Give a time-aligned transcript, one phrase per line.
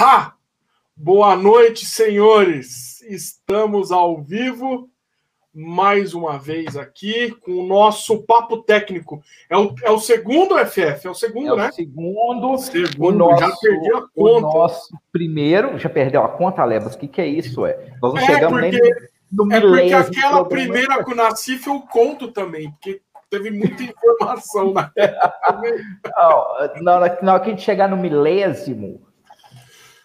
[0.00, 0.32] Ha!
[0.96, 3.02] Boa noite, senhores.
[3.02, 4.88] Estamos ao vivo
[5.52, 9.20] mais uma vez aqui com o nosso papo técnico.
[9.50, 11.68] É o, é o segundo FF, é o segundo, é né?
[11.70, 12.58] O segundo.
[12.58, 14.12] Segundo, nosso, já perdi a conta.
[14.14, 16.94] O nosso primeiro, já perdeu a conta, Lebas?
[16.94, 17.66] O que, que é isso?
[17.66, 17.92] É?
[18.00, 18.94] Nós não é chegamos porque, nem
[19.32, 24.70] no É porque aquela primeira com o Nacif eu conto também, porque teve muita informação
[24.72, 24.92] na
[26.80, 29.07] não, na hora que a gente chegar no milésimo,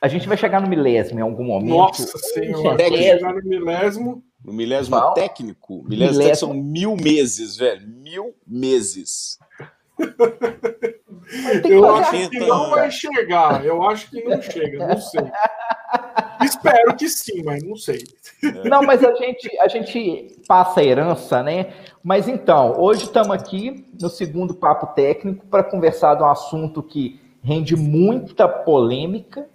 [0.03, 1.69] a gente vai chegar no milésimo em algum momento.
[1.69, 4.21] Nossa senhora, vai chegar no milésimo.
[4.43, 5.81] No milésimo Bom, técnico?
[5.87, 7.87] Milésimo, milésimo são mil meses, velho.
[7.87, 9.39] Mil meses.
[11.63, 13.65] Eu acho que não vai chegar.
[13.65, 15.23] Eu acho que não chega, não sei.
[16.43, 18.03] Espero que sim, mas não sei.
[18.65, 21.71] Não, mas a gente, a gente passa a herança, né?
[22.03, 27.21] Mas então, hoje estamos aqui no segundo papo técnico para conversar de um assunto que
[27.41, 29.47] rende muita polêmica.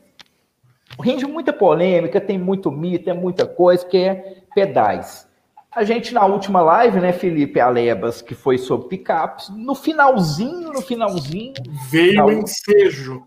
[1.01, 5.29] Rende muita polêmica, tem muito mito, tem muita coisa, que é pedais.
[5.71, 10.81] A gente, na última live, né, Felipe Alebas, que foi sobre picapes, no finalzinho, no
[10.81, 11.53] finalzinho.
[11.91, 13.23] Veio o ensejo.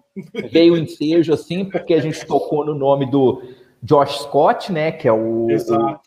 [0.52, 3.42] Veio o ensejo, assim, porque a gente tocou no nome do
[3.82, 6.00] Josh Scott, né, que é o, o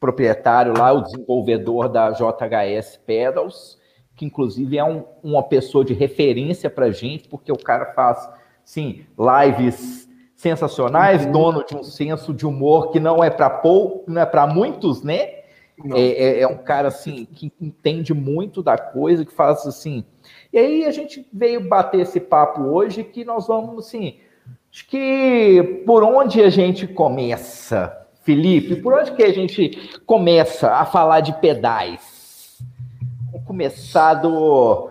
[0.00, 3.78] proprietário lá, o desenvolvedor da JHS Pedals,
[4.16, 8.28] que inclusive é um, uma pessoa de referência para gente, porque o cara faz,
[8.64, 10.05] sim, lives
[10.46, 11.32] sensacionais, uhum.
[11.32, 15.02] dono de um senso de humor que não é para pou, não é para muitos,
[15.02, 15.36] né?
[15.92, 20.04] É, é, é, um cara assim que entende muito da coisa, que faz assim.
[20.50, 24.18] E aí a gente veio bater esse papo hoje que nós vamos assim.
[24.72, 28.76] Acho que por onde a gente começa, Felipe?
[28.76, 32.58] Por onde que a gente começa a falar de pedais?
[33.30, 34.88] Vamos começar do.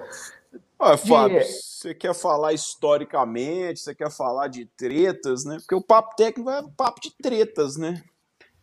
[0.77, 1.45] Olha, Fábio, de
[1.85, 5.57] você quer falar historicamente, você quer falar de tretas, né?
[5.57, 8.01] Porque o papo técnico é um papo de tretas, né?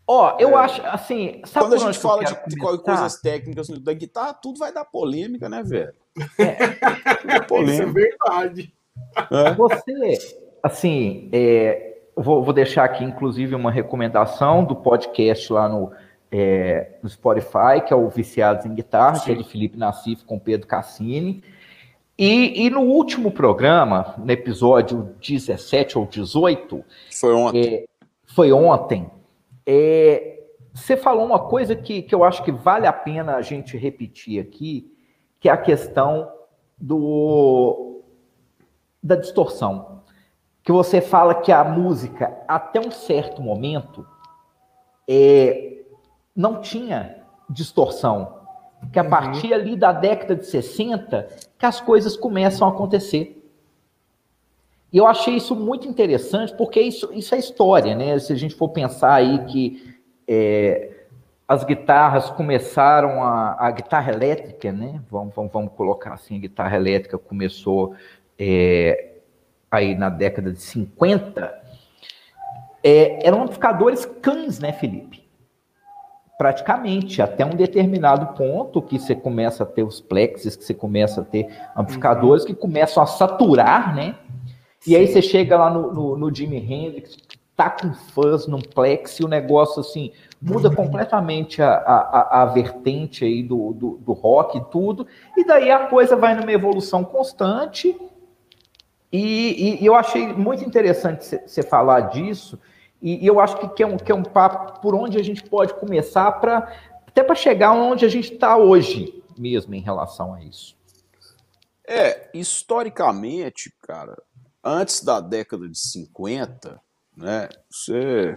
[0.07, 0.55] Ó, eu é.
[0.65, 1.41] acho, assim...
[1.53, 5.63] Quando a gente fala de, de coisas técnicas da guitarra, tudo vai dar polêmica, né,
[5.63, 5.95] velho?
[6.39, 7.73] É, é polêmica.
[7.73, 8.75] Isso é verdade.
[9.31, 9.55] É.
[9.55, 10.19] Você,
[10.63, 15.93] assim, é, vou, vou deixar aqui, inclusive, uma recomendação do podcast lá no,
[16.33, 19.25] é, no Spotify, que é o Viciados em Guitarra, Sim.
[19.25, 21.45] que é de Felipe Nassif com Pedro Cassini.
[22.25, 26.85] E, e, no último programa, no episódio 17 ou 18.
[27.19, 27.75] Foi ontem.
[27.75, 27.85] É,
[28.27, 29.11] foi ontem.
[29.67, 30.41] É,
[30.73, 34.41] você falou uma coisa que, que eu acho que vale a pena a gente repetir
[34.41, 34.97] aqui,
[35.41, 36.31] que é a questão
[36.79, 38.03] do,
[39.03, 40.03] da distorção.
[40.63, 44.07] Que você fala que a música, até um certo momento,
[45.09, 45.83] é,
[46.37, 47.17] não tinha
[47.51, 48.42] distorção
[48.91, 49.11] que a uhum.
[49.11, 51.29] partir ali da década de 60
[51.59, 53.39] que as coisas começam a acontecer.
[54.93, 58.19] E eu achei isso muito interessante, porque isso, isso é história, né?
[58.19, 59.97] Se a gente for pensar aí que
[60.29, 60.91] é,
[61.49, 65.01] as guitarras começaram, a, a guitarra elétrica, né?
[65.11, 67.95] Vamos, vamos, vamos colocar assim, a guitarra elétrica começou
[68.39, 69.13] é,
[69.71, 71.63] aí na década de 50,
[72.85, 75.22] é, eram amplificadores cães, né, Felipe?
[76.43, 81.21] Praticamente até um determinado ponto que você começa a ter os plexes, que você começa
[81.21, 84.17] a ter amplificadores que começam a saturar, né?
[84.85, 87.17] E aí você chega lá no, no, no Jimi Hendrix,
[87.55, 90.11] tá com fuzz num plex e o negócio assim
[90.41, 90.75] muda uhum.
[90.75, 95.87] completamente a, a, a vertente aí do, do, do, rock e tudo, e daí a
[95.87, 97.97] coisa vai numa evolução constante.
[99.13, 102.59] E, e, e eu achei muito interessante você falar disso,
[103.03, 105.43] e, eu acho que, que, é um, que é um papo por onde a gente
[105.43, 106.73] pode começar para
[107.07, 110.77] até para chegar onde a gente está hoje mesmo em relação a isso.
[111.87, 114.17] É, historicamente, cara,
[114.63, 116.81] antes da década de 50,
[117.17, 118.35] né, você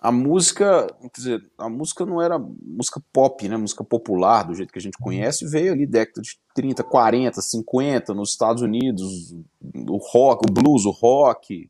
[0.00, 4.72] a música, quer dizer, a música não era música pop, né, música popular, do jeito
[4.72, 9.34] que a gente conhece, veio ali década de 30, 40, 50, nos Estados Unidos,
[9.74, 11.68] o rock, o blues, o rock,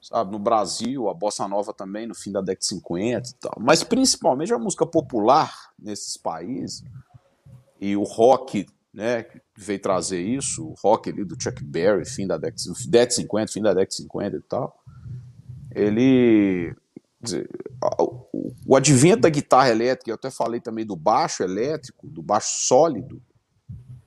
[0.00, 0.32] sabe?
[0.32, 3.52] No Brasil, a bossa nova também, no fim da década de 50 e tal.
[3.60, 6.82] Mas principalmente a música popular nesses países
[7.80, 12.36] e o rock, né, veio trazer isso, o rock ali do Chuck Berry, fim da
[12.36, 14.82] década de 50, fim da década de 50 e tal.
[15.74, 16.74] Ele
[18.64, 23.20] o advento da guitarra elétrica, eu até falei também do baixo elétrico, do baixo sólido,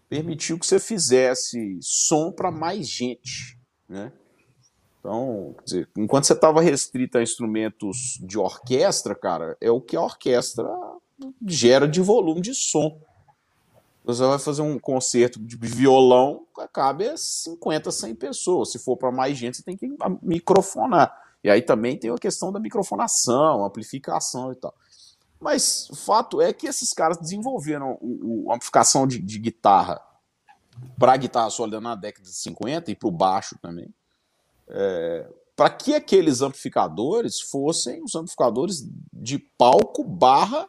[0.08, 4.12] permitiu que você fizesse som para mais gente, né?
[5.02, 10.02] Então, dizer, enquanto você estava restrito a instrumentos de orquestra, cara, é o que a
[10.02, 10.70] orquestra
[11.46, 13.02] gera de volume de som.
[14.06, 18.72] Você vai fazer um concerto de violão, cabe 50, 100 pessoas.
[18.72, 21.12] Se for para mais gente, você tem que microfonar.
[21.44, 24.74] E aí também tem a questão da microfonação, amplificação e tal.
[25.40, 27.98] Mas o fato é que esses caras desenvolveram
[28.50, 30.00] a amplificação de, de guitarra
[30.98, 33.92] para guitarra sólida na década de 50 e para o baixo também.
[34.68, 40.68] É, para que aqueles amplificadores fossem os amplificadores de palco barra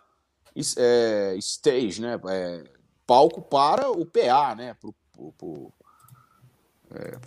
[0.77, 2.21] é, stage, né?
[2.29, 2.65] É,
[3.07, 4.77] palco para o PA, né?
[4.81, 4.91] Para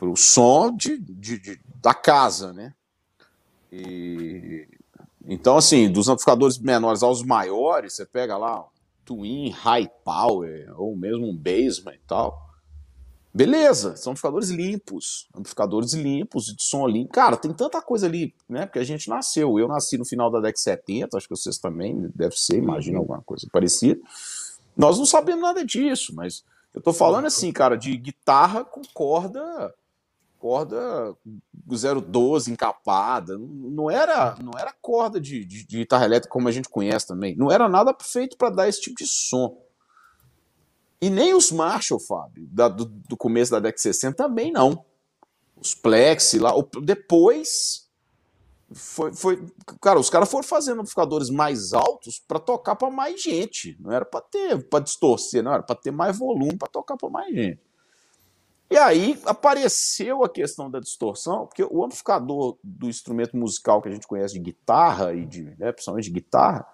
[0.07, 2.73] o é, som de, de, de, da casa, né?
[3.71, 4.67] E,
[5.25, 8.65] então, assim, dos amplificadores menores aos maiores, você pega lá
[9.03, 12.44] Twin, High Power, ou mesmo um Basement e tal.
[13.35, 17.11] Beleza, são amplificadores limpos, amplificadores limpos, de som limpo.
[17.11, 18.65] Cara, tem tanta coisa ali, né?
[18.65, 19.59] Porque a gente nasceu.
[19.59, 22.95] Eu nasci no final da década de 70, acho que vocês também deve ser, imagina
[22.95, 23.01] uhum.
[23.01, 23.99] alguma coisa parecida.
[24.77, 29.73] Nós não sabemos nada disso, mas eu tô falando assim, cara, de guitarra com corda
[30.39, 31.13] corda
[31.53, 36.69] 012 encapada, não era não era corda de, de, de guitarra elétrica como a gente
[36.69, 39.57] conhece também, não era nada feito para dar esse tipo de som.
[41.05, 44.83] E nem os Marshall, Fábio, da, do, do, começo da década de 60 também não.
[45.55, 47.87] Os Plexi lá, depois
[48.73, 49.45] foi, foi,
[49.79, 54.03] cara, os caras foram fazendo amplificadores mais altos para tocar para mais gente, não era
[54.03, 57.61] para ter, para distorcer, não era para ter mais volume para tocar para mais gente.
[58.71, 63.91] E aí apareceu a questão da distorção, porque o amplificador do instrumento musical que a
[63.91, 66.67] gente conhece de guitarra e de, né, principalmente de guitarra,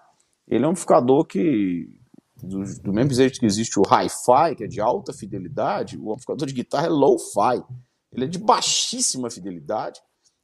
[0.48, 2.00] ele é um amplificador que
[2.42, 6.46] do, do mesmo jeito que existe o hi-fi, que é de alta fidelidade, o amplificador
[6.46, 7.62] de guitarra é low-fi.
[8.12, 10.00] Ele é de baixíssima fidelidade,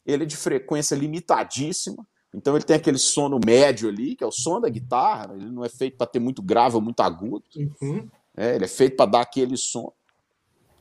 [0.06, 4.32] ele é de frequência limitadíssima, então ele tem aquele sono médio ali, que é o
[4.32, 7.44] som da guitarra, ele não é feito para ter muito grave ou muito agudo,
[7.82, 8.08] uhum.
[8.36, 9.92] é, ele é feito para dar aquele som.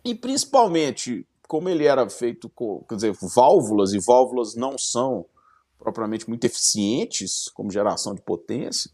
[0.05, 5.25] E principalmente, como ele era feito com, quer dizer, válvulas, e válvulas não são
[5.77, 8.91] propriamente muito eficientes como geração de potência,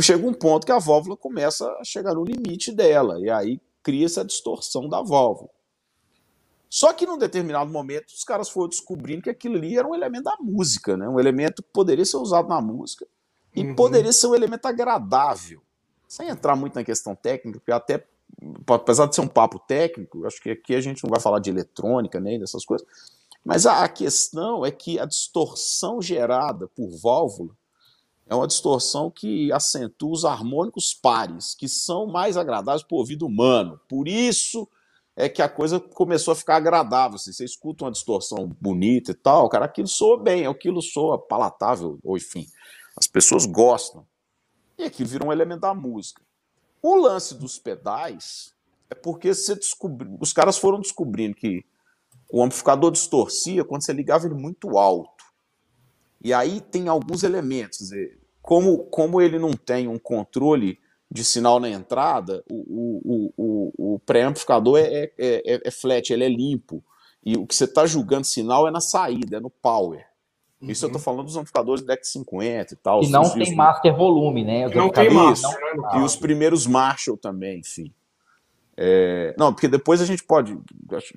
[0.00, 4.06] chega um ponto que a válvula começa a chegar no limite dela, e aí cria
[4.06, 5.50] essa distorção da válvula.
[6.68, 10.24] Só que num determinado momento os caras foram descobrindo que aquilo ali era um elemento
[10.24, 11.08] da música, né?
[11.08, 13.04] um elemento que poderia ser usado na música
[13.52, 13.74] e uhum.
[13.74, 15.60] poderia ser um elemento agradável.
[16.06, 18.06] Sem entrar muito na questão técnica, porque até,
[18.68, 21.50] apesar de ser um papo técnico, acho que aqui a gente não vai falar de
[21.50, 22.86] eletrônica nem dessas coisas,
[23.44, 27.56] mas a, a questão é que a distorção gerada por válvula
[28.30, 33.26] é uma distorção que acentua os harmônicos pares, que são mais agradáveis para o ouvido
[33.26, 33.80] humano.
[33.88, 34.68] Por isso
[35.16, 37.16] é que a coisa começou a ficar agradável.
[37.16, 41.98] Assim, você escuta uma distorção bonita e tal, cara, aquilo soa bem, aquilo soa palatável,
[42.04, 42.46] ou enfim,
[42.96, 44.06] as pessoas gostam.
[44.78, 46.22] E aquilo vira um elemento da música.
[46.80, 48.54] O lance dos pedais
[48.88, 51.64] é porque você descobriu, os caras foram descobrindo que
[52.30, 55.24] o amplificador distorcia quando você ligava ele muito alto.
[56.22, 57.90] E aí tem alguns elementos
[58.50, 60.76] como, como ele não tem um controle
[61.08, 62.56] de sinal na entrada, o,
[63.04, 66.82] o, o, o pré-amplificador é, é, é, é, flat, ele é limpo.
[67.24, 70.04] E o que você está julgando sinal é na saída, é no power.
[70.60, 70.68] Uhum.
[70.68, 73.04] Isso eu estou falando dos amplificadores DEC 50 e tal.
[73.04, 74.66] E não os, tem os, master volume, né?
[74.66, 75.56] Não tem master.
[75.76, 77.94] Não, e os primeiros Marshall também, enfim.
[78.76, 80.58] É, não, porque depois a gente pode.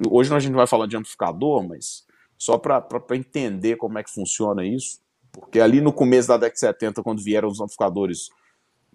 [0.07, 2.05] Hoje a gente vai falar de amplificador, mas
[2.37, 5.01] só para entender como é que funciona isso.
[5.33, 8.29] Porque ali no começo da década de 70, quando vieram os amplificadores,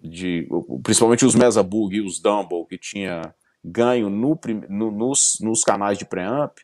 [0.01, 0.47] de,
[0.81, 5.97] principalmente os Mesa Bug e os Dumble, que tinha ganho no, no, nos, nos canais
[5.97, 6.57] de preamp,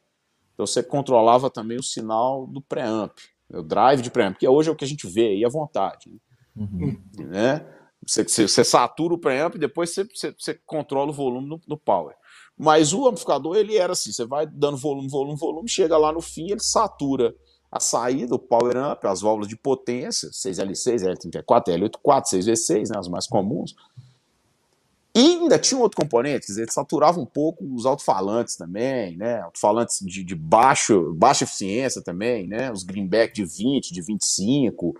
[0.53, 3.12] então você controlava também o sinal do preamp,
[3.53, 6.10] o drive de preamp, que hoje é o que a gente vê aí à vontade.
[6.10, 6.20] Né?
[6.55, 7.01] Uhum.
[7.27, 7.67] né?
[8.08, 11.60] Você, você, você, satura o preamp e depois você, você, você controla o volume no,
[11.67, 12.15] no, power.
[12.58, 16.22] Mas o amplificador, ele era assim, você vai dando volume, volume, volume, chega lá no
[16.22, 17.36] fim, ele satura
[17.75, 23.10] a saída, o power amp, as válvulas de potência, 6L6, L34, L84, 6V6, né, as
[23.10, 23.75] mais comuns.
[25.13, 29.41] E ainda tinha um outro componente, quer dizer, saturava um pouco os alto-falantes também, né?
[29.41, 32.72] Alto-falantes de, de baixo, baixa eficiência também, né?
[32.72, 34.96] Os greenback de 20, de 25,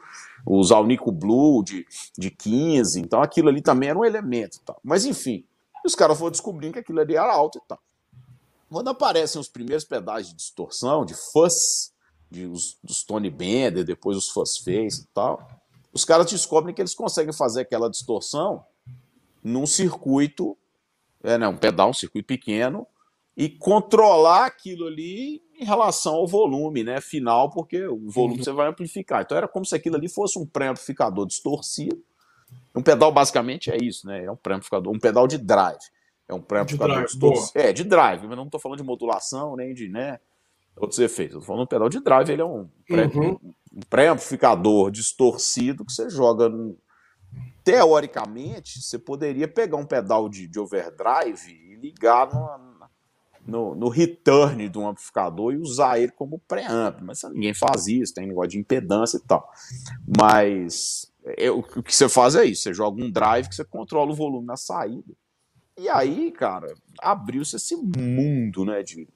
[0.46, 1.86] os Alnico Blue de,
[2.18, 3.00] de 15.
[3.00, 4.60] Então aquilo ali também era um elemento.
[4.66, 4.78] Tal.
[4.84, 5.46] Mas enfim,
[5.86, 7.80] os caras foram descobrindo que aquilo ali era alto e tal.
[8.70, 11.94] Quando aparecem os primeiros pedais de distorção, de fuzz,
[12.36, 15.48] de, os, dos Tony Bender, depois os Fuzz e tal,
[15.94, 18.66] os caras descobrem que eles conseguem fazer aquela distorção
[19.42, 20.58] num circuito,
[21.24, 22.86] é, né, um pedal, um circuito pequeno,
[23.38, 28.44] e controlar aquilo ali em relação ao volume né, final, porque o volume uhum.
[28.44, 29.22] você vai amplificar.
[29.22, 32.04] Então era como se aquilo ali fosse um pré-amplificador distorcido.
[32.74, 34.26] Um pedal basicamente é isso, né?
[34.26, 35.80] É um pré-amplificador, um pedal de drive.
[36.28, 37.60] É um pré-amplificador distorcido.
[37.60, 40.20] É, de drive, mas não estou falando de modulação nem de né,
[40.76, 41.36] outros efeitos.
[41.36, 43.40] Estou falando um pedal de drive, ele é um, uhum.
[43.74, 46.50] um pré-amplificador distorcido que você joga.
[46.50, 46.78] No...
[47.64, 52.88] Teoricamente, você poderia pegar um pedal de, de overdrive e ligar no,
[53.46, 58.14] no, no, return de um amplificador e usar ele como preamp, mas ninguém faz isso,
[58.14, 59.50] tem negócio de impedância e tal.
[60.18, 64.12] Mas é, o que você faz é isso: você joga um drive que você controla
[64.12, 65.14] o volume na saída.
[65.78, 69.08] E aí, cara, abriu-se esse mundo né, de,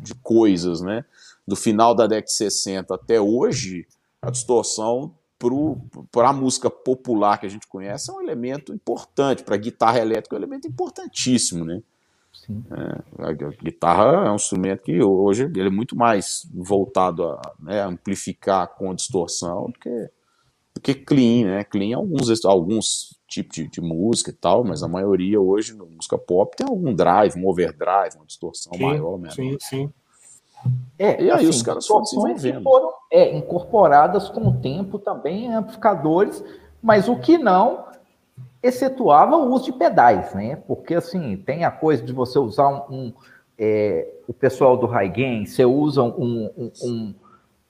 [0.00, 1.04] de coisas, né?
[1.46, 3.86] Do final da década de 60 até hoje,
[4.20, 5.14] a distorção
[6.10, 9.42] para a música popular que a gente conhece é um elemento importante.
[9.42, 11.82] Para a guitarra elétrica é um elemento importantíssimo, né?
[12.50, 17.82] É, a, guitarra é um instrumento que hoje ele é muito mais voltado a né,
[17.82, 20.10] amplificar com distorção do que,
[20.74, 21.64] do que clean, né?
[21.64, 26.16] Clean alguns, alguns tipos de, de, música e tal, mas a maioria hoje na música
[26.16, 29.34] pop tem algum drive, um overdrive, uma distorção sim, maior mesmo.
[29.34, 29.92] Sim, sim.
[30.98, 32.62] É, e aí assim, os caras foram desenvolvendo.
[32.62, 36.42] Foram é, incorporadas com o tempo também em amplificadores,
[36.82, 37.84] mas o que não
[38.62, 40.56] excetuava o uso de pedais, né?
[40.56, 42.94] Porque assim, tem a coisa de você usar um.
[42.94, 43.12] um
[43.58, 47.14] é, o pessoal do high gain, você usa um, um, um,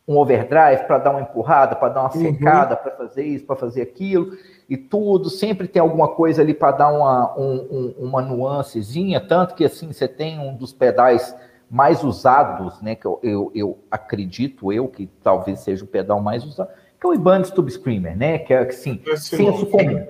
[0.07, 2.21] um overdrive para dar uma empurrada, para dar uma uhum.
[2.21, 4.37] secada, para fazer isso, para fazer aquilo,
[4.69, 5.31] e tudo.
[5.31, 10.07] Sempre tem alguma coisa ali para dar uma, um, uma nuancezinha, tanto que assim, você
[10.07, 11.35] tem um dos pedais
[11.71, 12.95] mais usados, né?
[12.95, 16.71] Que eu, eu, eu acredito eu que talvez seja o pedal mais usado,
[17.01, 18.39] que é o Ibanez Tube Screamer, né?
[18.39, 20.07] Que é assim, senso comum.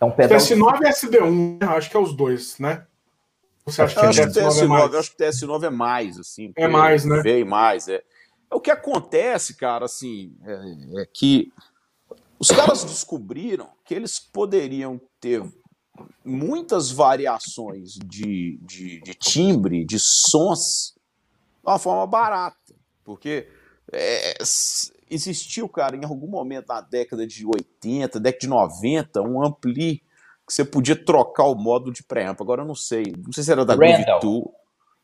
[0.00, 0.38] É um pedal.
[0.38, 2.84] TS9 e SD1, acho que é os dois, né?
[3.64, 4.92] Você acha que, acho que TS9, é mais?
[4.92, 6.52] Eu acho que TS9 é mais, assim.
[6.56, 7.20] É mais, né?
[7.22, 8.02] Veio mais, é.
[8.50, 8.54] É.
[8.54, 11.52] O que acontece, cara, assim, é, é que
[12.38, 15.42] os caras descobriram que eles poderiam ter
[16.24, 22.56] muitas variações de, de, de, timbre, de sons, de uma forma barata.
[23.04, 23.48] Porque
[23.92, 24.34] é,
[25.10, 30.02] existiu, cara, em algum momento na década de 80, década de 90, um ampli
[30.46, 32.40] que você podia trocar o módulo de preamp.
[32.40, 34.44] Agora eu não sei, não sei se era da Groove 2.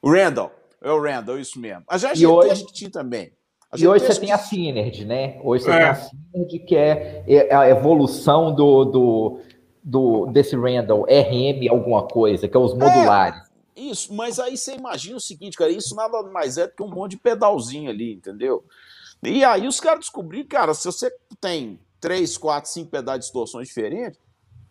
[0.00, 0.52] O Randall,
[0.84, 1.82] é o Randall, isso mesmo.
[1.88, 2.50] A gente, hoje...
[2.50, 3.32] a gente tinha também.
[3.76, 5.40] E hoje você tem a Synergy, né?
[5.42, 5.78] Hoje você é.
[5.78, 9.40] tem a Synergy, que é, é a evolução do, do,
[9.82, 13.40] do, desse Randall, RM alguma coisa, que é os é, modulares.
[13.74, 16.82] É, isso, mas aí você imagina o seguinte, cara, isso nada mais é do que
[16.82, 18.64] um monte de pedalzinho ali, entendeu?
[19.22, 23.66] E aí os caras descobriram, cara, se você tem 3, 4, 5 pedais de distorções
[23.66, 24.20] diferentes,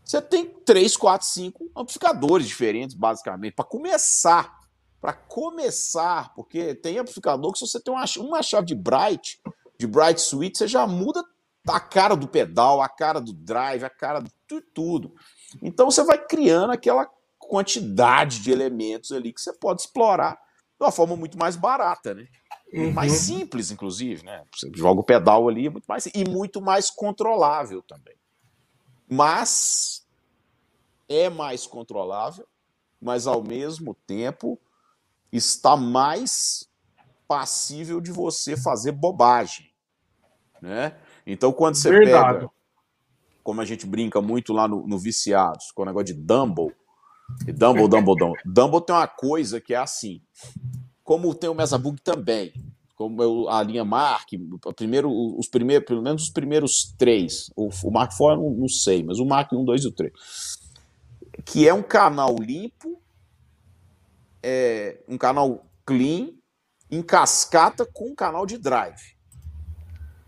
[0.03, 4.62] você tem 3, 4, 5 amplificadores diferentes, basicamente, para começar.
[5.03, 9.37] Para começar, porque tem amplificador que se você tem uma, uma chave de Bright,
[9.77, 11.21] de Bright Suite, você já muda
[11.67, 15.13] a cara do pedal, a cara do drive, a cara de tudo.
[15.61, 17.05] Então você vai criando aquela
[17.37, 22.25] quantidade de elementos ali que você pode explorar de uma forma muito mais barata, né?
[22.73, 22.93] Uhum.
[22.93, 24.45] Mais simples, inclusive, né?
[24.55, 28.15] Você joga o pedal ali, é muito mais e muito mais controlável também.
[29.11, 30.07] Mas
[31.09, 32.47] é mais controlável,
[33.01, 34.57] mas ao mesmo tempo
[35.33, 36.69] está mais
[37.27, 39.69] passível de você fazer bobagem,
[40.61, 40.95] né?
[41.25, 42.39] Então quando você Verdade.
[42.39, 42.51] pega,
[43.43, 46.73] como a gente brinca muito lá no, no Viciados, com o negócio de Dumble,
[47.45, 50.21] Dumble, Dumble, Dumble, Dumble tem uma coisa que é assim,
[51.03, 52.53] como tem o Mesabug também,
[52.95, 54.29] como a linha Mark,
[54.75, 58.67] primeiro, os primeiros, pelo menos os primeiros três, o, o Mark IV eu não, não,
[58.67, 60.13] sei, mas o Mark 1, 2 e o 3,
[61.43, 63.01] que é um canal limpo,
[64.43, 66.29] é, um canal clean,
[66.91, 69.15] em cascata com um canal de drive,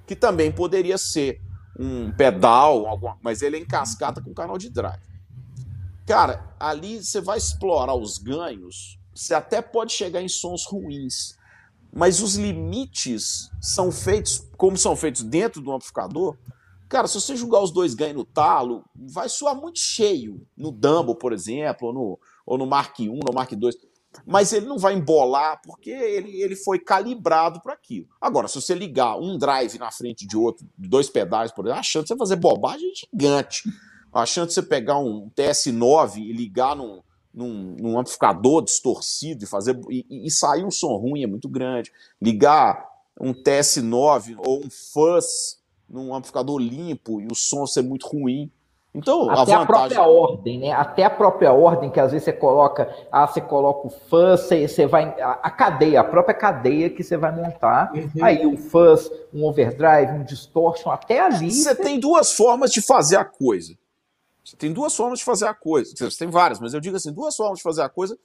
[0.07, 1.41] que também poderia ser
[1.77, 5.03] um pedal, alguma, mas ele é em cascata com canal de drive.
[6.07, 11.37] Cara, ali você vai explorar os ganhos você até pode chegar em sons ruins,
[11.91, 16.37] mas os limites são feitos, como são feitos dentro do amplificador.
[16.89, 21.17] Cara, se você jogar os dois ganhos no talo, vai soar muito cheio no Dumble,
[21.17, 23.59] por exemplo, ou no, ou no Mark I, no Mark II.
[24.25, 28.07] Mas ele não vai embolar porque ele, ele foi calibrado para aquilo.
[28.19, 31.83] Agora, se você ligar um drive na frente de outro, dois pedais, por exemplo, a
[31.83, 33.63] chance de você fazer bobagem é gigante.
[34.13, 37.01] A chance de você pegar um TS9 e ligar num,
[37.33, 41.91] num, num amplificador distorcido e fazer e, e, sair um som ruim é muito grande.
[42.21, 42.87] Ligar
[43.19, 48.49] um TS9 ou um fuzz num amplificador limpo e o som ser muito ruim.
[48.95, 49.63] Então, até a, vantagem...
[49.63, 50.71] a, própria ordem, né?
[50.71, 54.65] Até a própria ordem que às vezes você coloca, ah, você coloca o fuzz, você,
[54.65, 57.91] você vai a, cadeia, a própria cadeia que você vai montar.
[57.93, 58.23] Uhum.
[58.23, 61.51] Aí um fuzz, um overdrive, um distortion, até ali.
[61.51, 63.77] Você, você tem duas formas de fazer a coisa.
[64.45, 65.93] Você tem duas formas de fazer a coisa.
[65.93, 68.17] Você tem várias, mas eu digo assim, duas formas de fazer a coisa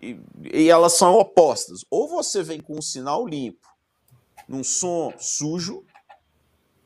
[0.00, 0.18] e,
[0.50, 1.84] e elas são opostas.
[1.90, 3.68] Ou você vem com um sinal limpo,
[4.48, 5.84] num som sujo,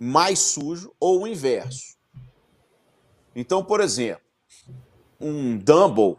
[0.00, 1.99] mais sujo, ou o inverso.
[3.34, 4.22] Então, por exemplo,
[5.20, 6.16] um Dumble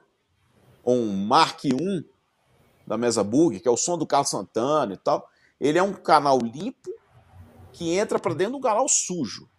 [0.84, 2.06] ou um Mark I
[2.86, 5.27] da Mesa Bug, que é o som do Carlos Santana e tal,
[5.60, 6.89] ele é um canal limpo
[7.72, 9.50] que entra para dentro do canal sujo.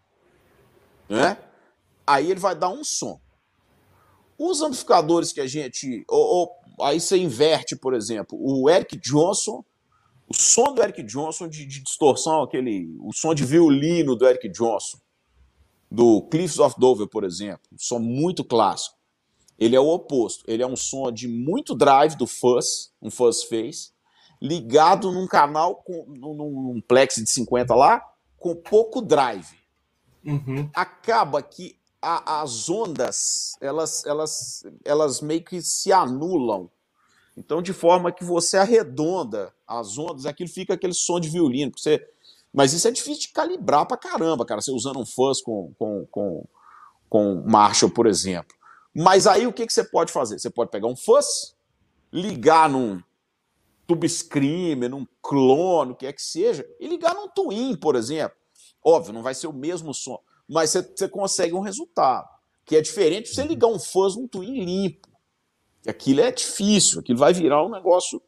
[1.09, 1.37] Né?
[2.07, 3.21] Aí ele vai dar um som.
[4.39, 6.05] Os amplificadores que a gente.
[6.09, 9.65] Ou, ou, aí você inverte, por exemplo, o Eric Johnson,
[10.29, 12.97] o som do Eric Johnson de, de distorção, aquele.
[13.01, 14.99] O som de violino do Eric Johnson,
[15.93, 18.97] do Cliffs of Dover, por exemplo, um som muito clássico.
[19.59, 20.43] Ele é o oposto.
[20.49, 23.91] Ele é um som de muito drive do fuzz, um fuzz face,
[24.41, 28.03] ligado num canal com num, num plex de 50 lá,
[28.39, 29.55] com pouco drive.
[30.25, 30.71] Uhum.
[30.73, 36.71] Acaba que a, as ondas elas, elas, elas meio que se anulam.
[37.37, 41.73] Então, de forma que você arredonda as ondas, aquilo fica aquele som de violino.
[41.77, 42.07] Você...
[42.53, 44.61] Mas isso é difícil de calibrar pra caramba, cara.
[44.61, 46.45] Você usando um fuzz com, com, com,
[47.09, 48.55] com Marshall, por exemplo.
[48.95, 50.39] Mas aí o que, que você pode fazer?
[50.39, 51.57] Você pode pegar um fuzz,
[52.13, 53.03] ligar num
[53.87, 58.37] tube screamer, num clone, o que é que seja, e ligar num twin, por exemplo.
[58.85, 60.19] Óbvio, não vai ser o mesmo som,
[60.49, 62.29] mas você, você consegue um resultado.
[62.65, 65.09] Que é diferente de você ligar um fuzz num twin limpo.
[65.87, 68.23] Aquilo é difícil, aquilo vai virar um negócio.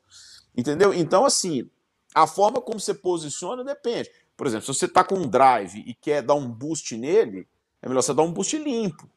[0.56, 0.94] Entendeu?
[0.94, 1.68] Então, assim,
[2.14, 4.10] a forma como você posiciona depende.
[4.36, 7.46] Por exemplo, se você está com um drive e quer dar um boost nele,
[7.82, 9.08] é melhor você dar um boost limpo.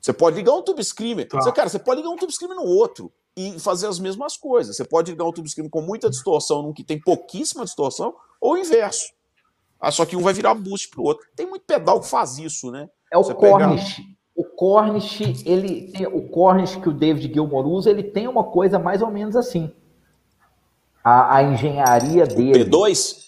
[0.00, 1.28] Você pode ligar um tube screamer.
[1.28, 1.40] Tá.
[1.40, 4.76] Você, cara, você pode ligar um tube screamer no outro e fazer as mesmas coisas.
[4.76, 8.54] Você pode ligar um tube screamer com muita distorção num que tem pouquíssima distorção, ou
[8.54, 9.12] o inverso.
[9.78, 11.26] Ah, só que um vai virar boost pro outro.
[11.36, 12.88] Tem muito pedal que faz isso, né?
[13.12, 13.96] É o Cornish.
[13.96, 14.08] Pegar...
[14.34, 18.78] O Cornish, ele tem, o Cornish que o David Gilmour usa, ele tem uma coisa
[18.78, 19.70] mais ou menos assim.
[21.02, 22.62] A, a engenharia dele.
[22.62, 23.20] O P2?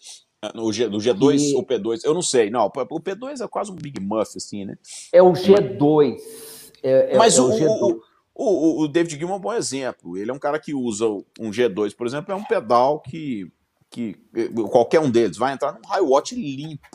[0.55, 1.55] No, G, no G2 que...
[1.55, 2.01] ou P2?
[2.05, 2.51] Eu não sei.
[2.51, 4.77] Não, o P2 é quase um Big Muff, assim, né?
[5.13, 6.17] É o G2.
[6.83, 8.01] É, é, Mas é o, o,
[8.35, 10.19] o, o, David Gilmour é um bom exemplo.
[10.19, 13.51] Ele é um cara que usa um G2, por exemplo, é um pedal que
[13.93, 14.17] que
[14.71, 16.89] qualquer um deles vai entrar num high watt limpo.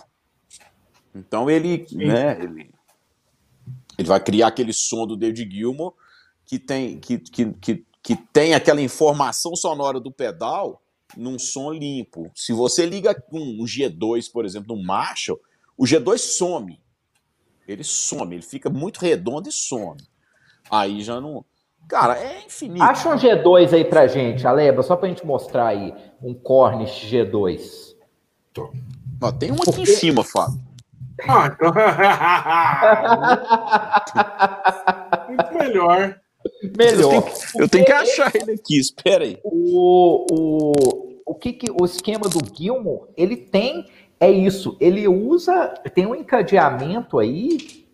[1.13, 2.71] Então ele, né, ele,
[3.97, 5.93] ele vai criar aquele som do David Gilmour
[6.43, 10.81] que tem, que, que, que, que tem aquela informação sonora do pedal
[11.17, 12.31] num som limpo.
[12.33, 15.37] Se você liga um, um G2, por exemplo, no Marshall,
[15.77, 16.79] o G2 some.
[17.67, 20.01] Ele some, ele fica muito redondo e some.
[20.71, 21.43] Aí já não.
[21.89, 22.81] Cara, é infinito.
[22.81, 25.93] Acha um G2 aí pra gente, Aleba, só pra gente mostrar aí
[26.23, 27.93] um Cornish G2.
[29.21, 29.81] Ó, tem um aqui Porque...
[29.81, 30.61] em cima, Fábio.
[31.27, 31.73] Ah, então...
[35.27, 36.21] Muito melhor.
[36.77, 37.13] Melhor.
[37.13, 39.39] Eu tenho, eu tenho que achar ele aqui, espera aí.
[39.43, 43.85] O, o, o, que, que o esquema do Gilmore, ele tem,
[44.19, 47.85] é isso, ele usa, tem um encadeamento aí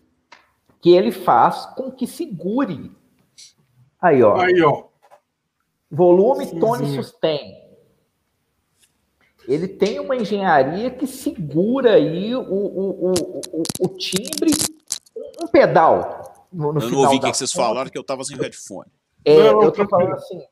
[0.80, 2.90] que ele faz com que segure
[4.04, 4.36] Aí, ó.
[4.38, 4.84] Aí, ó.
[5.90, 7.54] Volume, Sim, tone e sustain.
[9.48, 14.50] Ele tem uma engenharia que segura aí o, o, o, o, o timbre,
[15.42, 16.33] um pedal.
[16.54, 18.88] No, no eu não ouvi o que, vocês falaram, que eu estava sem headphone.
[19.24, 20.42] É, não, eu tô falando assim,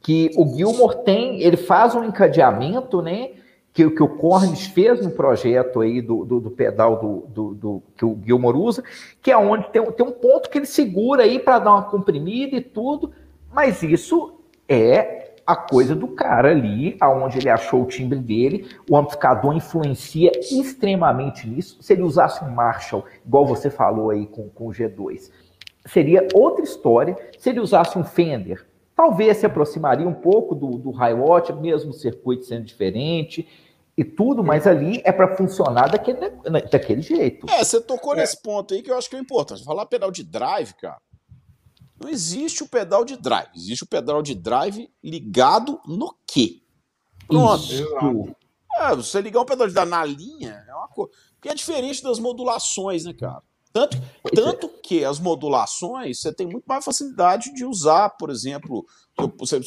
[0.00, 3.30] que o Gilmore tem, ele faz um encadeamento, né?
[3.72, 7.82] Que, que o Cornish fez no projeto aí do, do, do pedal do, do, do,
[7.96, 8.84] que o Gilmore usa,
[9.22, 12.54] que é onde tem, tem um ponto que ele segura aí para dar uma comprimida
[12.54, 13.12] e tudo,
[13.50, 14.34] mas isso
[14.68, 20.30] é a coisa do cara ali, aonde ele achou o timbre dele, o amplificador influencia
[20.40, 21.78] extremamente nisso.
[21.80, 25.30] Se ele usasse um Marshall, igual você falou aí com, com o G2,
[25.86, 27.16] seria outra história.
[27.38, 31.90] Se ele usasse um Fender, talvez se aproximaria um pouco do, do high watt, mesmo
[31.90, 33.48] o circuito sendo diferente
[33.96, 36.30] e tudo, mas ali é para funcionar daquele,
[36.70, 37.46] daquele jeito.
[37.50, 38.18] É, você tocou é.
[38.18, 39.64] nesse ponto aí que eu acho que é importante.
[39.64, 40.98] Falar pedal de drive, cara,
[42.02, 43.50] não existe o pedal de drive.
[43.54, 46.62] Existe o pedal de drive ligado no quê?
[47.26, 47.64] Pronto.
[47.64, 48.36] Isso.
[48.76, 51.12] É, você ligar um pedal de drive na linha é uma coisa.
[51.40, 53.42] Que é diferente das modulações, né, cara?
[53.72, 53.96] Tanto,
[54.34, 58.84] tanto que as modulações você tem muito mais facilidade de usar, por exemplo,
[59.38, 59.60] você,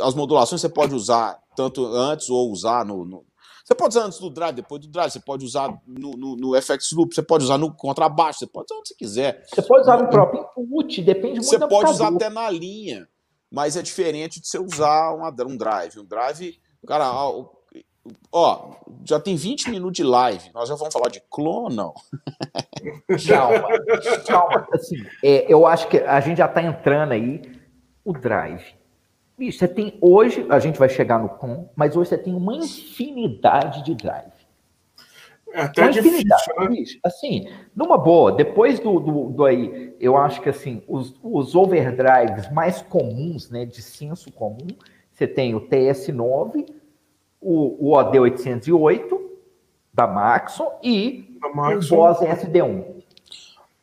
[0.00, 3.24] as modulações você pode usar tanto antes ou usar no, no,
[3.64, 6.60] Você pode usar antes do drive, depois do drive, você pode usar no, no, no
[6.60, 9.44] FX Loop, você pode usar no contrabaixo, você pode usar onde você quiser.
[9.48, 13.08] Você pode usar no próprio input, depende muito Você pode usar até na linha,
[13.50, 15.98] mas é diferente de você usar uma, um drive.
[15.98, 17.12] Um drive, cara,
[18.32, 20.50] Ó, já tem 20 minutos de live.
[20.52, 21.94] Nós já vamos falar de clone ou não?
[23.28, 23.68] Calma,
[24.26, 24.68] calma.
[24.72, 27.42] Assim, é, eu acho que a gente já está entrando aí.
[28.04, 28.64] O drive.
[29.42, 32.54] Bicho, você tem hoje, a gente vai chegar no com, mas hoje você tem uma
[32.54, 34.30] infinidade de drive.
[35.52, 36.68] É até difícil, né?
[36.68, 37.00] Bicho.
[37.02, 42.52] Assim, numa boa, depois do, do, do, aí, eu acho que assim, os, os overdrives
[42.52, 44.68] mais comuns, né, de senso comum,
[45.12, 46.72] você tem o TS9,
[47.40, 49.20] o, o OD808
[49.92, 51.96] da Maxon e Da Maxon.
[51.96, 53.02] o Boss SD1.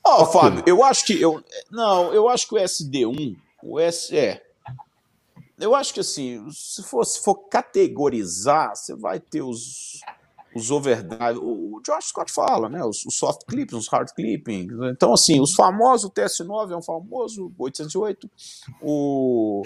[0.05, 0.39] Ó, Ok.
[0.39, 4.48] Fábio, eu acho que eu não, eu acho que o SD1, o S é.
[5.59, 9.99] Eu acho que assim, se for, se for categorizar, você vai ter os
[10.55, 14.67] os overdrive, o o Josh Scott fala, né, os, os soft clipping, os hard clipping.
[14.91, 18.29] Então assim, os famosos, o TS9 é um famoso, o 808,
[18.81, 19.63] o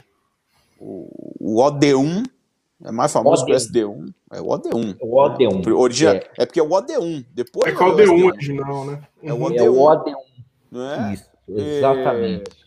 [0.80, 2.26] o, o OD1
[2.84, 3.60] é mais famoso que o OD1.
[3.72, 4.98] SD1, é o OD1.
[5.00, 5.74] O OD1.
[5.78, 6.30] Origina- É.
[6.40, 6.46] é.
[6.46, 9.02] porque é o OD1, depois É que é o é D1 SD1, original, né?
[9.24, 9.54] É o Uhum.
[9.56, 10.14] É o OD1.
[10.72, 11.14] não é?
[11.14, 12.63] Isso, exatamente.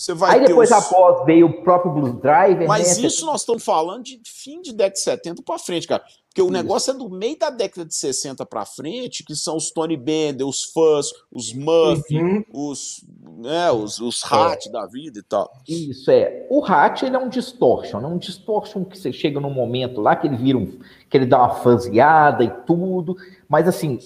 [0.00, 2.66] Você vai Aí depois os- após veio o próprio Blues Driver.
[2.66, 3.06] Mas né?
[3.06, 6.02] isso nós estamos falando de fim de década de 70 para frente, cara.
[6.26, 9.70] Porque o negócio é do meio da década de 60 para frente, que são os
[9.72, 12.44] Tony Bender, os Fuzz, os Muffin, Uhum.
[12.50, 13.04] os,
[13.36, 15.52] né, os, os Hat da vida e tal.
[15.68, 16.46] Isso é.
[16.48, 20.16] O Hatch ele é um distortion, é um distortion que você chega num momento lá
[20.16, 20.78] que ele vira um,
[21.10, 23.16] que ele dá uma fanseada e tudo.
[23.46, 23.98] Mas assim,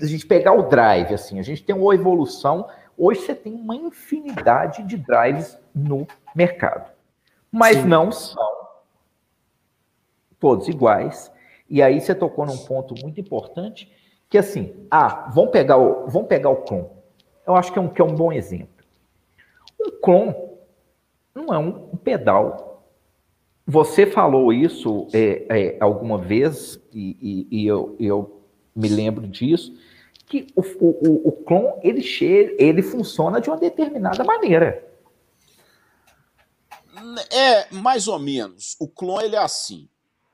[0.00, 2.66] a gente pegar o drive, assim, a gente tem uma evolução.
[3.04, 6.88] Hoje você tem uma infinidade de drives no mercado,
[7.50, 7.88] mas Sim.
[7.88, 8.48] não são
[10.38, 11.32] todos iguais.
[11.68, 13.90] E aí você tocou num ponto muito importante,
[14.30, 16.90] que assim, ah, vamos pegar o, vamos pegar o clone.
[17.44, 18.84] Eu acho que é um, que é um bom exemplo.
[19.80, 20.36] Um clone
[21.34, 22.84] não é um, um pedal.
[23.66, 27.16] Você falou isso é, é, alguma vez, e,
[27.50, 28.42] e- e eu, eu
[28.76, 29.76] me lembro disso,
[30.32, 34.88] que o, o, o- clone ele, che- ele funciona de uma determinada maneira.
[37.30, 38.76] É, mais ou menos.
[38.80, 39.88] O clone ele é assim.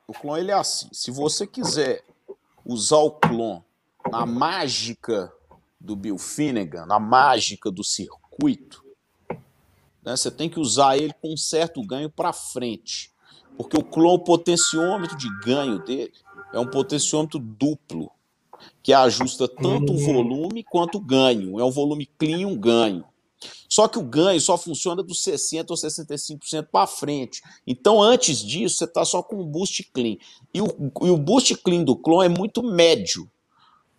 [0.06, 0.88] O clone ele é assim.
[0.92, 2.04] Se você quiser
[2.64, 3.64] usar o clone
[4.10, 5.32] na mágica
[5.80, 8.84] do Bill Finnegan, na mágica do circuito,
[10.02, 13.12] né, você tem que usar ele com um certo ganho para frente.
[13.56, 16.12] Porque o clone, o potenciômetro de ganho dele
[16.52, 18.10] é um potenciômetro duplo,
[18.88, 19.98] que ajusta tanto o Hum.
[19.98, 21.60] volume quanto o ganho.
[21.60, 23.04] É um volume clean um ganho.
[23.68, 27.42] Só que o ganho só funciona dos 60% ou 65% para frente.
[27.66, 30.16] Então, antes disso, você está só com o boost clean.
[30.54, 30.68] E o,
[31.02, 33.30] e o boost clean do clone é muito médio.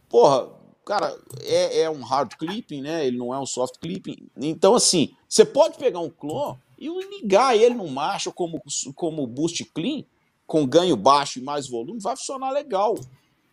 [0.09, 0.49] Porra,
[0.83, 3.05] cara, é, é um hard clipping, né?
[3.05, 4.27] Ele não é um soft clipping.
[4.37, 8.59] Então, assim, você pode pegar um clone e ligar ele no macho como,
[8.95, 10.03] como boost clean,
[10.47, 12.95] com ganho baixo e mais volume, vai funcionar legal.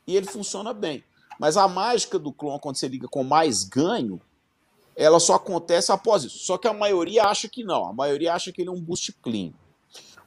[0.07, 1.05] E ele funciona bem.
[1.39, 4.21] Mas a mágica do clone, quando você liga com mais ganho,
[4.97, 6.39] ela só acontece após isso.
[6.39, 7.87] Só que a maioria acha que não.
[7.87, 9.53] A maioria acha que ele é um boost clean.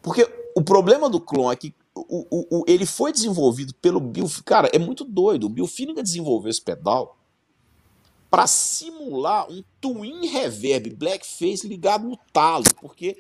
[0.02, 4.30] Porque o problema do clone é que o, o- o- ele foi desenvolvido pelo Bill.
[4.46, 5.46] Cara, é muito doido.
[5.46, 7.18] O Bill Finnegan desenvolveu esse pedal
[8.30, 13.18] para simular um twin reverb blackface ligado no talo, porque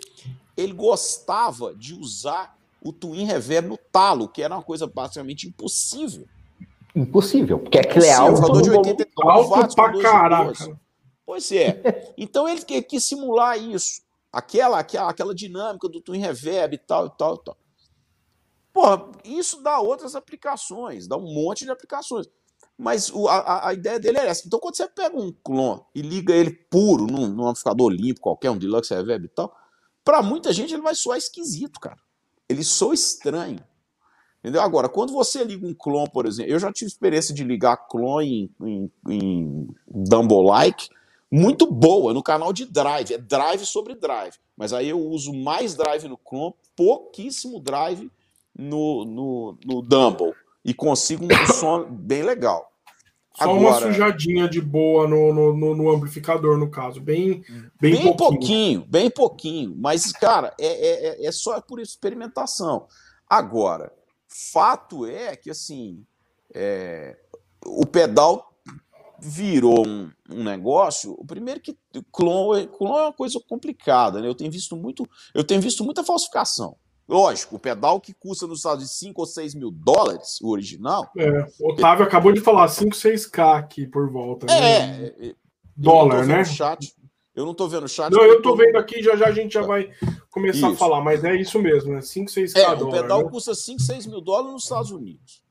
[0.56, 6.28] ele gostava de usar o twin reverb no talo, que era uma coisa basicamente impossível.
[6.95, 8.89] Impossível, porque aquilo é Impossível, alto jogador de volume.
[8.89, 10.80] 89 Alto watts pra 12 caraca.
[11.25, 12.13] Pois é.
[12.17, 14.02] Então ele que- quis simular isso.
[14.32, 17.58] Aquela, aquela, aquela dinâmica do twin reverb e tal, e tal, e tal.
[18.73, 22.28] Porra, isso dá outras aplicações, dá um monte de aplicações.
[22.78, 24.45] Mas o- a, a- ideia dele é essa.
[24.47, 28.52] Então, quando você pega um clone e liga ele puro num, num amplificador limpo, qualquer
[28.52, 29.54] um deluxe reverb e tal,
[30.04, 31.97] pra muita gente ele vai soar esquisito, cara.
[32.47, 33.60] Ele soa estranho.
[34.41, 34.62] Entendeu?
[34.62, 38.49] Agora, quando você liga um clone, por exemplo, eu já tive experiência de ligar clone
[38.62, 40.88] em, em, em Dumble Like,
[41.32, 44.36] muito boa no canal de drive, é drive sobre drive.
[44.56, 48.10] Mas aí eu uso mais drive no clone, pouquíssimo drive
[48.58, 50.34] no, no, no Dumble.
[50.63, 52.71] E consigo um som bem legal.
[53.38, 56.99] Só uma Agora- sujadinha de boa no, no, no- no amplificador, no caso.
[56.99, 57.43] Bem,
[57.80, 58.15] bem, Bem, pouquinho.
[58.17, 59.75] pouquinho, bem pouquinho.
[59.78, 62.88] Mas, cara, é, é, é- é só por experimentação.
[63.30, 63.93] Agora,
[64.30, 66.06] fato é que, assim,
[66.54, 67.18] é,
[67.65, 68.50] o pedal
[69.22, 71.13] virou um, um negócio.
[71.18, 71.78] O primeiro que
[72.12, 74.28] clone, clone é uma coisa complicada, né?
[74.28, 76.78] Eu tenho visto muito, eu tenho visto muita falsificação.
[77.08, 81.10] Lógico, o pedal que custa nos Estados Unidos 5 ou 6 mil dólares, o original,
[81.18, 84.46] É, o Otávio acabou de falar 5, 6K aqui por volta.
[84.46, 85.12] né?
[85.20, 85.36] é, é,
[85.76, 86.44] Dólar, né?
[86.44, 86.94] Chat,
[87.36, 88.12] Eu não tô vendo o chat.
[88.12, 89.89] Não, eu tô vendo aqui, já já a gente já vai
[90.32, 90.76] começar isso.
[90.76, 92.02] a falar, mas é isso mesmo, né?
[92.02, 93.30] 5, 6 é, o pedal né?
[93.30, 95.42] custa 5, 6 mil dólares nos Estados Unidos.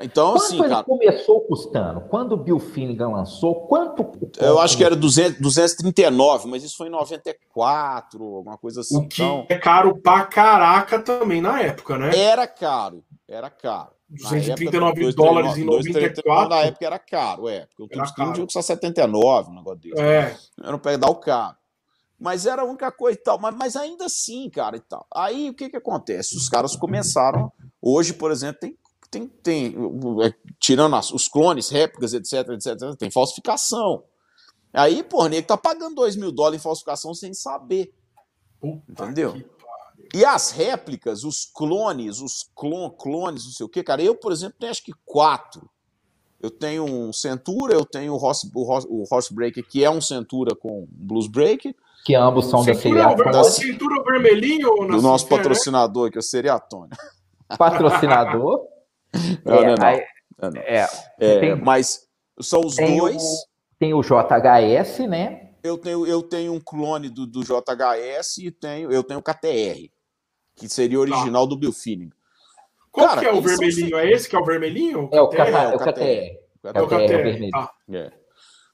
[0.00, 0.84] Então, quanto assim, ele cara...
[0.84, 2.00] começou custando?
[2.02, 4.10] Quando o Bill Finnegan lançou, quanto?
[4.40, 8.96] Eu acho que era 200, 239, mas isso foi em 94, alguma coisa assim.
[8.96, 9.46] O que então...
[9.50, 12.16] é caro pra caraca também na época, né?
[12.16, 13.92] Era caro, era caro.
[14.12, 16.48] 239 época, dólares em 94.
[16.48, 17.66] Na época era caro, é.
[17.66, 20.00] Porque o Tube Scream tinha custar 79, um negócio desse.
[20.00, 20.36] É.
[20.62, 21.56] Era um pedal caro.
[22.18, 23.38] Mas era a única coisa e tal.
[23.38, 25.06] Mas, mas ainda assim, cara, e tal.
[25.12, 26.36] Aí o que que acontece?
[26.36, 27.52] Os caras começaram.
[27.80, 28.76] Hoje, por exemplo, tem
[29.12, 29.76] tem, tem
[30.24, 34.02] é, tirando as, os clones, réplicas, etc, etc, tem falsificação.
[34.72, 37.92] Aí, pô, nego tá pagando 2 mil dólares em falsificação sem saber.
[38.58, 39.42] Puta entendeu?
[40.14, 44.30] E as réplicas, os clones, os clon, clones, não sei o que, cara, eu, por
[44.30, 45.70] exemplo, tenho acho que quatro.
[46.42, 49.88] Eu tenho um Centura, eu tenho o Horse, o Horse, o Horse Breaker, que é
[49.88, 51.74] um Centura com Blues Break.
[52.04, 53.30] Que ambos são da Seriatone.
[53.30, 54.74] Da Centura vermelhinho?
[54.88, 55.36] Do nosso né?
[55.36, 56.10] patrocinador, né?
[56.10, 56.90] que é o Seriatone.
[57.56, 58.66] Patrocinador?
[59.44, 59.86] Não, é, não, não.
[59.86, 60.02] Aí,
[60.40, 60.88] não, É,
[61.20, 62.00] é tem, mas
[62.40, 63.22] são os dois.
[63.22, 63.46] O,
[63.78, 65.50] tem o JHS, né?
[65.62, 69.90] Eu tenho, eu tenho um clone do, do JHS e tenho, eu tenho o KTR,
[70.68, 71.50] que seria o original tá.
[71.50, 72.14] do Bill Finnegan.
[72.90, 73.90] Qual Cara, que é o vermelhinho?
[73.90, 73.98] São...
[73.98, 75.08] É esse que é o vermelhinho?
[75.12, 75.40] É o KTR.
[75.40, 76.42] É o KTR.
[76.64, 77.50] É o KTR, vermelho.
[77.54, 77.72] Ah.
[77.90, 78.12] É.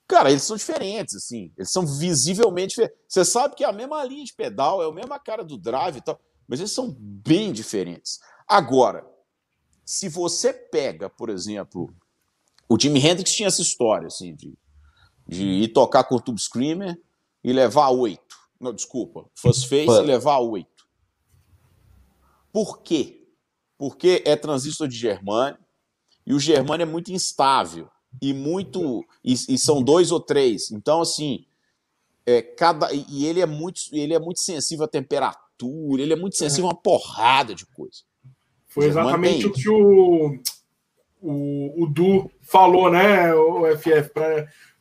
[0.07, 1.53] Cara, eles são diferentes, assim.
[1.57, 2.99] Eles são visivelmente diferentes.
[3.07, 5.99] Você sabe que é a mesma linha de pedal, é a mesma cara do drive
[5.99, 8.19] e tal, mas eles são bem diferentes.
[8.47, 9.07] Agora,
[9.85, 11.95] se você pega, por exemplo,
[12.69, 14.53] o Jimi Hendrix tinha essa história, assim, de,
[15.27, 16.99] de ir tocar com o Tube Screamer
[17.45, 18.37] e levar oito.
[18.61, 20.78] Não, desculpa, Fuzz Face e levar oito.
[22.53, 23.27] Por quê?
[23.77, 25.59] Porque é transistor de germânio
[26.27, 27.89] e o germânio é muito instável
[28.21, 30.71] e muito e, e são dois ou três.
[30.71, 31.45] Então assim,
[32.27, 36.37] é, cada e ele é muito ele é muito sensível à temperatura, ele é muito
[36.37, 38.03] sensível a uma porrada de coisa.
[38.67, 40.39] Foi exatamente o que o,
[41.21, 44.13] o, o Du falou, né, o FF,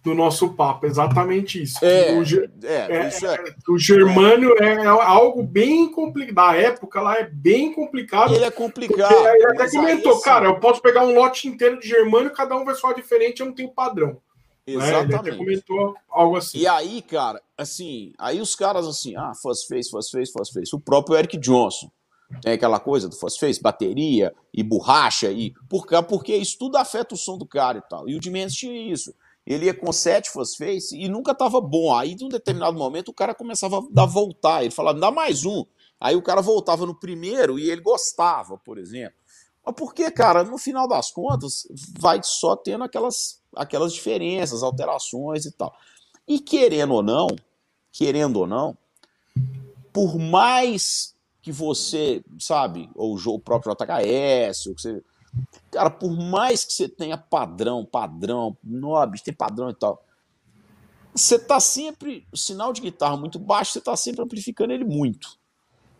[0.07, 0.85] do nosso papo.
[0.85, 1.83] Exatamente isso.
[1.83, 2.23] É, o,
[2.65, 6.35] é, é, isso é, o germânio é algo bem complicado.
[6.35, 8.33] Da época lá é bem complicado.
[8.33, 9.13] Ele é complicado.
[9.13, 12.75] Ele até comentou, cara, eu posso pegar um lote inteiro de germânio, cada um vai
[12.75, 14.17] soar diferente, eu não tenho padrão.
[14.65, 14.97] Exatamente.
[14.97, 15.03] Né?
[15.03, 16.59] Ele até comentou algo assim.
[16.59, 20.75] E aí, cara, assim, aí os caras assim, ah, faz face, faz face, faz face.
[20.75, 21.89] O próprio Eric Johnson.
[22.41, 27.17] Tem aquela coisa do fosfês, bateria e borracha, e por, porque isso tudo afeta o
[27.17, 28.09] som do cara e tal.
[28.09, 29.13] E o Dimens tinha isso.
[29.47, 31.95] Ele ia com sete fosfês e nunca estava bom.
[31.95, 34.61] Aí, de um determinado momento, o cara começava a dar voltar.
[34.61, 35.65] Ele falava, dá mais um.
[36.01, 39.17] Aí o cara voltava no primeiro e ele gostava, por exemplo.
[39.65, 41.65] Mas porque, cara, no final das contas,
[41.97, 45.73] vai só tendo aquelas, aquelas diferenças, alterações e tal.
[46.27, 47.27] E querendo ou não,
[47.89, 48.77] querendo ou não,
[49.93, 55.03] por mais que você, sabe, ou o próprio JHS, ou que você.
[55.71, 60.03] Cara, por mais que você tenha padrão, padrão, nobres, tem padrão e tal,
[61.13, 62.27] você tá sempre.
[62.31, 65.37] O sinal de guitarra muito baixo, você tá sempre amplificando ele muito.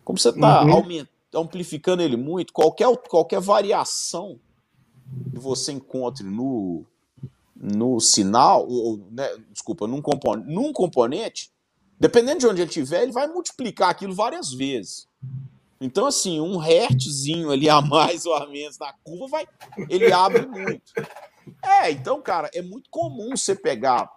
[0.04, 1.06] Como você tá uhum.
[1.36, 4.40] amplificando ele muito, qualquer, qualquer variação
[5.32, 6.86] que você encontre no,
[7.56, 11.52] no sinal, ou, né, desculpa, num componente, num componente,
[12.00, 15.07] dependendo de onde ele estiver, ele vai multiplicar aquilo várias vezes.
[15.80, 19.48] Então, assim, um hertzzinho ali a mais ou a menos na curva, vai,
[19.90, 20.94] ele abre muito.
[21.63, 24.12] É, então, cara, é muito comum você pegar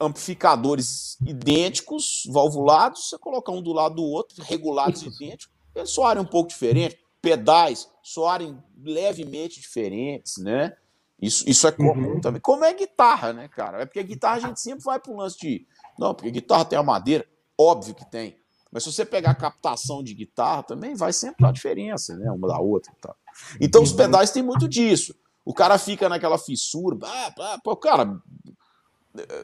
[0.00, 6.26] amplificadores idênticos, valvulados, você colocar um do lado do outro, regulados idênticos, eles soarem um
[6.26, 10.76] pouco diferente, pedais soarem levemente diferentes, né?
[11.20, 12.20] Isso, isso é comum uhum.
[12.20, 12.40] também.
[12.40, 13.82] Como é guitarra, né, cara?
[13.82, 15.64] É porque guitarra a gente sempre vai para o lance de.
[15.96, 17.24] Não, porque guitarra tem a madeira.
[17.56, 18.41] Óbvio que tem.
[18.72, 22.30] Mas se você pegar a captação de guitarra, também vai sempre a diferença, né?
[22.30, 23.14] Uma da outra e tal.
[23.60, 23.98] Então os uhum.
[23.98, 25.14] pedais têm muito disso.
[25.44, 26.96] O cara fica naquela fissura.
[27.02, 28.18] Ah, ah, pô, cara,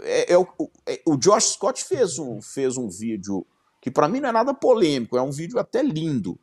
[0.02, 0.46] é, é, o,
[0.86, 3.46] é, o Josh Scott fez um, fez um vídeo
[3.80, 6.38] que para mim não é nada polêmico, é um vídeo até lindo,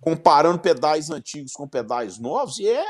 [0.00, 2.84] comparando pedais antigos com pedais novos, e é.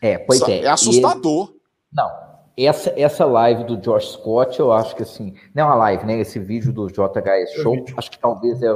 [0.00, 0.60] É, pois é.
[0.60, 1.48] É assustador.
[1.48, 1.60] Ele...
[1.92, 6.04] Não, essa, essa live do Josh Scott, eu acho que assim, não é uma live,
[6.04, 6.18] né?
[6.20, 8.66] Esse vídeo do JHS Show, acho que talvez é,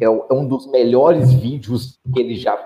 [0.00, 2.56] é, é, um dos melhores vídeos que ele já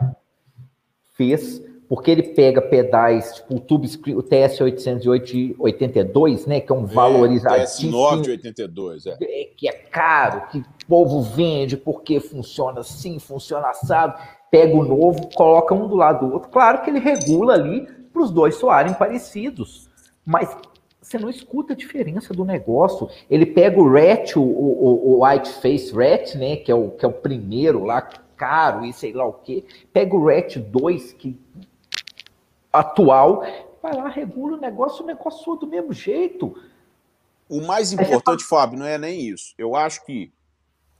[1.14, 6.61] fez, porque ele pega pedais, tipo o Tube o TS-882, né?
[6.61, 7.96] Que é um valorizadíssimo.
[7.96, 9.16] TS-982, é.
[9.22, 9.44] é.
[9.57, 14.20] Que é caro, que o povo vende porque funciona assim, funciona assado.
[14.50, 16.50] Pega o novo, coloca um do lado do outro.
[16.50, 19.88] Claro que ele regula ali para os dois soarem parecidos
[20.29, 20.55] mas
[21.01, 23.09] você não escuta a diferença do negócio.
[23.31, 27.09] Ele pega o Rat, o, o, o White Face né, que é o, que é
[27.09, 29.64] o primeiro lá, caro e sei lá o quê.
[29.91, 31.41] Pega o Rat 2, que
[32.71, 33.43] atual,
[33.83, 36.55] vai lá, regula o negócio, o negócio soa do mesmo jeito.
[37.49, 39.55] O mais importante, Fábio, não é nem isso.
[39.57, 40.31] Eu acho que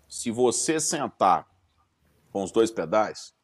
[0.09, 1.47] se você sentar
[2.33, 3.35] com os dois pedais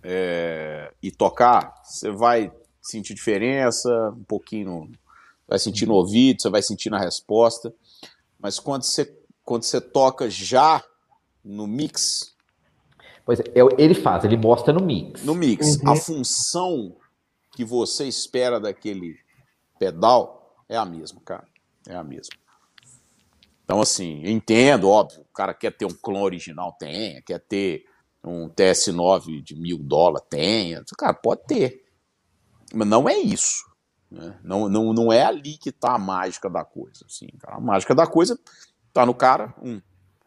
[0.00, 4.90] é, e tocar, você vai sentir diferença, um pouquinho,
[5.46, 7.72] vai sentir no ouvido, você vai sentir na resposta.
[8.38, 10.84] Mas quando você, quando você toca já
[11.44, 12.34] no mix.
[13.24, 13.44] Pois é,
[13.78, 15.22] ele faz, ele mostra no mix.
[15.22, 15.76] No mix.
[15.76, 15.90] Uhum.
[15.90, 16.96] A função
[17.52, 19.16] que você espera daquele
[19.78, 21.46] pedal é a mesma, cara.
[21.86, 22.34] É a mesma.
[23.64, 27.84] Então, assim, eu entendo, óbvio, o cara quer ter um clone original, tem, quer ter
[28.24, 31.81] um TS9 de mil dólares, tem, cara pode ter.
[32.72, 33.64] Mas não é isso.
[34.10, 34.34] Né?
[34.44, 37.04] Não, não, não é ali que está a mágica da coisa.
[37.06, 38.38] Assim, A mágica da coisa
[38.88, 39.80] está no cara, um.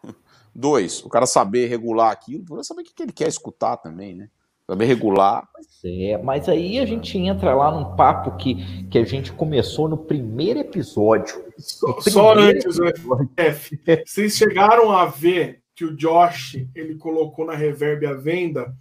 [0.53, 4.29] Dois, o cara saber regular aquilo, saber o que ele quer escutar também, né?
[4.65, 5.47] Saber regular.
[5.83, 9.97] É, mas aí a gente entra lá num papo que, que a gente começou no
[9.97, 11.45] primeiro episódio.
[11.57, 13.29] Só, primeiro só antes, episódio.
[13.37, 18.75] F, vocês chegaram a ver que o Josh ele colocou na Reverb à venda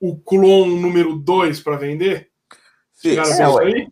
[0.00, 2.30] o clone número 2 para vender?
[3.10, 3.88] Chegaram é, isso aí?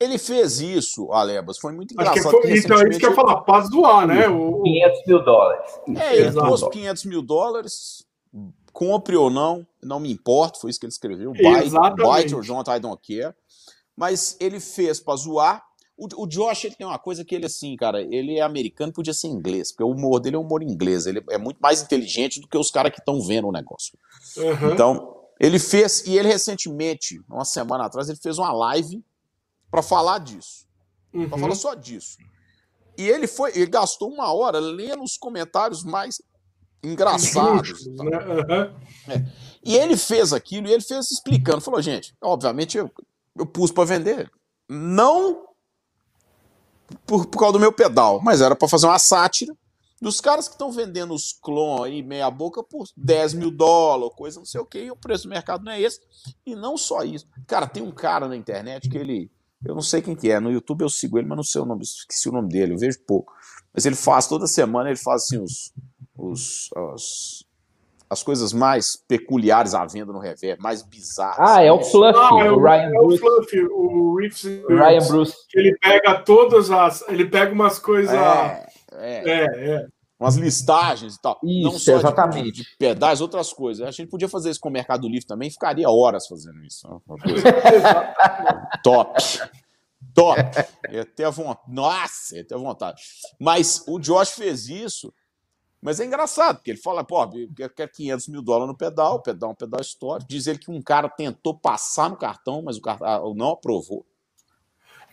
[0.00, 2.18] Ele fez isso, Alebas, foi muito engraçado.
[2.18, 4.28] Acho que foi, então, é isso que eu ia falar, para zoar, né?
[4.28, 4.62] O...
[4.62, 5.80] 500 mil dólares.
[5.96, 8.06] É, ele pôs 500 mil dólares,
[8.72, 11.32] compre ou não, não me importa, foi isso que ele escreveu.
[11.32, 13.34] Buy, buy or don't, I don't care.
[13.96, 15.64] Mas ele fez para zoar.
[15.96, 19.12] O, o, Josh ele tem uma coisa que ele, assim, cara, ele é americano, podia
[19.12, 21.06] ser inglês, porque o humor dele é um humor inglês.
[21.06, 23.98] Ele é muito mais inteligente do que os caras que estão vendo o negócio.
[24.36, 24.72] Uhum.
[24.72, 29.04] Então, ele fez, e ele recentemente, uma semana atrás, ele fez uma live
[29.70, 30.66] para falar disso.
[31.12, 31.28] Uhum.
[31.28, 32.18] Para falar só disso.
[32.96, 36.20] E ele foi, ele gastou uma hora lendo os comentários mais
[36.82, 37.84] engraçados.
[37.96, 38.04] Tá?
[38.04, 39.12] Uhum.
[39.12, 39.24] É.
[39.64, 41.60] E ele fez aquilo e ele fez explicando.
[41.60, 42.90] Falou, gente, obviamente eu,
[43.36, 44.30] eu pus para vender.
[44.68, 45.46] Não
[47.06, 49.54] por, por causa do meu pedal, mas era para fazer uma sátira
[50.00, 54.38] dos caras que estão vendendo os clon aí meia boca por 10 mil dólares, coisa
[54.38, 56.00] não sei o que, e o preço do mercado não é esse.
[56.46, 57.26] E não só isso.
[57.46, 59.30] Cara, tem um cara na internet que ele.
[59.64, 60.38] Eu não sei quem que é.
[60.38, 62.78] No YouTube eu sigo ele, mas não sei o nome, esqueci o nome dele, eu
[62.78, 63.32] vejo pouco.
[63.74, 65.72] Mas ele faz toda semana, ele faz assim os,
[66.16, 67.46] os, os,
[68.08, 71.50] as coisas mais peculiares à venda no reverb, mais bizarras.
[71.50, 73.14] Ah, é o Fluffy, ah, é o, Ryan é Bruce.
[73.14, 75.34] o Fluffy, o Riffs, Ryan Bruce.
[75.52, 77.04] Ele pega todas as.
[77.08, 78.14] Ele pega umas coisas.
[78.14, 79.86] É, é, é, é.
[80.18, 81.38] Umas listagens e tal.
[81.44, 82.52] Isso, Não só exatamente.
[82.52, 83.86] De, de, pedais, outras coisas.
[83.86, 86.88] A gente podia fazer isso com o Mercado Livre também, ficaria horas fazendo isso.
[88.82, 89.22] Top.
[90.14, 90.40] Top.
[90.90, 91.72] Eu até vontade.
[91.72, 93.02] Nossa, eu até vontade.
[93.38, 95.12] Mas o Josh fez isso
[95.80, 97.22] mas é engraçado, porque ele fala, pô,
[97.58, 100.28] eu quero 500 mil dólares no pedal, o pedal é um pedal histórico.
[100.28, 104.04] Diz ele que um cara tentou passar no cartão, mas o cartão não aprovou.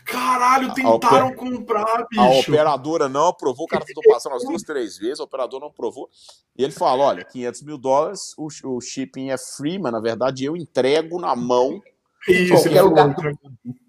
[0.06, 1.36] Caralho, tentaram oper...
[1.36, 2.22] comprar, bicho.
[2.22, 5.70] A operadora não aprovou, o cara tentou passar umas duas, três vezes, a operadora não
[5.70, 6.10] aprovou.
[6.58, 10.46] E ele fala, olha, 500 mil dólares, o, o shipping é free, mas na verdade
[10.46, 11.82] eu entrego na mão
[12.28, 13.40] isso, qualquer, lugar do,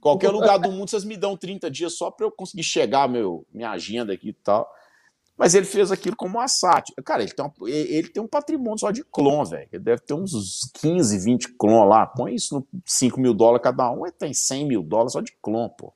[0.00, 3.46] qualquer lugar do mundo, vocês me dão 30 dias só para eu conseguir chegar meu,
[3.52, 4.70] minha agenda aqui e tal.
[5.38, 7.02] Mas ele fez aquilo como uma sátira.
[7.02, 9.68] Cara, ele tem, uma, ele tem um patrimônio só de clon, velho.
[9.70, 12.06] Ele deve ter uns 15, 20 clon lá.
[12.06, 15.32] Põe isso no 5 mil dólares cada um, ele tem 100 mil dólares só de
[15.42, 15.92] clon, pô.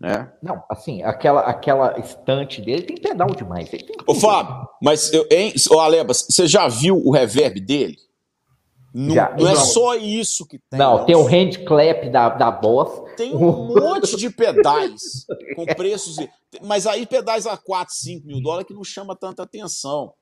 [0.00, 0.32] Né?
[0.42, 3.68] Não, assim, aquela, aquela estante dele tem pedal demais.
[4.06, 7.96] Ô, Fábio, mas, eu, hein, ô, Alebas, você já viu o reverb dele?
[8.92, 10.78] Não, Já, não é só isso que tem.
[10.78, 13.02] Não, não, tem o handclap da, da Boss.
[13.16, 16.16] Tem um monte de pedais com preços.
[16.62, 20.12] Mas aí pedais a 4, 5 mil dólares que não chama tanta atenção.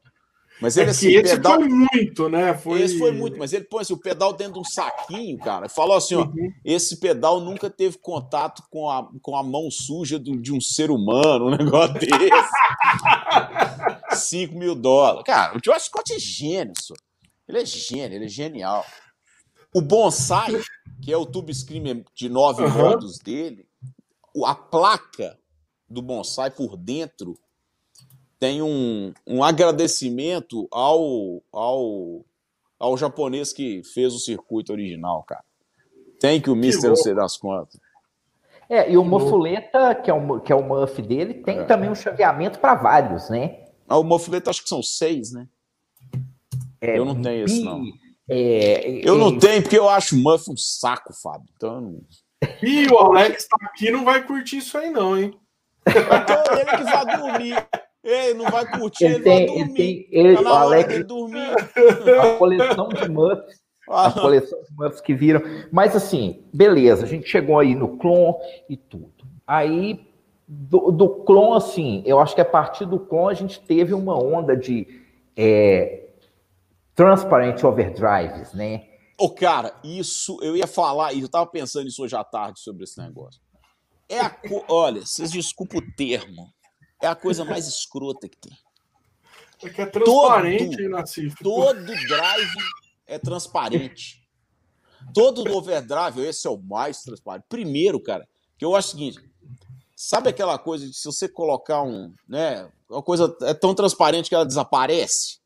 [0.61, 1.55] Mas ele, é assim, esse pedal...
[1.55, 2.55] foi muito, né?
[2.55, 2.83] Foi...
[2.83, 5.68] Esse foi muito, mas ele põe assim, o pedal dentro de um saquinho, cara.
[5.68, 6.53] Falou assim: ó, uhum.
[6.64, 10.91] esse pedal nunca teve contato com a, com a mão suja do, de um ser
[10.91, 12.18] humano, um negócio desse.
[14.11, 15.24] 5 mil dólares.
[15.24, 16.99] Cara, o Josh Scott é gênio, senhor.
[17.49, 18.85] Ele é gênio, ele é genial.
[19.74, 20.61] O bonsai,
[21.03, 22.68] que é o Tube Screamer de nove uhum.
[22.68, 23.66] rodos dele,
[24.45, 25.39] a placa
[25.89, 27.39] do bonsai por dentro
[28.39, 32.24] tem um, um agradecimento ao, ao,
[32.78, 35.45] ao japonês que fez o circuito original, cara.
[36.20, 37.80] Tem que o Mister não sei das contas.
[38.68, 41.64] É, e o Mofuleta, que é o, que é o muff dele, tem é.
[41.64, 43.64] também um chaveamento para vários, né?
[43.89, 45.49] Ah, o Mofuleta acho que são seis, né?
[46.80, 47.82] É, eu não tenho isso, não.
[48.28, 51.49] É, eu não tenho, porque eu acho o Muff um saco, Fábio.
[51.57, 51.99] Então.
[52.62, 55.32] E o Alex tá aqui não vai curtir isso aí, não, hein?
[55.86, 57.68] Então ele que vai dormir.
[58.03, 59.74] Ele não vai curtir, ele, Ele tem, vai ele dormir.
[59.76, 61.55] tem, ele, Tá o Alex, dormir.
[62.20, 65.42] a coleção de Muffs, a Ah, coleção de Muffs que viram.
[65.72, 68.34] Mas assim, beleza, a gente chegou aí no clon
[68.68, 69.12] e tudo.
[69.46, 70.07] Aí,
[70.46, 74.16] do, do clon, assim, eu acho que a partir do clon a gente teve uma
[74.16, 74.86] onda de
[75.36, 76.07] é,
[76.94, 78.84] transparent overdrives, né?
[79.20, 82.84] Ô, cara, isso, eu ia falar, e eu tava pensando nisso hoje à tarde sobre
[82.84, 83.40] esse negócio.
[84.09, 84.34] É a.
[84.68, 86.46] Olha, vocês desculpem o termo.
[87.01, 88.53] É a coisa mais escrota que tem.
[89.62, 91.42] É que é transparente Todo- aí na Cif.
[91.42, 92.57] Todo drive
[93.07, 94.22] é transparente.
[95.14, 97.46] Todo overdrive, esse é o mais transparente.
[97.49, 99.18] Primeiro, cara, que eu acho o seguinte:
[99.96, 102.12] sabe aquela coisa de se você colocar um.
[102.28, 102.70] né?
[102.88, 105.38] Uma coisa é tão transparente que ela desaparece?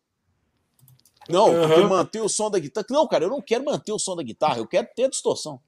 [1.29, 1.89] Não, porque Aham.
[1.89, 2.87] manter o som da guitarra.
[2.91, 5.61] Não, cara, eu não quero manter o som da guitarra, eu quero ter distorção.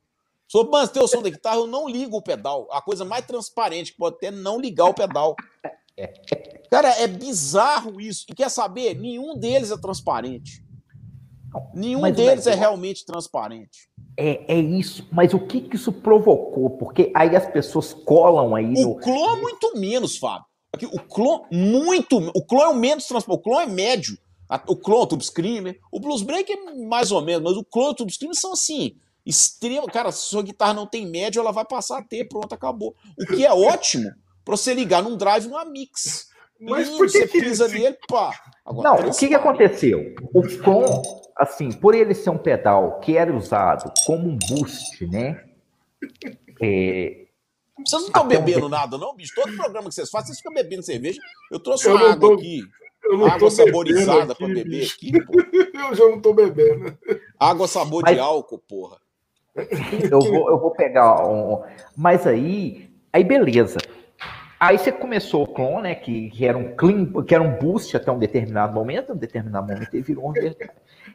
[0.53, 2.69] Eu manter o som da guitarra, eu não ligo o pedal.
[2.71, 5.35] A coisa mais transparente que pode ter é não ligar o pedal.
[6.71, 8.25] Cara, é bizarro isso.
[8.29, 8.95] E quer saber?
[8.99, 10.65] Nenhum deles é transparente.
[11.73, 13.89] Nenhum Mas deles é realmente transparente.
[14.17, 16.71] É, é isso, mas o que, que isso provocou?
[16.71, 18.97] Porque aí as pessoas colam aí O no.
[18.97, 20.47] clon é muito menos, Fábio.
[20.73, 22.19] Aqui, o clon, muito.
[22.35, 23.41] O clon é o menos transparente.
[23.41, 24.19] O clon é médio.
[24.69, 25.79] O clon, o Tube Screamer.
[25.93, 28.53] O Blues Break é mais ou menos, mas o clon e o Tube Screamer são
[28.53, 28.97] assim.
[29.27, 29.87] Extremo.
[29.87, 32.29] Cara, se sua guitarra não tem médio, ela vai passar a ter.
[32.29, 32.95] Pronto, acabou.
[33.19, 34.11] O que é ótimo
[34.45, 36.29] pra você ligar num drive numa mix.
[36.61, 38.33] Mas Lindo, por que você que pisa esse- nele, pá.
[38.65, 40.15] Agora, Não, o que, que aconteceu?
[40.33, 41.03] O clon,
[41.37, 45.45] assim, por ele ser um pedal que era usado como um boost, né?
[46.63, 47.25] É,
[47.85, 49.35] Vocês não estão Até um bebendo nada, não, bicho?
[49.35, 51.21] Todo programa que vocês fazem, vocês ficam bebendo cerveja.
[51.51, 52.61] Eu trouxe Eu uma água tô- aqui.
[53.03, 55.33] Eu não tô Água bebendo saborizada pra beber aqui, pô.
[55.91, 56.97] Eu já não tô bebendo.
[57.39, 58.99] Água sabor Mas- de álcool, porra.
[60.11, 61.63] Eu, vou, eu vou pegar um.
[61.97, 63.79] Mas aí, aí beleza.
[64.59, 65.95] Aí você começou o clone, né?
[65.95, 69.67] Que, que era um clean, que era um boost até um determinado momento, um determinado
[69.67, 70.33] momento ele virou um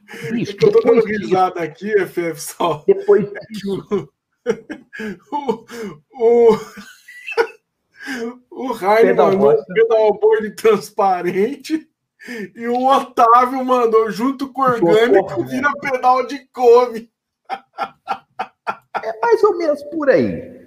[0.10, 2.84] É que eu tô dando risada aqui, FF, só.
[2.88, 4.10] depois disso,
[5.32, 5.66] O,
[6.14, 6.58] o,
[8.50, 11.88] o Pedal mandou um pedalboard transparente
[12.56, 17.12] e o Otávio mandou junto com o orgânico Porra, vira pedal de couve.
[19.04, 20.60] é mais ou menos por aí.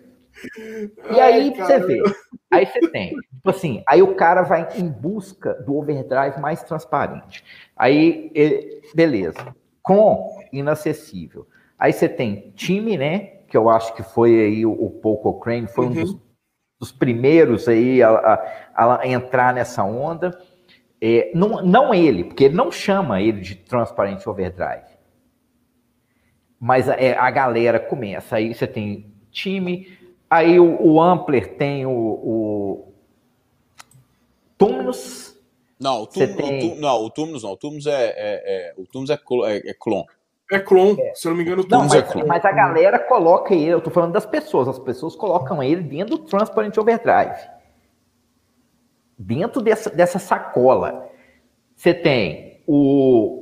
[1.14, 2.03] E aí você vê,
[2.51, 7.45] aí você tem, tipo assim, aí o cara vai em busca do overdrive mais transparente.
[7.77, 11.47] Aí, ele- beleza, com inacessível.
[11.79, 13.18] Aí você tem time, né?
[13.49, 15.95] Que eu acho que foi aí o, o Paul Cochrane, foi um Uhum.
[15.95, 16.16] dos,
[16.81, 18.11] dos primeiros aí a,
[18.75, 20.39] a- a entrar nessa onda.
[21.01, 24.91] É, não, não ele, porque ele não chama ele de Transparent Overdrive.
[26.65, 28.37] Mas é, a galera começa.
[28.37, 29.99] Aí você tem time,
[30.31, 32.93] aí o, o Ampler tem o, o
[34.57, 35.37] Tumnus,
[35.81, 37.51] Não, o Você Tumnus, tem- o não, o Tumnus não.
[37.51, 40.05] O Tumnus é, é, é- o Tumnus é, clo- é, é clon.
[40.53, 42.29] É clon, se eu não me engano, Não, Tumnus Tumnus é é mas, clone.
[42.29, 46.17] mas a galera coloca ele, eu tô falando das pessoas, as pessoas colocam ele dentro
[46.17, 47.41] do Transparent Overdrive.
[49.19, 51.09] Dentro dessa, dessa sacola.
[51.75, 53.41] Você tem o,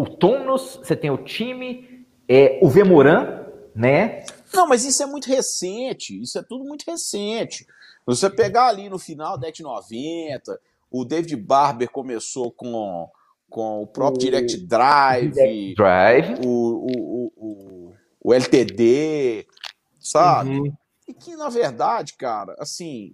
[0.00, 4.24] o Tumnus, você tem o time, é, o Vemoran, né?
[4.54, 6.20] Não, mas isso é muito recente.
[6.20, 7.66] Isso é tudo muito recente.
[8.06, 13.08] Você pegar ali no final da década de 90, o David Barber começou com,
[13.50, 16.46] com o próprio O Direct Drive, Drive.
[16.46, 19.46] o, o, o, o, o LTD,
[19.98, 20.60] sabe?
[20.60, 20.72] Uhum.
[21.08, 23.12] E que, na verdade, cara, assim,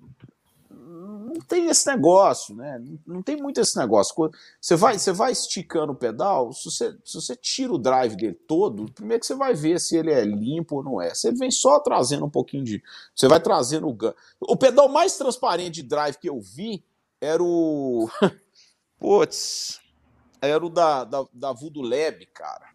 [1.34, 2.80] não tem esse negócio, né?
[3.04, 4.14] Não tem muito esse negócio.
[4.60, 8.34] Você vai, você vai esticando o pedal, se você, se você tira o drive dele
[8.34, 11.12] todo, primeiro que você vai ver se ele é limpo ou não é.
[11.24, 12.82] Ele vem só trazendo um pouquinho de.
[13.14, 14.12] Você vai trazendo o gun.
[14.40, 16.84] O pedal mais transparente de drive que eu vi
[17.20, 18.08] era o.
[18.98, 19.80] Putz.
[20.40, 22.74] Era o da, da, da Voodoo Lab, cara.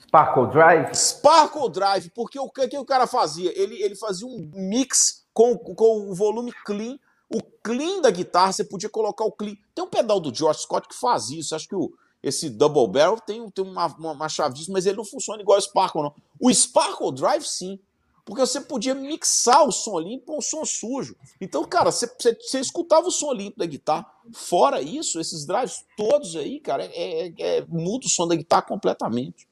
[0.00, 0.94] Sparkle Drive.
[0.94, 3.52] Sparkle Drive, porque o que, que o cara fazia?
[3.58, 6.98] Ele, ele fazia um mix com, com o volume clean.
[7.34, 9.54] O clean da guitarra, você podia colocar o clean.
[9.74, 11.54] Tem um pedal do George Scott que faz isso.
[11.54, 15.04] Acho que o, esse Double Barrel tem, tem uma, uma, uma disso, mas ele não
[15.04, 16.14] funciona igual o Sparkle, não.
[16.40, 17.78] O Sparkle Drive, sim.
[18.24, 21.16] Porque você podia mixar o som limpo com o som sujo.
[21.40, 24.06] Então, cara, você, você, você escutava o som limpo da guitarra.
[24.32, 28.62] Fora isso, esses drives todos aí, cara, é, é, é, muda o som da guitarra
[28.62, 29.48] completamente.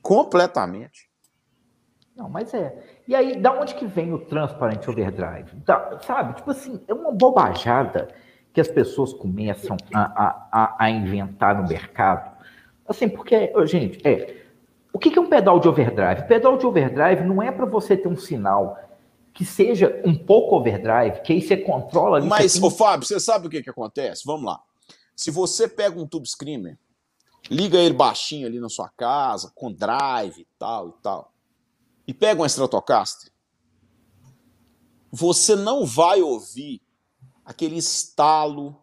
[0.00, 1.07] Completamente.
[2.18, 2.76] Não, mas é.
[3.06, 5.54] E aí, da onde que vem o Transparent Overdrive?
[5.64, 8.08] Da- sabe, tipo assim, é uma bobajada
[8.52, 12.36] que as pessoas começam a, a, a, inventar no mercado.
[12.88, 14.36] Assim, porque, gente, é.
[14.92, 16.26] O que que é um pedal de overdrive?
[16.26, 18.76] Pedal de overdrive não é para você ter um sinal
[19.32, 22.26] que seja um pouco overdrive, que aí você controla ali.
[22.26, 22.64] Mas, tem...
[22.64, 24.24] ô Fábio, você sabe o que, que acontece?
[24.26, 24.60] Vamos lá.
[25.14, 26.76] Se você pega um tube screamer,
[27.48, 31.32] liga ele baixinho ali na sua casa, com drive e tal e tal,
[32.08, 33.30] e pega um Stratocaster,
[35.12, 36.80] você não vai ouvir
[37.44, 38.74] aquele estalo,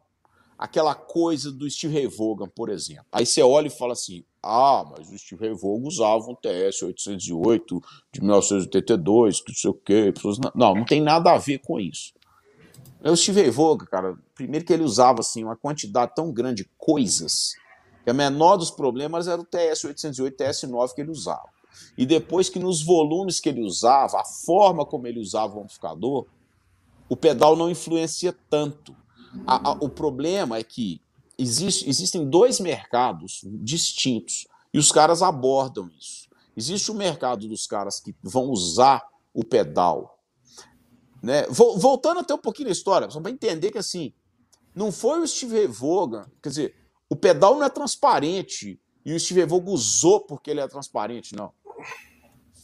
[0.56, 3.08] aquela coisa do Steve Ray Vaughan, por exemplo.
[3.12, 7.84] Aí você olha e fala assim: ah, mas o Steve Ray Vaughan usava um TS-808
[8.14, 10.14] de 1982, que não sei o quê.
[10.54, 12.14] Não, não tem nada a ver com isso.
[13.04, 16.70] O Steve Ray Vaughan, cara, primeiro que ele usava assim, uma quantidade tão grande de
[16.78, 17.54] coisas,
[18.04, 21.55] que a menor dos problemas era o TS-808, TS-9 que ele usava.
[21.98, 26.26] E depois que nos volumes que ele usava, a forma como ele usava o amplificador,
[27.08, 28.96] o pedal não influencia tanto.
[29.46, 31.02] A, a, o problema é que
[31.38, 36.28] existe, existem dois mercados distintos e os caras abordam isso.
[36.56, 40.20] Existe o mercado dos caras que vão usar o pedal.
[41.22, 41.46] Né?
[41.50, 44.14] Voltando até um pouquinho na história, só para entender que assim,
[44.74, 46.76] não foi o Steve Vaughan, quer dizer,
[47.10, 51.52] o pedal não é transparente e o Steve Vaughan usou porque ele é transparente, não.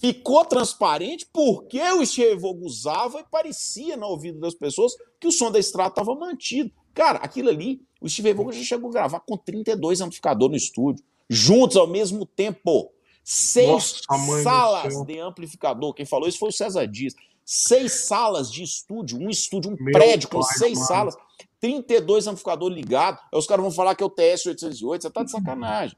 [0.02, 5.32] Ficou transparente porque o Steve Vaughan usava e parecia no ouvido das pessoas que o
[5.32, 6.72] som da estrada estava mantido.
[6.92, 11.06] Cara, aquilo ali, o Steve Vaughan já chegou a gravar com 32 amplificadores no estúdio,
[11.30, 12.92] juntos ao mesmo tempo.
[13.24, 15.94] Seis Nossa, salas de amplificador.
[15.94, 17.14] Quem falou isso foi o César Dias.
[17.46, 20.88] Seis salas de estúdio, um estúdio, um Meu prédio com seis mano.
[20.88, 21.16] salas,
[21.60, 23.22] 32 amplificadores ligados.
[23.32, 25.96] Aí os caras vão falar que é o TS-808, você tá de sacanagem.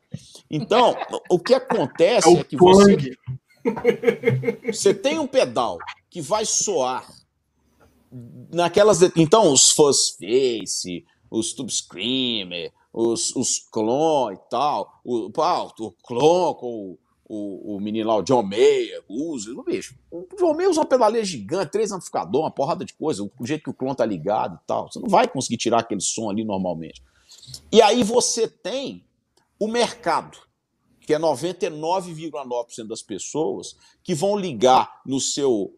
[0.51, 0.93] Então,
[1.29, 2.97] o que acontece é, é que você,
[4.65, 5.77] você tem um pedal
[6.09, 7.07] que vai soar
[8.51, 9.01] naquelas.
[9.15, 16.53] Então, os Fuzz Face, os Tube Screamer, os, os Clon e tal, o, o Clon
[16.53, 19.95] com o, o menino lá, o John Mayer, usa, o bicho.
[20.11, 23.63] O John Mayer usa uma pedaleira gigante, três amplificadores, uma porrada de coisa, o jeito
[23.63, 24.91] que o Clon tá ligado e tal.
[24.91, 27.01] Você não vai conseguir tirar aquele som ali normalmente.
[27.71, 29.03] E aí você tem
[29.59, 30.37] o mercado,
[31.05, 35.75] que é 99,9% das pessoas que vão ligar no seu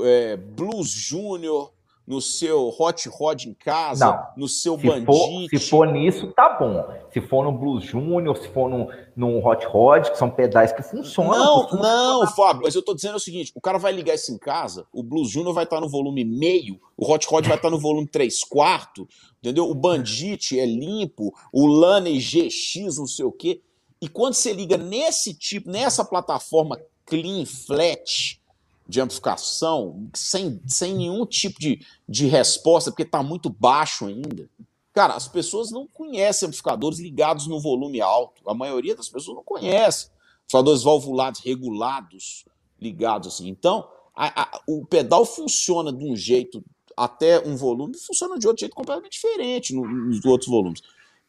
[0.00, 1.72] é, Blues Júnior,
[2.06, 4.42] no seu Hot Rod em casa, não.
[4.42, 5.06] no seu se Bandit.
[5.06, 6.86] For, se for nisso, tá bom.
[7.10, 10.82] Se for no Blues Júnior, se for no, no Hot Rod, que são pedais que
[10.82, 11.32] funcionam.
[11.32, 14.38] Não, não, Fábio, mas eu tô dizendo o seguinte: o cara vai ligar isso em
[14.38, 17.78] casa, o Blues Júnior vai estar no volume meio, o Hot Rod vai estar no
[17.78, 19.68] volume 3 quarto, entendeu?
[19.68, 23.62] O Bandit é limpo, o Lane GX, não sei o quê.
[24.04, 28.38] E quando você liga nesse tipo, nessa plataforma clean, flat,
[28.86, 34.46] de amplificação sem, sem nenhum tipo de, de resposta, porque está muito baixo ainda.
[34.92, 38.46] Cara, as pessoas não conhecem amplificadores ligados no volume alto.
[38.46, 40.10] A maioria das pessoas não conhece.
[40.42, 42.44] Amplificadores valvulados, regulados,
[42.78, 43.48] ligados assim.
[43.48, 46.62] Então, a, a, o pedal funciona de um jeito
[46.94, 50.82] até um volume, funciona de outro jeito completamente diferente no, nos outros volumes.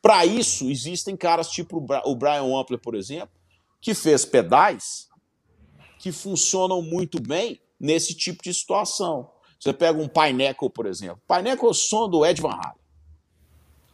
[0.05, 3.31] Para isso, existem caras tipo o Brian Wampler, por exemplo,
[3.81, 5.09] que fez pedais
[5.97, 9.31] que funcionam muito bem nesse tipo de situação.
[9.59, 11.19] Você pega um Pineapple, por exemplo.
[11.27, 12.77] Pineapple é o som do Ed Van Halen.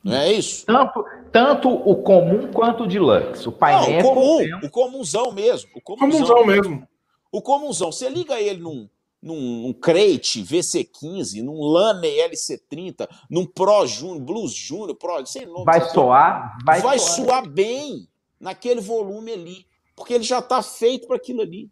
[0.04, 0.66] Não é isso?
[0.66, 3.48] Tanto, tanto o comum quanto o deluxe.
[3.48, 3.94] O Pineapple...
[3.94, 5.70] Não, o comum, é o comunzão mesmo.
[5.74, 6.88] O comunzão, comunzão mesmo.
[7.32, 7.90] O comunzão.
[7.90, 8.90] Você liga ele num,
[9.22, 15.26] num, num Crate VC15, num Lane LC30, num Pro Júnior, Blues Júnior, Pro...
[15.26, 16.58] Sem nome, vai soar?
[16.66, 17.16] Vai, vai soar.
[17.16, 18.08] soar bem
[18.40, 19.66] naquele volume ali.
[19.96, 21.70] Porque ele já está feito para aquilo ali.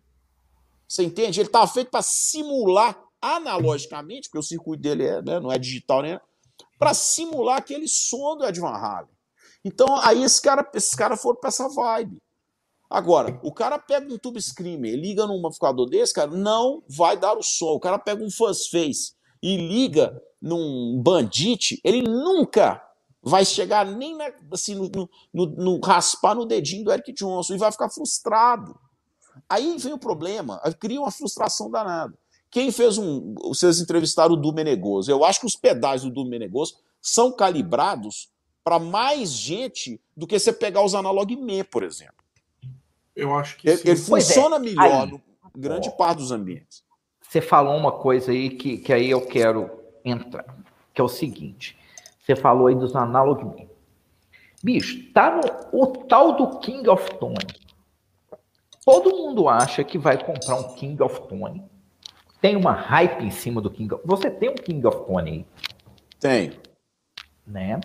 [0.87, 1.39] Você entende?
[1.39, 6.01] Ele estava feito para simular analogicamente, porque o circuito dele é, né, não é digital,
[6.01, 6.19] né?
[6.77, 9.09] Para simular aquele som do Ed Van Halen.
[9.63, 12.21] Então, aí esse cara, esses caras foram para essa vibe.
[12.89, 17.37] Agora, o cara pega um tube screamer, liga num amplificador desse, cara, não vai dar
[17.37, 17.73] o som.
[17.73, 19.13] O cara pega um fuzz face
[19.43, 22.83] e liga num bandit, ele nunca
[23.21, 27.57] vai chegar nem na, assim, no, no, no, raspar no dedinho do Eric Johnson e
[27.57, 28.75] vai ficar frustrado.
[29.47, 32.17] Aí vem o problema, cria uma frustração danada.
[32.49, 33.35] Quem fez um.
[33.35, 35.11] Vocês entrevistaram o Du Menegoso.
[35.11, 38.29] Eu acho que os pedais do Du Menegoso são calibrados
[38.63, 42.15] para mais gente do que você pegar os analog Me, por exemplo.
[43.19, 43.69] Eu acho que.
[43.69, 43.95] Ele, ele é.
[43.95, 44.59] funciona é.
[44.59, 45.21] melhor aí, no
[45.55, 46.83] grande parte dos ambientes.
[47.21, 49.69] Você falou uma coisa aí que, que aí eu quero
[50.03, 50.45] entrar,
[50.93, 51.77] que é o seguinte.
[52.19, 53.69] Você falou aí dos analog Me.
[54.63, 57.37] Bicho, tá no o tal do King of Tone
[58.83, 61.63] Todo mundo acha que vai comprar um King of Tony.
[62.41, 64.01] Tem uma hype em cima do King of...
[64.03, 65.45] Você tem um King of Tony aí?
[66.19, 66.59] Tem.
[67.45, 67.79] Né?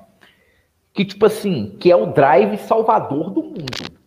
[0.95, 3.99] Que, tipo assim, que é o drive salvador do mundo.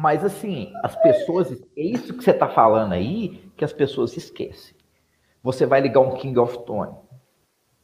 [0.00, 4.76] Mas assim, as pessoas, é isso que você está falando aí que as pessoas esquecem.
[5.42, 6.94] Você vai ligar um King of Tone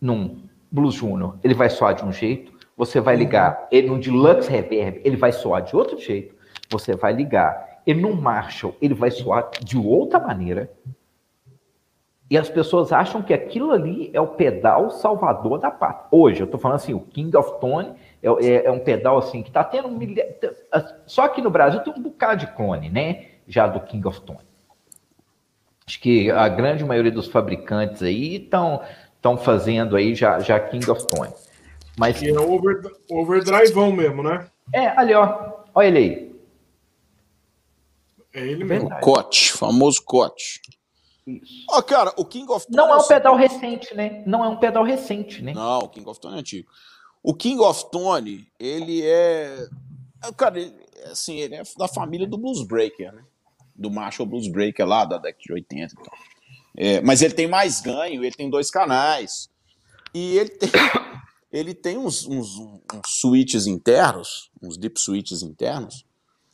[0.00, 2.52] num Blues Junior, ele vai soar de um jeito.
[2.76, 6.36] Você vai ligar ele num Deluxe Reverb, ele vai soar de outro jeito.
[6.70, 10.72] Você vai ligar ele num Marshall, ele vai soar de outra maneira.
[12.30, 16.06] E as pessoas acham que aquilo ali é o pedal salvador da pátria.
[16.12, 17.94] Hoje, eu estou falando assim, o King of Tone
[18.24, 20.36] é, é, é um pedal assim que está tendo um milha...
[21.06, 23.26] Só que no Brasil tem um bocado de clone, né?
[23.46, 24.40] Já do King of Tone.
[25.86, 28.82] Acho que a grande maioria dos fabricantes aí estão
[29.16, 31.32] estão fazendo aí já, já King of Tone.
[31.96, 34.46] Mas que é over, overdrivão mesmo, né?
[34.72, 36.34] É, ali ó, olha ele aí.
[38.34, 38.88] É ele mesmo.
[38.88, 40.60] O Cote, famoso Cote.
[41.26, 41.64] Isso.
[41.70, 44.22] Ó, cara, o King of Tone Não é um pedal recente, né?
[44.26, 45.54] Não é um pedal recente, né?
[45.54, 46.68] Não, o King of Tone é antigo.
[47.24, 49.66] O King of Tone, ele é.
[50.22, 50.74] é cara, ele,
[51.10, 53.24] assim, ele é da família do Blues Breaker, né?
[53.74, 56.18] Do Marshall Blues Breaker lá da década de 80 e tal.
[56.76, 59.48] É, mas ele tem mais ganho, ele tem dois canais.
[60.12, 60.68] E ele tem,
[61.50, 66.04] ele tem uns, uns, uns switches internos, uns deep switches internos,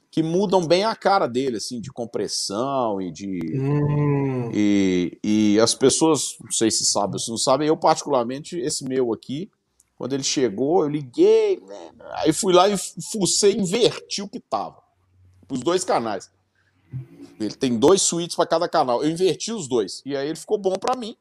[0.09, 3.41] que mudam bem a cara dele, assim, de compressão e de.
[3.57, 4.51] Hum.
[4.55, 8.85] E, e as pessoas, não sei se sabem ou se não sabem, eu, particularmente, esse
[8.85, 9.51] meu aqui,
[10.01, 11.93] quando ele chegou, eu liguei, né?
[12.13, 12.75] Aí fui lá e
[13.13, 14.83] fucei, inverti o que tava.
[15.47, 16.31] Os dois canais.
[17.39, 19.05] Ele tem dois suítes para cada canal.
[19.05, 20.01] Eu inverti os dois.
[20.07, 21.15] E aí ele ficou bom para mim.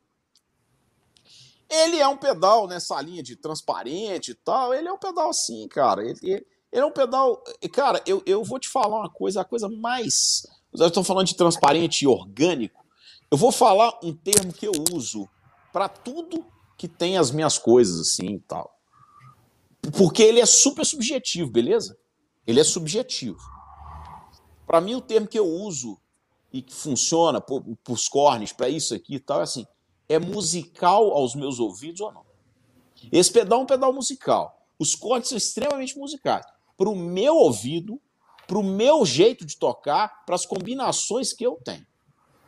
[1.70, 4.74] Ele é um pedal nessa linha de transparente e tal.
[4.74, 6.02] Ele é um pedal assim, cara.
[6.02, 7.44] Ele, ele, ele é um pedal.
[7.74, 10.48] Cara, eu, eu vou te falar uma coisa, a coisa mais.
[10.74, 12.86] Eu estou falando de transparente e orgânico.
[13.30, 15.28] Eu vou falar um termo que eu uso
[15.74, 16.46] para tudo
[16.80, 18.74] que tem as minhas coisas assim e tal.
[19.98, 21.98] Porque ele é super subjetivo, beleza?
[22.48, 23.38] Ele é subjetivo.
[24.66, 26.00] Para mim, o termo que eu uso
[26.54, 29.68] e que funciona para os cornes, para isso aqui e tal, é assim,
[30.08, 32.26] é musical aos meus ouvidos ou não?
[33.12, 34.66] Esse pedal é um pedal musical.
[34.80, 36.46] Os cortes são extremamente musicais.
[36.78, 38.00] Para o meu ouvido,
[38.48, 41.86] para o meu jeito de tocar, para as combinações que eu tenho.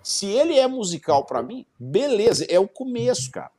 [0.01, 3.51] Se ele é musical para mim, beleza, é o começo, cara.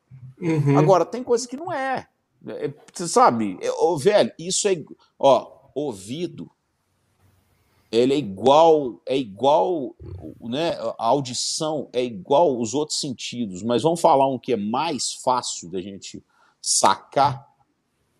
[0.42, 0.76] Uhum.
[0.76, 2.08] Agora, tem coisa que não é.
[2.46, 4.76] é você sabe, é, oh, velho, isso é.
[5.18, 6.50] Ó, ouvido
[7.92, 9.94] ele é igual, é igual,
[10.40, 10.70] né?
[10.98, 15.68] A audição é igual os outros sentidos, mas vamos falar um que é mais fácil
[15.70, 16.24] da gente
[16.60, 17.46] sacar,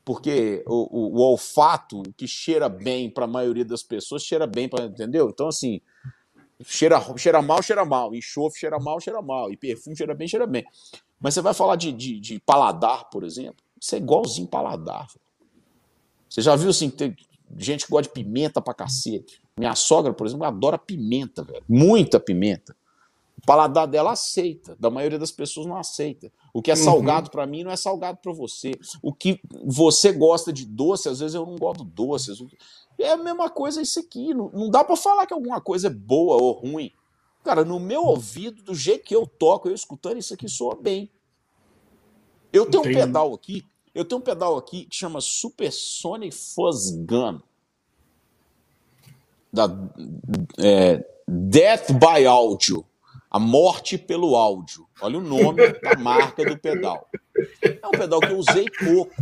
[0.05, 4.69] porque o, o, o olfato, que cheira bem para a maioria das pessoas, cheira bem
[4.69, 5.31] para, entendeu?
[5.31, 5.81] Então assim,
[6.63, 10.47] cheira, cheira mal, cheira mal, enxofre cheira mal, cheira mal, e perfume cheira bem, cheira
[10.47, 10.67] bem.
[11.23, 15.07] Mas você vai falar de, de, de paladar, por exemplo, isso é igualzinho paladar.
[16.29, 17.15] Você já viu assim, tem
[17.57, 19.41] gente que gosta de pimenta pra cacete.
[19.57, 21.63] Minha sogra, por exemplo, adora pimenta, velho.
[21.69, 22.75] Muita pimenta.
[23.39, 26.33] O paladar dela aceita, da maioria das pessoas não aceita.
[26.55, 26.85] O que é uhum.
[26.85, 28.73] salgado para mim não é salgado para você.
[29.03, 32.39] O que você gosta de doce, às vezes eu não gosto de doces.
[32.99, 34.33] É a mesma coisa isso aqui.
[34.33, 36.91] Não, não dá para falar que alguma coisa é boa ou ruim.
[37.45, 41.11] Cara, no meu ouvido, do jeito que eu toco, eu escutando isso aqui soa bem.
[42.53, 42.97] Eu tenho Entendi.
[42.97, 47.41] um pedal aqui, eu tenho um pedal aqui que chama Supersonic Fuzz Gun
[49.53, 49.69] da
[50.59, 52.85] é, Death by Audio,
[53.31, 54.87] a morte pelo áudio.
[55.01, 57.09] Olha o nome da marca do pedal.
[57.63, 59.15] É um pedal que eu usei pouco,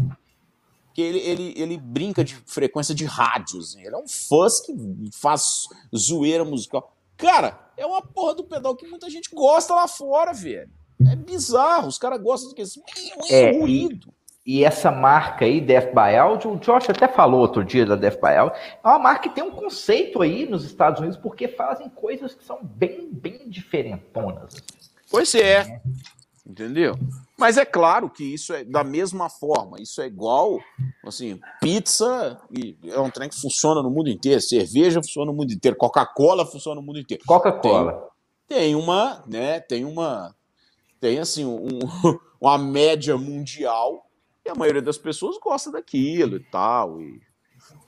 [0.95, 3.75] que ele, ele, ele brinca de frequência de rádios.
[3.77, 4.73] Ele é um fuzz que
[5.13, 5.67] faz
[5.97, 6.95] zoeira musical.
[7.17, 10.69] Cara, é uma porra do pedal que muita gente gosta lá fora, velho.
[11.11, 12.83] É bizarro, os caras gostam do que esse
[13.31, 14.13] é, ruído.
[14.45, 18.21] E essa marca aí, Death by Audio, o Josh até falou outro dia da Death
[18.21, 21.89] by Audio, é uma marca que tem um conceito aí nos Estados Unidos, porque fazem
[21.89, 24.57] coisas que são bem, bem diferentonas.
[25.11, 25.81] Pois é,
[26.47, 26.99] entendeu?
[27.41, 30.59] Mas é claro que isso é da mesma forma, isso é igual,
[31.07, 35.51] assim, pizza e é um trem que funciona no mundo inteiro, cerveja funciona no mundo
[35.51, 37.25] inteiro, Coca-Cola funciona no mundo inteiro.
[37.27, 38.11] Coca-Cola.
[38.47, 40.37] Tem, tem, uma, né, tem uma,
[41.01, 41.79] tem assim, um,
[42.39, 44.07] uma média mundial
[44.45, 47.01] e a maioria das pessoas gosta daquilo e tal.
[47.01, 47.23] E,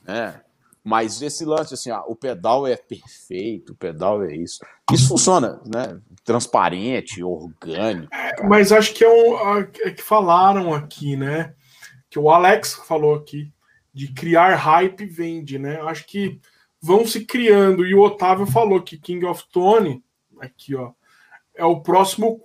[0.02, 0.40] né?
[0.84, 4.58] Mas esse lance, assim, ah, o pedal é perfeito, o pedal é isso.
[4.92, 6.00] Isso funciona, né?
[6.24, 8.12] Transparente, orgânico.
[8.12, 11.54] É, mas acho que é, um, é que falaram aqui, né?
[12.10, 13.52] Que o Alex falou aqui,
[13.94, 15.80] de criar hype vende, né?
[15.82, 16.40] Acho que
[16.80, 17.86] vão se criando.
[17.86, 20.02] E o Otávio falou que King of Tony,
[20.40, 20.90] aqui, ó,
[21.54, 22.40] é o próximo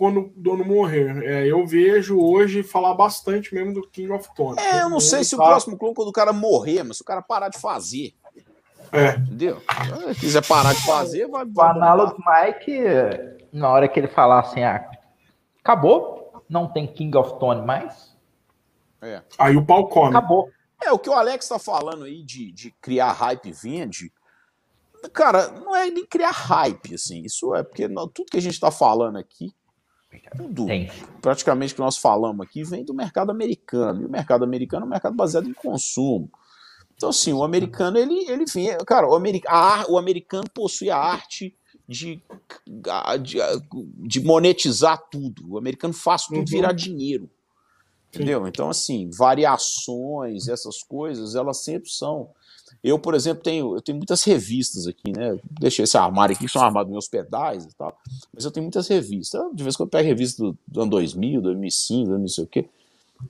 [0.00, 1.22] quando o dono morrer.
[1.24, 4.56] É, eu vejo hoje falar bastante mesmo do King of Thrones.
[4.56, 5.42] É, eu não sei se tá...
[5.42, 8.14] o próximo clone quando o cara morrer, mas se o cara parar de fazer.
[8.90, 9.10] É.
[9.16, 9.60] Entendeu?
[10.14, 11.44] Se quiser parar de fazer, vai.
[11.44, 12.82] vai o análogo Mike,
[13.52, 14.90] na hora que ele falar assim, ah,
[15.62, 18.16] acabou, não tem King of Tone mais.
[19.02, 19.20] É.
[19.38, 20.16] Aí o pau come.
[20.16, 20.48] Acabou.
[20.82, 24.10] É, o que o Alex tá falando aí de, de criar hype vende.
[25.12, 27.20] Cara, não é nem criar hype, assim.
[27.20, 29.54] Isso é porque não, tudo que a gente tá falando aqui,
[30.36, 30.90] tudo, Tem.
[31.20, 34.02] praticamente que nós falamos aqui, vem do mercado americano.
[34.02, 36.30] E o mercado americano é um mercado baseado em consumo.
[36.96, 38.76] Então, assim, o americano, ele, ele vem.
[38.86, 39.16] Cara, o,
[39.48, 41.56] a, o americano possui a arte
[41.88, 42.22] de,
[43.22, 43.38] de,
[44.06, 45.52] de, monetizar tudo.
[45.52, 46.44] O americano faz tudo uhum.
[46.44, 47.30] virar dinheiro.
[48.08, 48.42] Entendeu?
[48.42, 48.48] Sim.
[48.48, 52.28] Então, assim, variações, essas coisas, elas sempre são.
[52.82, 55.38] Eu, por exemplo, tenho, eu tenho muitas revistas aqui, né?
[55.60, 57.96] Deixei esse armário aqui, que são armários meus pedais e tal.
[58.32, 59.42] Mas eu tenho muitas revistas.
[59.54, 62.46] De vez em quando eu pego revista do, do ano 2000, 2005, não sei o
[62.46, 62.68] quê.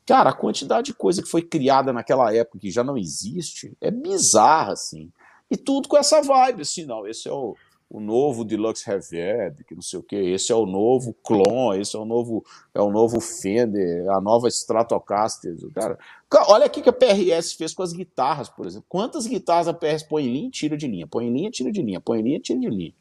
[0.07, 3.91] Cara, a quantidade de coisa que foi criada naquela época que já não existe é
[3.91, 5.11] bizarra, assim.
[5.51, 7.57] E tudo com essa vibe, assim, não, esse é o,
[7.91, 11.97] o novo Deluxe Reverb, que não sei o que, esse é o novo Clon, esse
[11.97, 15.99] é o novo, é o novo Fender, a nova Stratocaster, cara.
[16.47, 18.86] Olha aqui que a PRS fez com as guitarras, por exemplo.
[18.88, 21.72] Quantas guitarras a PRS põe em linha e tira de linha, põe em linha, tira
[21.72, 22.95] de linha, põe em linha, tira de linha.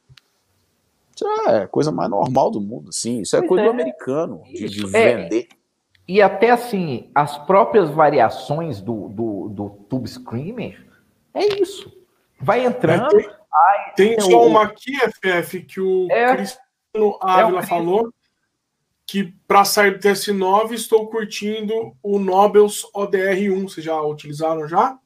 [1.15, 3.21] Isso é coisa mais normal do mundo, sim.
[3.21, 3.67] Isso é pois coisa é.
[3.67, 5.49] do americano, de, de é, vender.
[6.07, 10.83] E até assim, as próprias variações do, do, do Tube Screamer,
[11.31, 11.91] é isso.
[12.41, 13.15] Vai entrando.
[13.95, 18.13] Tem, ai, tem só o, uma aqui, FF, que o é, Cristiano Ávila é falou
[19.05, 23.63] que para sair do TS9 estou curtindo o Nobels ODR1.
[23.63, 24.99] Vocês já utilizaram já?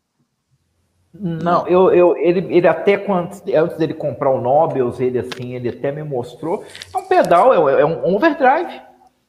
[1.13, 5.69] Não, eu, eu, ele, ele até quando, antes dele comprar o Nobels, ele assim, ele
[5.69, 6.65] até me mostrou.
[6.93, 8.81] É um pedal, é, é um overdrive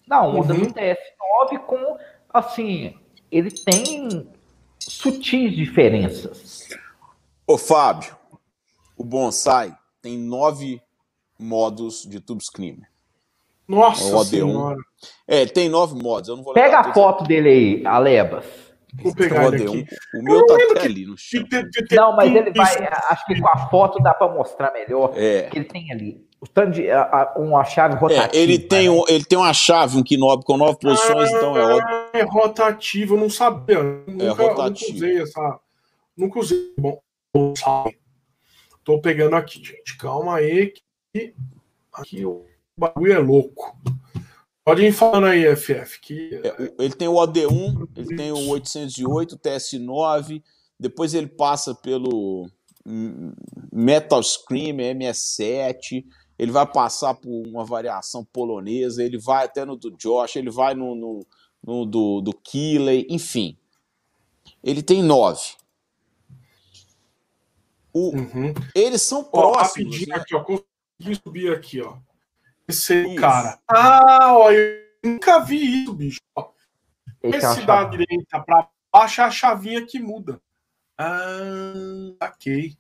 [0.09, 0.61] da onda uhum.
[0.61, 0.99] do TS
[1.67, 1.99] com,
[2.33, 2.97] assim,
[3.31, 4.27] ele tem
[4.79, 6.69] sutis diferenças.
[7.47, 8.17] Ô, Fábio,
[8.97, 10.80] o bonsai tem nove
[11.38, 12.88] modos de tube screamer.
[13.66, 14.76] Nossa o Senhora.
[15.26, 16.28] É, tem nove modos.
[16.28, 18.45] Eu não vou Pega a foto dele aí, Alebas.
[19.03, 19.86] Vou pegar ele aqui.
[20.14, 21.45] O meu tá até ali no chão.
[21.90, 22.76] Não, mas ele vai.
[23.09, 25.12] Acho que com a foto dá para mostrar melhor.
[25.16, 25.49] É.
[25.51, 28.36] Que ele tem ali o tanto de a, a, uma chave rotativa.
[28.36, 28.90] É, ele, tem né?
[28.90, 31.97] um, ele tem uma chave, um knob com nove posições, ah, então é óbvio.
[32.12, 33.82] É rotativo, eu não sabia.
[33.82, 34.92] Nunca, é rotativo.
[34.92, 35.61] Nunca usei essa.
[36.16, 36.74] Nunca usei.
[36.78, 37.01] Bom,
[37.57, 37.99] sabe.
[38.85, 39.97] Tô pegando aqui, gente.
[39.97, 40.74] Calma aí.
[41.12, 41.35] Que
[41.93, 42.45] aqui o
[42.78, 43.76] bagulho é louco.
[44.64, 46.01] Pode ir falando aí, FF.
[46.01, 46.41] Que...
[46.43, 50.43] É, ele tem o OD1, ele tem o 808, TS9,
[50.80, 52.49] depois ele passa pelo
[53.72, 56.05] Metal Scream, MS7,
[56.39, 60.74] ele vai passar por uma variação polonesa, ele vai até no do Josh, ele vai
[60.74, 61.26] no, no,
[61.62, 63.57] no do, do Killer, enfim.
[64.62, 65.57] Ele tem nove.
[67.95, 68.53] O, uhum.
[68.74, 70.03] Eles são próximos.
[70.03, 70.16] Ó, né?
[70.16, 71.97] aqui, ó, consegui subir aqui, ó.
[72.66, 73.61] Esse cara.
[73.68, 76.20] Ah, ó, eu nunca vi isso, bicho.
[76.34, 76.51] Ó.
[77.22, 80.40] Esse, Esse da direita para baixo é a chavinha que muda.
[80.99, 82.76] Ah, ok.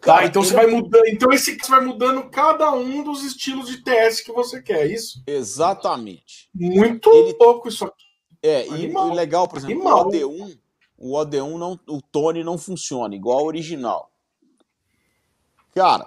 [0.00, 1.06] Cara, tá, então você vai mudando.
[1.06, 4.92] Então esse você vai mudando cada um dos estilos de TS que você quer, é
[4.92, 5.22] isso?
[5.26, 6.48] Exatamente.
[6.54, 7.34] Muito ele...
[7.34, 8.04] pouco isso aqui.
[8.42, 9.10] É, Animal.
[9.10, 10.08] e legal, por exemplo, Animal.
[10.08, 10.58] o OD1,
[10.96, 14.10] o OD1 não, o Tone não funciona igual ao original.
[15.72, 16.06] Cara,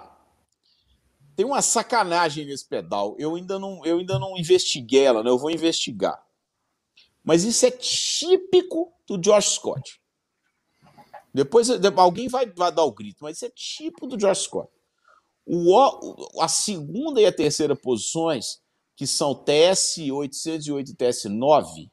[1.36, 3.14] tem uma sacanagem nesse pedal.
[3.18, 5.30] Eu ainda não, eu ainda não investiguei ela, né?
[5.30, 6.20] Eu vou investigar.
[7.22, 10.00] Mas isso é típico do Josh Scott.
[11.32, 14.68] Depois alguém vai, vai dar o grito, mas isso é tipo do George Scott.
[15.46, 18.60] O, a segunda e a terceira posições,
[18.96, 21.90] que são TS-808 e TS-9,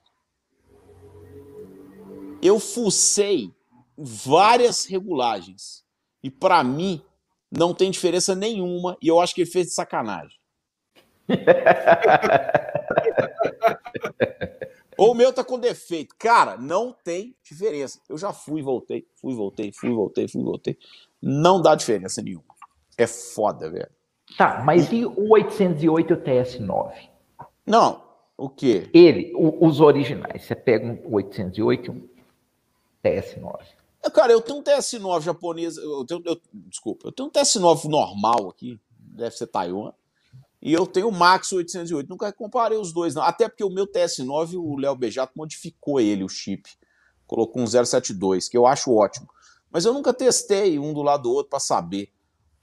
[2.45, 3.51] eu fucei
[3.97, 5.83] várias regulagens.
[6.21, 7.01] E para mim,
[7.51, 8.95] não tem diferença nenhuma.
[9.01, 10.37] E eu acho que ele fez de sacanagem.
[14.97, 16.15] Ou o meu tá com defeito.
[16.17, 17.99] Cara, não tem diferença.
[18.07, 20.77] Eu já fui, voltei, fui, voltei, fui, voltei, fui, voltei.
[21.21, 22.43] Não dá diferença nenhuma.
[22.97, 23.89] É foda, velho.
[24.37, 26.93] Tá, mas e o 808 e o TS9?
[27.65, 28.03] Não,
[28.37, 28.89] o quê?
[28.93, 30.43] Ele, o, os originais.
[30.43, 32.14] Você pega um 808 e um
[33.06, 33.60] TS9.
[34.14, 35.78] Cara, eu tenho um TS9 japonês.
[35.78, 38.80] Eu tenho, eu, desculpa, eu tenho um TS9 normal aqui.
[38.97, 39.93] Deve ser Taiwan.
[40.62, 42.10] E eu tenho o Max 808.
[42.10, 43.22] Nunca comparei os dois, não.
[43.22, 46.70] Até porque o meu TS9, o Léo Bejato modificou ele, o chip.
[47.28, 49.28] Colocou um 072, que eu acho ótimo.
[49.72, 52.12] Mas eu nunca testei um do lado do outro para saber.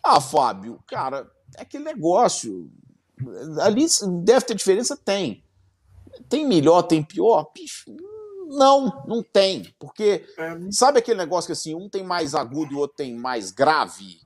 [0.03, 2.70] Ah, Fábio, cara, é aquele negócio.
[3.61, 3.86] Ali
[4.22, 4.97] deve ter diferença?
[4.97, 5.45] Tem.
[6.28, 7.51] Tem melhor, tem pior?
[7.55, 7.95] Bicho,
[8.53, 9.74] Não, não tem.
[9.78, 10.59] Porque é.
[10.70, 14.20] sabe aquele negócio que assim, um tem mais agudo e o outro tem mais grave?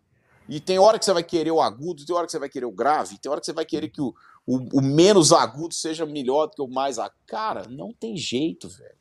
[0.49, 2.67] E tem hora que você vai querer o agudo, tem hora que você vai querer
[2.67, 4.15] o grave, tem hora que você vai querer que o,
[4.47, 7.17] o, o menos agudo seja melhor do que o mais agudo.
[7.27, 8.97] Cara, não tem jeito, velho.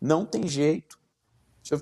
[0.00, 0.98] Não tem jeito.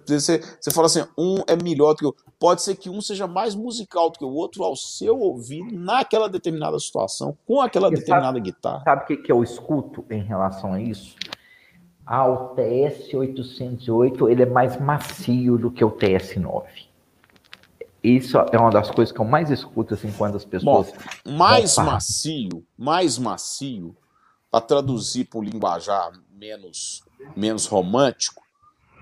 [0.06, 2.24] Você, você fala assim, um é melhor do que o outro.
[2.38, 6.28] Pode ser que um seja mais musical do que o outro ao seu ouvido, naquela
[6.28, 8.82] determinada situação, com aquela determinada sabe, guitarra.
[8.84, 11.16] Sabe o que, que eu escuto em relação a isso?
[12.06, 16.64] Ah, o TS-808 ele é mais macio do que o TS-9.
[18.02, 20.92] Isso é uma das coisas que eu mais escuto assim quando as pessoas.
[21.24, 23.96] Bom, mais macio, mais macio,
[24.50, 27.02] para traduzir para o linguajar menos,
[27.34, 28.42] menos romântico,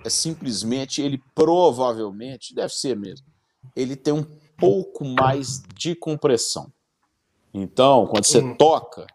[0.05, 3.27] é simplesmente ele provavelmente, deve ser mesmo,
[3.75, 4.25] ele tem um
[4.57, 6.73] pouco mais de compressão.
[7.53, 8.55] Então, quando você hum.
[8.57, 9.07] toca,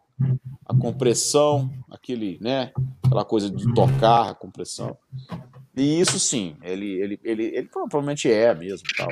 [0.65, 2.72] a compressão, aquele, né,
[3.03, 4.97] aquela coisa de tocar, a compressão,
[5.76, 8.88] e isso sim, ele, ele, ele, ele provavelmente é mesmo.
[8.97, 9.09] Tal.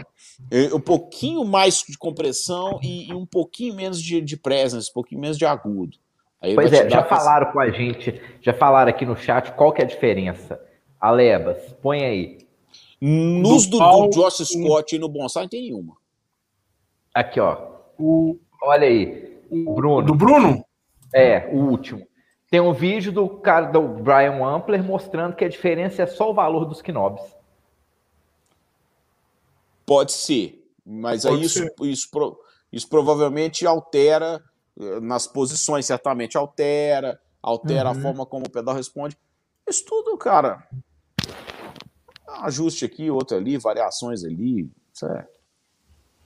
[0.74, 5.22] Um pouquinho mais de compressão e, e um pouquinho menos de, de presence, um pouquinho
[5.22, 5.96] menos de agudo.
[6.42, 9.82] Aí pois é, já falaram com a gente, já falaram aqui no chat qual que
[9.82, 10.60] é a diferença.
[11.00, 12.38] Alebas, põe aí.
[13.00, 15.96] Nos do, do, do Josh Scott e no Bonsai não tem nenhuma.
[17.14, 17.58] Aqui, ó.
[17.98, 19.40] O, olha aí.
[19.52, 20.02] O Bruno.
[20.02, 20.66] Do Bruno?
[21.16, 22.06] É, o último.
[22.52, 26.34] Tem um vídeo do cara do Brian Wampler mostrando que a diferença é só o
[26.34, 27.24] valor dos knobs.
[29.86, 31.74] Pode ser, mas Pode aí isso, ser.
[31.80, 32.40] Isso, isso,
[32.70, 34.44] isso provavelmente altera
[34.78, 37.98] eh, nas posições, certamente altera, altera uhum.
[37.98, 39.18] a forma como o pedal responde.
[39.66, 40.68] Isso tudo, cara.
[42.42, 45.40] Ajuste aqui, outro ali, variações ali, certo?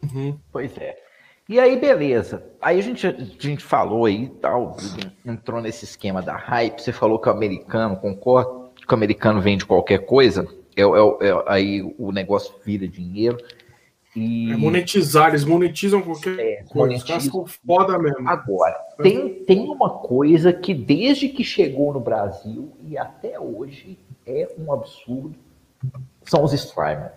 [0.02, 0.40] Uhum.
[0.52, 1.09] Pois é.
[1.50, 2.44] E aí, beleza.
[2.62, 4.78] Aí a gente, a gente falou aí tal,
[5.26, 6.80] entrou nesse esquema da hype.
[6.80, 10.48] Você falou que o americano, concorda que o americano vende qualquer coisa.
[10.76, 13.38] É, é, é, aí o negócio vira dinheiro.
[14.16, 14.52] E...
[14.52, 16.76] É monetizar, eles monetizam qualquer é, coisa.
[16.76, 17.18] Monetizam.
[17.18, 18.30] Os caras foda mesmo.
[18.30, 24.48] Agora, tem, tem uma coisa que desde que chegou no Brasil e até hoje é
[24.58, 25.36] um absurdo.
[26.24, 27.14] São os streamers.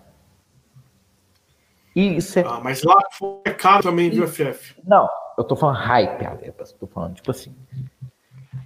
[1.95, 2.43] Isso é...
[2.43, 4.75] Ah, mas lá foi caro também, viu, FF?
[4.83, 6.73] Não, eu tô falando hype, Alepas.
[6.73, 7.55] Tô falando, tipo assim.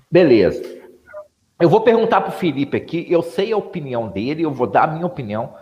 [0.10, 0.62] Beleza.
[1.60, 4.88] Eu vou perguntar pro Felipe aqui, eu sei a opinião dele, eu vou dar a
[4.88, 5.56] minha opinião.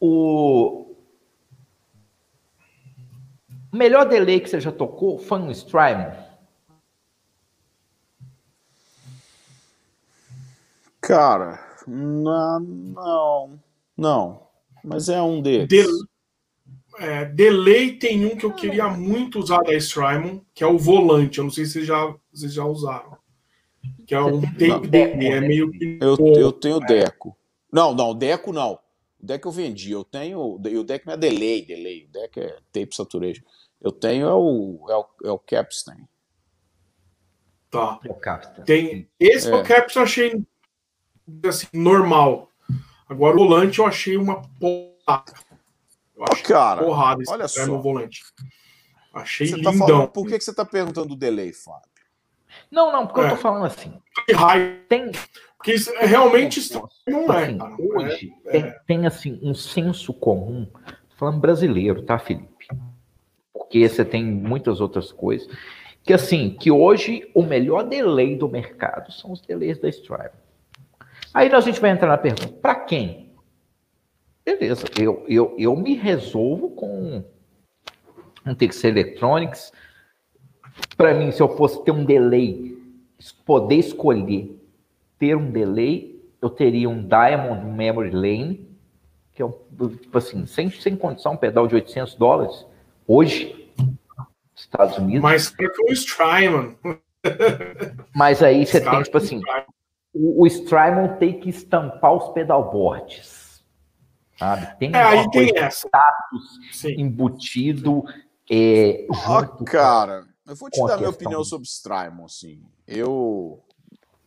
[0.00, 0.94] O
[3.72, 6.10] melhor delay que você já tocou foi um Strymon?
[11.00, 13.60] Cara, não, não,
[13.96, 14.46] não.
[14.82, 15.88] Mas é um deles.
[17.00, 21.38] É, delay tem um que eu queria muito usar da Strymon, que é o volante.
[21.38, 23.16] Eu não sei se vocês já, vocês já usaram.
[24.06, 25.32] Que é um tape delay.
[25.32, 25.98] É meio que.
[25.98, 26.86] Eu, eu tenho é.
[26.86, 27.34] Deco.
[27.72, 28.78] Não, não, Deco não.
[29.18, 29.92] O deck eu vendi.
[29.92, 30.40] Eu tenho.
[30.40, 32.04] O deck não é delay, delay.
[32.04, 33.44] O deck é tape saturation.
[33.80, 35.96] Eu tenho é o, é o, é o Capstan.
[37.70, 37.98] Tá.
[38.04, 38.62] É o Capstan.
[38.64, 39.54] Tem, esse é.
[39.54, 40.42] o Capstan eu achei
[41.46, 42.50] assim, normal.
[43.08, 45.24] Agora o volante eu achei uma porra.
[46.20, 47.66] Eu acho cara, porrada olha só.
[47.66, 48.22] no volante.
[49.14, 49.72] Achei você lindão.
[49.72, 51.88] Tá falando, por que, que você está perguntando do delay, Fábio?
[52.70, 53.24] Não, não, porque é.
[53.24, 53.94] eu tô falando assim.
[54.88, 55.10] Tem.
[55.56, 56.60] Porque isso, é realmente
[57.06, 57.44] não é.
[57.44, 58.80] Assim, hoje é, tem, é.
[58.86, 60.66] tem, assim um senso comum,
[61.16, 62.68] falando brasileiro, tá, Felipe?
[63.52, 65.48] Porque você tem muitas outras coisas.
[66.02, 70.36] Que assim, que hoje o melhor delay do mercado são os delays da Stripe.
[71.32, 73.29] Aí a gente vai entrar na pergunta: para quem?
[74.44, 77.22] Beleza, eu, eu, eu me resolvo com
[78.46, 79.72] um Texas Electronics.
[80.96, 82.76] Para mim, se eu fosse ter um delay,
[83.44, 84.56] poder escolher
[85.18, 88.70] ter um delay, eu teria um Diamond Memory Lane,
[89.34, 89.52] que é um,
[90.00, 92.66] tipo assim, sem, sem condição, um pedal de 800 dólares,
[93.06, 93.70] hoje,
[94.56, 95.22] Estados Unidos.
[95.22, 96.74] Mas que o Strymon.
[98.16, 99.42] Mas aí você tem, tipo assim,
[100.14, 103.39] o, o Strymon tem que estampar os pedalboards
[104.40, 104.78] sabe?
[104.78, 105.86] Tem é, aí tem essa.
[105.86, 106.94] status Sim.
[106.98, 108.02] embutido
[108.50, 112.60] é, junto Cara, eu vou te dar minha opinião sobre Strymon, assim.
[112.86, 113.62] Eu...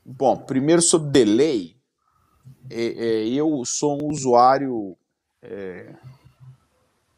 [0.05, 1.75] Bom, primeiro sobre delay,
[2.69, 4.95] é, é, eu sou um usuário
[5.41, 5.95] é,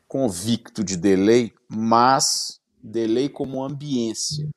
[0.07, 4.47] convicto de delay, mas delay como ambiência.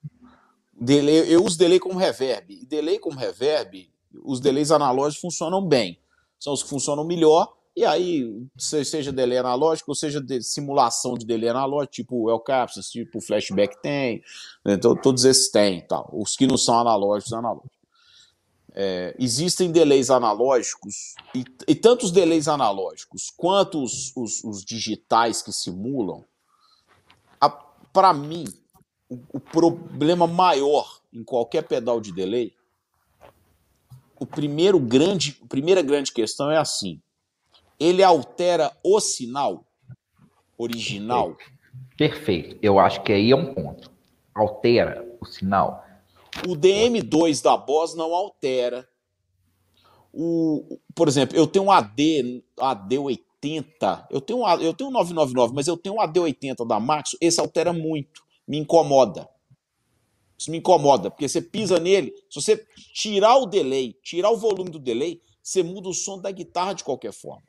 [0.80, 2.54] Delay, eu uso delay como reverb.
[2.54, 3.90] E delay como reverb,
[4.22, 5.98] os delays analógicos funcionam bem.
[6.38, 11.24] São os que funcionam melhor e aí, seja delay analógico, ou seja de simulação de
[11.24, 14.20] delay analógico, tipo o El Capsas, tipo o Flashback tem,
[14.64, 14.74] né?
[14.74, 16.10] então, todos esses têm, tal.
[16.12, 17.78] os que não são analógicos, analógicos.
[18.74, 25.40] É, existem delays analógicos, e, e tanto os delays analógicos quanto os, os, os digitais
[25.40, 26.24] que simulam,
[27.92, 28.44] para mim,
[29.08, 32.52] o, o, problema maior em qualquer pedal de delay,
[34.18, 37.00] o primeiro grande, a primeira grande questão é assim:
[37.78, 39.64] ele altera o sinal
[40.56, 41.36] original.
[41.96, 42.58] Perfeito.
[42.60, 43.90] Eu acho que aí é um ponto.
[44.34, 45.84] Altera o sinal.
[46.46, 48.88] O DM2 da Boss não altera.
[50.12, 55.54] O, por exemplo, eu tenho um AD, AD80, eu tenho, um, eu tenho um 999,
[55.54, 59.28] mas eu tenho um AD80 da Max, esse altera muito, me incomoda.
[60.36, 62.64] Isso me incomoda, porque você pisa nele, se você
[62.94, 66.84] tirar o delay, tirar o volume do delay, você muda o som da guitarra de
[66.84, 67.47] qualquer forma.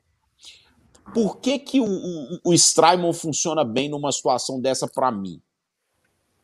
[1.12, 5.42] Por que, que o, o, o Strymon funciona bem numa situação dessa para mim?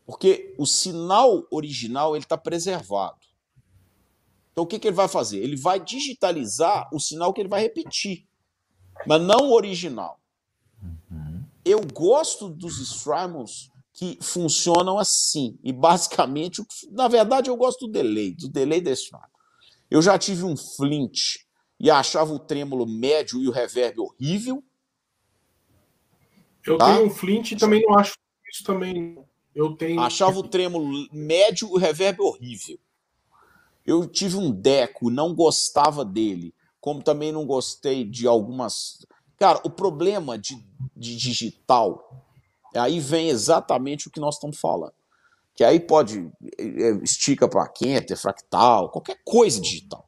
[0.04, 3.18] Porque o sinal original ele está preservado.
[4.52, 5.38] Então o que, que ele vai fazer?
[5.38, 8.26] Ele vai digitalizar o sinal que ele vai repetir,
[9.06, 10.18] mas não o original.
[10.82, 11.44] Uhum.
[11.64, 15.58] Eu gosto dos Strymons que funcionam assim.
[15.62, 19.24] E basicamente, na verdade, eu gosto do delay, do delay desse Strymon.
[19.90, 21.45] Eu já tive um Flint
[21.78, 24.62] e achava o trêmulo médio e o reverb horrível.
[26.64, 26.94] Eu tá?
[26.94, 28.14] tenho um Flint e também não acho
[28.50, 29.18] isso também.
[29.54, 30.00] Eu tenho.
[30.00, 32.78] Achava o trêmulo médio e o reverb horrível.
[33.86, 36.52] Eu tive um Deco, não gostava dele.
[36.80, 39.06] Como também não gostei de algumas.
[39.38, 40.56] Cara, o problema de,
[40.96, 42.24] de digital,
[42.74, 44.94] aí vem exatamente o que nós estamos falando.
[45.54, 46.30] Que aí pode.
[46.58, 50.05] É, estica para Kenter, fractal, qualquer coisa digital.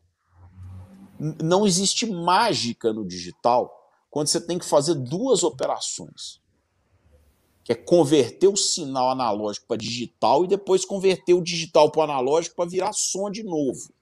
[1.18, 3.74] Não existe mágica no digital
[4.10, 6.40] quando você tem que fazer duas operações
[7.68, 12.02] que é converter o sinal analógico para digital e depois converter o digital para o
[12.02, 13.92] analógico para virar som de novo.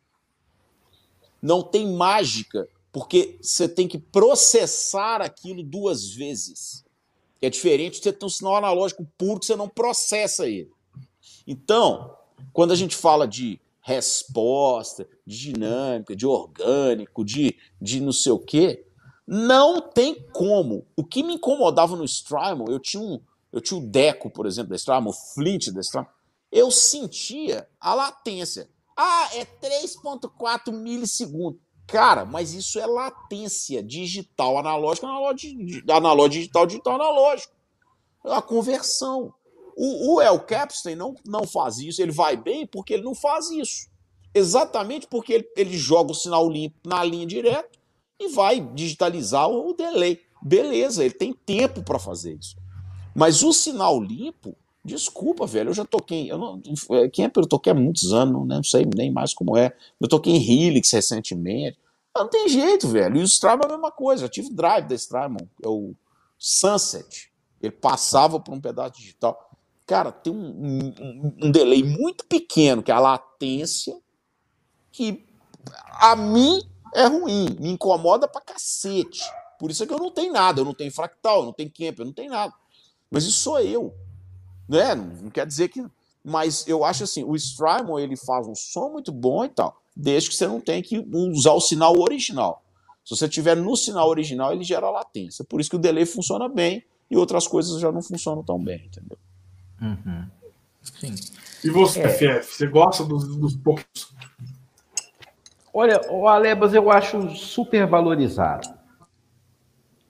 [1.43, 6.85] Não tem mágica, porque você tem que processar aquilo duas vezes.
[7.43, 10.71] É diferente de você ter um sinal analógico puro que você não processa ele.
[11.45, 12.17] Então,
[12.53, 18.39] quando a gente fala de resposta, de dinâmica, de orgânico, de, de não sei o
[18.41, 18.85] quê,
[19.25, 20.85] não tem como.
[20.97, 23.21] O que me incomodava no Strymon, eu tinha um,
[23.53, 26.09] eu tinha o Deco, por exemplo, da Strama, o Flint da Strama,
[26.51, 28.69] eu sentia a latência.
[28.97, 31.61] Ah, é 3.4 milissegundos.
[31.87, 37.55] Cara, mas isso é latência digital, analógico, analógico, analógico digital, digital, analógico.
[38.25, 39.33] A conversão.
[39.77, 43.51] O, o El Capstein não, não faz isso, ele vai bem porque ele não faz
[43.51, 43.89] isso.
[44.35, 47.79] Exatamente porque ele, ele joga o sinal limpo na linha direta
[48.19, 50.21] e vai digitalizar o delay.
[50.43, 52.57] Beleza, ele tem tempo para fazer isso.
[53.15, 56.31] Mas o sinal limpo, desculpa, velho, eu já toquei.
[56.31, 56.61] Eu não,
[57.13, 59.75] quem é eu toquei há muitos anos, né, não sei nem mais como é.
[60.01, 61.79] Eu toquei em Helix recentemente.
[62.15, 63.17] Não tem jeito, velho.
[63.17, 64.25] E o Strymon é a mesma coisa.
[64.25, 65.95] Eu tive drive da Strymon, é o
[66.39, 67.31] Sunset.
[67.61, 69.46] Ele passava por um pedaço digital.
[69.87, 73.97] Cara, tem um, um, um delay muito pequeno, que é a latência,
[74.91, 75.25] que
[76.01, 76.61] a mim
[76.95, 79.23] é ruim, me incomoda pra cacete.
[79.59, 81.71] Por isso é que eu não tenho nada, eu não tenho fractal, eu não tenho
[81.71, 82.53] camp, eu não tenho nada.
[83.11, 83.95] Mas isso sou eu.
[84.69, 84.95] Né?
[84.95, 85.85] Não quer dizer que.
[86.25, 90.31] Mas eu acho assim, o Strymon ele faz um som muito bom e tal, desde
[90.31, 92.65] que você não tenha que usar o sinal original.
[93.05, 95.45] Se você tiver no sinal original, ele gera latência.
[95.45, 98.87] Por isso que o delay funciona bem e outras coisas já não funcionam tão bem,
[98.87, 99.17] entendeu?
[99.81, 100.27] Uhum.
[100.83, 101.15] Sim.
[101.65, 102.09] E você, é.
[102.09, 104.15] FF, você gosta dos, dos poucos?
[105.73, 108.77] Olha, o Alebas eu acho super valorizado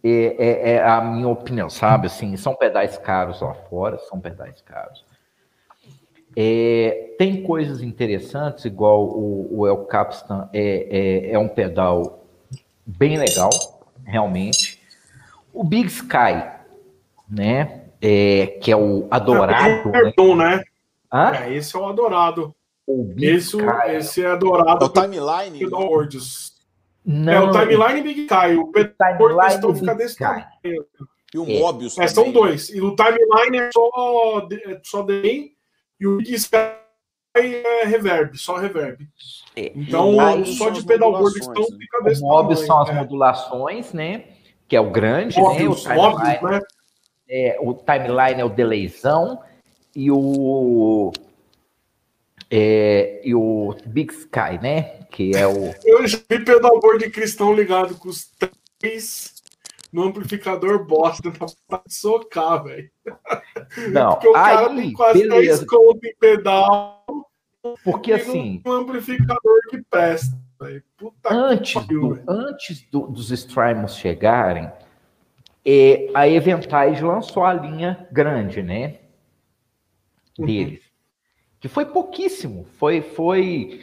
[0.09, 2.07] é, é, é, a minha opinião, sabe?
[2.07, 5.05] Assim, são pedais caros lá fora, são pedais caros.
[6.37, 12.25] É, tem coisas interessantes, igual o, o El Capistan é, é, é, um pedal
[12.85, 13.51] bem legal,
[14.05, 14.81] realmente.
[15.53, 16.45] O Big Sky,
[17.29, 17.86] né?
[18.01, 19.91] É, que é o adorado.
[19.91, 20.63] Perdão, né?
[21.13, 21.47] né?
[21.47, 22.55] É, esse é o adorado.
[22.87, 23.57] O Big esse,
[23.89, 24.85] esse é adorado.
[24.85, 25.67] É o timeline.
[25.67, 26.55] Words.
[27.05, 27.33] Não.
[27.33, 28.57] É o timeline Big Kai.
[28.57, 30.47] O timeline fica desse tamanho.
[31.35, 31.61] E o é.
[31.61, 32.69] Mobius é, São dois.
[32.71, 35.53] E o timeline é só, é só delay
[35.99, 36.57] e o Big Sky
[37.35, 39.07] é reverb, só reverb.
[39.55, 39.73] É.
[39.75, 41.77] Então, só de pedalboard estão né?
[41.79, 42.93] fica desse o Mobius tamanho, são as é.
[42.95, 44.25] modulações, né?
[44.69, 45.97] Que é o grande, Mobius, né?
[45.97, 46.61] O Mobius, né?
[47.29, 49.41] É, o timeline é o delayzão
[49.95, 51.13] e o
[52.51, 55.01] é, e o Big Sky, né?
[55.11, 55.75] Que é o.
[55.85, 58.31] Eu já vi pedalboard de cristão ligado com os
[58.79, 59.35] três
[59.93, 62.91] no amplificador bosta pra socar, velho.
[63.91, 65.59] Não, Porque o aí, cara tem quase beleza.
[65.59, 67.05] 10 conto em pedal.
[67.83, 68.63] Porque assim.
[68.65, 70.37] Um amplificador que presta.
[71.25, 74.71] antes, do, antes do, dos Strymons chegarem,
[75.67, 78.99] é, a Eventage lançou a linha grande, né?
[80.39, 80.47] Uhum.
[80.47, 80.79] Deles.
[80.79, 80.87] Uhum.
[81.59, 82.65] Que foi pouquíssimo.
[82.79, 83.81] Foi, foi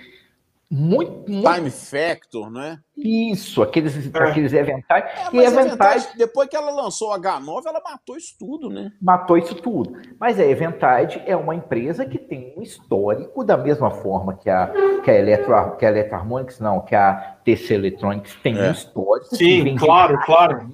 [0.72, 1.54] muito, muito...
[1.54, 2.80] Time Factor, né?
[2.96, 4.18] Isso, aqueles, é.
[4.18, 5.04] aqueles eventais.
[5.04, 8.94] É, e eventais, depois que ela lançou a H9, ela matou isso tudo, né?
[9.02, 10.00] Matou isso tudo.
[10.18, 14.72] Mas a Eventide é uma empresa que tem um histórico da mesma forma que a,
[15.04, 18.70] que a, Electro, que a Electroharmonics, não, que a TC Electronics tem é.
[18.70, 19.36] um histórico.
[19.36, 20.72] Sim, claro, claro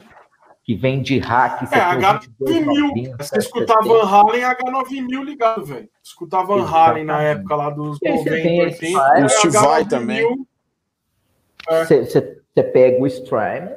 [0.70, 1.64] que vem de hack.
[1.64, 3.18] É, H9000.
[3.18, 5.90] Você escutava Van Halen H9000 ligado, velho.
[6.04, 8.32] Escutava Van Halen na época lá dos 90,
[8.66, 9.26] 80.
[9.26, 10.46] O Stivai também.
[11.68, 12.62] Você é.
[12.62, 13.72] pega o Strime,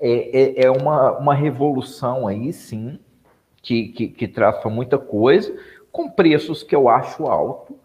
[0.00, 2.98] é, é, é, uma, uma revolução aí, sim,
[3.60, 5.54] que, que, que traz muita coisa,
[5.92, 7.78] com preços que eu acho alto,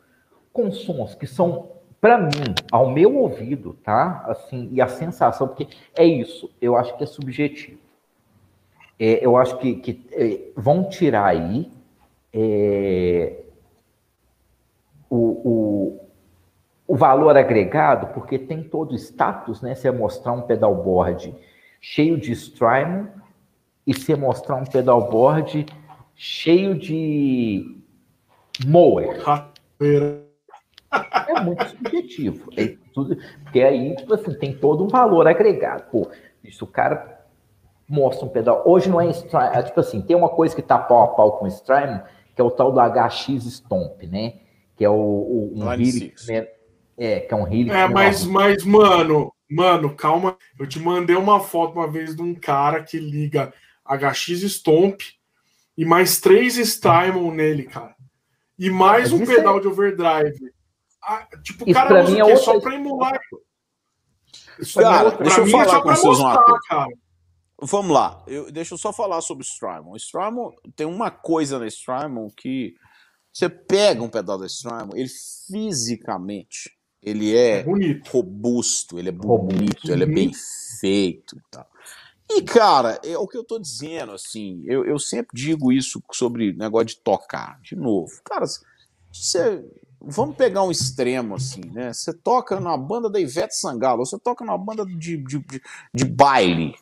[0.54, 4.24] com sons que são para mim, ao meu ouvido, tá?
[4.26, 7.83] Assim, e a sensação, porque é isso, eu acho que é subjetivo
[9.00, 11.72] é, eu acho que, que é, vão tirar aí
[12.32, 13.44] é,
[15.10, 16.10] o, o,
[16.88, 19.76] o, valor agregado, porque tem todo o status, né?
[19.76, 21.36] Você mostrar um pedalboard
[21.80, 23.08] cheio de Strymon
[23.86, 25.66] e você mostrar um pedalboard
[26.16, 27.78] cheio de
[28.66, 29.22] mower.
[31.28, 32.50] É muito subjetivo.
[32.56, 35.90] É tudo, porque aí, tipo assim, tem todo um valor agregado.
[35.92, 36.08] Pô,
[36.44, 37.23] isso o cara
[37.94, 38.64] mostra um pedal.
[38.66, 41.46] Hoje não é é, tipo assim, tem uma coisa que tá pau a pau com
[41.46, 42.02] o Strime,
[42.36, 44.40] que é o tal do HX Stomp, né?
[44.76, 46.48] Que é o, o um Helix, né?
[46.98, 47.76] É, que é um Helix.
[47.76, 50.36] É, mas, mas, mano, mano, calma.
[50.60, 53.54] Eu te mandei uma foto uma vez de um cara que liga
[53.86, 55.00] HX Stomp
[55.78, 57.96] e mais três Strymon nele, cara.
[58.58, 59.60] E mais um pedal é...
[59.60, 60.52] de overdrive.
[61.04, 63.20] Ah, tipo, o cara usa é só pra emular.
[64.74, 66.60] Cara, é deixa eu falar com vocês uma coisa.
[66.68, 67.03] Cara.
[67.66, 69.92] Vamos lá, eu, deixa eu só falar sobre o Strymon.
[69.92, 72.74] O Strymon tem uma coisa no Strymon que
[73.32, 75.10] você pega um pedal da Strymon, ele
[75.48, 76.72] fisicamente
[77.04, 79.92] ele é, é robusto, ele é bonito, robusto.
[79.92, 80.32] ele é bem
[80.80, 81.68] feito e tal.
[82.32, 86.54] E, cara, é o que eu tô dizendo, assim, eu, eu sempre digo isso sobre
[86.54, 88.12] negócio de tocar, de novo.
[88.24, 88.46] Cara,
[89.12, 89.64] você,
[90.02, 91.92] vamos pegar um extremo, assim, né?
[91.92, 95.62] Você toca na banda da Ivete Sangalo, você toca na banda de, de, de,
[95.94, 96.74] de baile,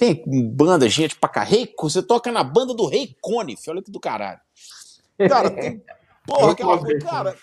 [0.00, 1.42] tem banda, gente pra cá.
[1.42, 4.40] Rei, você toca na banda do Rei Conif, olha que do caralho.
[5.28, 5.84] Cara, tem.
[6.26, 6.98] Porra, aquela.
[7.00, 7.38] Cara,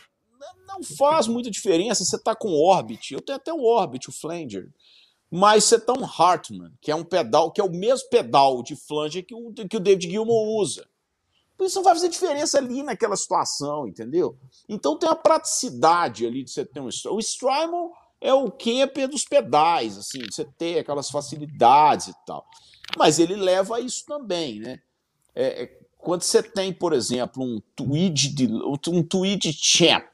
[0.68, 3.14] não faz muita diferença você tá com Orbit.
[3.14, 4.68] Eu tenho até o Orbit, o Flanger.
[5.30, 8.76] Mas você tá um Hartman, que é um pedal, que é o mesmo pedal de
[8.76, 10.88] flanger que o, que o David Gilmour usa.
[11.56, 14.38] Por isso não vai fazer diferença ali naquela situação, entendeu?
[14.70, 16.88] Então tem a praticidade ali de você ter um.
[17.12, 22.46] O Strymon é o camper dos pedais, assim, você ter aquelas facilidades e tal.
[22.98, 24.80] Mas ele leva a isso também, né?
[25.36, 28.48] É, é, quando você tem, por exemplo, um tweed, de,
[28.90, 30.08] um tweed champ,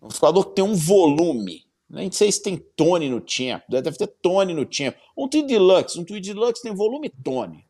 [0.00, 4.06] um amplificador que tem um volume, nem sei se tem tone no champ, deve ter
[4.06, 4.96] tone no champ.
[5.16, 7.64] Um tweed deluxe, um tweed deluxe tem volume tone.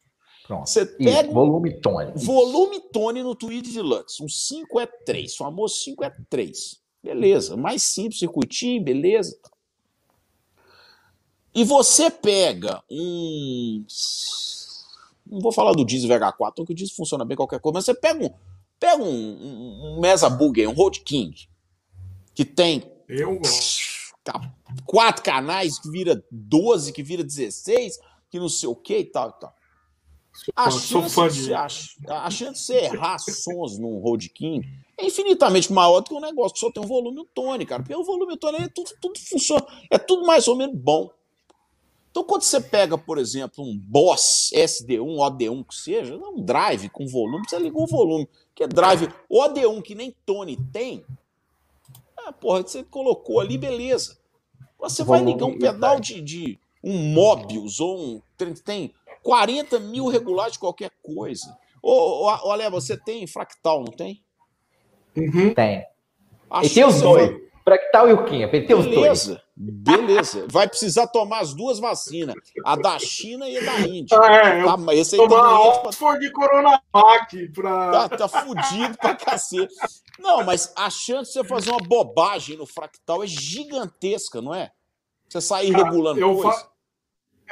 [0.47, 0.69] Pronto.
[0.69, 2.13] Você pega isso, volume tone.
[2.17, 6.83] Volume tone no tweed deluxe, um 5 é 3, famoso 5 é 3.
[7.03, 9.39] Beleza, mais simples, circuitinho, beleza.
[11.55, 13.85] E você pega um.
[15.27, 17.95] Não vou falar do Diesel VH4, porque o Diesel funciona bem qualquer coisa, mas você
[17.95, 18.31] pega um,
[18.79, 21.49] pega um, um, um Mesa Boogie, um Road King,
[22.35, 22.91] que tem.
[23.09, 23.41] Eu
[24.87, 27.99] Quatro canais, que vira 12, que vira 16,
[28.31, 29.55] que não sei o que e tal e tal.
[30.57, 31.67] A chance, de, a,
[32.25, 34.67] a chance de você errar sons num Road King
[34.99, 37.65] é infinitamente maior do que um negócio que só tem um volume e um tone,
[37.65, 37.83] cara.
[37.83, 40.77] Porque o volume e o tone é tudo, tudo funciona, é tudo mais ou menos
[40.77, 41.11] bom.
[42.15, 47.09] Então, quando você pega, por exemplo, um Boss SD1, OD1 que seja, um drive com
[47.09, 48.29] volume, você liga o volume.
[48.55, 51.05] Que é drive OD1 que nem Tony tem,
[52.17, 54.17] ah, porra, você colocou ali, beleza.
[54.79, 58.23] Você vai ligar um pedal de, de um Mobius ou um.
[58.65, 61.59] Tem 40 mil regulares de qualquer coisa.
[61.83, 64.23] Olha, você tem fractal, não tem?
[65.17, 65.53] Uhum.
[65.53, 65.85] Tem.
[66.63, 67.43] e tem os dois.
[67.65, 69.37] Fractal e o Kim, tem os dois.
[69.57, 70.47] Beleza.
[70.51, 72.35] Vai precisar tomar as duas vacinas.
[72.65, 74.17] A da China e a da Índia.
[74.17, 77.91] É, tá, esse aí tomar a Oxford de Coronavac pra...
[77.91, 79.75] Tá, tá fudido pra cacete.
[80.19, 84.73] Não, mas a chance de você fazer uma bobagem no fractal é gigantesca, não é?
[85.29, 86.59] Você sair regulando eu coisa.
[86.59, 86.75] Fa...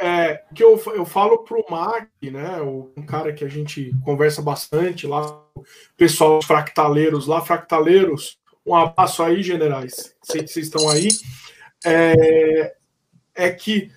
[0.00, 2.60] É, que eu, eu falo pro Mac, né?
[2.62, 5.64] Um cara que a gente conversa bastante lá, o
[5.96, 10.14] pessoal dos fractaleiros lá, fractaleiros um abraço aí, generais.
[10.22, 11.08] Sei que vocês estão aí.
[11.84, 12.76] É,
[13.34, 13.90] é que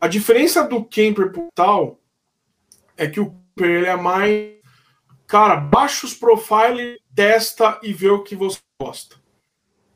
[0.00, 2.00] a diferença do Kemper pro tal
[2.96, 4.56] é que o Kemper ele é mais.
[5.26, 9.16] Cara, baixa os profile, testa e vê o que você gosta.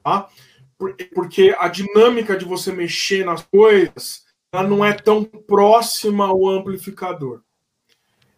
[0.02, 0.28] Tá?
[1.14, 4.22] Porque a dinâmica de você mexer nas coisas
[4.52, 7.42] ela não é tão próxima ao amplificador.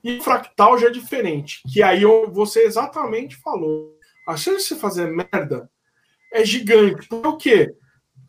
[0.02, 3.98] E fractal já é diferente, que aí você exatamente falou.
[4.28, 5.68] A chance de fazer merda
[6.32, 7.08] é gigante.
[7.08, 7.74] Por quê?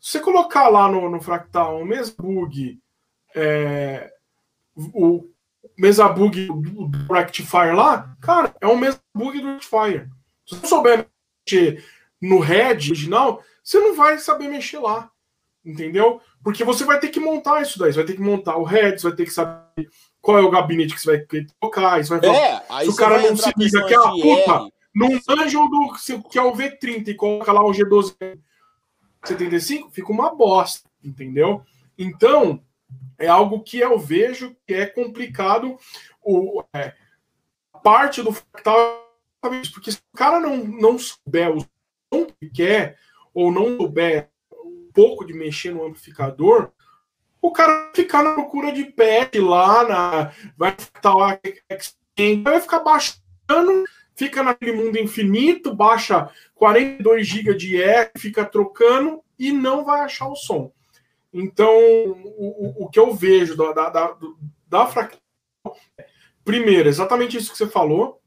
[0.06, 2.78] Se você colocar lá no, no fractal o mesmo bug,
[3.34, 4.08] é,
[4.76, 5.28] o
[5.76, 10.08] mesa bug do, Rectifier lá, cara, é o mesmo bug do Rectifier.
[10.46, 11.08] Se você não souber
[11.44, 11.84] mexer
[12.22, 15.10] no head original, você não vai saber mexer lá.
[15.64, 16.20] Entendeu?
[16.40, 17.92] Porque você vai ter que montar isso daí.
[17.92, 19.90] Você vai ter que montar o head, você vai ter que saber
[20.22, 21.26] qual é o gabinete que você vai
[21.60, 22.04] tocar.
[22.04, 26.28] Você vai é, se o cara não se liga que, ah, puta, num anjo do
[26.30, 28.14] que é o V30 e coloca lá o G12
[29.28, 31.62] 75, fica uma bosta, entendeu?
[31.98, 32.62] Então,
[33.18, 35.78] é algo que eu vejo que é complicado.
[36.22, 36.94] O, é,
[37.82, 39.06] parte do fractal
[39.72, 42.98] porque se o cara não, não souber o som que quer,
[43.32, 46.72] ou não souber um pouco de mexer no amplificador,
[47.40, 50.74] o cara vai ficar na procura de pet lá, na, vai
[51.04, 51.38] lá,
[52.42, 53.84] vai ficar baixando,
[54.16, 60.28] fica naquele mundo infinito, baixa 42 GB de R, fica trocando e não vai achar
[60.28, 60.72] o som.
[61.32, 64.16] Então, o, o que eu vejo da, da, da,
[64.66, 65.20] da fractal,
[66.42, 68.20] primeiro, exatamente isso que você falou,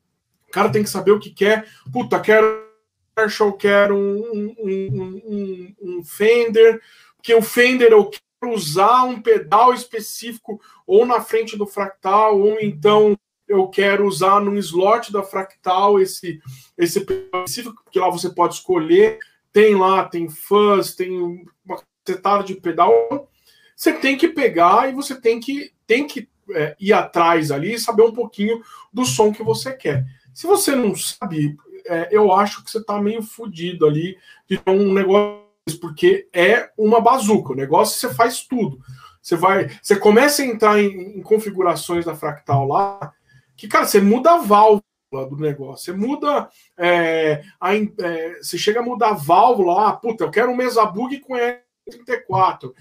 [0.47, 1.67] o cara tem que saber o que quer.
[1.91, 2.69] Puta, quero
[3.17, 6.81] Marshall, quero um, um, um, um Fender,
[7.17, 12.59] porque o Fender eu quero usar um pedal específico ou na frente do fractal, ou
[12.61, 13.17] então
[13.49, 16.39] eu quero usar num slot da fractal esse,
[16.77, 19.17] esse específico, porque lá você pode escolher,
[19.51, 23.27] tem lá, tem fuzz, tem uma setada de pedal.
[23.75, 27.79] Você tem que pegar e você tem que, tem que é, ir atrás ali e
[27.79, 28.61] saber um pouquinho
[28.93, 30.05] do som que você quer.
[30.33, 31.57] Se você não sabe,
[31.87, 34.15] é, eu acho que você está meio fodido ali
[34.47, 35.41] de um negócio,
[35.81, 37.53] porque é uma bazuca.
[37.53, 38.79] O negócio você faz tudo.
[39.21, 43.13] Você vai, você começa a entrar em, em configurações da fractal lá,
[43.59, 44.81] que, cara, você muda a válvula
[45.11, 50.23] do negócio, você muda, é, a, é, você chega a mudar a válvula, ah, puta,
[50.23, 52.73] eu quero um mesabug com E34.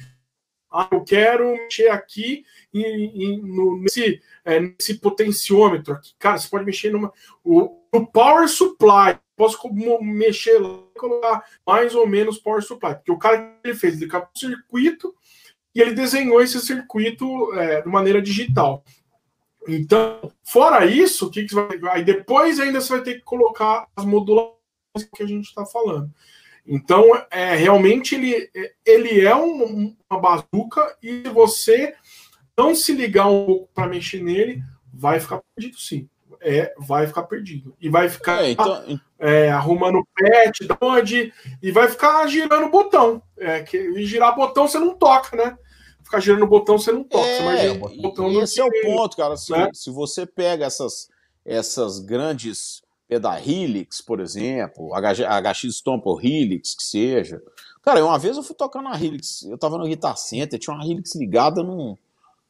[0.71, 6.15] Ah, eu quero mexer aqui em, em, no, nesse, é, nesse potenciômetro aqui.
[6.19, 7.13] Cara, você pode mexer numa.
[7.43, 9.19] O, o power supply.
[9.35, 9.59] Posso
[10.03, 12.97] mexer lá e colocar mais ou menos power supply.
[12.97, 15.15] Porque o cara ele fez, ele captou o circuito
[15.75, 18.85] e ele desenhou esse circuito é, de maneira digital.
[19.69, 21.99] Então, fora isso, o que, que você vai.
[21.99, 24.57] Aí depois ainda você vai ter que colocar as modulações
[25.15, 26.11] que a gente está falando.
[26.67, 28.51] Então, é, realmente ele,
[28.85, 31.95] ele é um, uma bazuca e você
[32.57, 34.63] não se ligar um pouco para mexer nele,
[34.93, 36.09] vai ficar perdido sim.
[36.41, 37.75] É, vai ficar perdido.
[37.81, 39.01] E vai ficar é, então...
[39.19, 41.33] é, arrumando pet, onde,
[41.63, 43.23] e vai ficar girando o botão.
[43.37, 45.59] É, que, e girar botão você não toca, né?
[46.09, 47.27] Ficar girando o botão você não toca.
[47.27, 49.37] É, você botão esse é o ponto, cara.
[49.37, 49.69] Se, né?
[49.75, 51.11] se você pega essas,
[51.45, 57.43] essas grandes é da Helix, por exemplo, HX Stomp Helix, que seja.
[57.83, 60.87] Cara, uma vez eu fui tocar na Helix, eu tava no Guitar Center, tinha uma
[60.87, 61.95] Helix ligada num,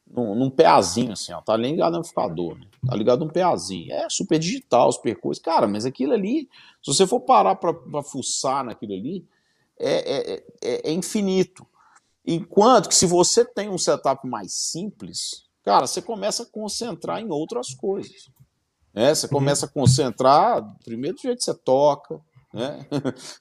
[0.09, 2.65] num, num peazinho, assim, ó, tá ligado no amplificador, né?
[2.87, 3.91] tá ligado num peazinho.
[3.91, 5.43] É super digital, super coisas.
[5.43, 6.47] Cara, mas aquilo ali,
[6.81, 9.25] se você for parar pra, pra fuçar naquilo ali,
[9.77, 11.67] é, é, é, é infinito.
[12.31, 17.31] Enquanto que se você tem um setup mais simples, cara, você começa a concentrar em
[17.31, 18.29] outras coisas.
[18.93, 19.15] Né?
[19.15, 19.31] Você uhum.
[19.31, 22.21] começa a concentrar, primeiro do jeito que você toca,
[22.53, 22.85] né?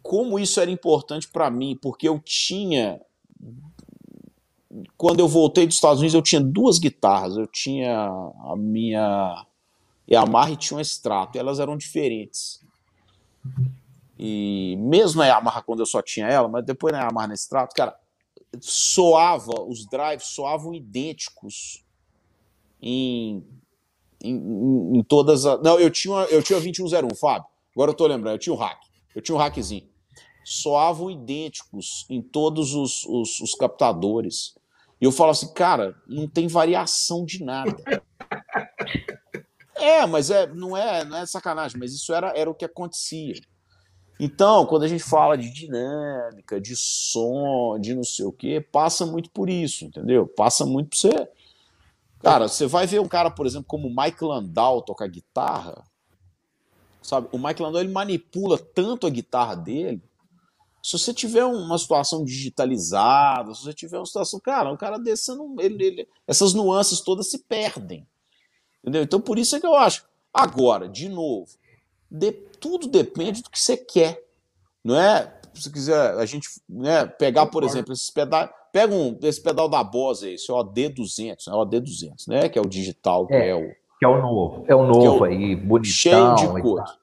[0.02, 3.02] como isso era importante para mim, porque eu tinha.
[4.98, 7.38] Quando eu voltei dos Estados Unidos, eu tinha duas guitarras.
[7.38, 9.46] Eu tinha a minha
[10.08, 12.64] e a Yamaha tinha um extrato, elas eram diferentes.
[14.20, 17.74] E mesmo na Yamaha, quando eu só tinha ela, mas depois na Yamaha no extrato,
[17.76, 17.98] cara,
[18.60, 21.84] soava, os drives soavam idênticos
[22.82, 23.44] em,
[24.24, 25.62] em, em todas as.
[25.62, 27.48] Não, eu tinha, eu tinha 2101, Fábio.
[27.76, 28.80] Agora eu tô lembrando, eu tinha um hack.
[29.16, 29.88] Eu tinha um hackzinho.
[30.46, 34.56] Soavam idênticos em todos os, os, os captadores.
[35.00, 37.76] E eu falo assim, cara, não tem variação de nada.
[39.76, 43.34] É, mas é, não é, não é sacanagem, mas isso era, era o que acontecia.
[44.20, 49.06] Então, quando a gente fala de dinâmica, de som, de não sei o quê, passa
[49.06, 50.28] muito por isso, entendeu?
[50.28, 51.28] Passa muito por você.
[52.24, 55.84] Cara, você vai ver um cara, por exemplo, como o Mike Landau tocar guitarra,
[57.02, 57.28] sabe?
[57.34, 60.02] O Mike Landau ele manipula tanto a guitarra dele.
[60.82, 65.36] Se você tiver uma situação digitalizada, se você tiver uma situação, cara, um cara desse,
[65.36, 68.08] não, ele, ele, essas nuances todas se perdem.
[68.80, 69.04] Entendeu?
[69.04, 70.06] Então, por isso é que eu acho.
[70.34, 71.52] Agora, de novo,
[72.10, 74.24] de, tudo depende do que você quer.
[74.82, 75.42] Não é?
[75.54, 78.50] Se quiser a gente né, pegar, por exemplo, esses pedais.
[78.74, 82.50] Pega um, esse pedal da Bose aí, esse OD200, né, OD200, né?
[82.50, 83.70] Que é o digital, que é, é o.
[84.00, 84.66] Que é o novo.
[84.68, 85.92] É o novo é o, aí, bonitão.
[85.92, 86.98] Cheio de coisa.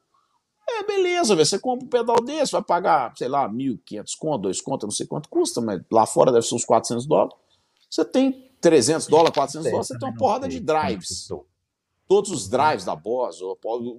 [0.69, 4.61] É, beleza, véio, você compra um pedal desse, vai pagar, sei lá, 1.500 conto, 2
[4.61, 7.35] conto, não sei quanto custa, mas lá fora deve ser uns 400 dólares.
[7.89, 11.29] Você tem 300 dólares, 400 dólares, você tem uma porrada de drives
[12.11, 13.39] todos os drives da Boss,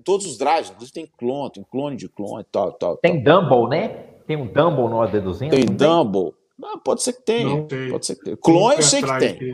[0.03, 2.98] todos os drives, inclusive tem clone, tem clone de clone e tal, tal.
[2.98, 3.23] Tem.
[3.23, 3.88] Dumble, né?
[4.27, 5.49] Tem um Dumble no AD200?
[5.49, 6.34] Tem Dumble.
[6.64, 7.68] Ah, pode ser que tenha.
[7.90, 8.38] Pode ser que tenha.
[8.38, 9.54] Clone eu sei que tem.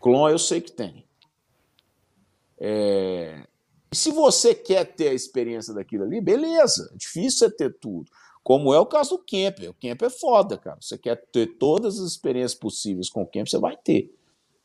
[0.00, 1.04] Clone eu sei que tem.
[2.58, 3.46] É...
[3.92, 6.90] Se você quer ter a experiência daquilo ali, beleza.
[6.94, 8.10] É difícil você ter tudo.
[8.42, 9.70] Como é o caso do Camper.
[9.70, 10.78] O Camper é foda, cara.
[10.80, 14.12] Você quer ter todas as experiências possíveis com o Camper, você vai ter.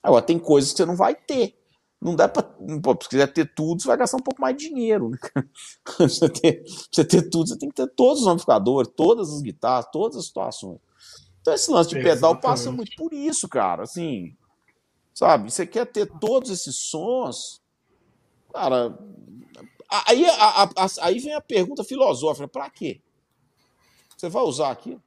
[0.02, 1.56] Agora, tem coisas que você não vai ter.
[2.00, 2.48] Não dá para.
[3.02, 5.10] Se quiser ter tudo, você vai gastar um pouco mais de dinheiro.
[5.10, 5.18] Né?
[6.00, 9.88] você, ter, você ter tudo, você tem que ter todos os amplificadores, todas as guitarras,
[9.92, 10.80] todas as situações.
[11.48, 12.42] Então, esse lance de pedal Exatamente.
[12.42, 13.84] passa muito por isso, cara.
[13.84, 14.36] Assim,
[15.14, 15.50] sabe?
[15.50, 17.62] Você quer ter todos esses sons.
[18.52, 19.00] Cara,
[20.06, 23.00] aí, a, a, a, aí vem a pergunta filosófica: para quê?
[24.18, 25.02] Você vai usar aquilo?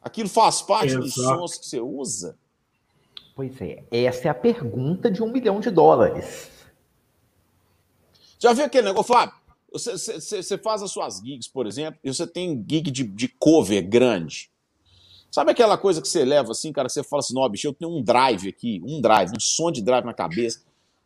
[0.00, 1.04] Aquilo faz parte Exato.
[1.04, 2.38] dos sons que você usa?
[3.34, 6.52] Pois é, essa é a pergunta de um milhão de dólares.
[8.38, 9.34] Já viu aquele negócio, Fábio?
[9.72, 13.26] Você, você, você, faz as suas gigs, por exemplo, e você tem gig de, de
[13.26, 14.52] cover grande.
[15.30, 17.74] Sabe aquela coisa que você leva assim, cara, que você fala assim, não, bicho, eu
[17.74, 20.60] tenho um drive aqui, um drive, um som de drive na cabeça,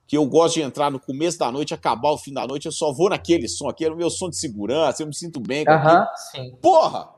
[0.06, 2.72] que eu gosto de entrar no começo da noite, acabar o fim da noite, eu
[2.72, 5.64] só vou naquele som, aquele é o meu som de segurança, eu me sinto bem
[5.64, 5.72] com
[6.30, 6.54] sim.
[6.60, 7.08] Porra!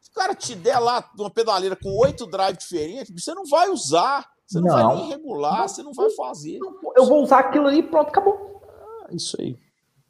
[0.00, 3.68] Se o cara te der lá uma pedaleira com oito drives diferentes, você não vai
[3.68, 4.26] usar.
[4.46, 6.60] Você não, não, vai nem regular, você não vai fazer.
[6.96, 8.62] Eu vou usar aquilo ali e pronto, acabou.
[9.02, 9.58] Ah, isso aí.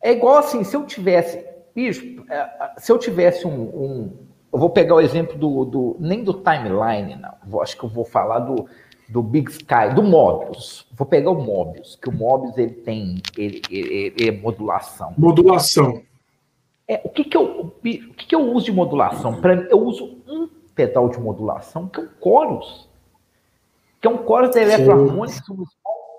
[0.02, 1.42] É igual assim, se eu tivesse.
[1.74, 3.62] Bicho, é, se eu tivesse um.
[3.62, 4.25] um
[4.56, 5.96] eu vou pegar o exemplo do, do.
[6.00, 7.34] Nem do timeline, não.
[7.46, 8.66] Vou, acho que eu vou falar do,
[9.08, 10.86] do Big Sky, do Mobius.
[10.92, 15.14] Vou pegar o Mobius, que o Mobius ele tem ele, ele, ele é modulação.
[15.16, 16.02] Modulação.
[16.88, 19.40] É, o que, que, eu, o que, que eu uso de modulação?
[19.40, 22.86] Para eu uso um pedal de modulação, que é o Chorus
[24.00, 25.66] que é um chorus eletroharmônico, um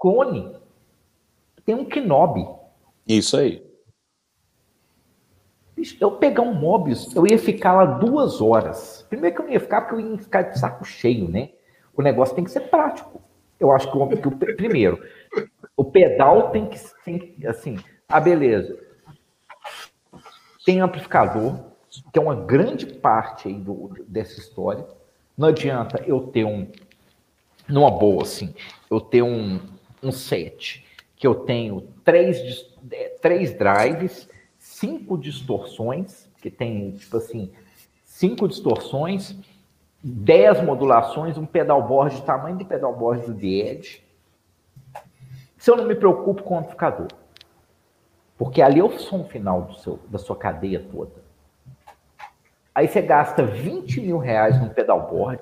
[0.02, 0.52] clone.
[1.66, 2.48] Tem um Knob.
[3.08, 3.64] Isso aí.
[6.00, 9.06] Eu pegar um Mobius, eu ia ficar lá duas horas.
[9.10, 11.50] Primeiro que eu não ia ficar, porque eu ia ficar de saco cheio, né?
[11.96, 13.22] O negócio tem que ser prático.
[13.60, 15.04] Eu acho que o, que o primeiro,
[15.76, 17.78] o pedal tem que, tem, assim,
[18.08, 18.78] ah, beleza.
[20.66, 21.60] Tem amplificador,
[22.12, 24.86] que é uma grande parte aí do, dessa história.
[25.38, 26.68] Não adianta eu ter um,
[27.68, 28.54] numa boa, assim,
[28.90, 29.60] eu tenho um,
[30.02, 30.86] um set
[31.16, 34.30] que eu tenho três, é, três drives,
[34.80, 37.52] cinco distorções, que tem, tipo assim,
[38.04, 39.36] cinco distorções,
[40.04, 44.04] dez modulações, um pedalboard de tamanho de pedalboard do The Edge.
[45.58, 47.08] Se eu não me preocupo com o amplificador.
[48.38, 51.26] Porque ali é o som final do seu, da sua cadeia toda.
[52.74, 55.42] Aí você gasta 20 mil reais num pedalboard.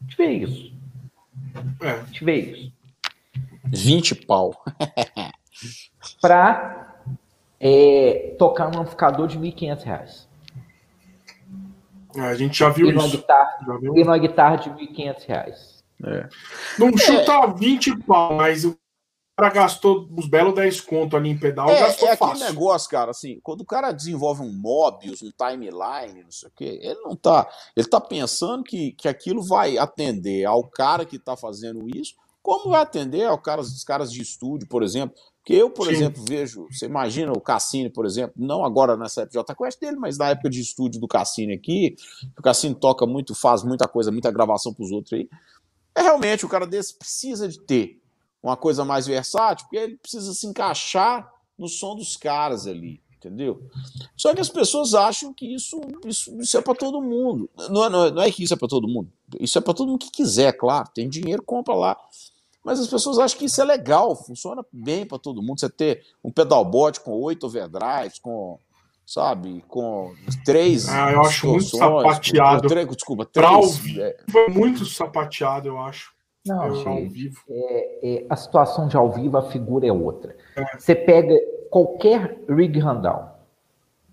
[0.00, 0.74] Deixa eu ver isso.
[1.82, 1.98] É.
[2.04, 2.72] Deixa eu ver isso.
[3.66, 4.64] 20 pau.
[6.22, 6.83] para
[7.60, 10.28] é, tocar num amplificador de 1.500 reais.
[12.16, 13.10] É, a gente já viu e isso.
[13.10, 13.96] Guitarra, já viu?
[13.96, 15.84] E uma guitarra de 1.500 reais.
[16.04, 16.28] É.
[16.78, 18.76] Não chuta 20 pau, mas o
[19.36, 22.34] cara gastou os belos 10 conto ali em pedal, é, gastou é fácil.
[22.34, 26.52] aquele negócio, cara, assim, quando o cara desenvolve um Mobius, um timeline, não sei o
[26.54, 31.18] quê, ele não tá, ele tá pensando que, que aquilo vai atender ao cara que
[31.18, 32.14] tá fazendo isso,
[32.44, 35.16] Como vai atender ao cara, os caras de estúdio, por exemplo?
[35.42, 35.94] Que eu, por Sim.
[35.94, 39.96] exemplo, vejo, você imagina o Cassini, por exemplo, não agora nessa época de Quest dele,
[39.96, 41.96] mas na época de estúdio do Cassini aqui,
[42.38, 45.26] o Cassini toca muito, faz muita coisa, muita gravação para os outros aí.
[45.94, 47.98] É realmente o cara desse precisa de ter
[48.42, 53.62] uma coisa mais versátil, porque ele precisa se encaixar no som dos caras ali, entendeu?
[54.14, 57.48] Só que as pessoas acham que isso, isso, isso é para todo mundo.
[57.70, 59.10] Não, não, não é que isso é para todo mundo.
[59.40, 60.90] Isso é para todo mundo que quiser, claro.
[60.94, 61.96] Tem dinheiro, compra lá.
[62.64, 65.60] Mas as pessoas acham que isso é legal, funciona bem para todo mundo.
[65.60, 68.58] Você ter um pedalboard com oito overdrives, com,
[69.06, 70.14] sabe, com
[70.46, 70.88] três.
[70.88, 72.66] Ah, eu acho muito sapateado.
[72.66, 73.52] três, desculpa, três.
[73.52, 74.16] Ouvir, é...
[74.30, 76.14] Foi muito sapateado, eu acho.
[76.46, 77.40] Não, eu, ao vivo.
[77.48, 80.36] É, é, a situação de ao vivo, a figura é outra.
[80.56, 80.78] É.
[80.78, 81.34] Você pega
[81.70, 83.28] qualquer rig rundown.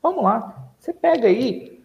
[0.02, 0.74] Vamos lá.
[0.78, 1.82] Você pega aí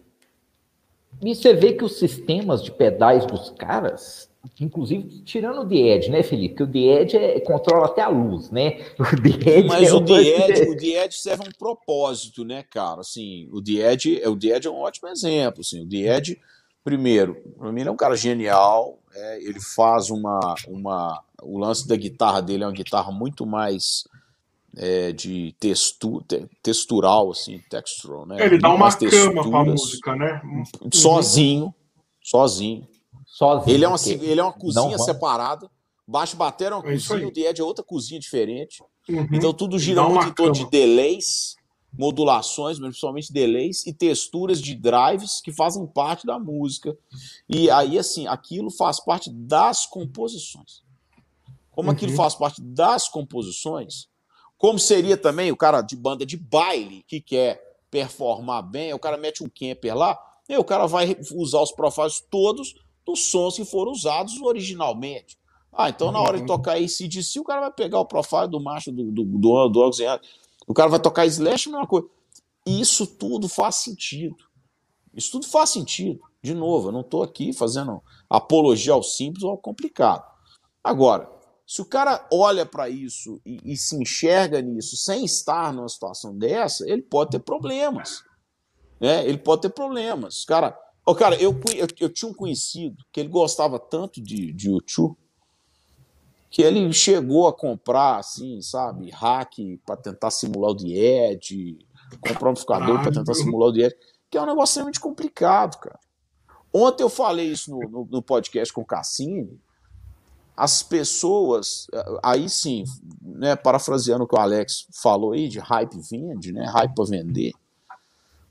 [1.21, 4.29] e você vê que os sistemas de pedais dos caras
[4.59, 6.55] Inclusive, tirando o The Edge, né, Felipe?
[6.55, 8.79] Porque o The Edge é, controla até a luz, né?
[8.99, 13.01] O Edge Mas é o, The Edge, o serve a um propósito, né, cara?
[13.01, 15.61] Assim, o The Edge, o Edge é um ótimo exemplo.
[15.61, 16.39] Assim, o The Edge,
[16.83, 18.99] primeiro, para mim ele é um cara genial.
[19.13, 21.23] É, ele faz uma, uma.
[21.41, 24.05] O lance da guitarra dele é uma guitarra muito mais
[24.77, 28.37] é, de textu, te, textural, assim, textural, né?
[28.45, 30.41] Ele dá uma cama pra música, né?
[30.93, 31.73] Sozinho,
[32.21, 32.87] sozinho.
[33.37, 33.75] Sozinho.
[33.75, 35.69] Ele é uma, ele é uma cozinha separada.
[36.07, 38.81] Baixo bater é uma é cozinha, o Edge é outra cozinha diferente.
[39.07, 39.27] Uhum.
[39.31, 41.55] Então tudo gira muito em torno de delays,
[41.93, 46.97] modulações, principalmente delays e texturas de drives que fazem parte da música.
[47.47, 50.81] E aí, assim, aquilo faz parte das composições.
[51.69, 51.95] Como uhum.
[51.95, 54.07] aquilo faz parte das composições,
[54.57, 57.61] como seria também o cara de banda de baile que quer
[57.91, 60.19] performar bem, o cara mete um camper lá,
[60.49, 62.73] e o cara vai usar os profiles todos
[63.07, 65.37] dos sons que foram usados originalmente.
[65.71, 68.91] Ah, então na hora de tocar ACDC, o cara vai pegar o profile do macho
[68.91, 69.91] do, do, do, do
[70.67, 72.07] o cara vai tocar Slash, a mesma coisa.
[72.65, 74.35] Isso tudo faz sentido.
[75.13, 76.19] Isso tudo faz sentido.
[76.43, 80.23] De novo, eu não estou aqui fazendo apologia ao simples ou ao complicado.
[80.83, 81.29] Agora,
[81.65, 86.37] se o cara olha para isso e, e, se enxerga nisso sem estar numa situação
[86.37, 88.23] dessa, ele pode ter problemas.
[88.99, 89.27] Né?
[89.27, 90.45] Ele pode ter problemas.
[90.45, 90.77] Cara,
[91.09, 95.15] Oh, cara, eu, eu, eu, tinha um conhecido que ele gostava tanto de, de YouTube
[96.49, 99.55] que ele chegou a comprar, assim, sabe, hack
[99.85, 101.79] para tentar simular o Died,
[102.19, 103.95] comprar um amplificador para tentar simular o Died,
[104.29, 105.97] que é um negócio extremamente complicado, cara.
[106.73, 109.57] Ontem eu falei isso no, no, no podcast com o Cassini.
[110.57, 111.87] As pessoas,
[112.21, 112.83] aí sim,
[113.21, 117.53] né, parafraseando o que o Alex falou aí de hype vende, né, hype para vender.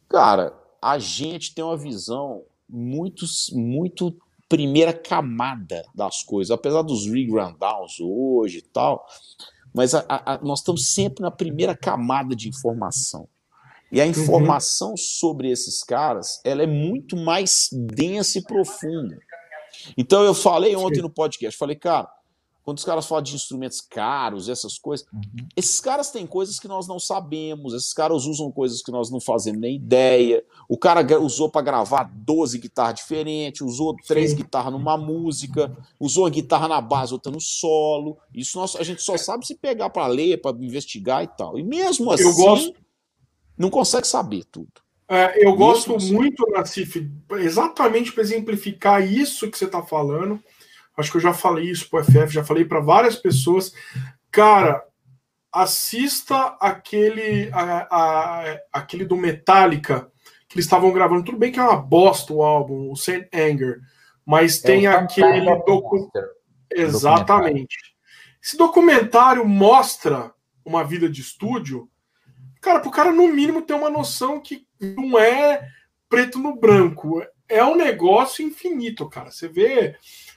[0.08, 4.16] Cara, a gente tem uma visão muito, muito
[4.48, 9.06] primeira camada das coisas, apesar dos re-rundowns hoje e tal,
[9.74, 13.28] mas a, a, nós estamos sempre na primeira camada de informação.
[13.90, 14.10] E a uhum.
[14.10, 14.96] informação uhum.
[14.96, 19.18] sobre esses caras, ela é muito mais densa e profunda.
[19.96, 22.08] Então eu falei ontem no podcast, falei, cara,
[22.66, 25.46] quando os caras falam de instrumentos caros, essas coisas, uhum.
[25.56, 29.20] esses caras têm coisas que nós não sabemos, esses caras usam coisas que nós não
[29.20, 30.42] fazemos nem ideia.
[30.68, 36.28] O cara usou para gravar 12 guitarras diferentes, usou três guitarras numa música, usou a
[36.30, 38.18] guitarra na base, outra no solo.
[38.34, 41.56] Isso nós, a gente só sabe se pegar para ler, para investigar e tal.
[41.56, 42.74] E mesmo assim, gosto...
[43.56, 44.72] não consegue saber tudo.
[45.08, 46.12] É, eu mesmo gosto assim.
[46.12, 50.42] muito, Nassif, exatamente para exemplificar isso que você está falando
[50.96, 53.72] Acho que eu já falei isso pro FF, já falei para várias pessoas.
[54.30, 54.82] Cara,
[55.52, 60.10] assista aquele, a, a, aquele do Metallica
[60.48, 61.24] que eles estavam gravando.
[61.24, 63.80] Tudo bem que é uma bosta o álbum, o Saint Anger,
[64.24, 66.28] mas é tem aquele documentário.
[66.70, 67.76] Exatamente.
[68.42, 70.32] Esse documentário mostra
[70.64, 71.88] uma vida de estúdio.
[72.60, 75.68] Cara, pro cara, no mínimo, ter uma noção que não é
[76.08, 77.22] preto no branco.
[77.48, 79.30] É um negócio infinito, cara.
[79.30, 79.96] Você vê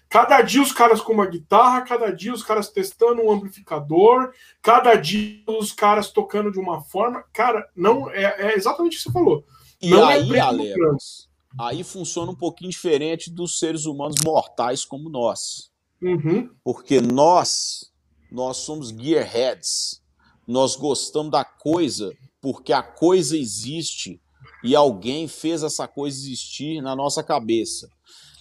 [0.09, 4.95] Cada dia os caras com uma guitarra, cada dia os caras testando um amplificador, cada
[4.95, 7.23] dia os caras tocando de uma forma.
[7.31, 9.45] Cara, não é, é exatamente o que você falou.
[9.79, 11.29] E não é aí, é Alex,
[11.59, 15.69] aí funciona um pouquinho diferente dos seres humanos mortais como nós.
[16.01, 16.49] Uhum.
[16.63, 17.91] Porque nós,
[18.31, 20.01] nós somos gearheads.
[20.47, 22.11] Nós gostamos da coisa
[22.41, 24.19] porque a coisa existe
[24.63, 27.89] e alguém fez essa coisa existir na nossa cabeça.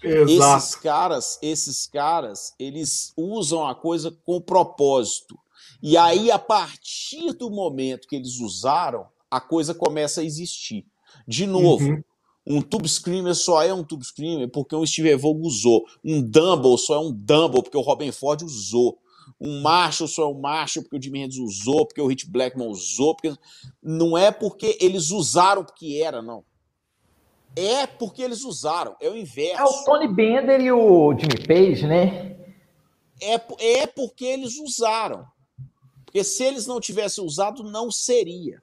[0.03, 0.59] Exato.
[0.59, 5.39] Esses caras, esses caras, eles usam a coisa com propósito.
[5.83, 10.85] E aí, a partir do momento que eles usaram, a coisa começa a existir.
[11.27, 12.03] De novo, uhum.
[12.47, 15.85] um Tube Screamer só é um Tube Screamer porque o Steve Vogue usou.
[16.05, 18.99] Um Dumble só é um Dumble porque o Robin Ford usou.
[19.41, 22.69] um Marshall só é um Marshall porque o Jimi Hendrix usou, porque o Rich Blackman
[22.69, 23.37] usou, porque
[23.83, 26.43] não é porque eles usaram porque era, não.
[27.59, 29.61] É porque eles usaram, é o inverso.
[29.61, 32.37] É o Tony Bender e o Jimmy Page, né?
[33.21, 35.27] É, é porque eles usaram.
[36.05, 38.63] Porque se eles não tivessem usado, não seria.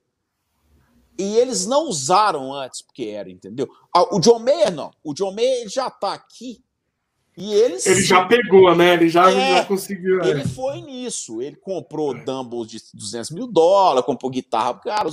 [1.17, 3.69] E eles não usaram antes porque era, entendeu?
[3.93, 4.91] Ah, o John Mayer não.
[5.03, 6.63] O John Mayer já está aqui
[7.37, 7.85] e eles.
[7.85, 8.93] Ele já pegou, né?
[8.93, 10.21] Ele já, é, já conseguiu.
[10.23, 10.47] Ele é.
[10.47, 11.41] foi nisso.
[11.41, 12.23] Ele comprou é.
[12.23, 14.73] Dumble de 200 mil dólares, comprou guitarra.
[14.75, 15.09] Cara,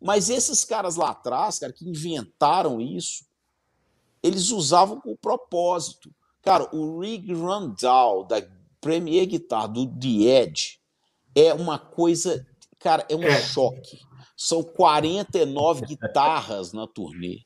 [0.00, 3.24] mas esses caras lá atrás, cara, que inventaram isso,
[4.22, 6.10] eles usavam com propósito.
[6.42, 8.42] Cara, o Rig Randall, da
[8.80, 10.78] Premier Guitar, do The Edge,
[11.34, 12.46] é uma coisa.
[12.78, 13.40] Cara, é um é.
[13.40, 14.00] choque.
[14.36, 17.40] São 49 guitarras na turnê.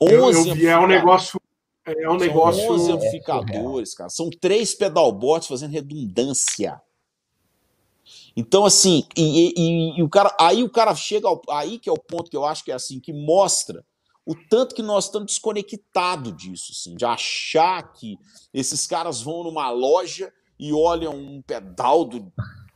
[0.00, 1.40] 11 eu, eu vi, é um negócio.
[1.86, 2.62] É um negócio.
[2.62, 4.10] São 11 amplificadores, cara.
[4.10, 6.80] São três pedalboards fazendo redundância.
[8.36, 11.92] Então, assim, e, e, e, o cara, aí o cara chega ao, aí que é
[11.92, 13.84] o ponto que eu acho que é assim, que mostra
[14.26, 18.18] o tanto que nós estamos desconectados disso, assim, de achar que
[18.52, 22.32] esses caras vão numa loja e olham um pedal do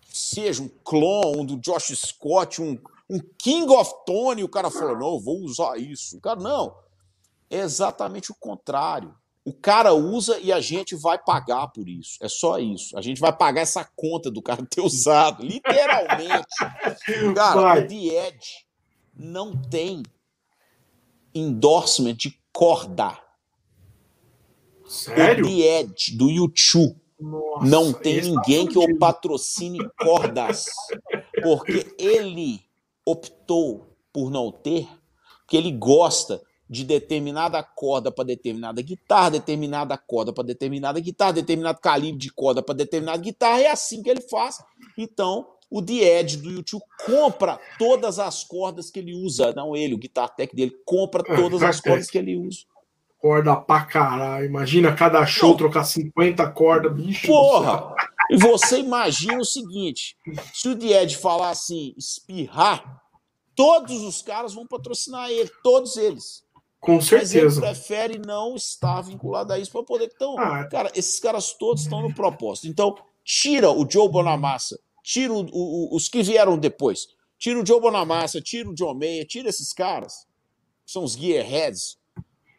[0.08, 2.78] seja um clone, um do Josh Scott, um,
[3.08, 6.18] um King of Tony, o cara falou, não, vou usar isso.
[6.18, 6.74] O cara, não,
[7.48, 9.14] é exatamente o contrário.
[9.48, 12.18] O cara usa e a gente vai pagar por isso.
[12.20, 12.98] É só isso.
[12.98, 16.54] A gente vai pagar essa conta do cara ter usado, literalmente.
[17.34, 17.82] cara, vai.
[17.82, 18.66] o The Edge
[19.16, 20.02] não tem
[21.34, 23.18] endorsement de corda.
[24.86, 25.46] Sério?
[25.46, 30.66] O The Edge do YouTube Nossa, não tem ninguém tá que o patrocine cordas.
[31.42, 32.60] Porque ele
[33.02, 34.86] optou por não ter,
[35.38, 41.80] porque ele gosta de determinada corda para determinada guitarra, determinada corda para determinada guitarra, determinado
[41.80, 44.58] calibre de corda para determinada guitarra, é assim que ele faz.
[44.96, 49.98] Então, o Edge do YouTube compra todas as cordas que ele usa, não ele, o
[49.98, 52.60] Guitar Tech dele compra todas as cordas que ele usa.
[53.18, 54.46] Corda pra caralho.
[54.46, 55.56] Imagina cada show não.
[55.56, 57.26] trocar 50 cordas, bicho.
[57.26, 57.94] Porra!
[58.30, 60.16] E você imagina o seguinte:
[60.54, 63.02] se o Edge falar assim, espirrar,
[63.56, 66.44] todos os caras vão patrocinar ele, todos eles.
[66.80, 67.44] Com certeza.
[67.44, 70.10] Mas ele prefere não estar vinculado a isso para poder.
[70.14, 72.68] Então, ah, cara, esses caras todos estão no propósito.
[72.68, 77.08] Então, tira o Joe Bonamassa, tira o, o, os que vieram depois.
[77.38, 80.26] Tira o Joe Bonamassa, tira o John Mayer, tira esses caras,
[80.84, 81.98] que são os gearheads.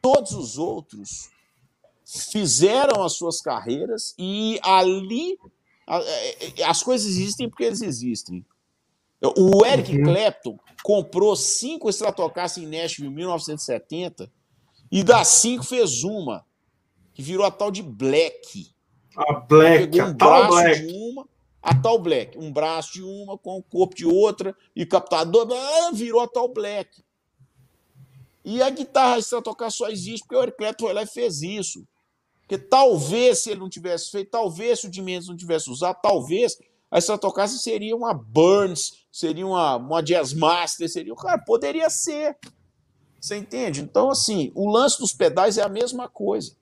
[0.01, 1.29] Todos os outros
[2.31, 5.37] fizeram as suas carreiras e ali
[5.87, 8.45] é, é, as coisas existem porque eles existem.
[9.21, 10.03] O Eric uhum.
[10.03, 14.31] Clapton comprou cinco Stratocaster em Nashville em 1970
[14.91, 16.45] e das cinco fez uma,
[17.13, 18.73] que virou a tal de Black.
[19.15, 20.87] A Black, um a tal braço Black.
[20.87, 21.29] de uma,
[21.61, 22.37] a tal Black.
[22.37, 26.47] Um braço de uma com o corpo de outra e captador, ah, virou a tal
[26.47, 27.03] Black.
[28.45, 31.85] E a guitarra Stratocaster só existe porque o Eric Clapton foi lá e fez isso.
[32.41, 36.57] Porque talvez, se ele não tivesse feito, talvez se o Dimensions não tivesse usado, talvez
[36.91, 41.13] a Stratocaster seria uma Burns, seria uma, uma Jazz Master, seria.
[41.15, 42.37] Cara, poderia ser.
[43.19, 43.81] Você entende?
[43.81, 46.55] Então, assim, o lance dos pedais é a mesma coisa.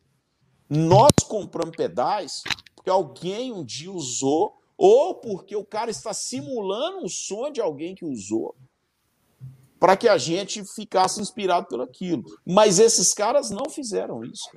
[0.69, 2.41] Nós compramos pedais
[2.75, 7.93] porque alguém um dia usou, ou porque o cara está simulando um som de alguém
[7.93, 8.55] que usou,
[9.79, 12.23] para que a gente ficasse inspirado pelo aquilo.
[12.45, 14.49] Mas esses caras não fizeram isso.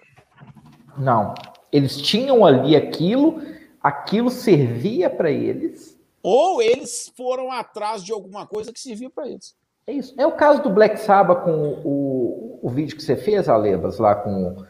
[0.97, 1.35] Não.
[1.73, 3.41] Eles tinham ali aquilo
[3.83, 5.99] aquilo servia para eles.
[6.23, 9.57] Ou eles foram atrás de alguma coisa que servia para eles.
[9.87, 10.15] É isso.
[10.19, 14.15] É o caso do Black Sabbath com o, o vídeo que você fez, Alebas, lá
[14.15, 14.65] com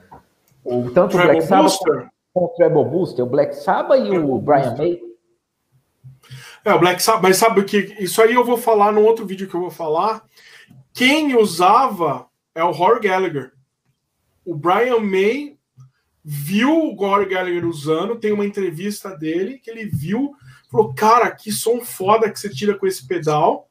[0.65, 1.79] o, tanto o Black Sabbath
[2.33, 5.01] com, o Treble Booster, o Black Sabbath e o Brian May.
[6.65, 7.97] É, o Black Sabbath, mas sabe o que?
[7.99, 10.25] Isso aí eu vou falar no outro vídeo que eu vou falar.
[10.95, 13.53] Quem usava é o Rory Gallagher.
[14.45, 15.59] O Brian May
[16.25, 20.33] viu o Gore Gallagher usando, tem uma entrevista dele que ele viu,
[20.71, 23.69] falou, cara, que som foda que você tira com esse pedal.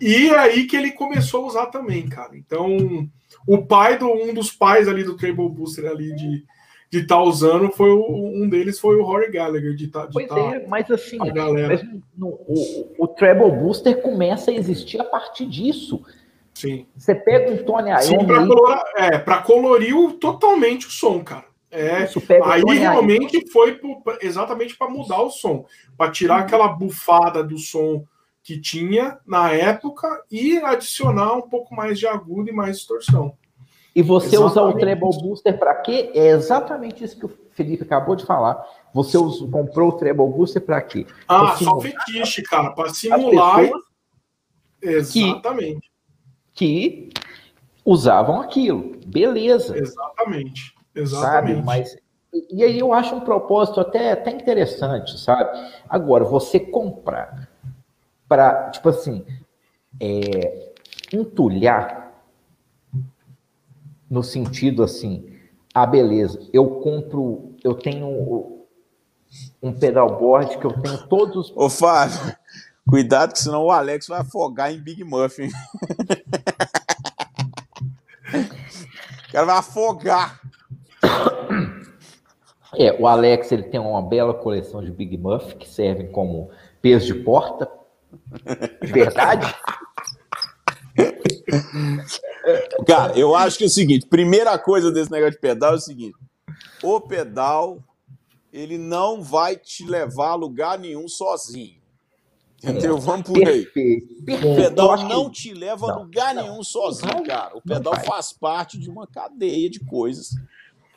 [0.00, 2.36] E é aí que ele começou a usar também, cara.
[2.36, 3.08] Então,
[3.46, 6.44] o pai do um dos pais ali do Treble Booster ali de
[6.90, 10.38] de estar tá usando foi o, um deles foi o Rory Gallagher de tá, tá,
[10.54, 11.82] é, mas assim, mas
[12.16, 16.02] no, o, o Treble Booster começa a existir a partir disso.
[16.54, 16.86] Sim.
[16.96, 18.02] Você pega um Tony Iommi...
[18.02, 21.44] Sim, para colorir, é, colorir totalmente o som, cara.
[21.78, 22.08] É,
[22.42, 23.50] aí realmente aí.
[23.50, 23.78] foi
[24.22, 28.02] exatamente para mudar o som, para tirar aquela bufada do som
[28.42, 33.36] que tinha na época e adicionar um pouco mais de agudo e mais distorção.
[33.94, 34.52] E você exatamente.
[34.52, 36.10] usar o treble booster para quê?
[36.14, 38.64] É exatamente isso que o Felipe acabou de falar.
[38.94, 41.06] Você usou, comprou o treble booster para quê?
[41.28, 43.68] Ah, só fetiche, cara, para simular.
[44.80, 45.90] Exatamente.
[46.54, 47.10] Que, que,
[47.84, 48.96] usavam aquilo.
[49.06, 49.76] Beleza.
[49.76, 50.75] Exatamente.
[50.96, 51.56] Exatamente.
[51.56, 51.62] Sabe?
[51.62, 51.96] Mas
[52.50, 55.50] e aí eu acho um propósito até, até interessante, sabe?
[55.88, 57.48] Agora, você comprar
[58.28, 59.24] para, tipo assim,
[60.00, 60.72] é,
[61.12, 62.12] entulhar
[64.10, 65.32] no sentido assim,
[65.74, 68.66] ah, beleza, eu compro, eu tenho
[69.62, 71.52] um pedalboard que eu tenho todos.
[71.56, 72.36] Ô, Fábio,
[72.88, 75.48] cuidado, que senão o Alex vai afogar em Big Muffin.
[79.28, 80.45] o cara vai afogar.
[82.78, 86.50] É, o Alex ele tem uma bela coleção de Big Muff que servem como
[86.82, 87.70] peso de porta.
[88.82, 89.54] De verdade.
[92.86, 95.80] Cara, eu acho que é o seguinte: primeira coisa desse negócio de pedal é o
[95.80, 96.16] seguinte:
[96.82, 97.82] o pedal
[98.52, 101.76] ele não vai te levar a lugar nenhum sozinho.
[102.62, 102.96] Entendeu?
[102.96, 103.66] É, Vamos por aí.
[103.66, 104.48] Perfeito.
[104.48, 107.56] O pedal não te leva a lugar não, nenhum sozinho, cara.
[107.56, 110.30] O pedal faz parte de uma cadeia de coisas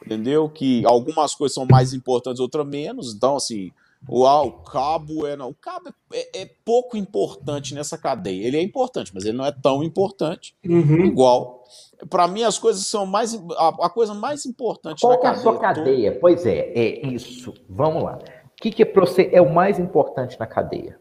[0.10, 0.49] entendeu?
[0.49, 3.14] Que algumas coisas são mais importantes, outras menos.
[3.14, 3.72] Então, assim,
[4.07, 5.49] o, ah, o cabo é não.
[5.49, 8.48] O cabo é, é, pouco importante nessa cadeia.
[8.48, 11.06] Ele é importante, mas ele não é tão importante uhum.
[11.06, 11.64] igual.
[12.10, 13.36] Para mim, as coisas são mais.
[13.57, 15.44] A, a coisa mais importante Qual na cadeia.
[15.44, 16.10] Qual é a sua cadeia?
[16.11, 16.22] Toda...
[16.22, 17.53] Pois é, é isso.
[17.69, 18.18] Vamos lá.
[18.18, 20.99] O que, que é, você, é o mais importante na cadeia?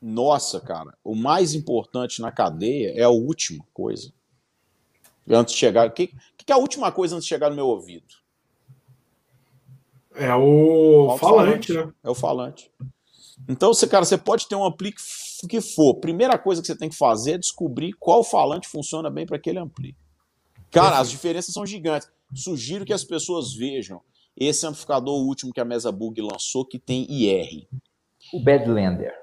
[0.00, 4.12] Nossa, cara, o mais importante na cadeia é a última coisa.
[5.28, 5.88] Antes de chegar.
[5.88, 8.06] O que, que é a última coisa antes de chegar no meu ouvido?
[10.14, 11.92] É o falante, né?
[12.02, 12.70] É o falante.
[13.48, 14.92] Então, você, cara, você pode ter um ampli
[15.48, 15.94] que for.
[15.94, 19.58] Primeira coisa que você tem que fazer é descobrir qual falante funciona bem para aquele
[19.58, 19.96] ampli.
[20.70, 22.08] Cara, as diferenças são gigantes.
[22.34, 24.00] Sugiro que as pessoas vejam
[24.36, 27.66] esse amplificador último que a Mesa Bug lançou, que tem IR.
[28.32, 29.14] O Badlander.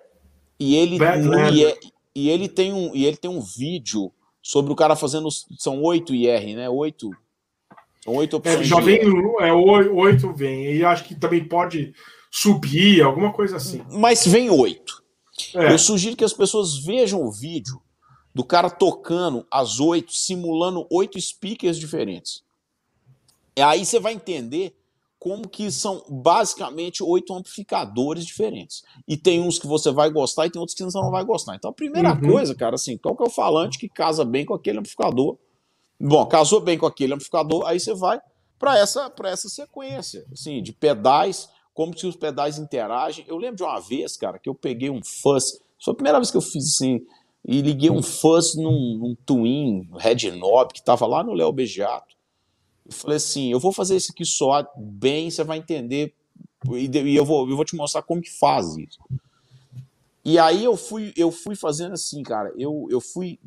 [0.60, 1.78] E ele, Badlander.
[2.14, 4.12] e ele tem um e ele tem um vídeo
[4.48, 5.28] sobre o cara fazendo.
[5.58, 6.70] São oito IR, né?
[6.70, 7.12] Oito.
[8.02, 8.62] São oito opções.
[8.62, 9.02] É, já vem.
[9.42, 10.74] É, oito vem.
[10.74, 11.94] E acho que também pode
[12.32, 13.84] subir, alguma coisa assim.
[13.92, 15.04] Mas vem oito.
[15.54, 15.74] É.
[15.74, 17.82] Eu sugiro que as pessoas vejam o vídeo
[18.34, 22.42] do cara tocando as oito, simulando oito speakers diferentes.
[23.54, 24.77] E aí você vai entender
[25.20, 28.84] como que são basicamente oito amplificadores diferentes.
[29.08, 31.56] E tem uns que você vai gostar e tem outros que você não vai gostar.
[31.56, 32.32] Então a primeira uhum.
[32.32, 35.38] coisa, cara, assim, qual que é o falante que casa bem com aquele amplificador?
[36.00, 38.20] Bom, casou bem com aquele amplificador, aí você vai
[38.60, 43.26] para essa, essa sequência, assim, de pedais, como que os pedais interagem.
[43.28, 46.30] Eu lembro de uma vez, cara, que eu peguei um fuzz, foi a primeira vez
[46.30, 47.00] que eu fiz assim,
[47.46, 52.17] e liguei um fuzz num, num Twin Red Knob que tava lá no Léo Bejato.
[52.88, 56.14] Eu falei assim, eu vou fazer isso aqui só bem, você vai entender
[56.74, 59.00] e eu vou, eu vou te mostrar como que faz isso.
[60.26, 63.40] E aí eu fui, eu fui fazendo assim, cara, eu, eu fui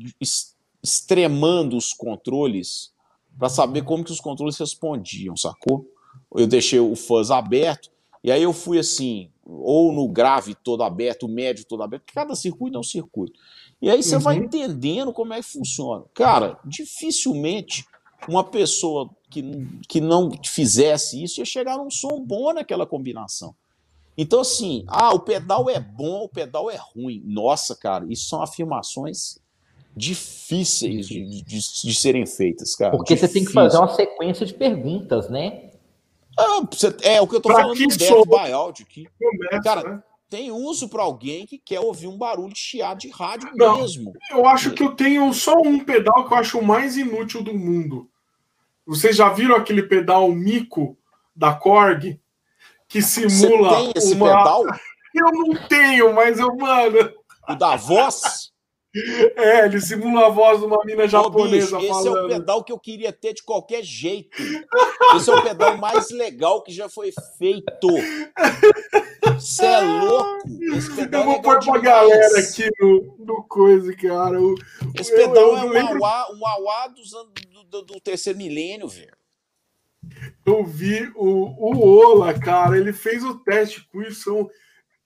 [0.83, 2.93] extremando os controles
[3.39, 5.87] para saber como que os controles respondiam, sacou?
[6.35, 7.91] Eu deixei o fuzz aberto
[8.23, 12.35] e aí eu fui assim, ou no grave todo aberto, o médio todo aberto, cada
[12.35, 13.39] circuito é um circuito.
[13.81, 14.21] E aí você uhum.
[14.23, 16.05] vai entendendo como é que funciona.
[16.15, 17.87] Cara, dificilmente
[18.29, 19.43] uma pessoa que,
[19.89, 23.55] que não fizesse isso ia chegar num som bom naquela combinação.
[24.17, 27.23] Então, assim, ah, o pedal é bom, o pedal é ruim.
[27.25, 29.39] Nossa, cara, isso são afirmações
[29.97, 32.97] difíceis de, de, de serem feitas, cara.
[32.97, 33.29] Porque Difícil.
[33.29, 35.71] você tem que fazer uma sequência de perguntas, né?
[36.39, 36.63] Ah,
[37.03, 39.07] é o que eu tô pra falando do Death Audio aqui.
[39.19, 40.03] Começa, cara, né?
[40.31, 44.13] Tem uso para alguém que quer ouvir um barulho chiado de rádio Não, mesmo.
[44.31, 47.53] Eu acho que eu tenho só um pedal que eu acho o mais inútil do
[47.53, 48.09] mundo.
[48.87, 50.97] Vocês já viram aquele pedal mico
[51.35, 52.19] da Korg
[52.89, 54.29] que simula Você tem esse uma...
[54.29, 54.65] pedal?
[55.13, 57.13] Eu não tenho, mas eu, mano.
[57.49, 58.50] O da voz?
[59.37, 62.19] É, ele simula a voz de uma mina japonesa bicho, esse falando.
[62.19, 64.37] é o pedal que eu queria ter de qualquer jeito.
[65.15, 67.89] Esse é o pedal mais legal que já foi feito.
[69.35, 70.49] Você é louco?
[70.75, 74.39] Esse pedal eu vou é pôr pra galera aqui no, no coisa, cara.
[74.99, 76.05] Esse pedal eu, eu é um lembro...
[76.05, 77.33] auá, um auá dos anos,
[77.71, 79.17] do, do terceiro milênio, velho.
[80.45, 84.51] Eu vi o, o Ola, cara, ele fez o teste com isso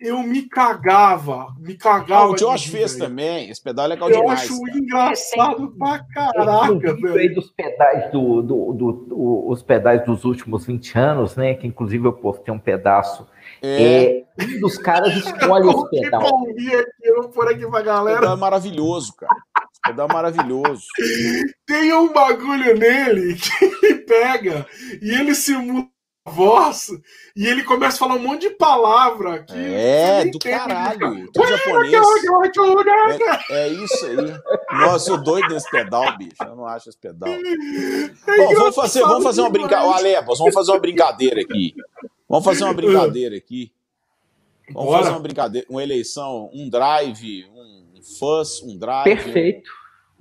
[0.04, 2.24] eu me cagava, me cagava.
[2.24, 4.48] Ah, o Josh fez também, esse pedal é legal eu demais.
[4.50, 4.78] Eu acho cara.
[4.78, 7.16] engraçado pra caraca, velho.
[7.16, 11.54] aí dos pedais do, do, do, do, os pedais dos últimos 20 anos, né?
[11.54, 13.26] Que inclusive eu postei um pedaço.
[13.62, 14.18] É.
[14.18, 16.20] é um dos caras escolhe esse pedal.
[16.20, 18.20] Aqui, eu vou pôr aqui pra galera.
[18.20, 19.36] pedal é maravilhoso, cara.
[19.72, 20.86] Esse pedal é maravilhoso.
[21.66, 24.66] Tem um bagulho nele que ele pega
[25.00, 25.93] e ele simula
[26.26, 26.90] voz
[27.36, 29.52] e ele começa a falar um monte de palavra aqui.
[29.56, 31.30] É, do caralho.
[31.34, 32.02] Japonês.
[33.50, 34.16] É, é, isso aí.
[34.72, 36.36] Nossa, eu sou doido nesse pedal, bicho.
[36.40, 37.28] Eu não acho esse pedal.
[37.28, 39.96] É Bom, vamos fazer, vamos fazer uma brincadeira.
[39.96, 41.74] Alebas, vamos fazer uma brincadeira aqui.
[42.28, 43.70] Vamos fazer uma brincadeira aqui.
[44.70, 44.98] Vamos Bora.
[45.02, 49.04] fazer uma brincadeira, uma eleição, um drive, um fuzz, um drive.
[49.04, 49.70] Perfeito.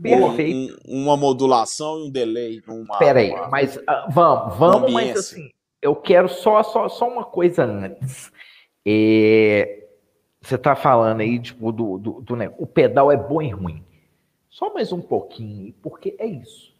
[0.02, 0.82] Perfeito.
[0.86, 2.62] Um, uma modulação e um delay.
[2.68, 5.50] Uma, Peraí, uma, mas uh, vamos, vamos, mas assim,
[5.84, 8.31] eu quero só, só, só uma coisa antes.
[8.85, 9.85] É,
[10.41, 13.84] você está falando aí, tipo, do, do, do né, o pedal é bom e ruim.
[14.49, 16.73] Só mais um pouquinho, porque é isso.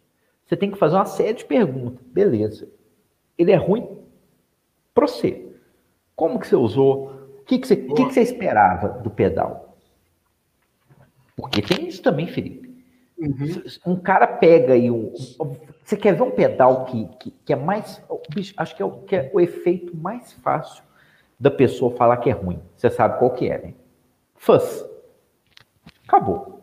[0.46, 2.04] Você tem que fazer uma série de perguntas.
[2.06, 2.68] Beleza.
[3.36, 3.98] Ele é ruim
[4.94, 5.52] para você.
[6.16, 7.10] Como que você usou?
[7.40, 9.76] O que, que, você, que, que você esperava do pedal?
[11.36, 12.63] Porque tem isso também, Felipe.
[13.26, 13.62] Uhum.
[13.94, 15.12] Um cara pega aí um.
[15.84, 18.02] Você quer ver um pedal que, que, que é mais.
[18.30, 20.82] Bicho, acho que é, o, que é o efeito mais fácil
[21.38, 22.60] da pessoa falar que é ruim.
[22.76, 23.74] Você sabe qual que é, né?
[24.34, 24.84] Fuzz.
[26.06, 26.62] Acabou.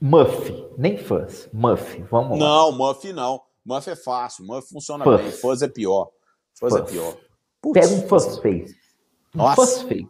[0.00, 1.48] Muff, nem fuzz.
[1.52, 2.44] Muff, vamos lá.
[2.44, 3.40] Não, Muff não.
[3.64, 5.20] Muff é fácil, Muff funciona fuzz.
[5.20, 5.30] bem.
[5.30, 6.10] Fuzz é pior.
[6.54, 6.82] Fuzz, fuzz.
[6.82, 7.16] é pior.
[7.60, 8.76] Putz, Pega um fuzz face.
[9.34, 9.54] Um Nossa.
[9.54, 10.08] fuzz face.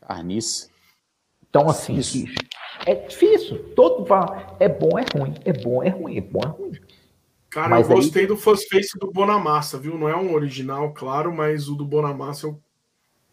[0.00, 0.70] Carnice.
[1.48, 2.00] Então, assim,
[2.86, 3.58] é difícil.
[3.74, 4.06] Todo
[4.60, 6.72] é bom, é ruim, é bom, é ruim, é bom, é ruim.
[7.50, 8.28] Cara, mas eu gostei aí...
[8.28, 9.98] do Face do Bonamassa, viu?
[9.98, 12.60] Não é um original, claro, mas o do Bonamassa eu,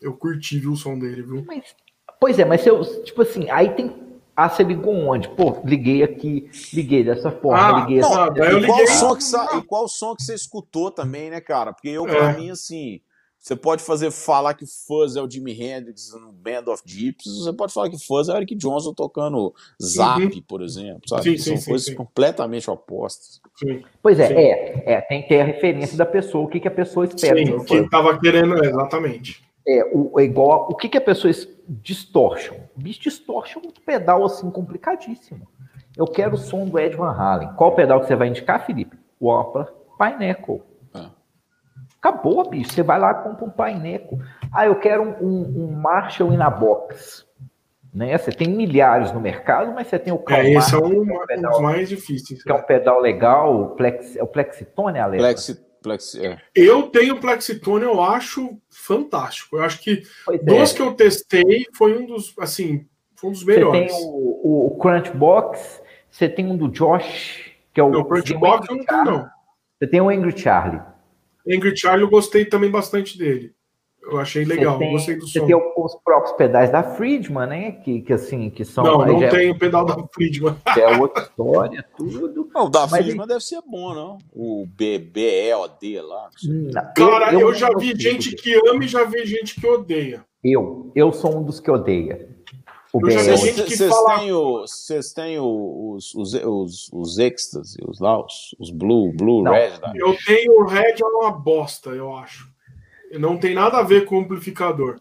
[0.01, 1.43] eu curti, viu, o som dele, viu?
[1.45, 1.75] Mas,
[2.19, 4.01] pois é, mas se eu, tipo assim, aí tem.
[4.35, 5.29] Ah, você ligou onde?
[5.29, 8.39] Pô, liguei aqui, liguei dessa forma, ah, liguei não, essa...
[8.39, 8.85] eu liguei...
[8.87, 11.71] Qual som que, e qual som que você escutou também, né, cara?
[11.71, 12.37] Porque eu, pra é.
[12.37, 12.99] mim, assim,
[13.43, 17.51] você pode fazer falar que Fuzz é o Jimi Hendrix no Band of Gypsies, você
[17.51, 20.41] pode falar que Fuzz é o Eric Johnson tocando Zap, uhum.
[20.47, 21.23] por exemplo, sabe?
[21.23, 23.41] Sim, São sim, coisas sim, completamente opostas.
[24.01, 26.71] Pois é, é, é, tem que ter a referência da pessoa, o que, que a
[26.71, 27.45] pessoa espera.
[27.45, 29.43] Sim, o que estava querendo, exatamente.
[29.67, 31.33] É, o, é igual, o que, que a pessoa
[31.67, 32.55] distortion?
[32.77, 35.45] Bicho, distortion é um pedal assim complicadíssimo.
[35.97, 37.49] Eu quero o som do Ed Van Halen.
[37.57, 38.97] Qual pedal que você vai indicar, Felipe?
[39.19, 39.67] O Opera
[39.97, 40.61] Pineapple.
[42.03, 42.73] Acabou, bicho.
[42.73, 44.19] Você vai lá e compra um paineco.
[44.51, 47.25] Ah, eu quero um, um, um Marshall in a box.
[47.93, 48.17] Né?
[48.17, 51.17] Você tem milhares no mercado, mas você tem o Cal É, esse é um, é
[51.17, 52.43] um pedal, dos mais difíceis.
[52.43, 55.23] Que é um pedal legal, o, Plex, é o Plexitone, Alex?
[55.23, 56.37] Plexi, Plexi, é.
[56.53, 59.55] Eu tenho o Plexitone, eu acho fantástico.
[59.55, 60.75] Eu acho que pois duas é.
[60.75, 62.85] que eu testei foi um dos, assim,
[63.15, 63.93] foi um dos melhores.
[63.93, 65.81] Você tem o, o, Crunchbox,
[66.11, 67.89] você tem um do Josh, que é o...
[67.89, 69.29] Não, o Crunchbox eu não tenho, não.
[69.79, 70.81] Você tem o Angry Charlie.
[71.49, 73.53] Angry Charlie eu gostei também bastante dele.
[74.01, 75.45] Eu achei legal, tem, gostei do você som.
[75.45, 77.71] Você tem os próprios pedais da Friedman, né?
[77.71, 78.83] Que, que assim, que são.
[78.83, 80.55] Não, não tem o pedal da Friedman.
[80.77, 82.49] É outra história, tudo.
[82.53, 84.17] Não, o da Friedman deve ser bom, não?
[84.33, 86.29] O BBEOD lá.
[86.43, 89.65] Não, Cara, eu, eu, eu já vi gente que ama e já vi gente que
[89.65, 90.25] odeia.
[90.43, 92.27] Eu, eu sou um dos que odeia.
[92.93, 94.19] Vocês fala...
[94.19, 99.41] têm, o, vocês têm os, os, os, os extras, os lá, os, os blue, blue,
[99.43, 99.71] não, red.
[99.81, 99.93] Né?
[99.95, 102.47] Eu tenho o red é uma bosta, eu acho.
[103.19, 104.99] Não tem nada a ver com o amplificador.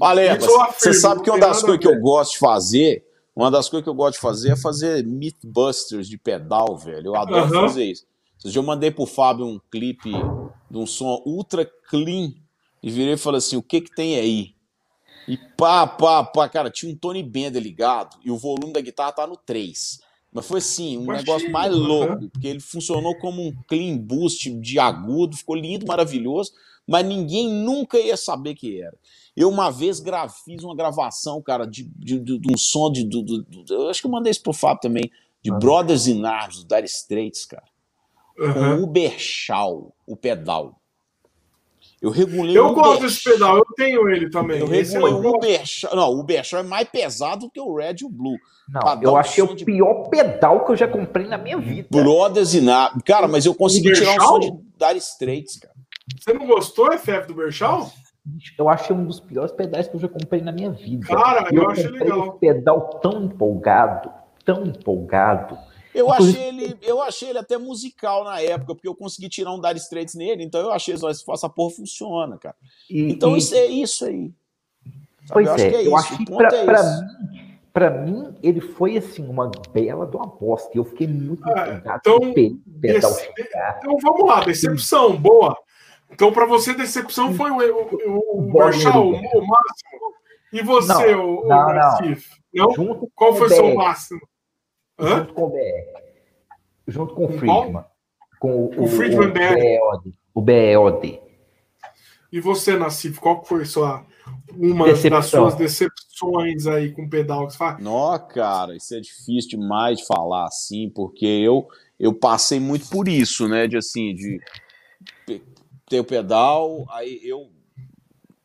[0.00, 0.38] Olha,
[0.78, 3.04] você sabe que uma das coisas que eu gosto de fazer,
[3.34, 7.08] uma das coisas que eu gosto de fazer é fazer Mythbusters de pedal, velho.
[7.08, 8.06] Eu adoro fazer isso.
[8.54, 10.12] Eu mandei pro Fábio um clipe
[10.70, 12.32] de um som ultra clean
[12.82, 14.55] e virei e falei assim: o que que tem aí?
[15.28, 19.12] E pá, pá, pá, cara, tinha um Tony Bender ligado e o volume da guitarra
[19.12, 20.00] tá no 3.
[20.32, 24.52] Mas foi assim, um Imagina, negócio mais louco, porque ele funcionou como um clean boost
[24.60, 26.52] de agudo, ficou lindo, maravilhoso,
[26.86, 28.96] mas ninguém nunca ia saber que era.
[29.36, 33.08] Eu uma vez gra fiz uma gravação, cara, de, de, de, de um som de.
[33.70, 35.10] Eu acho que eu mandei isso pro Fábio também,
[35.42, 35.58] de uhum.
[35.58, 37.66] Brothers in Arms, do Dire Straits, cara.
[38.38, 38.52] Uhum.
[38.52, 40.80] Com o Ubershaw, o pedal.
[42.06, 44.60] Eu regulei Eu gosto desse pedal, eu tenho ele também.
[44.60, 45.96] Eu regulei o Ubershaw.
[45.96, 48.38] Não, o Ubershaw é mais pesado que o Red e o Blue.
[48.68, 49.64] Não, eu achei o de...
[49.64, 51.88] pior pedal que eu já comprei na minha vida.
[51.90, 52.96] Brothers e nada.
[53.04, 55.74] Cara, mas eu consegui tirar um som de Dire Straits, cara.
[56.16, 57.90] Você não gostou, FF, do Bershal?
[58.56, 61.08] Eu achei um dos piores pedais que eu já comprei na minha vida.
[61.08, 62.20] Cara, eu, eu achei legal.
[62.20, 64.10] Um pedal tão empolgado,
[64.44, 65.58] tão empolgado
[65.96, 69.60] eu achei, ele, eu achei ele até musical na época, porque eu consegui tirar um
[69.60, 72.54] Dire Straits nele, então eu achei só essa porra funciona, cara.
[72.90, 73.38] E, então e...
[73.38, 74.30] isso é isso aí.
[75.24, 75.32] Sabe?
[75.32, 76.24] Pois eu acho é, que é eu isso.
[76.36, 80.70] Pra, é pra, mim, pra mim, ele foi assim, uma bela de uma aposta.
[80.74, 82.18] E eu fiquei muito é, então,
[82.66, 85.56] desse, então vamos lá, decepção, boa.
[86.10, 90.14] Então, para você, decepção foi o, o, o, o Marshall, o, o máximo.
[90.52, 92.76] E você, não, o, não, não.
[92.76, 93.10] não?
[93.14, 94.20] Qual foi o seu máximo?
[94.98, 95.18] Hã?
[95.18, 96.00] junto com o BR,
[96.88, 97.84] junto com o Friedman.
[98.38, 99.54] Com o, O Friedman BR.
[99.54, 100.14] BEOD.
[100.34, 101.20] O BEOD.
[102.32, 104.04] E você, Nassif, qual foi sua,
[104.56, 105.42] uma das Decepção.
[105.42, 107.78] suas decepções aí com pedal que você fala?
[107.78, 111.66] Nó, cara, isso é difícil demais de falar assim, porque eu
[111.98, 113.66] eu passei muito por isso, né?
[113.66, 114.38] De assim, de
[115.88, 117.48] ter o pedal, aí eu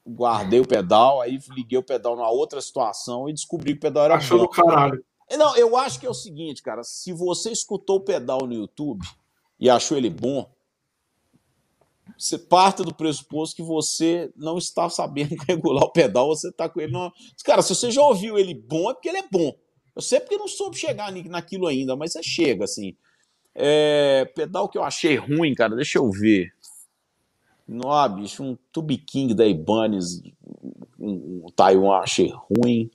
[0.08, 4.06] guardei o pedal, aí liguei o pedal numa outra situação e descobri que o pedal
[4.06, 4.44] era Achou bom.
[4.46, 5.04] do caralho.
[5.38, 9.06] Não, eu acho que é o seguinte, cara, se você escutou o pedal no YouTube
[9.60, 10.50] e achou ele bom,
[12.18, 16.80] você parte do pressuposto que você não está sabendo regular o pedal, você está com
[16.82, 17.12] ele numa...
[17.44, 19.56] Cara, se você já ouviu ele bom, é porque ele é bom.
[19.96, 22.96] Eu sei porque não soube chegar naquilo ainda, mas você chega, assim.
[23.54, 26.54] É, pedal que eu achei ruim, cara, deixa eu ver.
[27.68, 30.22] Nó, bicho, um Tube King da Ibanez,
[31.00, 32.90] um, um Taiwan achei ruim.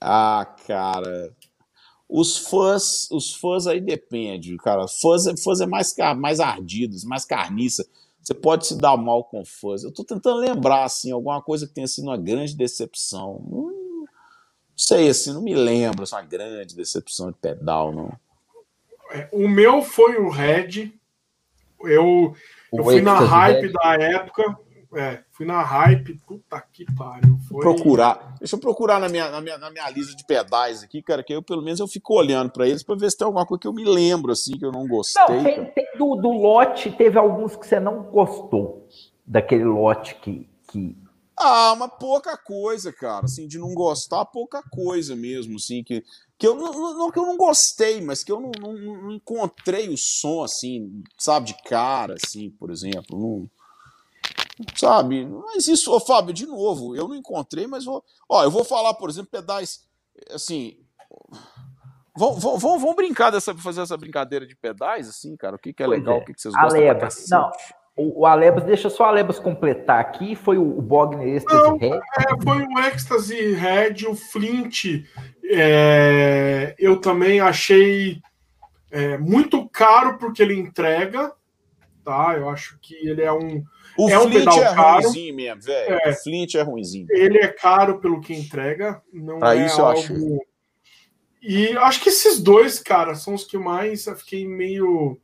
[0.00, 1.34] Ah, cara.
[2.08, 4.86] Os fãs, os fãs aí depende, cara.
[4.88, 7.86] Fãs, é- fãs é mais, mais ardidos, mais carniça.
[8.22, 9.82] Você pode se dar mal com fãs.
[9.84, 13.36] Eu tô tentando lembrar, assim, alguma coisa que tenha sido uma grande decepção.
[13.50, 13.76] Hum,
[14.70, 18.12] Não sei, assim, não me lembro, assim, uma grande decepção de pedal, não.
[19.32, 20.92] O meu foi o Red.
[21.82, 22.34] Eu,
[22.72, 23.72] eu O fui na hype Red.
[23.72, 24.58] da época.
[24.92, 26.18] É, fui na hype.
[26.26, 27.38] Puta que pariu.
[27.48, 27.60] Foi...
[27.60, 28.34] Procurar.
[28.38, 31.32] Deixa eu procurar na minha, na, minha, na minha lista de pedais aqui, cara, que
[31.32, 33.68] eu pelo menos eu fico olhando pra eles pra ver se tem alguma coisa que
[33.68, 35.22] eu me lembro, assim, que eu não gostei.
[35.36, 38.88] Não, tem, tem do, do lote, teve alguns que você não gostou
[39.24, 40.48] daquele lote que.
[40.68, 40.96] que...
[41.38, 43.24] Ah, mas pouca coisa, cara.
[43.24, 46.02] Assim, de não gostar, pouca coisa mesmo, assim, que,
[46.36, 49.12] que eu não, não- não que eu não gostei, mas que eu não, não- não
[49.12, 53.18] encontrei o som, assim, sabe, de cara, assim, por exemplo.
[53.18, 53.50] Não,
[54.76, 55.26] sabe?
[55.26, 58.04] Mas isso, ô Fábio, de novo, eu não encontrei, mas vou.
[58.28, 59.80] Ó, eu vou falar, por exemplo, pedais,
[60.32, 60.76] assim.
[62.16, 65.56] Vamos, vamos, vamos vamos brincar dessa, fazer essa brincadeira de pedais, assim, cara.
[65.56, 66.20] O que, que é Pois legal, é.
[66.20, 67.14] o que, que vocês gostam Alebas.
[67.14, 67.30] cacete?
[67.30, 67.50] Não,
[67.96, 70.34] o, o Alebas, deixa só o Alebas completar aqui.
[70.34, 72.00] Foi o, o Bogner Ecstasy Não, Red.
[72.18, 75.04] É, foi o Ecstasy Red, o Flint.
[75.44, 78.20] é, eu também achei
[78.90, 81.32] é, muito caro porque ele entrega.
[82.04, 82.34] Tá?
[82.36, 83.62] Eu acho que ele é um.
[83.96, 85.02] O é um Flint pedal é caro.
[85.02, 86.00] ruimzinho mesmo, velho.
[86.04, 86.10] É.
[86.10, 87.06] O Flint é ruimzinho.
[87.10, 89.02] Ele é caro pelo que entrega.
[89.12, 89.98] Não Pra é isso eu algo.
[89.98, 90.16] achei.
[91.42, 95.18] E acho que esses dois, cara, são os que mais eu fiquei meio,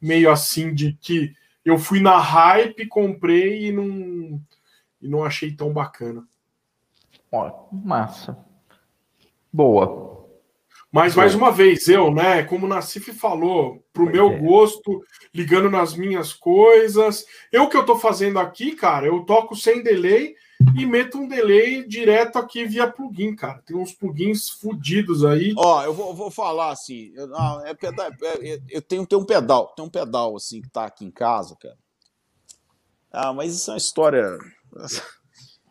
[0.00, 1.32] meio assim de que
[1.64, 4.40] eu fui na hype, comprei e não,
[5.02, 6.24] e não achei tão bacana.
[7.32, 8.38] Ó, massa.
[9.52, 10.19] Boa.
[10.92, 14.38] Mas mais uma vez, eu, né, como o Nassif falou, pro Pois meu é.
[14.38, 15.00] gosto,
[15.32, 17.24] ligando nas minhas coisas.
[17.52, 20.34] Eu que eu tô fazendo aqui, cara, eu toco sem delay
[20.76, 23.62] e meto um delay direto aqui via plugin, cara.
[23.64, 25.54] Tem uns plugins fudidos aí.
[25.56, 27.12] Ó, eu vou, vou falar assim.
[27.14, 30.60] Eu, não, é pedal, é- é- eu tenho, tenho um pedal, tem um pedal assim
[30.60, 31.76] que tá aqui em casa, cara.
[33.12, 34.36] Ah, mas isso é uma história.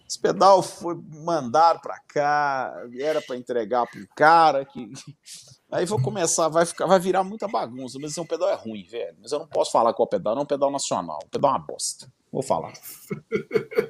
[0.10, 4.92] Esse pedal foi mandado pra cá, era pra entregar pro cara que.
[5.72, 8.56] Aí vou começar, vai, ficar, vai virar muita bagunça, mas esse é um pedal é
[8.56, 9.16] ruim, velho.
[9.22, 11.20] Mas eu não posso falar qual pedal, não é um pedal nacional.
[11.24, 12.12] O pedal é uma bosta.
[12.32, 12.74] Vou falar.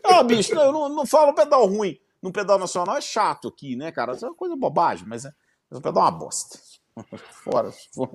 [0.03, 1.97] Ah, bicho, não, eu não, não falo pedal ruim.
[2.21, 4.13] No pedal nacional é chato aqui, né, cara?
[4.13, 5.31] Isso é uma coisa bobagem, mas é,
[5.69, 6.57] mas o pedal é uma bosta.
[7.43, 7.71] Fora.
[7.93, 8.11] fora.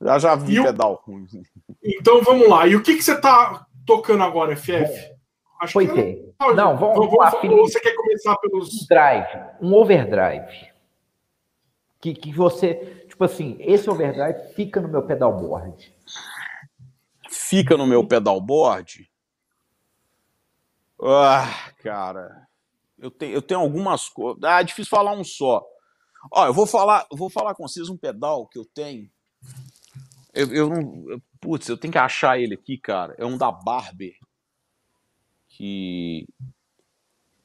[0.00, 1.26] Já já vi o- pedal ruim.
[1.82, 2.66] Então vamos lá.
[2.66, 5.11] E o que, que você tá tocando agora, FF?
[5.62, 6.18] Acho Pois que é.
[6.54, 7.60] Não, vamos, vamos lá, Felipe.
[7.60, 8.86] você quer começar pelos.
[8.88, 9.28] drive,
[9.60, 10.72] um overdrive.
[12.00, 15.94] Que, que você, tipo assim, esse overdrive fica no meu pedalboard.
[17.30, 19.08] Fica no meu pedalboard.
[21.00, 22.48] Ah, cara.
[22.98, 24.42] Eu tenho, eu tenho algumas coisas.
[24.42, 25.64] Ah, é difícil falar um só.
[26.32, 29.08] Ó, eu vou falar, eu vou falar com vocês um pedal que eu tenho.
[30.34, 31.10] Eu, eu não.
[31.10, 33.14] eu- putz, eu tenho que achar ele aqui, cara.
[33.18, 34.14] É um da Barber.
[35.54, 36.26] Que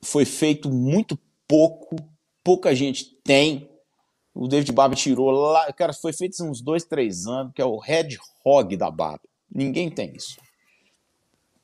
[0.01, 1.95] foi feito muito pouco.
[2.43, 3.69] Pouca gente tem.
[4.33, 5.71] O David Barber tirou lá.
[5.73, 8.09] Cara, foi feito uns dois, três anos, que é o Red
[8.45, 9.29] Hog da Barber.
[9.53, 10.37] Ninguém tem isso.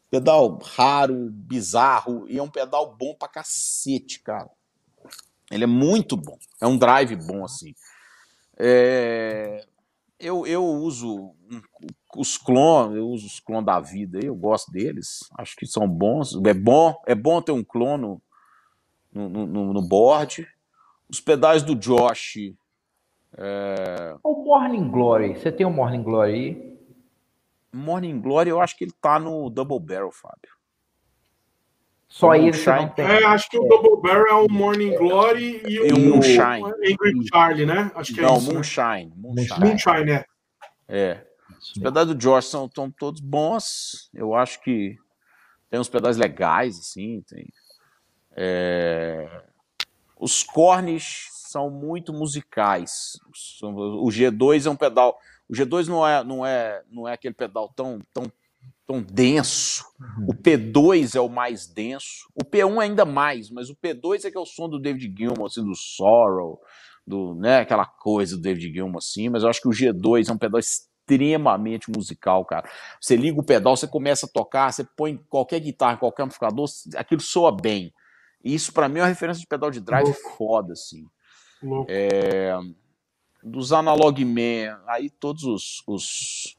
[0.10, 4.50] Pedal raro, bizarro, e é um pedal bom pra cacete, cara.
[5.50, 6.38] Ele é muito bom.
[6.62, 7.74] É um drive bom, assim.
[8.58, 9.66] É,
[10.20, 11.62] Eu, eu uso um-
[12.16, 15.20] os clones, eu uso os clones da vida, eu gosto deles.
[15.38, 16.36] Acho que são bons.
[16.46, 20.48] É bom, é bom ter um clone no, no, no- no board.
[21.10, 22.38] Os pedais do Josh,
[24.24, 26.74] O Morning Glory, você tem o Morning Glory aí?
[27.72, 30.54] Morning Glory, eu acho que ele tá no Double Barrel, Fábio.
[32.08, 32.76] Só O ele Moonshine.
[32.76, 33.06] não tem.
[33.06, 36.64] É, acho que o Double Barrel é o Morning Glory e, E o Moonshine.
[36.64, 37.92] Angry Charlie, né?
[37.96, 38.48] Acho que é Não, isso.
[38.50, 38.54] né?
[38.54, 39.14] Moonshine.
[39.16, 39.60] Moonshine.
[39.60, 40.26] Moonshine, é.
[40.88, 41.28] É.
[41.72, 44.10] Os pedais do Josh são todos bons.
[44.14, 44.98] Eu acho que
[45.70, 47.24] tem uns pedais legais, assim.
[47.28, 47.48] Tem,
[48.36, 49.44] é...
[50.20, 53.20] Os cornes são muito musicais.
[53.62, 55.18] O G2 é um pedal.
[55.48, 58.32] O G2 não é, não é, não é aquele pedal tão, tão,
[58.86, 59.84] tão denso.
[60.00, 60.28] Uhum.
[60.30, 62.30] O P2 é o mais denso.
[62.34, 65.14] O P1 é ainda mais, mas o P2 é que é o som do David
[65.16, 66.62] Gilmour, assim, do Sorrow,
[67.06, 69.30] do, né, aquela coisa do David Gilmour, assim.
[69.30, 70.93] Mas eu acho que o G2 é um pedal extremamente
[71.90, 72.70] musical, cara.
[73.00, 77.22] Você liga o pedal, você começa a tocar, você põe qualquer guitarra, qualquer amplificador, aquilo
[77.22, 77.94] soa bem.
[78.44, 80.38] Isso para mim é uma referência de pedal de drive Louco.
[80.38, 81.08] foda, assim.
[81.88, 82.58] É,
[83.42, 86.58] dos Analog Man, aí todos os, os,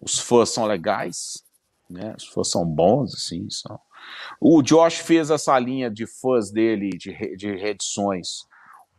[0.00, 1.44] os fãs são legais,
[1.88, 2.14] né?
[2.16, 3.78] Os fãs são bons, assim, são.
[4.40, 8.46] O Josh fez essa linha de fãs dele, de, de reedições.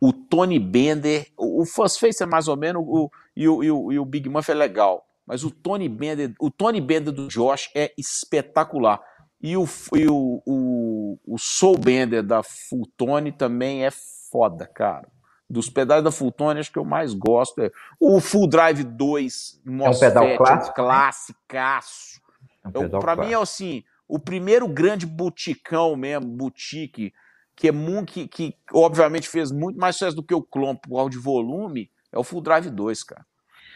[0.04, 3.70] O Tony Bender, o, o Fuzz Face é mais ou menos, o, e, o, e,
[3.70, 5.06] o, e o Big Muff é legal.
[5.26, 9.00] Mas o Tony Bender, o Tony Bender do Josh é espetacular.
[9.40, 13.90] E o, e o, o, o Soul Bender da Full Tony também é
[14.30, 15.08] foda, cara.
[15.48, 19.62] Dos pedais da Full Tony, acho que eu mais gosto é o Full Drive 2
[19.66, 22.20] é um pedal clássico, classicaço.
[22.62, 27.12] É um para mim é assim, o primeiro grande buticão mesmo, boutique,
[27.56, 30.96] que é muito, que, que obviamente fez muito mais sucesso do que o Clon por
[30.96, 33.24] causa de volume, é o Full Drive 2, cara.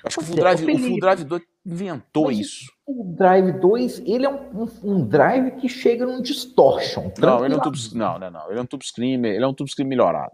[0.04, 2.72] Acho que o Full Drive, o Full Drive 2 inventou Mas isso.
[2.86, 7.12] O Drive 2, ele é um, um, um drive que chega num distortion.
[7.18, 8.50] Não, ele é um tube, não, não, não.
[8.50, 10.32] Ele é um tube screamer, ele é um tube screamer melhorado.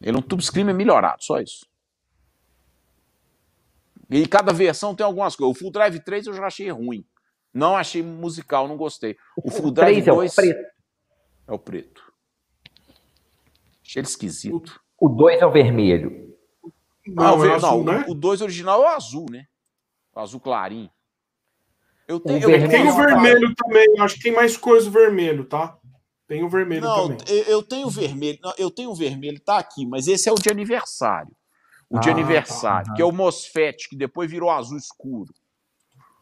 [0.00, 1.66] Ele é um tube screamer melhorado, só isso.
[4.10, 5.56] E cada versão tem algumas coisas.
[5.56, 7.04] O Full Drive 3 eu já achei ruim.
[7.52, 9.16] Não achei musical, não gostei.
[9.36, 10.71] O, Full Drive 2 é o preto.
[11.46, 12.12] É o preto.
[13.84, 14.80] Achei ele esquisito.
[14.98, 16.32] O 2 é o vermelho.
[17.06, 18.04] Não, não, é azul, não né?
[18.08, 19.46] o 2 original é o azul, né?
[20.14, 20.90] O azul clarinho.
[22.06, 25.76] Eu tenho, o eu tenho o vermelho também, acho que tem mais coisa vermelho, tá?
[26.28, 27.18] Tem o vermelho não, também.
[27.28, 30.36] Eu, eu tenho o vermelho, eu tenho o vermelho, tá aqui, mas esse é o
[30.36, 31.34] de aniversário.
[31.90, 35.32] O ah, de aniversário, tá, que é o MOSFET, que depois virou azul escuro.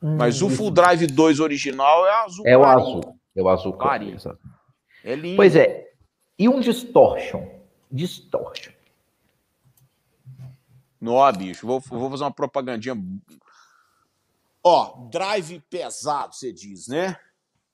[0.03, 2.87] Hum, mas o Full Drive 2 original é azul É clarinho.
[2.87, 3.21] o azul.
[3.37, 4.17] É o azul clarinho.
[5.05, 5.37] É lindo.
[5.37, 5.93] Pois é.
[6.39, 7.47] E um distortion?
[7.91, 8.73] Distortion.
[11.01, 12.95] Nó, bicho, vou, vou fazer uma propagandinha.
[14.63, 17.17] Ó, drive pesado, você diz, né?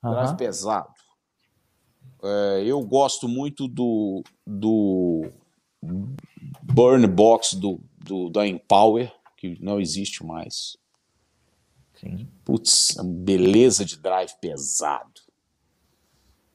[0.03, 0.95] Drive pesado.
[2.23, 5.31] É, eu gosto muito do, do
[6.63, 10.77] Burn Box do, do, da Empower, que não existe mais.
[11.95, 12.29] Sim.
[12.45, 15.26] Putz, beleza de drive pesado.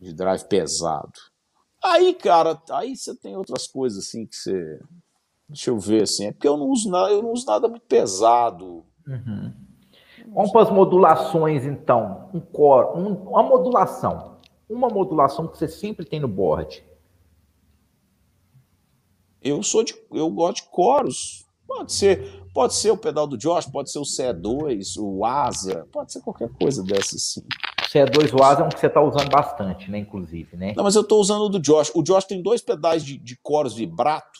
[0.01, 1.13] De drive pesado.
[1.83, 4.79] Aí, cara, aí você tem outras coisas assim que você
[5.51, 7.85] Deixa eu ver assim, é porque eu não uso nada, eu não uso nada muito
[7.85, 8.85] pesado.
[9.05, 9.51] Uhum.
[10.33, 12.29] Vamos para as modulações, então.
[12.33, 14.37] Um core, um, uma modulação.
[14.69, 16.81] Uma modulação que você sempre tem no board.
[19.41, 19.93] Eu sou de.
[20.09, 21.45] Eu gosto de coros.
[21.67, 26.13] Pode ser, pode ser o pedal do Josh, pode ser o CE2, o Asa, pode
[26.13, 27.43] ser qualquer coisa dessa sim.
[27.91, 29.99] O CE2 o Asa é um que você está usando bastante, né?
[29.99, 30.73] Inclusive, né?
[30.77, 31.91] Não, mas eu estou usando o do Josh.
[31.93, 34.39] O Josh tem dois pedais de, de coros vibrato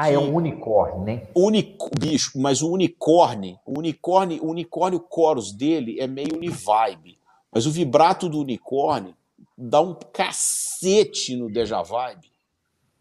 [0.00, 1.26] ah, é um unicórnio, né?
[1.34, 1.76] Unic...
[1.98, 7.18] Bicho, mas o unicórnio, o unicórnio, o unicórnio chorus dele é meio univibe.
[7.50, 9.16] Mas o vibrato do unicórnio
[9.56, 12.30] dá um cacete no Deja Vibe.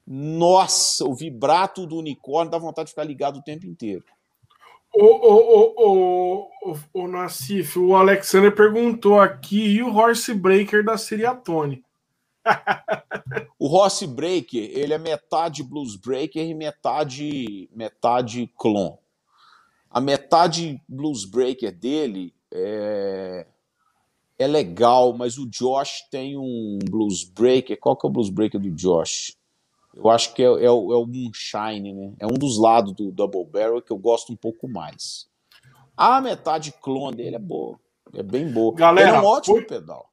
[0.07, 4.03] Nossa, o vibrato do unicórnio dá vontade de ficar ligado o tempo inteiro.
[4.93, 10.97] Ô, ô, ô, ô, ô, Nassif, o Alexander perguntou aqui, e o Horse Breaker da
[10.97, 11.84] Seriatone?
[13.59, 18.97] o Ross Breaker, ele é metade Blues Breaker e metade, metade clone.
[19.89, 23.45] A metade Blues Breaker dele é,
[24.38, 27.77] é legal, mas o Josh tem um Blues Breaker.
[27.80, 29.36] Qual que é o Blues Breaker do Josh?
[29.97, 32.13] Eu acho que é, é, o, é o Moonshine, né?
[32.19, 35.27] É um dos lados do Double Barrel que eu gosto um pouco mais.
[35.95, 37.79] A metade clone dele é boa.
[38.13, 38.75] É bem boa.
[38.75, 40.11] Galera, ele é um ótimo pedal.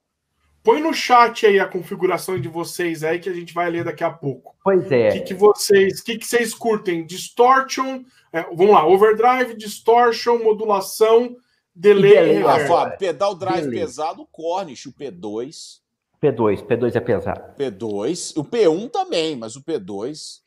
[0.63, 4.03] Põe no chat aí a configuração de vocês aí que a gente vai ler daqui
[4.03, 4.57] a pouco.
[4.65, 5.11] Pois é.
[5.11, 7.05] O que, que vocês, que, que vocês curtem?
[7.05, 8.03] Distortion,
[8.33, 11.37] é, vamos lá, overdrive, distortion, modulação,
[11.75, 12.13] delay.
[12.13, 13.81] delay ah, Fábio, pedal drive delay.
[13.81, 15.84] pesado, Cornish, o P2.
[16.25, 17.55] P2, P2 é pesado.
[17.59, 20.41] P2, o P1 também, mas o P2.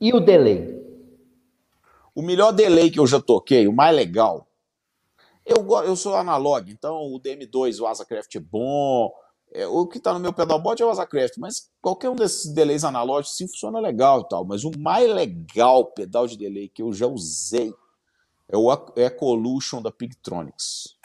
[0.00, 0.78] E o delay?
[2.14, 4.46] O melhor delay que eu já toquei, o mais legal,
[5.44, 9.10] eu, eu sou analog, então o DM2, o Asacraft é bom,
[9.52, 12.84] é, o que está no meu pedalboard é o Azacraft, mas qualquer um desses delays
[12.84, 14.44] analógicos sim funciona legal e tal.
[14.44, 17.72] Mas o mais legal pedal de delay que eu já usei
[18.48, 20.96] é o Ecolution da Pigtronics.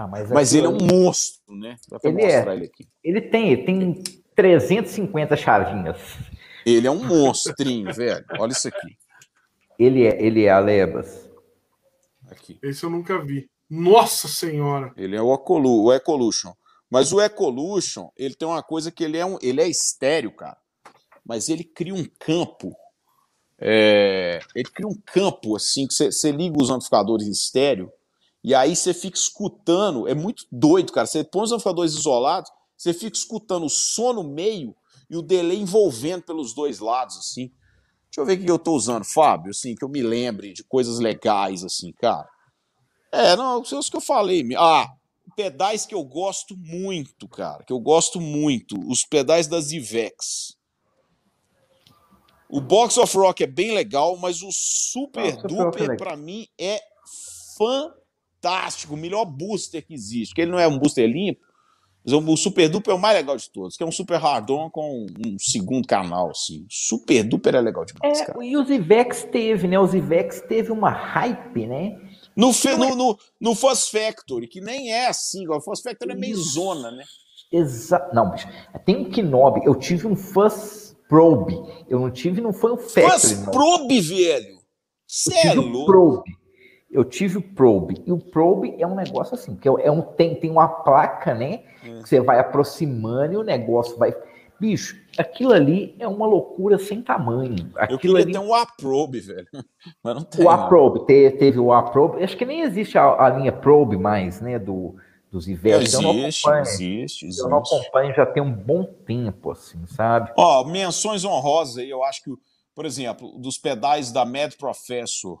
[0.00, 1.76] Ah, mas, mas ele é um monstro, né?
[2.02, 2.40] Ele é.
[2.40, 2.70] Ele,
[3.04, 4.02] ele, tem, ele tem
[4.34, 5.98] 350 chavinhas.
[6.64, 8.24] Ele é um monstrinho, velho.
[8.38, 8.96] Olha isso aqui.
[9.78, 11.28] Ele é, ele é Alebas.
[12.30, 12.58] Aqui.
[12.62, 13.50] Esse eu nunca vi.
[13.68, 14.90] Nossa Senhora!
[14.96, 16.54] Ele é o, Ecolu, o Ecolution.
[16.88, 20.56] Mas o Ecolution, ele tem uma coisa que ele é, um, ele é estéreo, cara.
[21.22, 22.74] Mas ele cria um campo.
[23.58, 27.92] É, ele cria um campo assim que você liga os amplificadores estéreo
[28.42, 30.08] e aí você fica escutando.
[30.08, 31.06] É muito doido, cara.
[31.06, 34.74] Você põe os amplificadores isolados, você fica escutando o som no meio
[35.08, 37.50] e o delay envolvendo pelos dois lados, assim.
[38.04, 40.64] Deixa eu ver o que eu tô usando, Fábio, assim, que eu me lembre de
[40.64, 42.28] coisas legais, assim, cara.
[43.12, 44.44] É, não, os que eu falei.
[44.56, 44.88] Ah,
[45.36, 50.56] pedais que eu gosto muito, cara, que eu gosto muito, os pedais das Ivex.
[52.48, 56.80] O Box of Rock é bem legal, mas o Super ah, Duper, para mim, é
[57.56, 57.99] fantástico.
[58.88, 60.34] O melhor booster que existe.
[60.34, 61.40] Que ele não é um booster limpo,
[62.04, 64.70] mas o Super Duper é o mais legal de todos, que é um Super Hardon
[64.70, 66.66] com um segundo canal, assim.
[66.68, 68.44] Super Duper é legal demais, é, cara.
[68.44, 69.78] E os Ivex teve, né?
[69.78, 71.98] Os Ivex teve uma hype, né?
[72.34, 76.16] No, fe, no, no, no Fuzz Factory, que nem é assim, o Fuzz Factory é
[76.16, 77.04] meio zona, né?
[77.52, 78.14] Exato.
[78.14, 78.48] Não, bicho.
[78.86, 79.60] Tem um Knob.
[79.64, 81.54] Eu tive um Fuzz Probe.
[81.88, 83.10] Eu não tive, não foi um Factory.
[83.10, 83.52] Fuzz não.
[83.52, 84.60] Probe, velho!
[85.44, 85.86] É louco.
[85.86, 86.39] Probe.
[86.90, 88.02] Eu tive o Probe.
[88.04, 91.62] E o Probe é um negócio assim, que é um, tem, tem uma placa, né?
[91.84, 92.02] Hum.
[92.02, 94.14] Que você vai aproximando e o negócio vai.
[94.58, 97.70] Bicho, aquilo ali é uma loucura sem tamanho.
[97.76, 98.32] Aquilo eu queria ali...
[98.32, 99.46] ter um Aprobe, velho.
[100.02, 100.44] Mas não tem.
[100.44, 102.22] O Aprobe, teve, teve o Aprobe.
[102.24, 104.58] Acho que nem existe a, a linha Probe mais, né?
[104.58, 104.96] Do,
[105.30, 105.94] dos Ivex.
[105.94, 107.40] Existe, existe, existe.
[107.40, 110.32] Eu não acompanho já tem um bom tempo, assim, sabe?
[110.36, 112.30] Ó, menções honrosas aí, eu acho que,
[112.74, 115.38] por exemplo, dos pedais da Mad Professor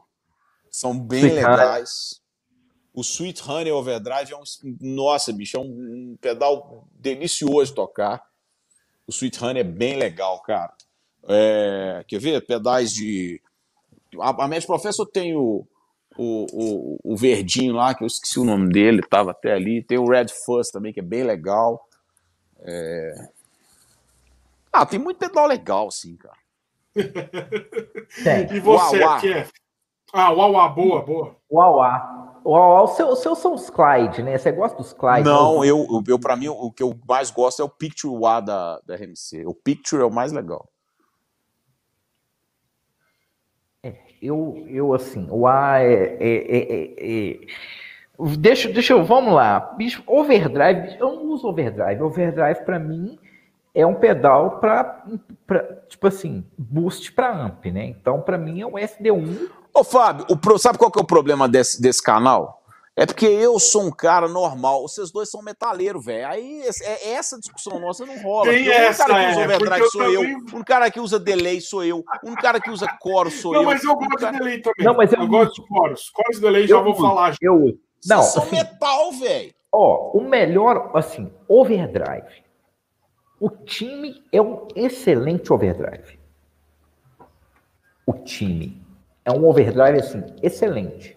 [0.70, 2.20] são bem Sweet legais.
[2.92, 4.42] O Sweet Honey Overdrive é um.
[4.80, 8.22] Nossa, bicho, é um, um pedal delicioso de tocar.
[9.06, 10.72] O Sweet Honey é bem legal, cara.
[11.28, 12.46] É, quer ver?
[12.46, 13.40] Pedais de.
[14.20, 15.66] A, a Med Professor tem o,
[16.16, 19.82] o, o, o, verdinho lá, que eu esqueci o nome dele, tava até ali.
[19.82, 21.88] Tem o Red Fuzz também, que é bem legal.
[22.62, 23.28] É...
[24.72, 26.38] Ah, tem muito pedal legal, sim, cara.
[28.52, 29.20] E você, Uau,
[30.12, 31.36] Ah, Uauá, boa, boa.
[31.50, 32.20] Uauá.
[32.42, 34.36] O, seu, seus são os Clyde, né?
[34.36, 35.22] Você gosta dos Clyde?
[35.22, 38.80] Não, eu, eu para mim, o que eu mais gosto é o Picture A da,
[38.86, 39.44] da RMC.
[39.46, 40.68] O Picture é o mais legal.
[43.82, 47.40] É, eu, eu assim, o A é, é, é, é,
[48.38, 49.60] Deixa, deixa eu, vamos lá.
[49.76, 52.02] Bicho, overdrive, eu não uso overdrive.
[52.02, 53.18] Overdrive, para mim,
[53.74, 55.04] é um pedal para,
[55.88, 57.84] tipo assim, boost para amp, né?
[57.84, 61.48] Então, para mim, é o SD1 Ô, Fábio, o, sabe qual que é o problema
[61.48, 62.60] desse, desse canal?
[62.96, 66.26] É porque eu sou um cara normal, vocês dois são metaleiros, velho.
[66.26, 68.50] Aí é, essa discussão nossa não rola.
[68.50, 70.14] Tem essa, um cara que usa é, overdrive sou também...
[70.14, 73.60] eu, um cara que usa delay sou eu, um cara que usa coro sou não,
[73.60, 73.64] eu.
[73.64, 74.32] Não, mas eu gosto cara...
[74.32, 74.84] de delay também.
[74.84, 76.10] Não, mas eu, eu gosto de coros.
[76.10, 77.36] Coros e delay eu já vou falar.
[77.40, 79.54] Eu Não, vocês são assim, metal, velho.
[79.72, 82.44] Ó, o melhor, assim, overdrive.
[83.38, 86.18] O time é um excelente overdrive.
[88.04, 88.79] O time
[89.30, 91.16] é um overdrive assim, excelente.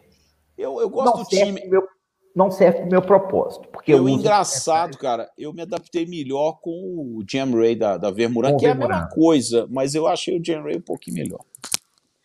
[0.57, 1.65] Eu, eu gosto não do time.
[1.67, 1.87] Meu,
[2.35, 3.67] não serve para o meu propósito.
[3.69, 8.57] Porque eu, engraçado, cara, eu me adaptei melhor com o Jam Ray da, da Vermuran,
[8.57, 11.41] que é a mesma coisa, mas eu achei o Jam Ray um pouquinho melhor.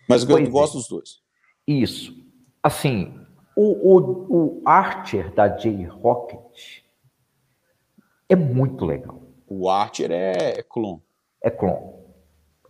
[0.09, 0.79] Mas eu pois gosto é.
[0.79, 1.21] dos dois.
[1.67, 2.15] Isso.
[2.63, 3.15] Assim,
[3.55, 6.83] o, o, o Archer da J-Rocket
[8.29, 9.21] é muito legal.
[9.47, 11.03] O Archer é, é clone.
[11.43, 11.93] É clone.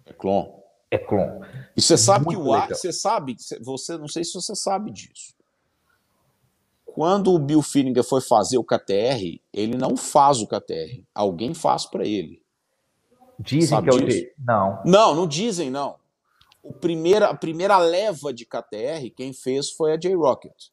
[0.06, 0.57] É clone.
[0.90, 1.46] É clone.
[1.76, 4.90] E você sabe Muito que o ar, você sabe, você não sei se você sabe
[4.90, 5.34] disso.
[6.84, 11.86] Quando o Bill Finninger foi fazer o KTR, ele não faz o KTR, alguém faz
[11.86, 12.42] para ele.
[13.38, 14.26] Dizem sabe que é o disso?
[14.38, 14.82] Não.
[14.84, 15.96] Não, não dizem não.
[16.62, 20.70] O primeira, a primeira leva de KTR, quem fez foi a J-Rocket.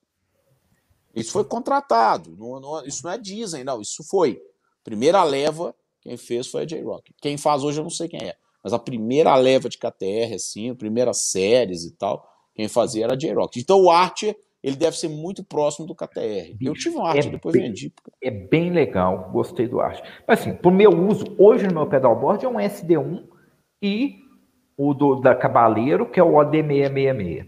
[1.13, 2.35] Isso foi contratado.
[2.35, 3.79] Não, não, isso não é dizem, não.
[3.79, 4.41] Isso foi.
[4.83, 7.15] Primeira leva, quem fez foi a J-Rocket.
[7.21, 8.35] Quem faz hoje eu não sei quem é.
[8.65, 13.13] Mas a primeira leva de KTR, assim, a primeira séries e tal, quem fazia era
[13.13, 13.59] a J-Rock.
[13.59, 16.57] Então o Archer, ele deve ser muito próximo do KTR.
[16.59, 17.93] eu tive um Archer, é depois bem, vendi.
[18.23, 20.03] É bem legal, gostei do Archer.
[20.27, 23.23] Mas assim, pro meu uso, hoje no meu pedalboard é um SD1
[23.83, 24.15] e
[24.75, 27.45] o do, da Cabaleiro, que é o OD666,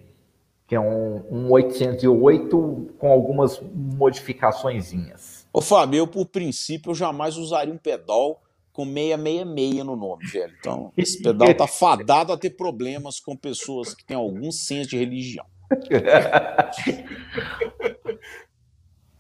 [0.67, 5.47] que é um, um 808 com algumas modificaçõezinhas.
[5.51, 8.39] Ô, Fábio, eu, por princípio, eu jamais usaria um pedal
[8.77, 10.53] com 666 no nome, velho.
[10.59, 14.97] Então, esse pedal tá fadado a ter problemas com pessoas que têm algum senso de
[14.97, 15.47] religião.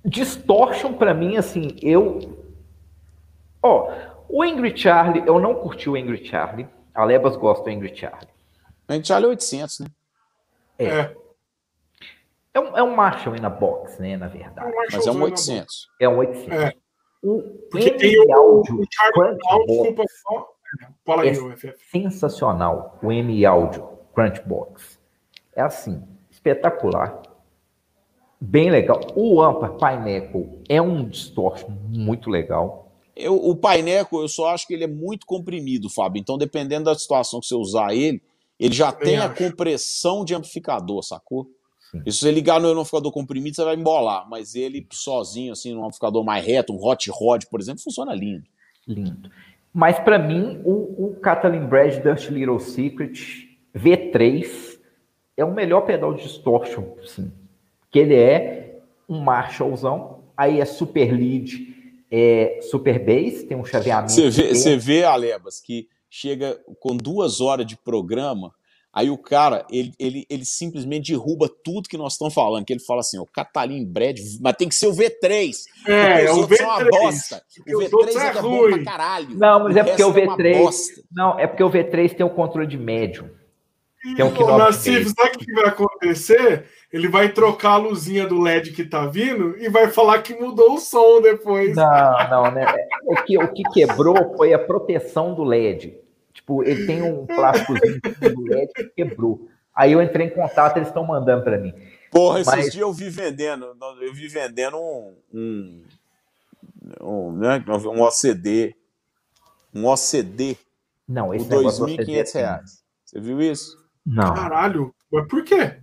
[0.05, 2.37] Distortion, para mim, assim, eu.
[3.63, 3.91] Ó,
[4.29, 6.67] o Angry Charlie, eu não curti o Angry Charlie.
[6.93, 8.29] A Lebas gosta do Angry Charlie.
[8.87, 9.87] O Angry Charlie é 800, né?
[10.77, 10.85] É.
[10.85, 11.15] É,
[12.53, 14.71] é um, é um Marshall in a box, né, na verdade.
[14.91, 15.89] Mas é um 800.
[15.99, 16.53] É um 800.
[16.53, 16.73] É.
[17.23, 17.41] O
[17.71, 19.37] Porque tem o, áudio, o Charlie
[19.67, 20.53] desculpa só.
[21.05, 24.99] Fala aí, é sensacional o M Audio Crunchbox.
[25.55, 27.21] É assim, espetacular.
[28.39, 29.01] Bem legal.
[29.15, 32.91] O Ampar Pineapple é um distortion muito legal.
[33.15, 36.19] Eu, o Pineapple, eu só acho que ele é muito comprimido, Fábio.
[36.19, 38.21] Então, dependendo da situação que você usar ele,
[38.59, 39.25] ele já tem acho.
[39.25, 41.49] a compressão de amplificador, sacou?
[41.91, 42.01] Sim.
[42.05, 44.27] E se você ligar no amplificador comprimido, você vai embolar.
[44.29, 48.43] Mas ele sozinho, assim, num amplificador mais reto, um hot rod, por exemplo, funciona lindo.
[48.87, 49.29] Lindo.
[49.73, 54.79] Mas para mim, o, o Catalin Brad Dust Little Secret V3
[55.35, 57.31] é o melhor pedal de distortion, sim.
[57.91, 61.75] Que ele é um Marshallzão, aí é super lead,
[62.11, 64.11] é super bass, tem um chaveamento.
[64.11, 68.51] Você vê, você vê Alebas, que chega com duas horas de programa,
[68.97, 72.65] Aí o cara, ele, ele, ele simplesmente derruba tudo que nós estamos falando.
[72.65, 75.53] Que ele fala assim: o Catalin Brad, mas tem que ser o V3.
[75.87, 76.57] É, é o V3.
[76.57, 77.43] São uma bosta.
[77.67, 79.37] O V3 é, é bom pra caralho.
[79.37, 80.55] Não, mas é porque o V3.
[80.55, 83.29] É não, é porque o V3 tem o controle de médio.
[84.15, 86.65] Que é um Ô, Nassif, sabe o que vai acontecer?
[86.91, 90.73] Ele vai trocar a luzinha do LED que tá vindo e vai falar que mudou
[90.73, 91.75] o som depois.
[91.75, 92.65] Não, não, né?
[93.05, 96.06] O que, o que quebrou foi a proteção do LED.
[96.47, 99.49] Tipo, ele tem um plásticozinho do LED que quebrou.
[99.75, 101.73] Aí eu entrei em contato, eles estão mandando para mim.
[102.09, 102.71] Porra, esses Mas...
[102.71, 105.83] dias eu vi vendendo, eu vi vendendo um, um,
[107.01, 108.73] um, né, um OCD.
[109.75, 110.57] Um OCD.
[111.05, 112.83] Não, esse por 2.500 reais.
[113.03, 113.77] Você viu isso?
[114.05, 114.33] Não.
[114.33, 115.81] Caralho, mas por quê?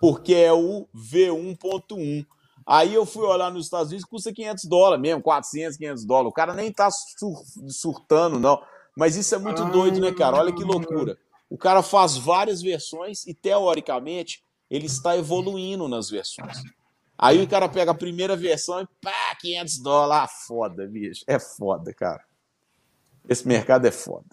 [0.00, 2.24] Porque é o V1.1.
[2.64, 6.30] Aí eu fui olhar nos Estados Unidos, custa 500 dólares mesmo, 400, 500 dólares.
[6.30, 7.34] O cara nem tá sur
[7.68, 8.62] surtando, não.
[8.96, 10.36] Mas isso é muito ah, doido, né, cara?
[10.36, 11.18] Olha que loucura.
[11.50, 16.62] O cara faz várias versões e, teoricamente, ele está evoluindo nas versões.
[17.18, 20.30] Aí o cara pega a primeira versão e pá, 500 dólares.
[20.30, 21.24] Ah, foda, bicho.
[21.26, 22.24] É foda, cara.
[23.28, 24.26] Esse mercado é foda.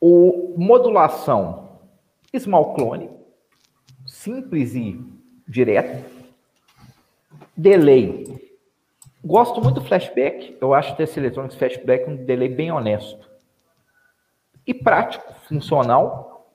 [0.00, 1.66] O modulação
[2.38, 3.10] small clone,
[4.06, 5.00] simples e
[5.48, 6.04] direto.
[7.56, 8.45] Delay
[9.26, 10.56] Gosto muito do flashback.
[10.60, 13.28] Eu acho que esse Electronics Flashback um delay bem honesto.
[14.66, 16.48] E prático, funcional.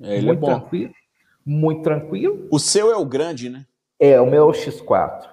[0.00, 0.60] É, ele é muito é bom.
[0.60, 0.92] tranquilo.
[1.44, 2.48] Muito tranquilo.
[2.50, 3.66] O seu é o grande, né?
[3.98, 5.26] É, o meu é o X4.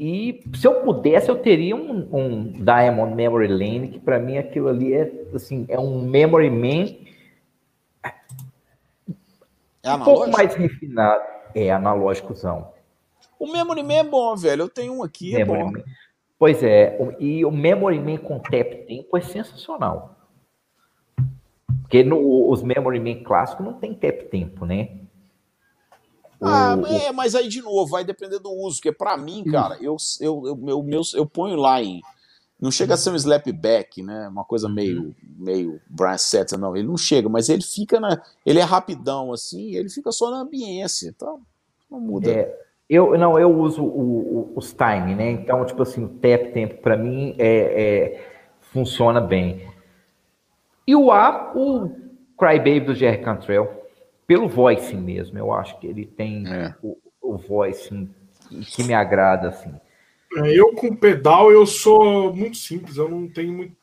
[0.00, 4.68] E se eu pudesse, eu teria um, um Diamond Memory Lane, que para mim aquilo
[4.68, 7.06] ali é assim, é um Memory Man
[9.86, 11.22] é um pouco mais refinado.
[11.54, 12.72] É analógicozão.
[13.38, 14.62] O Memory Man é bom, velho.
[14.62, 15.72] Eu tenho um aqui, é Memory bom.
[15.72, 15.84] Man.
[16.38, 20.16] Pois é, e o Memory Man com tap tempo é sensacional.
[21.82, 25.00] Porque no, os Memory Man clássicos não tem tap tempo, né?
[26.40, 29.76] Ah, o, é, mas aí de novo, vai depender do uso, porque para mim, cara,
[29.80, 32.02] eu, eu, eu, eu, eu, eu ponho lá em.
[32.60, 34.28] Não chega a ser um slapback, né?
[34.28, 35.14] Uma coisa meio, uhum.
[35.38, 36.74] meio Brian Setzer, não.
[36.76, 38.20] Ele não chega, mas ele fica na.
[38.44, 41.08] Ele é rapidão, assim, ele fica só na ambiência.
[41.08, 41.40] Então,
[41.90, 42.30] não muda.
[42.30, 45.30] É, eu não, eu uso o, o, os time, né?
[45.30, 48.28] Então, tipo assim, o tap tempo para mim é, é,
[48.60, 49.66] funciona bem.
[50.86, 51.90] E o A, o
[52.38, 53.84] Crybaby do Jerry Cantrell,
[54.26, 56.74] pelo voicing mesmo, eu acho que ele tem é.
[56.82, 58.08] o, o voicing
[58.48, 59.74] que me agrada assim.
[60.44, 63.74] Eu com pedal eu sou muito simples, eu não tenho muito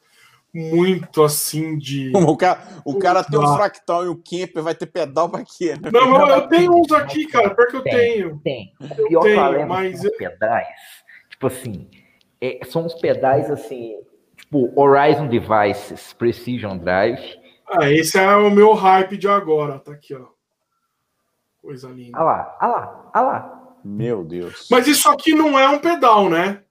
[0.53, 2.11] muito assim de.
[2.23, 5.75] O cara, o cara tem um fractal e o Kemper vai ter pedal para quê?
[5.81, 5.89] Né?
[5.91, 8.39] Não, não, eu tenho uns aqui, cara, porque eu tem, tenho.
[8.39, 8.73] Tem.
[9.09, 10.01] Eu e tenho, mas.
[10.17, 10.67] pedais,
[11.30, 11.89] tipo assim,
[12.39, 13.95] é, são uns pedais assim,
[14.38, 17.41] tipo Horizon Devices, Precision Drive.
[17.67, 20.27] Ah, esse é o meu hype de agora, tá aqui, ó.
[21.61, 22.17] Coisa linda.
[22.17, 23.75] Olha lá, olha lá, olha lá.
[23.84, 24.67] Meu Deus.
[24.69, 26.61] Mas isso aqui não é um pedal, né?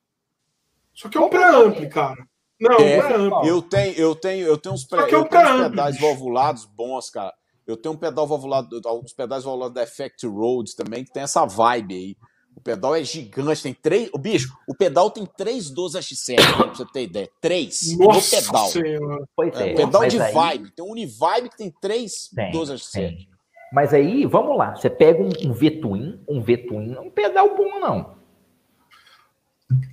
[0.94, 2.26] Isso aqui é um pré-ampli, cara.
[2.62, 6.01] Não, é, é eu tenho, eu tenho, eu tenho uns, pré, eu tenho uns pedais
[6.01, 7.34] valvulados bons, cara.
[7.66, 11.44] Eu tenho um pedal valvulado, os pedais valvulados da Effect Roads também, que tem essa
[11.44, 12.16] vibe aí.
[12.55, 14.10] O pedal é gigante, tem três.
[14.12, 17.28] O bicho, o pedal tem três 12 X7, pra você ter ideia.
[17.40, 18.66] Três Nossa no pedal.
[18.68, 19.24] Senhora.
[19.34, 20.32] Pois é, é pedal de aí...
[20.32, 20.70] vibe.
[20.70, 22.93] Tem um Univibe que tem três tem, 12 X7.
[22.93, 23.28] Tem.
[23.72, 24.76] Mas aí, vamos lá.
[24.76, 28.14] Você pega um, um V-Twin, um V-Twin, não é um pedal bom, não.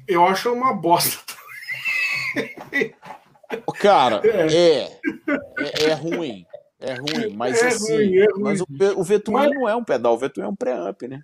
[0.07, 1.38] Eu acho uma bosta.
[3.79, 4.53] Cara, é.
[4.53, 4.99] É,
[5.85, 6.45] é, é ruim.
[6.79, 7.93] É ruim, mas É assim.
[7.95, 8.43] ruim, é ruim.
[8.43, 11.21] Mas o, o não é um pedal, o Vetwin é um preamp, né?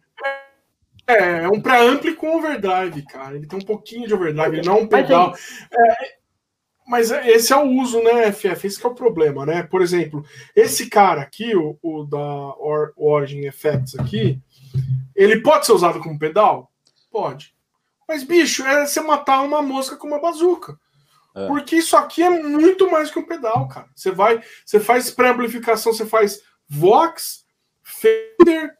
[1.07, 3.36] É, é um pré-ampli com overdrive, cara.
[3.36, 5.36] Ele tem um pouquinho de overdrive, ele não é um pedal.
[5.72, 6.15] É,
[6.88, 8.65] mas esse é o uso, né, FF?
[8.68, 9.64] Esse que é o problema, né?
[9.64, 10.26] Por exemplo,
[10.56, 12.18] esse cara aqui, o, o da
[12.57, 14.41] Or- Origin Effects aqui,
[15.15, 16.72] ele pode ser usado como pedal?
[17.11, 17.53] Pode.
[18.07, 20.77] Mas, bicho, é você matar uma mosca com uma bazuca.
[21.36, 21.48] É.
[21.48, 23.90] Porque isso aqui é muito mais que um pedal, cara.
[23.94, 27.45] Você vai, você faz pré-amplificação, você faz Vox,
[27.84, 28.74] Fender,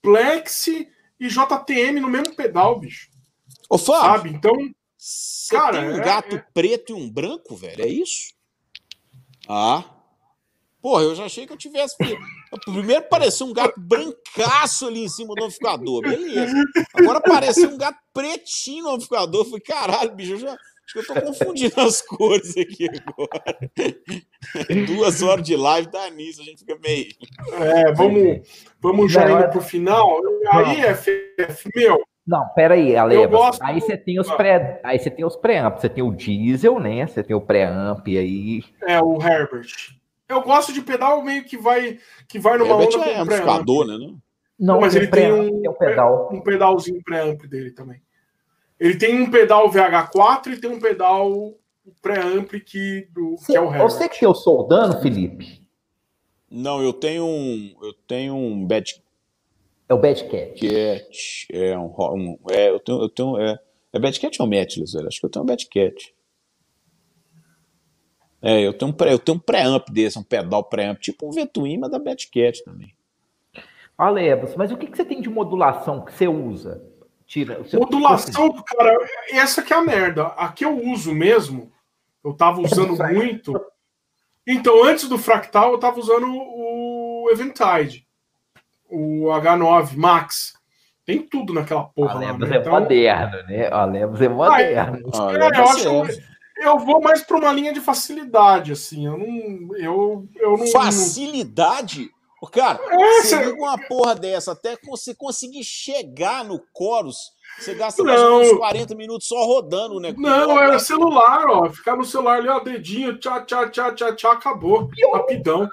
[0.00, 0.88] Plexi
[1.18, 3.08] e JTM no mesmo pedal, bicho.
[3.68, 4.30] Ô, Fábio, Sabe?
[4.30, 4.54] Então,
[4.96, 7.82] você Cara, tem um é- gato é- preto e um branco, velho?
[7.82, 8.32] É isso?
[9.48, 9.84] Ah.
[10.80, 11.96] Porra, eu já achei que eu tivesse.
[12.64, 16.54] Primeiro parecia um gato brancaço ali em cima do amplificador, beleza.
[16.94, 19.40] Agora parecia um gato pretinho no amplificador.
[19.40, 20.56] Eu falei, caralho, bicho, eu já.
[20.86, 23.58] Acho que eu tô confundindo as cores aqui agora.
[24.86, 27.08] Duas horas de live dá nisso, a gente fica meio.
[27.54, 28.48] é, vamos,
[28.80, 30.20] vamos já Não, indo é- pro final.
[30.52, 32.94] Aí, FF, meu, Não, peraí,
[33.28, 36.78] gosto Aí você tem os pré, aí você tem os pré-amp, você tem o diesel,
[36.78, 37.06] né?
[37.06, 38.62] Você tem o pré-amp aí.
[38.86, 39.96] é o Herbert.
[40.28, 41.98] Eu gosto de pedal meio que vai,
[42.28, 43.66] que vai numa Herbert onda é com pré-amp.
[43.86, 43.98] né?
[43.98, 44.18] Não?
[44.58, 46.28] Não, mas tem ele tem um, tem o pedal.
[46.32, 48.00] um pedalzinho pré-amp dele também.
[48.78, 51.54] Ele tem um pedal VH4 e tem um pedal
[52.02, 53.90] pré-amp que, do, que é o Herbert.
[53.90, 55.62] Você que eu soldando, Felipe,
[56.50, 57.74] Não, eu tenho um.
[57.82, 59.02] Eu tenho um Bad
[59.88, 60.54] é o Bad Cat.
[60.60, 61.46] Cat.
[61.52, 61.94] É um.
[61.96, 63.00] um é, eu tenho.
[63.00, 63.58] Eu tenho é,
[63.92, 65.06] é Bad Cat ou Metless, velho?
[65.06, 66.14] Acho que eu tenho um Bad Cat.
[68.42, 71.32] É, eu tenho um pré, eu tenho um pré-amp desse, um pedal pré-amp, tipo um
[71.32, 72.94] Vetwin, mas da Bad Cat também.
[73.96, 76.84] Alebas, mas o que, que você tem de modulação que você usa?
[77.26, 78.96] Tira, você- Modulação, cara,
[79.32, 80.28] essa que é a merda.
[80.28, 81.72] A que eu uso mesmo,
[82.24, 83.52] eu tava usando muito.
[84.46, 88.06] Então, antes do Fractal, eu tava usando o Eventide,
[88.88, 90.54] o H9 Max.
[91.04, 92.14] Tem tudo naquela porra.
[92.14, 92.56] lá, Alebas né?
[92.56, 93.68] é Então, moderno, né?
[93.72, 95.10] Alebas é moderno.
[95.14, 99.06] Ah, É, eu acho eu vou mais para uma linha de facilidade, assim.
[99.06, 99.76] Eu não.
[99.76, 100.66] Eu, eu não.
[100.68, 102.10] Facilidade?
[102.42, 107.16] Ô, Cara, É, você cê- liga uma porra dessa, até você conseguir chegar no Chorus,
[107.58, 110.22] você gasta mais ou menos 40 minutos só rodando o negócio.
[110.22, 111.70] Não, é celular, ó.
[111.70, 114.90] Ficar no celular ali, ó, dedinho, tchá, tchá, tchá, tchá, tchá, acabou.
[115.14, 115.66] Rapidão.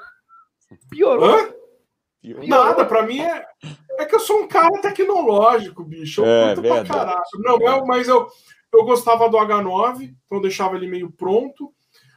[0.89, 1.29] Piorou.
[1.35, 1.53] Hã?
[2.47, 3.45] Nada, pra mim é.
[3.99, 6.21] É que eu sou um cara tecnológico, bicho.
[6.21, 6.89] Eu É, curto pra verdade.
[6.89, 7.21] caralho.
[7.39, 8.27] Não, eu- mas eu,
[8.73, 11.73] eu gostava do H9, então eu deixava ele meio pronto.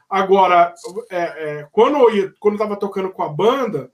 [0.09, 0.73] Agora,
[1.11, 1.19] é,
[1.59, 3.91] é, quando, eu ia, quando eu tava tocando com a banda,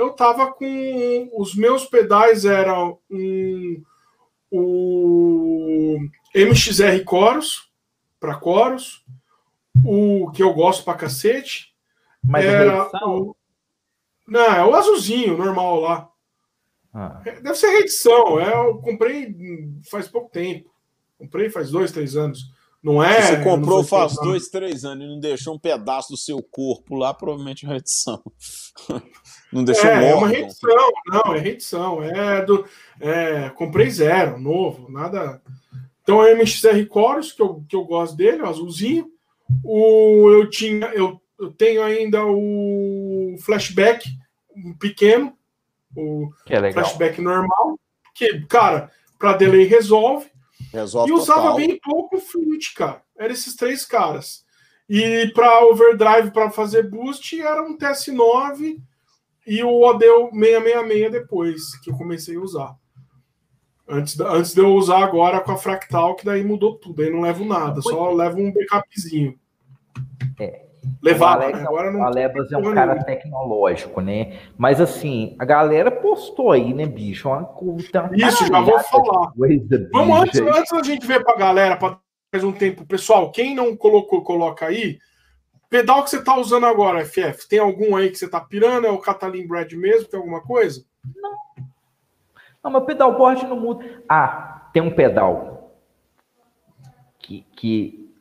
[0.00, 1.30] eu tava com.
[1.36, 3.82] Os meus pedais eram um,
[4.50, 5.98] o
[6.34, 7.70] MXR Chorus,
[8.18, 9.04] para Chorus,
[9.84, 11.74] o que eu gosto pra cacete.
[12.22, 13.34] Mas a era o,
[14.30, 16.08] não, é o azulzinho, normal lá.
[16.94, 18.38] Ah, Deve ser reedição.
[18.38, 19.34] É, eu comprei
[19.90, 20.70] faz pouco tempo.
[21.18, 22.52] Comprei faz dois, três anos.
[22.82, 23.20] Não é.
[23.20, 26.16] Se você comprou anos 80, faz dois, três anos e não deixou um pedaço do
[26.16, 28.22] seu corpo lá, provavelmente é reedição.
[29.52, 30.92] não deixou É, é uma reedição.
[31.06, 32.02] Não, é reedição.
[32.02, 32.64] É do.
[33.00, 35.40] É, comprei zero, novo, nada.
[36.02, 39.10] Então é o MXR Chorus, que eu, que eu gosto dele, o azulzinho.
[39.64, 44.08] O, eu, tinha, eu, eu tenho ainda o flashback
[44.54, 45.36] um pequeno,
[45.96, 46.84] o que é legal.
[46.84, 47.78] flashback normal,
[48.14, 50.30] que, cara, para delay resolve.
[50.72, 51.56] Resolve E usava total.
[51.56, 53.02] bem pouco flute, cara.
[53.18, 54.44] Eram esses três caras.
[54.88, 58.78] E para overdrive, para fazer boost, era um TS9
[59.52, 62.76] e o Odeu 666 depois, que eu comecei a usar.
[63.88, 67.02] Antes, antes de eu usar agora com a Fractal, que daí mudou tudo.
[67.02, 69.34] Aí não levo nada, só levo um backupzinho.
[70.38, 70.66] É.
[71.02, 71.64] Levava, O Alex- né?
[71.66, 72.02] Agora O não.
[72.04, 73.04] Alebas é um cara nenhuma.
[73.04, 74.38] tecnológico, né?
[74.56, 77.28] Mas assim, a galera postou aí, né, bicho?
[77.28, 77.76] Uma, uma
[78.16, 79.32] Isso, já vou falar.
[79.32, 81.98] coisa, Vamos bicho, antes, antes da gente ver pra galera, para
[82.32, 82.86] mais um tempo.
[82.86, 84.98] Pessoal, quem não colocou, coloca aí.
[85.70, 88.88] Pedal que você tá usando agora, FF, tem algum aí que você tá pirando?
[88.88, 90.08] É o Catalin Brad mesmo?
[90.08, 90.84] Tem alguma coisa?
[92.62, 94.02] Não, mas pedalboard não muda.
[94.08, 95.72] Ah, tem um pedal
[97.18, 98.12] que, que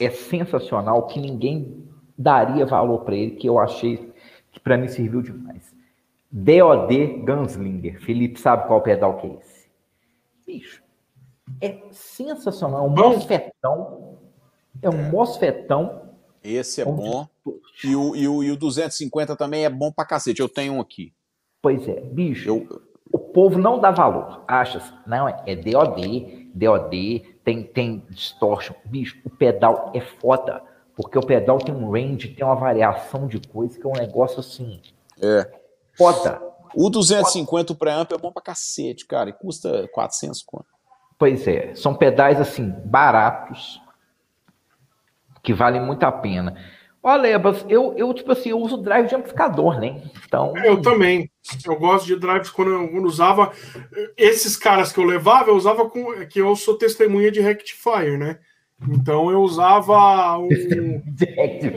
[0.00, 1.86] é sensacional, que ninguém
[2.16, 4.12] daria valor para ele, que eu achei
[4.50, 5.74] que para mim serviu demais.
[6.30, 8.00] DOD Gunslinger.
[8.00, 9.68] Felipe sabe qual pedal que é esse?
[10.46, 10.82] Bicho,
[11.60, 12.86] é sensacional.
[12.86, 13.10] É um Bom.
[13.10, 14.18] mosfetão.
[14.82, 16.03] É um mosfetão.
[16.44, 17.26] Esse é bom.
[17.82, 20.40] E o, e, o, e o 250 também é bom pra cacete.
[20.40, 21.12] Eu tenho um aqui.
[21.62, 22.46] Pois é, bicho.
[22.48, 24.44] Eu, O povo não dá valor.
[24.46, 28.74] Acha, não, é DOD, DOD, tem, tem distortion.
[28.84, 30.62] Bicho, o pedal é foda,
[30.94, 34.40] porque o pedal tem um range, tem uma variação de coisa que é um negócio
[34.40, 34.80] assim.
[35.22, 35.50] É.
[35.96, 36.40] Foda.
[36.74, 40.66] O 250 o preamp é bom pra cacete, cara, e custa 400 conto.
[41.16, 43.80] Pois é, são pedais assim, baratos,
[45.44, 46.56] que valem muito a pena.
[47.02, 50.02] Olha, Lebas, eu, eu, tipo assim, eu uso drive de amplificador, né?
[50.26, 50.56] Então.
[50.56, 51.30] Eu também.
[51.62, 53.52] Eu gosto de drives quando eu, quando usava.
[54.16, 56.26] Esses caras que eu levava, eu usava com.
[56.26, 58.38] Que eu sou testemunha de rectifier, né?
[58.88, 60.48] Então eu usava um.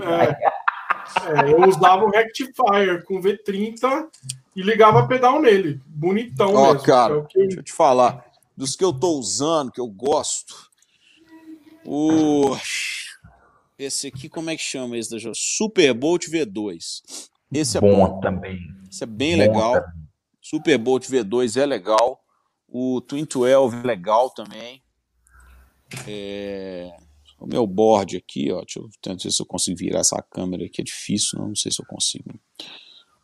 [0.02, 4.08] é, é, eu usava um rectifier com V30
[4.56, 5.82] e ligava pedal nele.
[5.88, 6.88] Bonitão Ó, mesmo.
[6.88, 8.26] cara, é o que deixa eu te falar.
[8.56, 10.56] Dos que eu tô usando, que eu gosto.
[11.86, 12.56] O.
[13.78, 17.30] Esse aqui, como é que chama esse da Jo- Superbolt V2.
[17.54, 18.08] Esse é bom.
[18.08, 18.60] Bom também.
[18.92, 19.74] Esse é bem Bom legal.
[19.74, 20.08] também.
[20.42, 22.20] Superbolt V2 é legal.
[22.68, 24.82] O Twin 12 é legal também.
[26.08, 26.92] É,
[27.40, 28.62] O meu board aqui, ó.
[28.62, 30.82] Deixa eu tentar ver se eu consigo virar essa câmera aqui.
[30.82, 32.34] É difícil, não, não sei se eu consigo.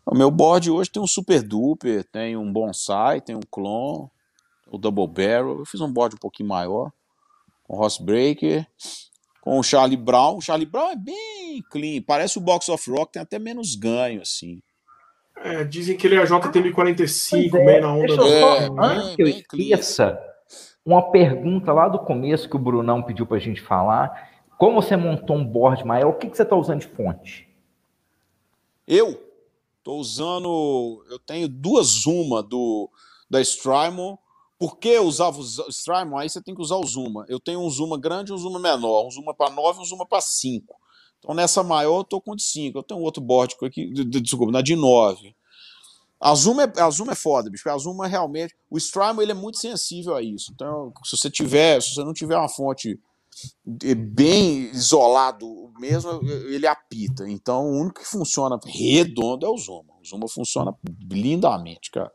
[0.05, 4.07] O meu board hoje tem um Super Duper, tem um Bonsai, tem um Clone,
[4.67, 5.59] o Double Barrel.
[5.59, 6.91] Eu fiz um board um pouquinho maior,
[7.63, 8.67] com Ross Breaker,
[9.43, 10.37] com o Charlie Brown.
[10.37, 14.21] O Charlie Brown é bem clean, parece o Box of Rock, tem até menos ganho,
[14.21, 14.61] assim.
[15.35, 18.29] é, dizem que ele é JTM45, Pois é, meio na onda deixa eu do.
[18.29, 20.17] só, É, antes que eu esqueça,
[20.85, 24.31] uma pergunta lá do começo que o Brunão pediu pra gente falar.
[24.57, 27.49] Como você montou um board maior, o que, que você tá usando de fonte?
[28.87, 29.21] Eu
[29.83, 31.05] tô usando.
[31.09, 32.89] Eu tenho duas Zuma do,
[33.29, 34.17] da Strymon.
[34.63, 36.17] Por que usava o Strymon?
[36.19, 37.25] Aí você tem que usar o Zuma.
[37.27, 39.05] Eu tenho um Zuma grande e um Zuma menor.
[39.05, 40.73] Um Zuma para 9 e um Zuma para 5.
[41.19, 42.77] Então nessa maior eu tô com de 5.
[42.77, 45.35] Eu tenho outro board aqui, de- de- desculpa, na de 9.
[46.17, 47.69] A Zuma, é, a Zuma é foda, bicho.
[47.69, 48.55] A Zuma realmente.
[48.69, 50.49] O Strymon ele é muito sensível a isso.
[50.53, 52.97] Então, se você tiver, se você não tiver uma fonte
[53.65, 55.45] de- bem isolado
[55.77, 57.29] mesmo, ele apita.
[57.29, 59.93] Então, o único que funciona redondo é o Zuma.
[60.01, 60.73] O Zuma funciona
[61.11, 62.09] lindamente, cara.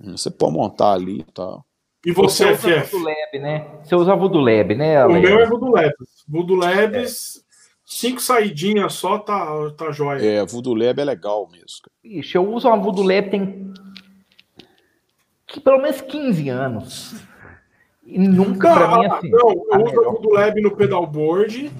[0.00, 1.64] Você pode montar ali e tal.
[2.06, 2.92] E você, usa FF?
[2.92, 3.66] Voodoo Lab, né?
[3.82, 6.24] Você usa Voodoo Lab, né, O meu é Voodoo Labs.
[6.28, 7.44] Voodoo Labs,
[7.84, 9.46] cinco saidinhas só, tá,
[9.76, 10.24] tá jóia.
[10.24, 11.82] É, Voodoo Lab é legal mesmo.
[11.82, 11.92] cara.
[12.02, 13.72] Bicho, eu uso uma Voodoo Lab tem
[15.46, 17.14] que pelo menos 15 anos.
[18.04, 19.30] E nunca, pra mim, assim.
[19.30, 20.06] não, eu a uso melhor.
[20.06, 21.72] a Voodoo Lab no pedalboard.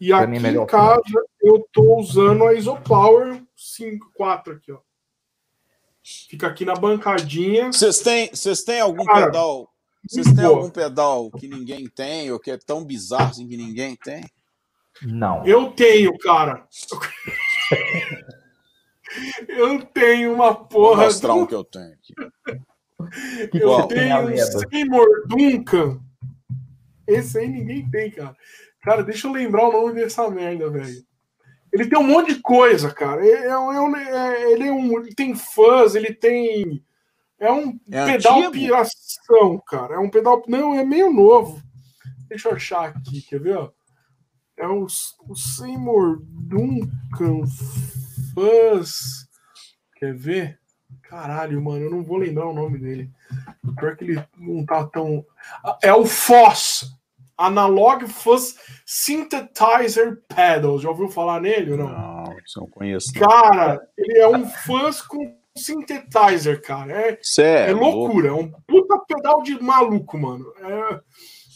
[0.00, 1.02] E Pra aqui é melhor em casa
[1.44, 4.78] eu tô usando a Isopower 5, 4 aqui, ó.
[6.04, 7.72] Fica aqui na bancadinha.
[7.72, 9.70] Vocês têm, vocês têm algum Cara, pedal?
[10.06, 10.48] Vocês têm boa.
[10.48, 14.22] algum pedal que ninguém tem, ou que é tão bizarro assim que ninguém tem?
[15.02, 15.44] Não.
[15.46, 16.66] Eu tenho, cara.
[19.48, 21.04] Eu tenho uma Vou porra.
[21.04, 22.14] mostrar do- um que eu tenho aqui.
[23.50, 23.88] que Eu Qual?
[23.88, 24.36] tenho um?
[24.70, 26.00] Seymour Duncan.
[27.06, 28.36] Esse aí ninguém tem, cara.
[28.82, 31.02] Cara, deixa eu lembrar o nome dessa merda, velho.
[31.74, 33.26] Ele tem um monte de coisa, cara.
[33.26, 34.02] É, é um- é
[34.44, 36.82] é- ele, é um, ele tem fãs, ele tem.
[37.38, 38.52] É um É pedal antigo?
[38.52, 39.96] piração, cara.
[39.96, 40.42] É um pedal.
[40.46, 41.60] Não, é meio novo.
[42.28, 43.56] Deixa eu achar aqui, quer ver?
[43.58, 43.70] ó?
[44.56, 44.86] É o,
[45.28, 47.42] o Seymour Duncan
[48.32, 49.28] Fuzz.
[49.96, 50.60] Quer ver?
[51.02, 53.10] Caralho, mano, eu não vou lembrar o nome dele.
[53.78, 55.24] Pior que ele não tá tão.
[55.82, 56.96] É o Foss.
[57.36, 58.56] Analog Fuzz
[58.86, 60.78] Synthesizer Pedal.
[60.78, 61.88] Já ouviu falar nele ou não?
[61.88, 63.12] Não, isso eu não conheço.
[63.14, 63.26] não.
[63.28, 66.92] Cara, ele é um fuzz com synthesizer, cara.
[66.92, 68.28] É, é, é loucura.
[68.28, 70.52] É um puta pedal de maluco, mano.
[70.60, 71.00] É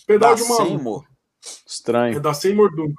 [0.06, 0.66] pedal Da de maluco.
[0.66, 1.04] Seymour.
[1.04, 2.20] É Estranho.
[2.20, 2.94] da Seymour Duncan.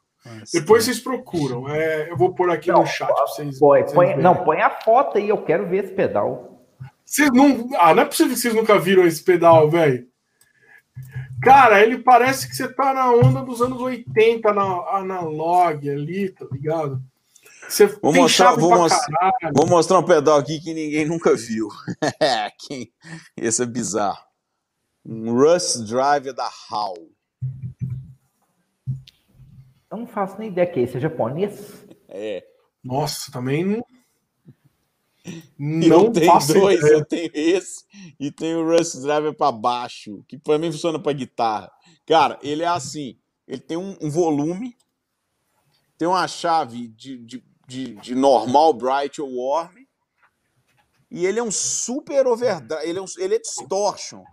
[0.53, 1.67] Depois vocês procuram.
[1.69, 3.57] É, eu vou pôr aqui Não, no chat pra vocês.
[3.59, 4.21] Põe, vocês põe- verem.
[4.23, 6.61] não, põe a foto aí, eu quero ver esse pedal.
[7.05, 7.67] Vocês não.
[7.77, 10.07] Ah, não é possível que vocês nunca viram esse pedal, velho.
[11.41, 14.63] Cara, ele parece que você tá na onda dos anos 80 na
[14.97, 17.01] analog ali, tá ligado?
[17.67, 19.31] Você Vou tem mostrar- chave vou pra mostrar-.
[19.53, 21.69] Vou mostrar um pedal aqui que ninguém nunca viu.
[22.67, 22.91] Quem-
[23.37, 24.17] Esse é bizarro.
[25.05, 26.95] Um Rust Drive da HAL.
[29.91, 31.85] Eu não faço nem ideia que é esse, é japonês?
[32.07, 32.43] É.
[32.83, 33.83] Nossa, também não.
[35.59, 36.93] eu Não tenho faço dois, ideia.
[36.93, 37.85] eu tenho esse
[38.19, 41.71] e tenho o Rust Driver para baixo, que para mim funciona para guitarra.
[42.05, 44.75] Cara, ele é assim, ele tem um, um volume,
[45.97, 49.75] tem uma chave de, de, de, de normal, bright ou warm,
[51.11, 54.23] e ele é um super overdrive, ele é, um, ele é distortion,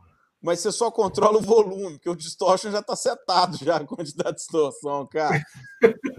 [0.43, 4.37] mas você só controla o volume, porque o distortion já tá setado já a quantidade
[4.37, 5.43] de distorção, cara.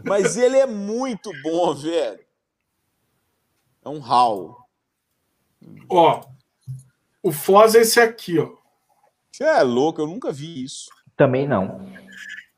[0.03, 2.25] Mas ele é muito bom, velho.
[3.85, 4.66] É um HAL.
[5.89, 6.23] Ó,
[7.23, 8.49] o Foz é esse aqui, ó.
[9.31, 10.89] Você é louco, eu nunca vi isso.
[11.15, 11.87] Também não.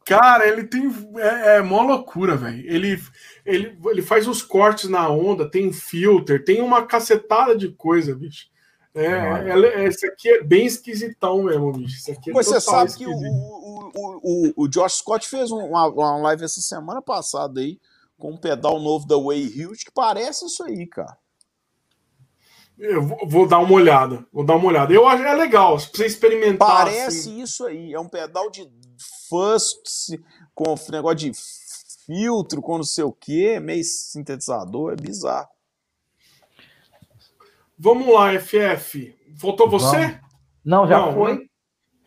[0.05, 0.89] Cara, ele tem.
[1.17, 2.63] É, é mó loucura, velho.
[2.67, 2.99] Ele,
[3.45, 8.47] ele, ele faz os cortes na onda, tem filter, tem uma cacetada de coisa, bicho.
[8.95, 11.97] É, é, esse aqui é bem esquisitão mesmo, bicho.
[11.97, 13.19] Esse aqui é Mas você sabe esquisito.
[13.19, 17.79] que o, o, o, o, Josh Scott fez uma, uma live essa semana passada aí,
[18.17, 21.15] com um pedal novo da Way Huge que parece isso aí, cara.
[22.79, 24.25] Eu vou dar uma olhada.
[24.31, 24.93] Vou dar uma olhada.
[24.93, 26.67] Eu acho é legal, pra você experimentar.
[26.67, 27.41] Parece assim.
[27.41, 27.93] isso aí.
[27.93, 28.65] É um pedal de
[29.29, 29.73] fuzz
[30.55, 31.31] com negócio de
[32.05, 34.93] filtro, com não sei o que, meio sintetizador.
[34.93, 35.49] É bizarro.
[37.77, 39.13] Vamos lá, FF.
[39.37, 39.97] Faltou você?
[39.97, 40.19] Vamos.
[40.63, 41.33] Não, já não, foi.
[41.33, 41.45] Né?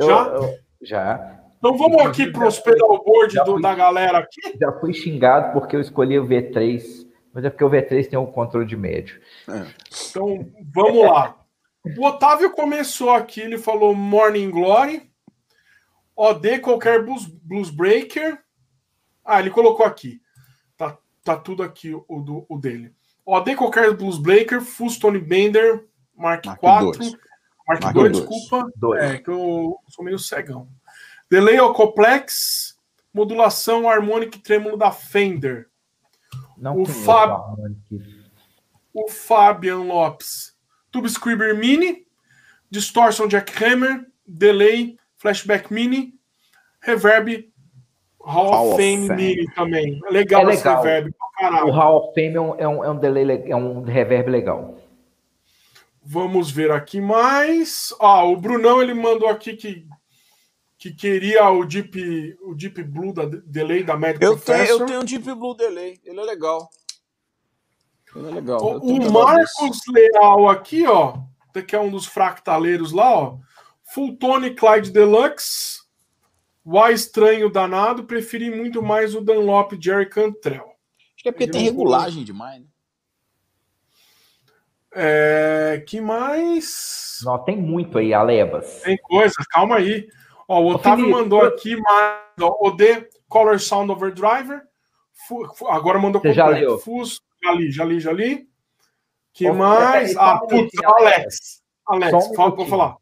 [0.00, 0.06] Já?
[0.06, 1.38] Eu, eu, já.
[1.58, 4.58] Então vamos aqui para os pedalboard da galera aqui.
[4.58, 8.26] Já fui xingado porque eu escolhi o V3 mas é porque o V3 tem um
[8.26, 9.20] controle de médio.
[9.48, 9.66] É.
[10.10, 11.38] Então, vamos lá.
[11.96, 15.10] O Otávio começou aqui, ele falou Morning Glory,
[16.14, 18.38] OD qualquer blues, blues Breaker.
[19.24, 20.20] Ah, ele colocou aqui.
[20.76, 22.94] Tá, tá tudo aqui o, do, o dele.
[23.24, 25.86] OD qualquer Blues Breaker, Fus Tony Bender,
[26.16, 26.98] Mark, Mark 4.
[26.98, 27.12] 2.
[27.66, 28.72] Mark, Mark 2, 2, desculpa.
[28.76, 29.02] 2.
[29.02, 30.68] É, que eu sou meio cegão.
[31.30, 32.78] Delay Complex,
[33.14, 35.68] modulação harmônica e trêmulo da Fender.
[36.62, 37.56] Não o, Fab...
[38.94, 40.56] o Fabian Lopes.
[40.92, 42.06] Tube Scriber Mini,
[42.70, 46.14] Distortion Jackhammer, Delay, Flashback Mini,
[46.80, 47.50] Reverb
[48.20, 50.00] Hall, Hall of Fame, Fame, Mini também.
[50.06, 50.54] É legal, é legal.
[50.54, 51.12] esse reverb
[51.64, 54.78] O Hall of Fame é um, é um, é um delay, é um reverb legal.
[56.04, 57.92] Vamos ver aqui mais.
[57.98, 59.84] Ah, o Brunão ele mandou aqui que
[60.82, 65.00] que queria o Deep, o Deep Blue da Delay da Mad eu Tenho, eu tenho
[65.00, 66.68] um Deep Blue Delay, ele é legal.
[68.16, 68.60] Ele é legal.
[68.60, 71.18] O, o Marcos Leal aqui, ó,
[71.68, 73.38] que é um dos fractaleiros lá, ó.
[73.94, 75.82] Full Tone Clyde Deluxe,
[76.64, 80.64] o estranho danado, preferi muito mais o Dunlop Jerry Cantrell.
[81.14, 82.66] Acho que é porque ele tem regulagem demais, né?
[84.94, 87.20] É, que mais?
[87.22, 88.80] Não, tem muito aí, Alebas.
[88.82, 90.08] Tem coisa, calma aí.
[90.52, 94.60] Ó, o Otávio Felipe, mandou aqui mais ó, OD Color Sound Overdriver.
[95.70, 96.78] agora mandou Você já leu?
[96.78, 98.46] Fus, já li, já li, já li.
[99.32, 100.14] Que mais?
[100.14, 101.62] ah, putz, Alex.
[101.86, 102.96] Alex, um fala pra falar.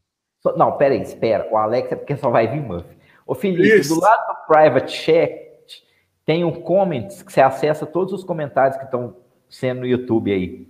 [0.56, 1.48] Não, pera aí, espera.
[1.50, 2.86] O Alex é porque só vai vir Muff.
[3.26, 3.96] Ô, Felipe, Isso.
[3.96, 5.84] do lado do Private Chat
[6.24, 9.16] tem um comments que você acessa todos os comentários que estão
[9.48, 10.68] sendo no YouTube aí.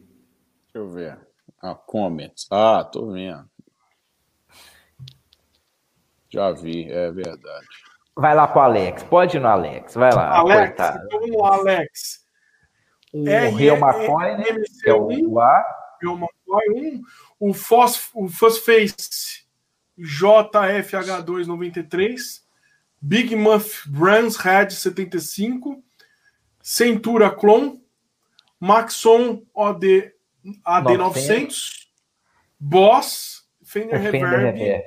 [0.73, 1.19] Deixa eu ver.
[1.63, 2.47] Ah, comments.
[2.51, 3.50] Ah, tô vendo.
[6.33, 7.67] Já vi, é verdade.
[8.15, 10.39] Vai lá pro Alex, pode ir no Alex, vai lá.
[10.39, 12.25] Alex, então vamos lá, Alex.
[13.13, 14.45] O Real McCoy, né?
[14.83, 15.65] Que é o A.
[16.01, 17.03] Real McCoy 1.
[17.41, 19.45] O, Fos, o Fosface
[19.99, 22.43] JFH293.
[23.01, 25.83] Big Muff Brands Red 75.
[26.61, 27.83] Centura Clone.
[28.61, 30.13] Maxon OD
[30.65, 31.89] AD900.
[32.59, 33.49] Boss.
[33.65, 34.85] Fender, Fender Reverb.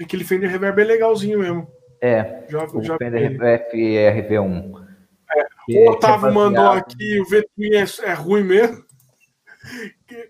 [0.00, 1.68] Aquele Fender Reverb é legalzinho mesmo.
[2.00, 4.86] É, já, o já Fender FRV1.
[5.30, 8.84] É, o Otávio é mandou aqui, o V-Twin é, é, ruim mesmo.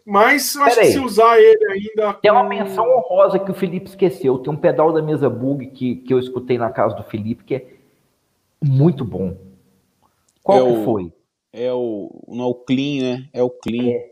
[0.05, 0.93] Mas eu acho Pera que aí.
[0.93, 2.15] se usar ele ainda.
[2.15, 4.39] Tem uma menção honrosa que o Felipe esqueceu.
[4.39, 7.55] Tem um pedal da mesa Bug que, que eu escutei na casa do Felipe que
[7.55, 7.67] é
[8.65, 9.37] muito bom.
[10.43, 11.13] Qual é que foi?
[11.53, 12.25] É o.
[12.27, 13.29] Não é o Clean, né?
[13.33, 13.91] É o Clean.
[13.91, 14.11] É.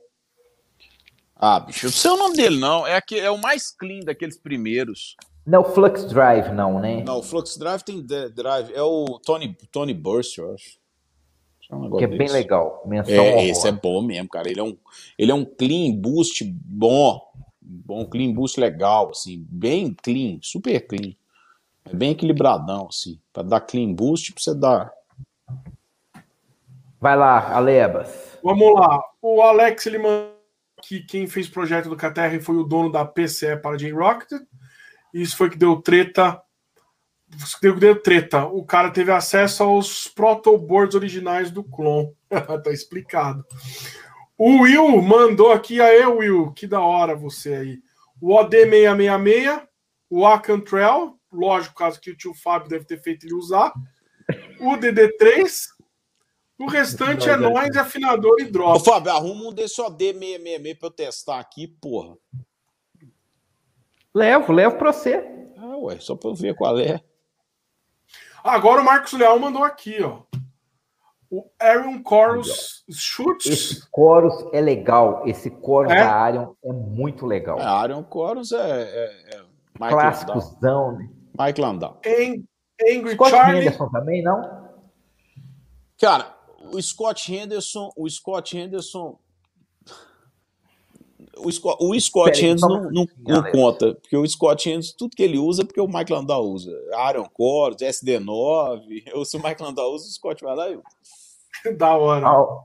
[1.35, 2.87] Ah, bicho, eu não sei o nome dele, não.
[2.87, 5.17] É, aqui, é o mais clean daqueles primeiros.
[5.47, 7.05] Não, Flux Drive, não, né?
[7.05, 8.73] Não, o Flux Drive tem drive.
[8.75, 10.79] É o Tony, Tony Burst, eu acho.
[11.71, 12.19] Um que é desse.
[12.19, 12.83] bem legal.
[12.85, 14.49] Menção é, esse é bom mesmo, cara.
[14.51, 14.77] Ele é um,
[15.17, 17.21] ele é um clean boost bom.
[17.61, 19.47] Bom clean boost legal, assim.
[19.49, 21.13] Bem clean, super clean.
[21.85, 23.21] É bem equilibradão, assim.
[23.33, 24.93] Pra dar clean boost, pra você dar.
[27.01, 28.39] Vai lá, Alebas.
[28.43, 29.01] Vamos lá.
[29.23, 30.37] O Alex, ele mandou
[30.83, 34.41] que quem fez o projeto do KTR foi o dono da PCE para J-Rocket
[35.13, 36.41] isso foi que deu treta.
[37.61, 38.47] Deu, deu treta.
[38.47, 42.13] O cara teve acesso aos protoboards originais do clone.
[42.31, 43.45] tá explicado.
[44.39, 47.79] O Will mandou aqui, aí, Will, que da hora você aí.
[48.21, 49.67] O OD666,
[50.11, 53.73] o Acantrell, lógico, caso que o tio Fábio deve ter feito ele usar.
[54.61, 55.69] O DD3,
[56.59, 58.77] o restante é nós, afinador e drop.
[58.77, 62.17] Ô, Fábio, arruma um desse OD666 pra eu testar aqui, porra.
[64.17, 65.23] Levo, levo para você.
[65.59, 67.03] Ah, ué, só para eu ver qual é.
[68.43, 70.23] Agora o Marcos Leal mandou aqui, ó.
[71.31, 73.47] O Aaron Chorus Chutes.
[73.47, 75.23] Esse Chorus é legal.
[75.27, 75.97] Esse Chorus é?
[75.97, 77.59] da Arion é muito legal.
[77.59, 81.11] É, Aaron Chorus é, é, é clássicozão, né?
[81.39, 82.01] Mike Landau.
[82.07, 83.67] Angry Scott Charlie.
[83.67, 84.71] Henderson também, não?
[86.01, 86.35] Cara,
[86.73, 89.19] o Scott Henderson, o Scott Henderson.
[91.39, 95.23] O Scott, o Scott Peraí, não, não, não conta, porque o Scott Henderson, tudo que
[95.23, 96.73] ele usa é porque o Mike Landau usa.
[96.95, 100.85] Aaron Chorus, SD9, eu se o Mike Landau usa, o Scott vai lá e usa.
[101.77, 102.27] Da hora.
[102.27, 102.65] Ah,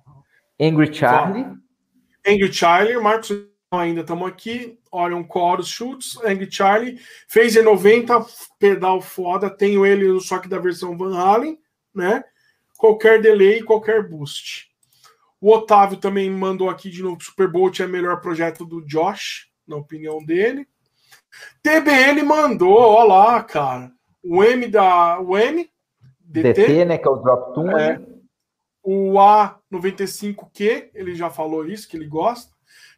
[0.60, 1.46] Angry Charlie.
[2.28, 3.32] Angry Charlie, Marcos
[3.72, 4.78] ainda estamos aqui.
[4.92, 7.00] Orion Chorus Schultz, Angry Charlie.
[7.28, 8.26] Fez em 90,
[8.60, 9.50] pedal foda.
[9.50, 11.58] Tenho ele só que da versão Van Halen,
[11.96, 12.24] né?
[12.78, 14.71] Qualquer delay, qualquer boost.
[15.42, 19.50] O Otávio também mandou aqui de novo que Superbolt é o melhor projeto do Josh,
[19.68, 20.68] na opinião dele.
[21.64, 23.92] TBN mandou, ó lá, cara.
[24.24, 25.20] O M da.
[25.20, 25.68] O M,
[26.20, 26.98] DT, DT, né?
[27.00, 27.74] Que é o Drop Tune.
[27.74, 28.00] É.
[28.84, 32.52] o A95Q, ele já falou isso, que ele gosta.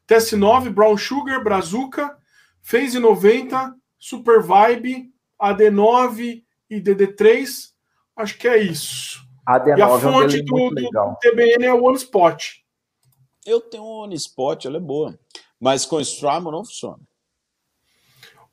[0.05, 2.17] TS9, Brown Sugar, Brazuca,
[2.61, 7.71] Phase 90, Super Vibe, AD9 e DD3.
[8.17, 9.23] Acho que é isso.
[9.45, 11.15] A E a D9 é um fonte delay do, muito do.
[11.21, 12.63] TBN é o OneSpot.
[13.45, 15.17] Eu tenho um OneSpot, ela é boa.
[15.59, 16.99] Mas com Strymon não funciona.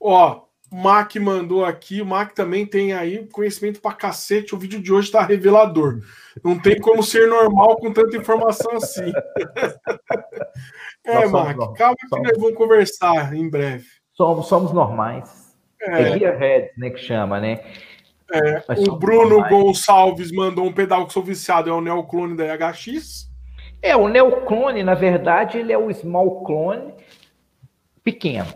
[0.01, 0.43] Ó,
[0.73, 4.55] o Mac mandou aqui, o Mac também tem aí conhecimento pra cacete.
[4.55, 6.01] O vídeo de hoje tá revelador.
[6.45, 9.13] Não tem como ser normal com tanta informação assim.
[11.05, 11.79] é, Mac, normais.
[11.79, 12.29] calma que Somos.
[12.29, 13.85] nós vamos conversar em breve.
[14.13, 15.55] Somos, somos normais.
[15.83, 16.91] É, É, Gearhead, né?
[16.91, 17.65] Que chama, né?
[18.33, 19.43] É, o Bruno.
[19.49, 23.29] Gonçalves mandou um pedal que sou viciado, é o neoclone da HX.
[23.83, 26.93] É, o neoclone, na verdade, ele é o small clone
[28.05, 28.47] pequeno.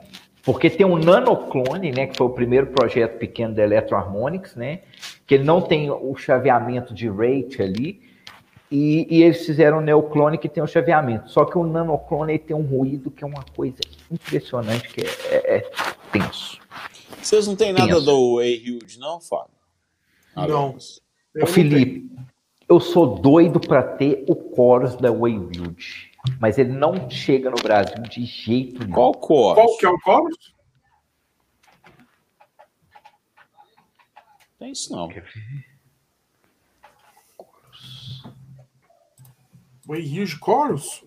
[0.43, 4.81] Porque tem um nanoclone, né, que foi o primeiro projeto pequeno da Electro Harmonics, né,
[5.27, 8.03] que ele não tem o chaveamento de rate ali,
[8.71, 11.31] e, e eles fizeram um neoclone que tem o chaveamento.
[11.31, 13.79] Só que o nanoclone ele tem um ruído que é uma coisa
[14.11, 15.71] impressionante, que é, é- é
[16.13, 16.59] tenso.
[17.23, 19.55] Vocês não têm nada do A-Huge, não, Fábio?
[20.37, 20.77] Não.
[21.35, 22.11] Eu Ô, não Felipe,
[22.69, 28.03] eu sou doido para ter o chorus da Waybuild, mas ele não chega no Brasil
[28.03, 28.93] de jeito nenhum.
[28.93, 29.55] Qual cor?
[29.55, 30.55] Qual que é o Chorus?
[34.59, 35.09] Tem isso não.
[39.87, 41.04] O Huge Chorus?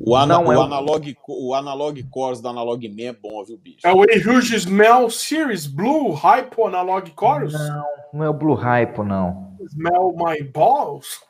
[0.00, 3.44] O, ana, Não, o, é o- analog, o analog cores da Analog Man é bom,
[3.44, 3.78] viu, bicho?
[3.86, 7.52] É o Huge Smell Series Blue Hypo Analog Chorus?
[7.54, 9.56] Não, não é o Blue Hypo, não.
[9.70, 11.20] Smell My Balls?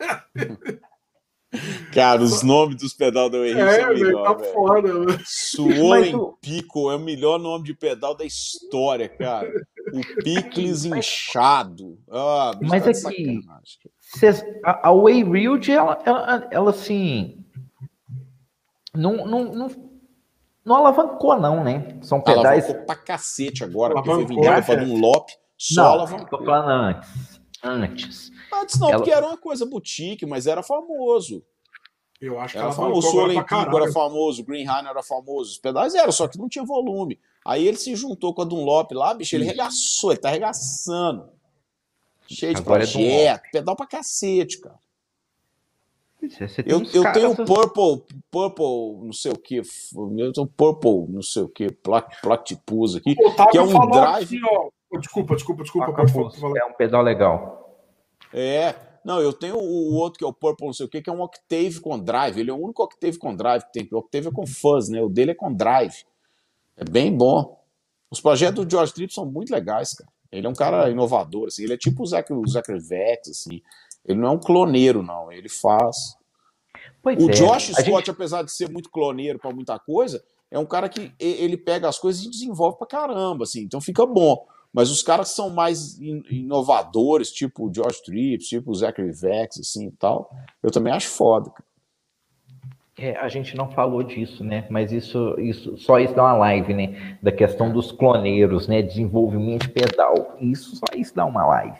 [1.92, 4.82] Cara, os nomes dos pedal da A-Huge É, são velho, melhor, tá foda.
[4.92, 5.20] velho.
[5.24, 9.48] Suor em o- Pico é o melhor nome de pedal da história, cara.
[9.92, 11.96] O Picles inchado.
[12.10, 13.78] Ah, bicho, Mas aqui- sacanagem.
[14.00, 17.43] Cês- a, a Waybuild, ela, ela, ela, assim.
[18.94, 19.68] Não, não, não,
[20.64, 21.98] não alavancou, não, né?
[22.02, 22.64] São pedais.
[22.64, 24.84] Alavancou pra cacete agora, porque foi Alavancou, vendida é, pra chefe?
[24.92, 26.38] Dunlop, só Não, alavancou.
[26.38, 27.40] tô falando antes.
[27.62, 28.30] Antes.
[28.52, 31.42] Antes não, Ela- porque era uma coisa boutique, mas era famoso.
[32.20, 33.82] Eu acho que Era ela famoso, o voltou agora pra Solen Pico caralho.
[33.84, 37.18] era famoso, o Greenhine era famoso, os pedais eram, só que não tinha volume.
[37.44, 41.28] Aí ele se juntou com a Dunlop lá, bicho, ele regaçou, ele tá arregaçando.
[42.26, 44.78] Cheio de Agora é projeto, pedal pra cacete, cara.
[46.66, 51.48] Eu, eu tenho Purple, Purple, não sei o que, eu tenho Purple, não sei o
[51.48, 53.14] que, Platypus aqui,
[53.50, 54.40] que é um drive.
[54.44, 55.92] Oh, Desculpa, desculpa, desculpa.
[56.56, 57.82] É um pedal legal.
[58.32, 61.10] É, não, eu tenho o outro que é o Purple, não sei o que, que
[61.10, 62.38] é um Octave com drive.
[62.38, 63.88] Ele é o único Octave com drive que tem.
[63.92, 65.02] O Octave é com fuzz, né?
[65.02, 66.04] O dele é com drive.
[66.76, 67.60] É bem bom.
[68.10, 70.10] Os projetos do George Tripp são muito legais, cara.
[70.30, 71.62] Ele é um cara inovador, assim.
[71.62, 73.62] Ele é tipo o Zachary, o Zachary Vex, assim.
[74.06, 75.30] Ele não é um cloneiro, não.
[75.32, 75.96] Ele faz.
[77.02, 77.32] Pois O é.
[77.32, 81.12] Josh Scott, gente- apesar de ser muito cloneiro pra muita coisa, é um cara que
[81.18, 83.62] ele pega as coisas e desenvolve pra caramba, assim.
[83.62, 84.46] Então fica bom.
[84.72, 89.12] Mas os caras que são mais in- inovadores, tipo o George Tripp, tipo o Zachary
[89.12, 90.28] Vex, assim e tal,
[90.62, 91.52] eu também acho foda.
[92.96, 94.66] É, a gente não falou disso, né?
[94.70, 97.18] Mas isso, isso, só isso dá uma live, né?
[97.20, 98.82] Da questão dos cloneiros, né?
[98.82, 100.36] Desenvolvimento de pedal.
[100.40, 101.78] Isso, só isso dá uma live,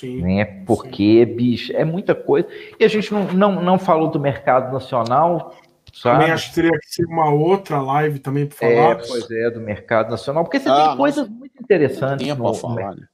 [0.00, 0.22] Sim.
[0.22, 0.44] né?
[0.66, 2.48] Porque, bicho, é muita coisa.
[2.78, 5.54] E a gente não, não, não falou do mercado nacional,
[5.92, 6.18] sabe?
[6.20, 8.96] Também acho que teria que ser uma outra live também para É, falar.
[9.06, 10.44] pois é, do mercado nacional.
[10.44, 12.26] Porque você Ah, tem coisas muito interessantes.
[12.36, 13.06] No- falar, né?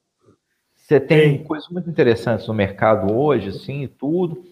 [0.76, 1.44] Você tem Tem.
[1.44, 4.42] coisas muito interessantes no mercado hoje, assim, e tudo.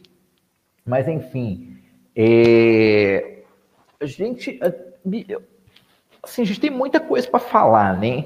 [0.85, 1.79] Mas, enfim,
[2.15, 3.39] é,
[4.01, 4.61] a gente.
[6.23, 8.25] Assim, a gente tem muita coisa para falar, né?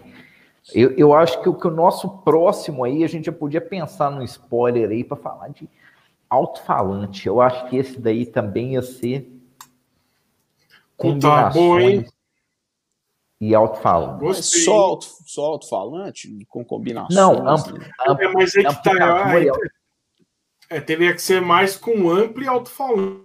[0.75, 4.11] Eu, eu acho que o, que o nosso próximo aí, a gente já podia pensar
[4.11, 5.69] no spoiler aí para falar de
[6.29, 7.27] alto-falante.
[7.27, 9.29] Eu acho que esse daí também ia ser.
[11.21, 12.07] Tá bom, hein?
[13.41, 14.43] e alto-falante.
[14.43, 17.15] Só, alto, só alto-falante com combinações?
[17.15, 17.79] Não, amplo.
[17.79, 17.91] né?
[18.21, 19.35] É, mas é que tá.
[19.39, 23.25] É, é, teria que ser mais com amplo e alto-falante.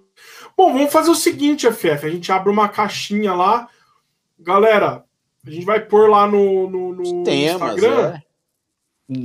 [0.55, 2.05] Bom, vamos fazer o seguinte, FF.
[2.05, 3.67] A gente abre uma caixinha lá.
[4.39, 5.04] Galera,
[5.45, 8.13] a gente vai pôr lá no, no, no Temas, Instagram.
[8.15, 8.21] é.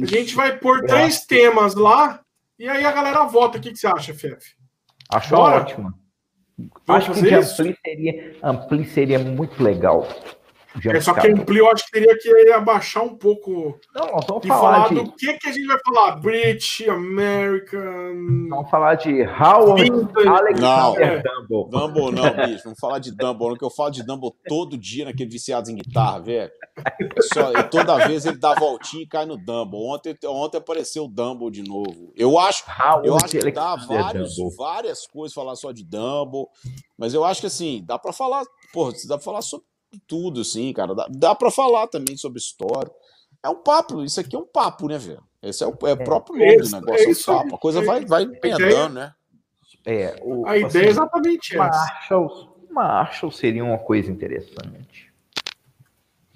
[0.03, 2.21] A gente vai pôr três temas lá.
[2.59, 3.57] E aí a galera vota.
[3.57, 4.55] O que, que você acha, FF?
[5.11, 5.57] Acho Bora?
[5.63, 5.95] ótimo.
[6.87, 7.63] Vamos Acho que de isso?
[7.63, 10.07] ampli seria, ampli seria muito legal.
[10.77, 11.41] De É, só que amplificador.
[11.43, 14.89] ampli eu acho que teria que abaixar um pouco Não, nós vamos e falar, falar
[14.89, 16.17] de, do que, que a gente vai falar.
[16.17, 18.49] British, American.
[18.49, 20.29] vamos falar de Howard Vintage.
[20.29, 21.49] Alexander Não.
[21.49, 21.71] Dumble.
[21.71, 22.65] Dumble não, bicho.
[22.65, 25.75] Vamos falar de Dumble, não, que eu falo de Dumble todo dia naquele viciados em
[25.75, 26.53] guitarra, velho.
[27.33, 29.81] Só, toda vez ele dá voltinha e cai no Dumble.
[29.81, 32.13] Ontem, ontem apareceu o Dumble de novo.
[32.17, 36.47] Eu acho, Howard eu acho que dá vários, várias coisas falar só de Dumble,
[36.97, 39.67] mas eu acho que assim, dá pra falar, porra, dá pra falar sobre
[40.07, 40.94] tudo, assim, cara.
[40.94, 42.91] Dá, dá pra falar também sobre história.
[43.43, 45.23] É um papo, isso aqui é um papo, né, velho?
[45.43, 47.55] Esse é o é o próprio nome do Isso, negócio, é, é um isso papo.
[47.55, 49.15] A coisa vai, vai emendando, né?
[49.86, 51.65] É, o, A ideia é assim, exatamente essa.
[51.65, 55.10] Marshall, Marshall seria uma coisa interessante.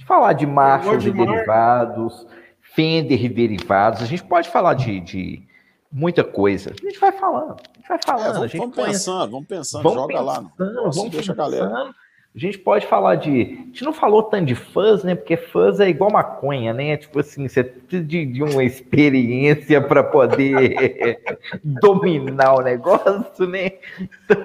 [0.07, 2.27] Falar de Marshall de Mar- derivados,
[2.75, 5.47] Fender e derivados, a gente pode falar de, de
[5.93, 6.71] muita coisa.
[6.71, 8.27] A gente vai falando, a gente vai É, falando.
[8.27, 10.41] a vamos, gente vamos pensando, vamos pensando, vamos joga lá.
[10.41, 11.95] no pensando, negócio, vamos deixa a galera.
[12.35, 13.31] A gente pode falar de.
[13.31, 15.15] A gente não falou tanto de fuzz, né?
[15.15, 16.97] Porque fuzz é igual maconha, né?
[16.97, 21.21] Tipo assim, você precisa de, de uma experiência para poder
[21.63, 23.75] dominar o negócio, né?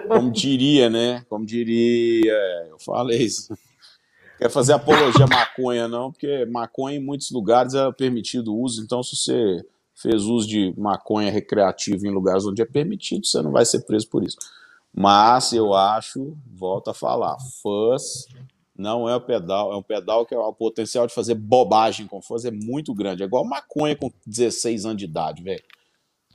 [0.08, 1.26] Como diria, né?
[1.27, 2.38] Como diria,
[2.69, 3.58] eu falei isso.
[4.38, 8.84] Quer fazer apologia à maconha, não, porque maconha em muitos lugares é permitido o uso,
[8.84, 13.51] então se você fez uso de maconha recreativa em lugares onde é permitido, você não
[13.51, 14.38] vai ser preso por isso.
[14.93, 18.27] Mas eu acho, volto a falar, fuzz
[18.80, 22.22] não é o pedal, é um pedal que é o potencial de fazer bobagem com
[22.22, 23.22] fuzz é muito grande.
[23.22, 25.61] É igual maconha com 16 anos de idade, velho.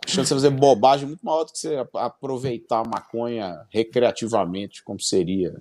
[0.04, 3.66] A chance de você fazer bobagem é muito maior do que você aproveitar a maconha
[3.70, 5.54] recreativamente, como seria.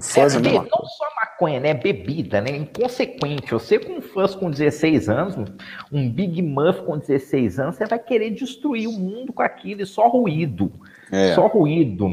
[0.00, 0.50] Fuzz é, É, coisa.
[0.50, 1.74] não só maconha, né?
[1.74, 2.56] Bebida, né?
[2.56, 3.52] Inconsequente.
[3.52, 5.34] Você com fãs com 16 anos,
[5.92, 9.86] um Big Muff com 16 anos, você vai querer destruir o mundo com aquilo e
[9.86, 10.72] só ruído.
[11.12, 11.34] É.
[11.34, 12.10] Só ruído.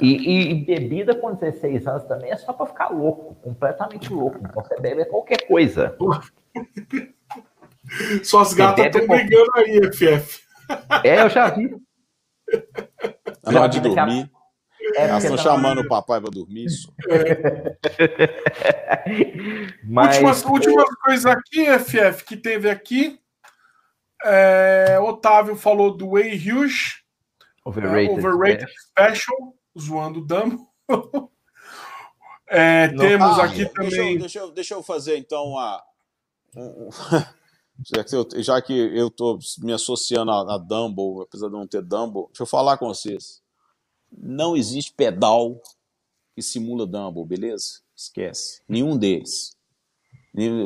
[0.00, 4.38] E, e- e bebida com 16 anos também é só pra ficar louco, completamente louco.
[4.40, 5.96] Então você bebe qualquer coisa.
[8.22, 10.42] Suas gatas bebe estão qualquer- brigando aí, FF.
[11.04, 11.76] É, eu já vi.
[13.44, 14.30] Na hora de dormir.
[14.96, 16.66] É, Elas estão tá- chamando o papai para dormir.
[16.66, 16.92] Isso.
[19.84, 23.18] Mas, últimas, últimas coisas aqui, FF, que teve aqui.
[24.24, 27.02] É, Otávio falou do Way Hughes,
[27.64, 28.10] overrated.
[28.10, 30.68] é, overrated special, zoando o Dumbo.
[32.46, 34.12] É, temos Ah, aqui deixa também.
[34.14, 35.82] Eu, deixa, eu, deixa eu fazer então uma.
[36.54, 36.90] um-
[38.36, 42.42] já que eu, tô me associando a, a Dumble, apesar de não ter Dumble, deixa
[42.42, 43.42] eu falar com vocês.
[44.12, 45.60] Não existe pedal
[46.34, 47.80] que simula Dumble, beleza?
[47.96, 48.62] Esquece.
[48.68, 49.56] Nenhum deles.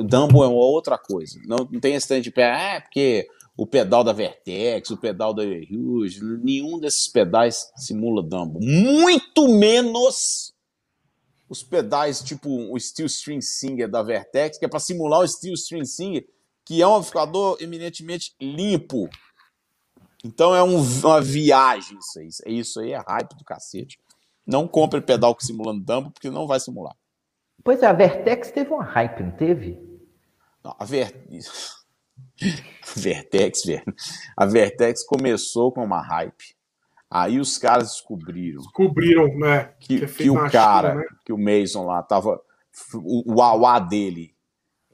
[0.04, 1.40] Dumble é uma outra coisa.
[1.46, 3.28] Não, não tem esse tanto de pé, ah, porque
[3.58, 8.64] o pedal da Vertex, o pedal da Hughes, nenhum desses pedais simula Dumble.
[8.64, 10.54] Muito menos
[11.48, 15.54] os pedais tipo o Steel String Singer da Vertex, que é para simular o Steel
[15.54, 16.24] String Singer,
[16.64, 19.08] que é um amplificador eminentemente limpo.
[20.24, 22.58] Então é um- uma viagem isso aí.
[22.58, 23.98] Isso aí é hype do cacete.
[24.46, 26.94] Não compre pedal que simulando Dumbo, porque não vai simular.
[27.64, 29.78] Pois é, a Vertex teve uma hype, não teve?
[30.62, 31.26] Não, a Ver...
[32.96, 33.94] Vertex, velho.
[34.36, 36.56] A Vertex começou com uma hype.
[37.10, 39.72] Aí os caras descobriram Descobriram, né?
[39.80, 41.06] que, é que feito na o cara, China, né?
[41.24, 42.40] que o Mason lá tava.
[42.94, 44.34] O, o AUA dele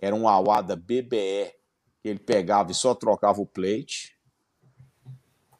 [0.00, 1.52] era um AUA da BBE,
[2.00, 4.16] que ele pegava e só trocava o plate.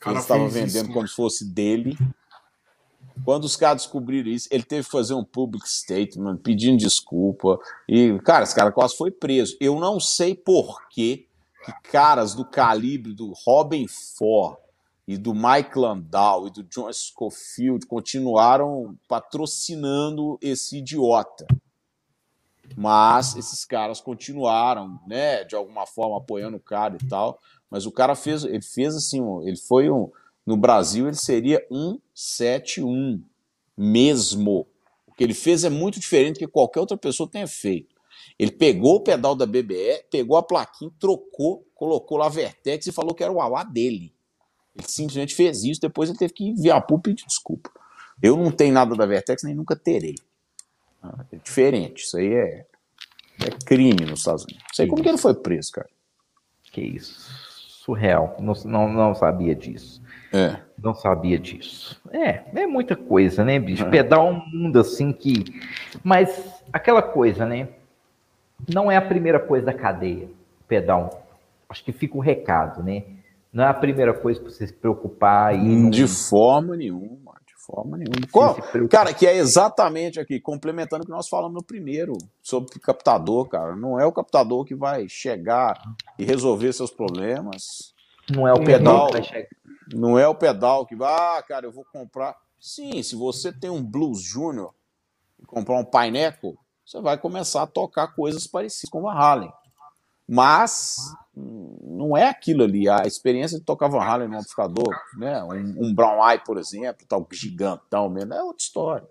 [0.07, 1.97] O Ele estava vendendo isso, como se fosse dele.
[3.25, 7.59] Quando os caras descobriram isso, ele teve que fazer um public statement pedindo desculpa.
[7.89, 9.57] E, cara, esse cara quase foi preso.
[9.61, 10.87] Eu não sei por
[11.65, 14.59] que caras do calibre do Robin Ford
[15.07, 21.47] e do Mike Landau e do John Scofield continuaram patrocinando esse idiota.
[22.77, 27.39] Mas esses caras continuaram, né, de alguma forma apoiando o cara e tal.
[27.71, 30.11] Mas o cara fez, ele fez assim, ele foi um,
[30.47, 33.23] no Brasil ele seria um 71
[33.77, 34.67] mesmo.
[35.07, 37.94] O que ele fez é muito diferente do que qualquer outra pessoa tenha feito.
[38.39, 42.93] Ele pegou o pedal da BBE, pegou a plaquinha, trocou, colocou lá a Vertex e
[42.93, 44.15] falou que era o AUA dele.
[44.77, 47.71] Ele simplesmente fez isso, depois ele teve que enviar a e pedir desculpa.
[48.23, 50.15] Eu não tenho nada da Vertex, nem nunca terei.
[51.31, 52.03] É diferente.
[52.05, 52.67] Isso aí é,
[53.41, 54.63] é crime nos Estados Unidos.
[54.63, 55.89] Não sei como que ele foi preso, cara.
[56.73, 57.31] Que isso.
[57.85, 58.37] Surreal.
[58.41, 60.03] Não, não, não sabia disso.
[60.33, 60.57] É.
[60.83, 62.01] Não sabia disso.
[62.11, 63.85] É, é muita coisa, né, bicho?
[63.85, 63.91] É.
[63.91, 65.45] Pedal um mundo assim que.
[66.03, 67.69] Mas aquela coisa, né?
[68.73, 70.29] Não é a primeira coisa da cadeia,
[70.67, 71.27] pedal.
[71.69, 73.05] Acho que fica o recado, né?
[73.53, 75.55] Não é a primeira coisa para você se preocupar.
[75.55, 77.35] E de forma nenhuma
[77.65, 78.27] forma nenhuma.
[78.31, 78.57] Qual,
[78.89, 83.75] cara, que é exatamente aqui, complementando o que nós falamos no primeiro, sobre captador, cara.
[83.75, 85.81] Não é o captador que vai chegar
[86.19, 87.95] e resolver seus problemas.
[88.31, 89.49] Não é o pedal, que vai chegar.
[89.93, 92.37] Não é o pedal que vai, ah, cara, eu vou comprar.
[92.59, 94.75] Sim, se você tem um Blues Júnior
[95.41, 96.55] e comprar um Pineapple,
[96.85, 99.53] você vai começar a tocar coisas parecidas com o Van Halen.
[100.29, 100.97] Mas
[101.37, 102.89] não é aquilo ali.
[102.89, 105.43] A experiência de tocar Van Halen no amplificador, né?
[105.45, 109.09] um, um Brown Eye, por exemplo, tal gigantão mesmo, é outra história.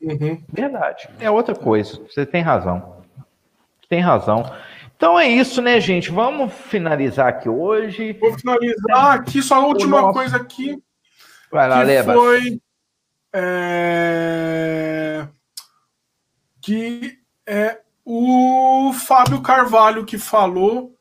[0.00, 0.42] Uhum.
[0.48, 1.08] Verdade.
[1.18, 2.00] É outra coisa.
[2.08, 2.98] Você tem razão.
[3.88, 4.44] Tem razão.
[4.96, 6.10] Então é isso, né, gente?
[6.10, 8.12] Vamos finalizar aqui hoje.
[8.14, 10.12] Vou finalizar aqui, só a última nosso...
[10.12, 10.76] coisa aqui.
[11.50, 12.14] Vai lá, que leva.
[12.14, 12.60] Foi.
[13.32, 15.07] É...
[16.68, 20.94] Que é o Fábio Carvalho que falou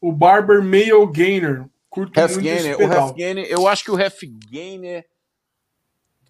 [0.00, 1.66] o Barber Male Gainer.
[1.90, 5.06] Curto Half muito Gainer, o Half Gainer, eu acho que o Half Gainer.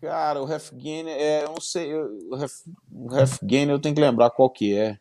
[0.01, 2.53] Cara, o Half Gainer, é, eu não sei, o Half,
[2.91, 4.99] o Half Gainer eu tenho que lembrar qual que é.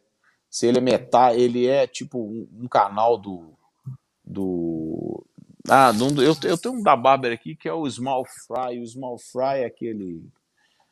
[0.47, 3.53] Se ele é metal, ele é tipo um, um canal do.
[4.23, 5.25] do
[5.67, 8.79] ah, eu, eu tenho um da Barber aqui que é o Small Fry.
[8.79, 10.23] O Small Fry é aquele.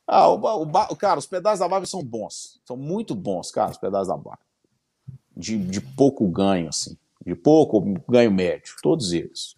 [0.08, 2.61] Ah, o, o, o cara, os pedais da Barber são bons.
[2.66, 4.45] São muito bons, cara, os pedais da Barber.
[5.36, 9.53] De, de pouco ganho, assim de pouco ganho médio, todos eles.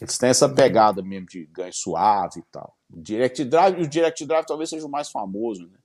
[0.00, 2.74] Eles têm essa pegada mesmo de ganho suave e tal.
[2.90, 5.76] O Direct Drive, o Direct Drive talvez seja o mais famoso, né?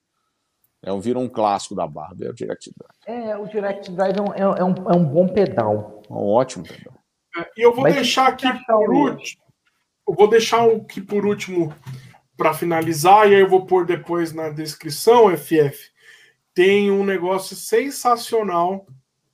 [0.82, 3.28] É um, vira um clássico da Barbie, é o Direct Drive.
[3.28, 6.02] É, o Direct Drive é um, é um, é um bom pedal.
[6.10, 6.94] É um ótimo pedal.
[7.38, 9.44] É, e eu vou Mas deixar aqui por último.
[10.08, 11.76] Eu vou deixar aqui por último
[12.38, 15.92] para finalizar, e aí eu vou pôr depois na descrição, FF.
[16.54, 18.86] Tem um negócio sensacional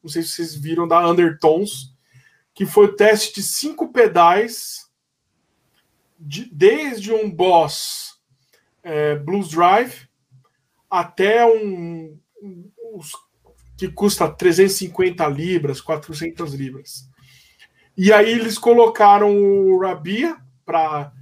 [0.01, 1.93] não sei se vocês viram, da Undertones,
[2.53, 4.89] que foi o teste de cinco pedais,
[6.19, 8.19] de, desde um Boss
[8.83, 10.07] é, Blues Drive
[10.89, 12.99] até um, um, um,
[13.77, 17.09] que custa 350 libras, 400 libras.
[17.95, 21.13] E aí eles colocaram o Rabia para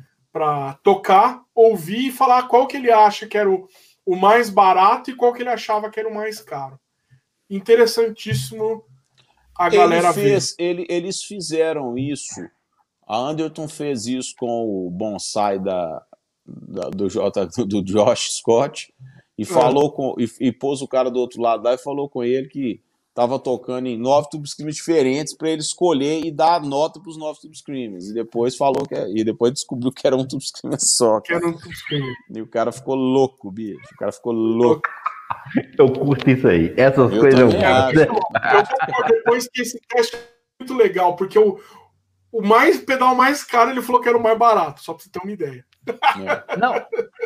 [0.83, 3.67] tocar, ouvir e falar qual que ele acha que era o,
[4.05, 6.79] o mais barato e qual que ele achava que era o mais caro
[7.49, 8.83] interessantíssimo
[9.57, 10.63] a ele galera fez, ver.
[10.63, 12.39] Ele, eles fizeram isso.
[13.07, 16.05] A Anderton fez isso com o bonsai da,
[16.45, 18.93] da do, J, do Josh Scott
[19.37, 19.95] e falou é.
[19.95, 22.81] com e, e, pôs o cara do outro lado lá e falou com ele que
[23.09, 27.09] estava tocando em nove tube screamers diferentes para ele escolher e dar a nota para
[27.09, 30.25] os nove tube screamers e depois falou que é, e depois descobriu que era um
[30.25, 31.19] tube screamer só.
[31.19, 32.13] Que era um tube screamer.
[32.33, 33.79] E o cara ficou louco, bicho.
[33.93, 34.87] O cara ficou louco.
[35.77, 36.73] Eu curto isso aí.
[36.77, 37.99] Essas eu coisas eu curto.
[37.99, 40.19] Eu, depois que esse teste é
[40.59, 41.59] muito legal, porque o,
[42.31, 45.09] o mais pedal mais caro ele falou que era o mais barato, só para você
[45.09, 45.65] ter uma ideia.
[45.87, 46.57] É.
[46.57, 46.73] Não,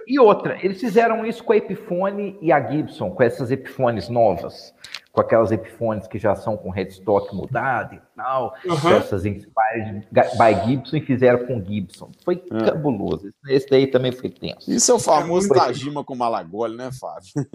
[0.07, 4.73] e outra, eles fizeram isso com a Epiphone e a Gibson, com essas Epiphones novas
[5.13, 8.97] com aquelas Epiphones que já são com headstock mudado e tal, uhum.
[8.97, 12.09] essas Inspired by Gibson e fizeram com Gibson.
[12.25, 12.65] Foi uhum.
[12.65, 13.31] cabuloso.
[13.47, 14.71] Esse daí também foi tenso.
[14.71, 15.57] Isso é o famoso foi...
[15.57, 17.29] Tajima com Malagoli, né, Fábio?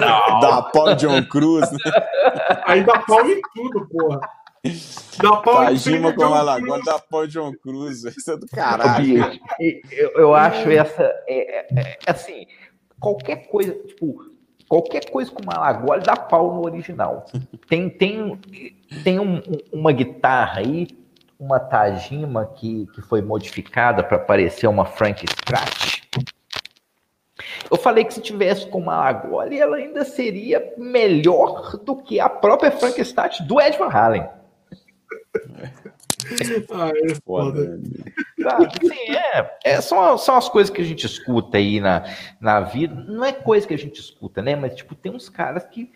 [0.00, 1.78] Não, Dá pau John Cruz, né?
[2.66, 4.20] Aí dá pau em tudo, porra.
[5.22, 8.02] Dá pau Tajima com Malagoli, dá pau John Cruz.
[8.02, 9.30] Isso é do caralho.
[9.60, 12.48] Eu, eu acho essa, é, é, é, assim,
[12.98, 14.37] qualquer coisa, tipo,
[14.68, 17.24] Qualquer coisa com Malagoli dá pau no original.
[17.68, 18.38] Tem, tem,
[19.04, 20.88] tem um, uma guitarra aí,
[21.38, 26.02] uma Tajima que, que foi modificada para parecer uma Frank Scratch.
[27.70, 32.70] Eu falei que se tivesse com Malagoli, ela ainda seria melhor do que a própria
[32.70, 34.26] Frank Scratch do Ed Van Halen.
[36.72, 37.80] ah, é foda.
[38.82, 42.04] Sim, é, é são, são as coisas que a gente escuta aí na,
[42.40, 42.94] na vida.
[42.94, 44.56] Não é coisa que a gente escuta, né?
[44.56, 45.92] Mas, tipo, tem uns caras que,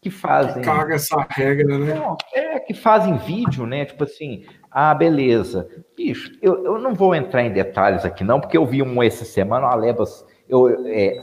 [0.00, 0.54] que fazem.
[0.54, 1.94] Que caga essa regra, né?
[1.94, 3.84] Não, é, que fazem vídeo, né?
[3.84, 5.68] Tipo assim, ah, beleza.
[5.96, 9.24] Bicho, eu, eu não vou entrar em detalhes aqui, não, porque eu vi um essa
[9.24, 11.20] semana, o Alebas eu, é,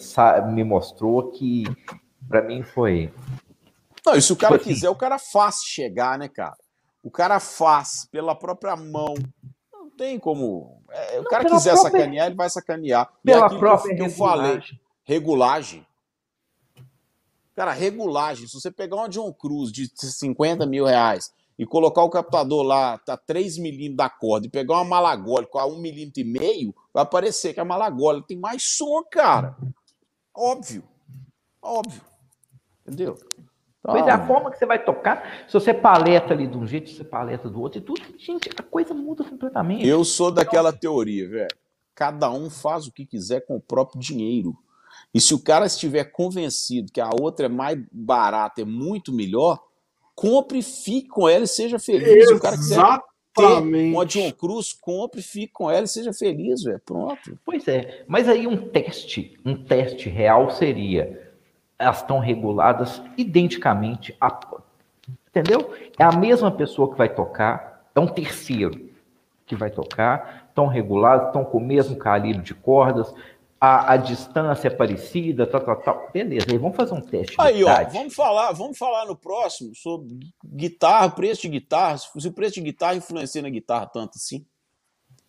[0.48, 1.64] me mostrou que
[2.28, 3.12] para mim foi.
[4.06, 6.56] Não, e se o cara assim, quiser, o cara faz chegar, né, cara?
[7.04, 9.16] O cara faz pela própria mão.
[9.72, 10.82] Não tem como.
[10.90, 11.92] É, o não, cara quiser própria...
[11.92, 13.12] sacanear, ele vai sacanear.
[13.24, 14.62] Pela própria que eu, que eu falei,
[15.04, 15.86] regulagem.
[17.56, 18.48] Cara, regulagem.
[18.48, 22.98] Se você pegar uma John Cruz de 50 mil reais e colocar o captador lá,
[22.98, 26.74] tá 3 milímetros da corda, e pegar uma malagole com a 1 milímetro e meio,
[26.94, 29.56] vai aparecer que a malagole tem mais som, cara.
[30.34, 30.84] Óbvio.
[31.62, 32.02] Óbvio.
[32.82, 33.18] Entendeu?
[33.82, 36.68] Então, pois é, a forma que você vai tocar, se você paleta ali de um
[36.68, 39.88] jeito, você paleta do outro e tudo, gente, a coisa muda completamente.
[39.88, 41.56] Eu sou daquela teoria, velho.
[41.96, 44.56] Cada um faz o que quiser com o próprio dinheiro.
[45.14, 49.60] E se o cara estiver convencido que a outra é mais barata, é muito melhor,
[50.14, 52.08] compre e fique com ela e seja feliz.
[52.08, 52.38] Exatamente.
[52.38, 53.00] O cara quiser
[53.34, 56.80] ter uma John Cruz, compre e fique com ela e seja feliz, velho.
[56.86, 57.40] Pronto.
[57.44, 58.04] Pois é.
[58.08, 61.31] Mas aí um teste, um teste real seria
[61.82, 64.40] elas estão reguladas identicamente a,
[65.28, 65.74] entendeu?
[65.98, 68.90] É a mesma pessoa que vai tocar, é um terceiro
[69.46, 73.14] que vai tocar, estão regulados, estão com o mesmo calibre de cordas,
[73.60, 76.10] a, a distância é parecida, tal, tal, tal.
[76.12, 77.36] Beleza, aí vamos fazer um teste.
[77.40, 82.34] Aí, ó, vamos falar, vamos falar no próximo sobre guitarra, preço de guitarra, se o
[82.34, 84.46] preço de guitarra influencia na guitarra tanto assim.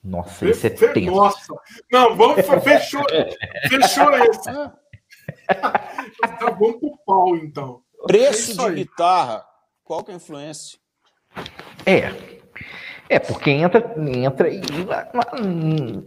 [0.02, 1.14] Nossa, isso é tenso.
[1.14, 1.54] Nossa,
[1.90, 3.04] não, vamos, fechou,
[3.68, 4.50] fechou esse.
[6.38, 7.82] tá bom pro pau, então.
[8.06, 9.44] Preço é de guitarra,
[9.84, 10.78] qual que é a influência?
[11.86, 12.12] É,
[13.12, 14.60] é, porque entra, entra e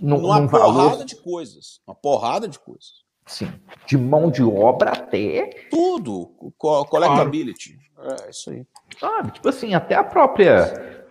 [0.01, 1.05] no, numa porrada valor...
[1.05, 1.79] de coisas.
[1.85, 3.05] Uma porrada de coisas.
[3.27, 3.51] Sim.
[3.85, 5.67] De mão de obra até.
[5.69, 6.31] Tudo.
[6.57, 7.77] Co collectability.
[8.25, 8.65] É isso aí.
[8.99, 9.31] Sabe?
[9.31, 11.05] Tipo assim, até a própria.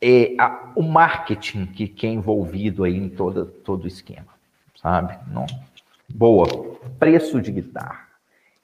[0.00, 4.34] É, a, o marketing que, que é envolvido aí em todo, todo o esquema.
[4.74, 5.16] Sabe?
[5.28, 5.46] Não.
[6.16, 6.46] Boa.
[6.98, 8.08] Preço de guitarra.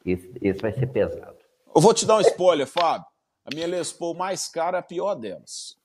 [0.07, 1.37] Esse, esse vai ser pesado.
[1.75, 3.07] Eu vou te dar um spoiler, Fábio.
[3.45, 5.77] A minha Les Paul mais cara é a pior delas.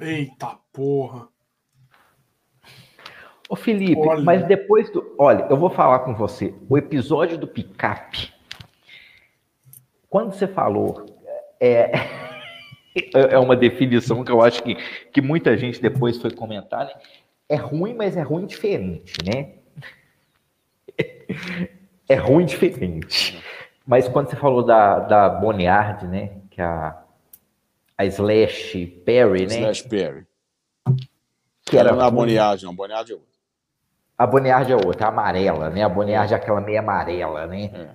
[0.00, 1.28] Eita porra.
[3.48, 4.24] Ô Felipe, olha.
[4.24, 5.14] mas depois do.
[5.16, 6.52] Olha, eu vou falar com você.
[6.68, 8.34] O episódio do picape.
[10.10, 11.06] Quando você falou.
[11.60, 11.92] É,
[13.14, 14.74] é uma definição que eu acho que,
[15.12, 16.94] que muita gente depois foi comentar, né?
[17.48, 19.54] É ruim, mas é ruim diferente, né?
[22.08, 23.42] É ruim diferente.
[23.86, 26.40] Mas quando você falou da, da Bonniard, né?
[26.50, 27.02] Que é a
[27.96, 29.56] a Slash Perry, né?
[29.56, 30.26] Slash Perry.
[31.64, 32.74] Que era não é a Boniard, não.
[32.74, 33.36] Boniard é outra.
[34.18, 35.82] A Boniard é outra, a amarela, né?
[35.82, 37.70] A Boniard é aquela meia amarela, né?
[37.74, 37.90] É.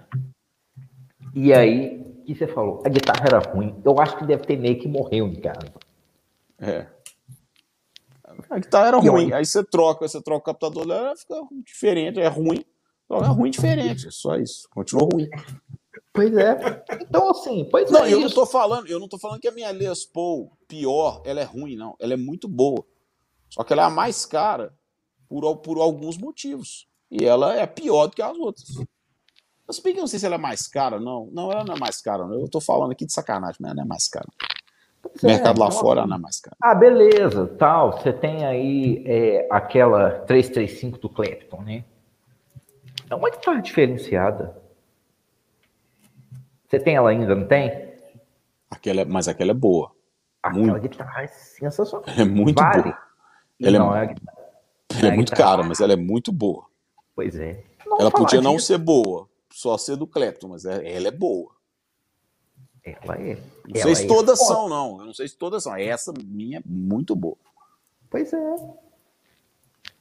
[1.33, 2.83] E aí, o que você falou?
[2.85, 3.79] A guitarra era ruim.
[3.85, 5.71] Eu acho que deve ter meio que morreu em casa.
[6.59, 6.85] É.
[8.49, 9.31] A guitarra era ruim.
[9.33, 11.35] Aí você troca, você troca o captador dela, fica
[11.65, 12.65] diferente, é ruim.
[13.17, 14.67] É ruim diferente, é só isso.
[14.69, 15.29] Continua ruim.
[16.13, 16.83] Pois é.
[17.01, 18.13] Então, assim, pois não, é.
[18.13, 18.27] Eu isso.
[18.27, 21.43] não tô falando, eu não tô falando que a minha Les Paul pior, ela é
[21.43, 21.95] ruim, não.
[21.99, 22.85] Ela é muito boa.
[23.49, 24.73] Só que ela é a mais cara
[25.27, 26.87] por, por alguns motivos.
[27.09, 28.67] E ela é pior do que as outras.
[29.69, 31.29] Se bem que eu não sei se ela é mais cara, não.
[31.31, 32.39] Não, ela não é mais cara, não.
[32.39, 34.27] Eu tô falando aqui de sacanagem, mas ela não é mais cara.
[35.01, 36.55] Pois mercado é, lá então, fora não é mais cara.
[36.61, 37.93] Ah, beleza, tal.
[37.93, 41.85] Você tem aí é, aquela 335 do Clapton, né?
[43.11, 44.55] É uma guitarra diferenciada.
[46.65, 47.91] Você tem ela ainda, não tem?
[48.69, 49.91] Aquela, mas aquela é boa.
[50.41, 50.87] Aquela muito.
[50.87, 52.05] guitarra é sensacional.
[52.07, 52.83] É muito vale.
[52.83, 52.97] boa.
[53.61, 54.15] Ela não, é,
[54.97, 56.65] ela é, muito cara, mas ela é muito boa.
[57.13, 57.65] Pois é.
[57.85, 58.41] Não ela podia disso.
[58.41, 61.51] não ser boa, só ser do Clapton, mas é, ela é boa.
[62.81, 63.35] Ela é.
[63.35, 64.99] Não ela sei se é todas são, não.
[65.01, 65.75] Eu não sei se todas são.
[65.75, 67.37] Essa minha é muito boa.
[68.09, 68.55] Pois é.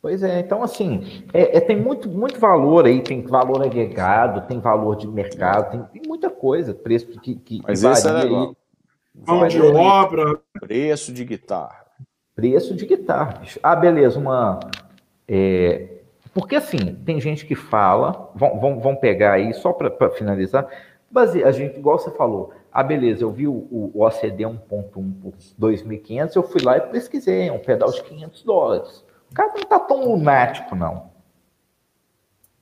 [0.02, 4.58] Pois é, então assim, é, é, tem muito, muito valor aí, tem valor agregado, tem
[4.58, 8.56] valor de mercado, tem, tem muita coisa, preço que, que Mas esse é legal.
[9.26, 10.40] Mão de obra.
[10.60, 11.84] Preço de guitarra.
[12.34, 13.42] Preço de guitarra.
[13.62, 14.60] Ah, beleza, uma.
[15.28, 16.00] É,
[16.32, 20.66] porque assim, tem gente que fala, vão, vão, vão pegar aí, só para finalizar,
[21.10, 24.58] base, a gente, igual você falou, ah, beleza, eu vi o, o, o OCD 1.1
[24.70, 29.04] por 2.500, eu fui lá e pesquisei, é um pedal de 500 dólares.
[29.30, 31.10] O cara não tá tão lunático, não.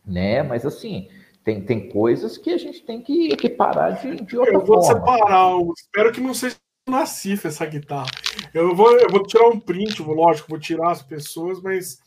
[0.04, 0.42] Né?
[0.42, 1.08] Mas assim,
[1.44, 5.00] tem, tem coisas que a gente tem que equiparar de, de outra eu vou forma.
[5.00, 6.56] separar, eu espero que não seja
[6.86, 8.10] na cifra essa guitarra.
[8.52, 11.98] Eu vou, eu vou tirar um print, vou, lógico, vou tirar as pessoas, mas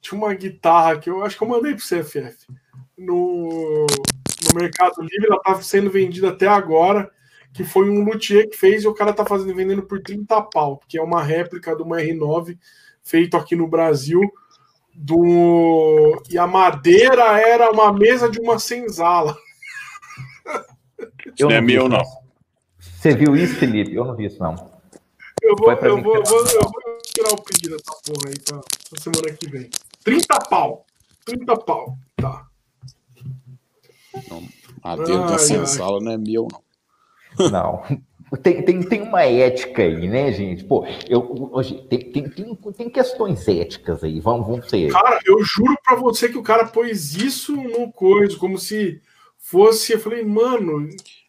[0.00, 2.46] tinha uma guitarra que eu acho que eu mandei pro CFF.
[2.96, 7.10] No, no Mercado Livre, ela tá sendo vendida até agora,
[7.52, 10.80] que foi um luthier que fez e o cara tá fazendo vendendo por 30 pau,
[10.88, 12.56] que é uma réplica de uma R9
[13.10, 14.20] feito aqui no Brasil.
[14.94, 16.22] Do...
[16.30, 19.36] E a madeira era uma mesa de uma senzala.
[21.40, 22.02] não é meu, não.
[22.78, 23.94] Você viu isso, Felipe?
[23.94, 24.54] Eu não vi isso, não.
[25.42, 28.60] Eu vou, eu vou, eu vou, eu vou tirar o print dessa porra aí pra,
[28.90, 29.70] pra semana que vem.
[30.04, 30.84] 30 pau.
[31.24, 31.96] 30 pau.
[32.16, 32.46] Tá.
[34.84, 37.50] Madeiro da senzala não é meu, não.
[37.50, 37.82] Não.
[38.36, 40.64] Tem, tem, tem uma ética aí, né, gente?
[40.64, 44.92] Pô, eu, hoje, tem, tem, tem, tem questões éticas aí, vamos, vamos ser.
[44.92, 49.00] Cara, eu juro pra você que o cara pôs isso no coisa, como se
[49.36, 49.92] fosse.
[49.92, 50.88] Eu falei, mano.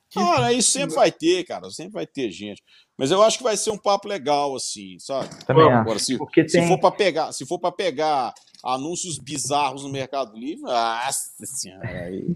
[0.09, 0.19] Que...
[0.19, 2.61] Ah, isso sempre vai ter, cara, sempre vai ter gente.
[2.97, 5.29] Mas eu acho que vai ser um papo legal, assim, sabe?
[5.45, 6.47] Também Agora, se, tem...
[6.47, 11.87] se for para pegar, se for para pegar anúncios bizarros no Mercado Livre, nossa senhora,
[11.87, 12.27] aí.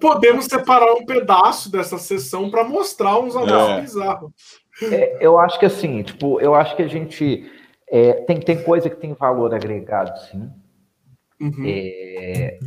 [0.00, 3.80] Podemos separar um pedaço dessa sessão para mostrar uns anúncios é.
[3.80, 4.32] bizarros.
[4.82, 7.50] É, eu acho que assim, tipo, eu acho que a gente
[7.90, 10.50] é, tem, tem coisa que tem valor agregado, sim.
[11.40, 11.64] Uhum.
[11.66, 12.58] É...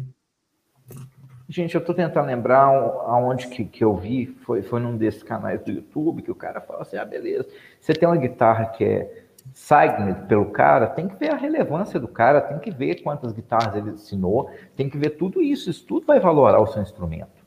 [1.48, 5.62] Gente, eu estou tentando lembrar aonde que, que eu vi, foi, foi num desses canais
[5.62, 7.46] do YouTube, que o cara falou assim, ah, beleza,
[7.80, 12.08] você tem uma guitarra que é signed pelo cara, tem que ver a relevância do
[12.08, 16.06] cara, tem que ver quantas guitarras ele ensinou, tem que ver tudo isso, isso tudo
[16.06, 17.42] vai valorar o seu instrumento.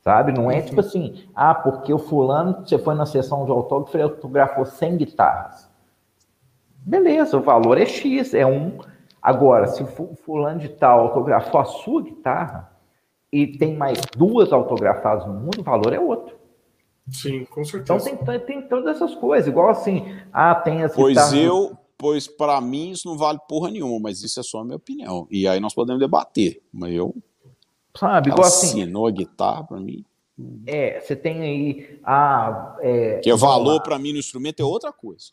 [0.00, 0.32] Sabe?
[0.32, 4.02] Não é tipo assim, ah, porque o fulano, você foi na sessão de autógrafo e
[4.02, 5.68] autografou 100 guitarras.
[6.78, 8.78] Beleza, o valor é X, é um.
[9.20, 12.72] Agora, se o fulano de tal autografou a sua guitarra
[13.30, 16.37] e tem mais duas autografadas no mundo, o valor é outro.
[17.10, 18.10] Sim, com certeza.
[18.10, 21.34] Então tem, tem todas essas coisas, igual assim, ah, tem as Pois guitarras...
[21.34, 24.76] eu, pois para mim isso não vale porra nenhuma, mas isso é só a minha
[24.76, 25.26] opinião.
[25.30, 27.14] E aí nós podemos debater, mas eu
[27.96, 30.04] sabe, igual assim, assinou a guitarra para mim.
[30.66, 34.92] É, você tem aí a é, que é valor para mim no instrumento é outra
[34.92, 35.32] coisa.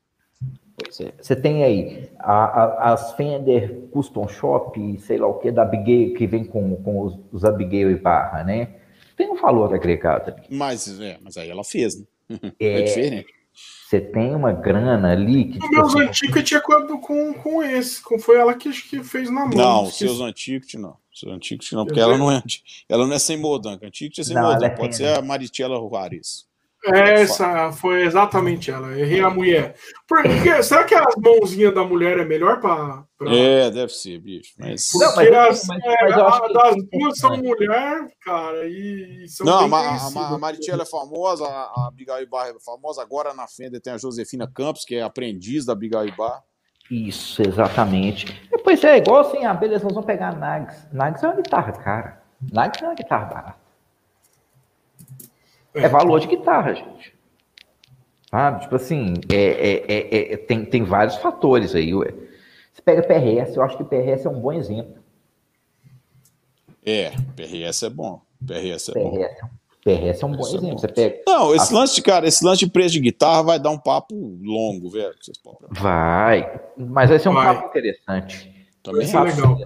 [1.00, 5.62] É, você tem aí a, a, as Fender Custom Shop, sei lá o que, da
[5.62, 8.76] Abigail, que vem com, com os, os Abigail e barra, né?
[9.16, 10.34] Tem um valor agregado.
[10.50, 12.06] Mas, é, mas aí ela fez, né?
[12.60, 13.36] É, é diferente.
[13.86, 15.60] Você tem uma grana ali que.
[15.60, 18.02] Tipo, meus assim, antigos tinha com, com, com esse.
[18.02, 19.56] Com, foi ela que, que fez na mão.
[19.56, 20.98] Não, os seus antigos não.
[21.14, 22.44] Seus antigos não, porque ela não é,
[22.90, 23.88] ela não é sem modanca.
[23.88, 24.66] Antigo tinha sem modanca.
[24.66, 26.46] É Pode ser a Marichela Ruvares.
[26.94, 28.98] Essa foi exatamente ela.
[28.98, 29.76] Errei a mulher.
[30.08, 33.04] Porque, será que as mãozinhas da mulher é melhor para.
[33.18, 33.34] Pra...
[33.34, 34.54] É, deve ser, bicho.
[34.60, 34.92] Mas...
[34.92, 39.46] Porque não, mas, as, mas, é, mas das duas são mulher, cara, e são.
[39.46, 43.02] Não, a, a, a é famosa, a Abigail Barra é famosa.
[43.02, 46.44] Agora na Fender tem a Josefina Campos, que é aprendiz da Abigail Barra.
[46.90, 48.48] Isso, exatamente.
[48.64, 50.88] Pois é, igual assim, ah, beleza, nós vamos pegar a Nags.
[50.92, 52.22] Nags é uma guitarra cara.
[52.52, 53.65] Nags é uma guitarra barata.
[55.76, 57.14] É valor de guitarra, gente.
[58.30, 58.62] Sabe?
[58.62, 61.94] Tipo assim, é, é, é, é, tem, tem vários fatores aí.
[61.94, 62.14] Ué.
[62.74, 64.96] Você pega PRS, eu acho que PRS é um bom exemplo.
[66.86, 68.22] É, PRS é bom.
[68.46, 69.50] PRS é PRS, bom.
[69.84, 70.80] PRS é um bom exemplo.
[70.80, 71.78] Você pega Não, esse a...
[71.78, 75.16] lance de cara, esse lance de preço de guitarra vai dar um papo longo, velho.
[75.70, 77.56] Vai, mas vai ser um vai.
[77.56, 78.54] papo interessante.
[78.84, 79.58] Também é legal.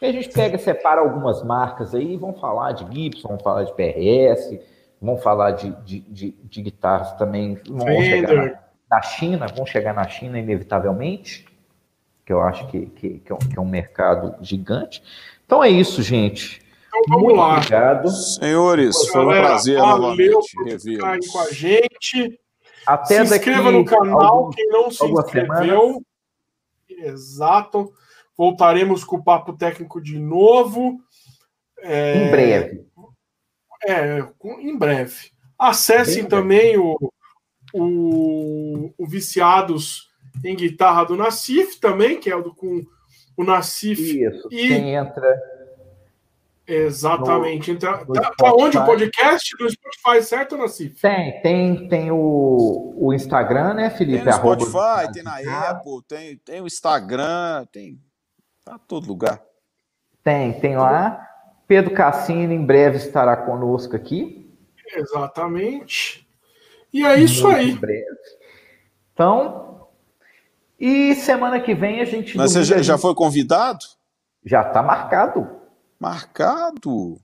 [0.00, 4.58] a gente pega, separa algumas marcas aí, vamos falar de Gibson, vamos falar de PRS,
[5.04, 8.58] vão falar de, de, de, de guitarras também, vão chegar na,
[8.90, 11.46] na, China, vão chegar na China inevitavelmente,
[12.24, 15.02] que eu acho que, que, que, é, um, que é um mercado gigante.
[15.44, 16.62] Então é isso, gente.
[16.88, 17.56] Então vamos Muito lá.
[17.56, 18.08] obrigado.
[18.08, 21.28] Senhores, foi um prazer valeu novamente revê-los.
[21.28, 22.40] com a gente.
[22.86, 26.02] Até se inscreva no canal, quem não se inscreveu.
[26.88, 27.92] Exato.
[28.36, 30.98] Voltaremos com o Papo Técnico de novo.
[31.78, 32.26] É...
[32.26, 32.86] Em breve.
[33.86, 34.26] É,
[34.60, 35.30] em breve.
[35.58, 36.96] Acessem Bem também o,
[37.72, 40.10] o, o, Viciados
[40.44, 42.82] em Guitarra do Nacif também, que é o do, com
[43.36, 44.00] o Nacif.
[44.00, 44.68] Isso, e...
[44.68, 45.40] quem entra.
[46.66, 47.70] Exatamente.
[47.70, 48.06] No, entra...
[48.06, 49.54] Tá, tá onde o podcast?
[49.60, 51.00] No Spotify, certo, Nacif?
[51.00, 54.24] Tem, tem, tem o, o Instagram, né, Felipe?
[54.24, 58.00] Tem no Spotify, tem na Apple, tem, tem o Instagram, tem.
[58.64, 59.42] Tá todo lugar.
[60.22, 61.33] Tem, tem lá.
[61.66, 64.50] Pedro Cassino em breve estará conosco aqui.
[64.94, 66.26] Exatamente.
[66.92, 67.72] E é isso Muito aí.
[67.72, 68.04] Breve.
[69.12, 69.88] Então,
[70.78, 72.36] e semana que vem a gente.
[72.36, 73.84] Mas você já, já foi convidado?
[74.44, 75.48] Já está marcado.
[75.98, 77.18] Marcado?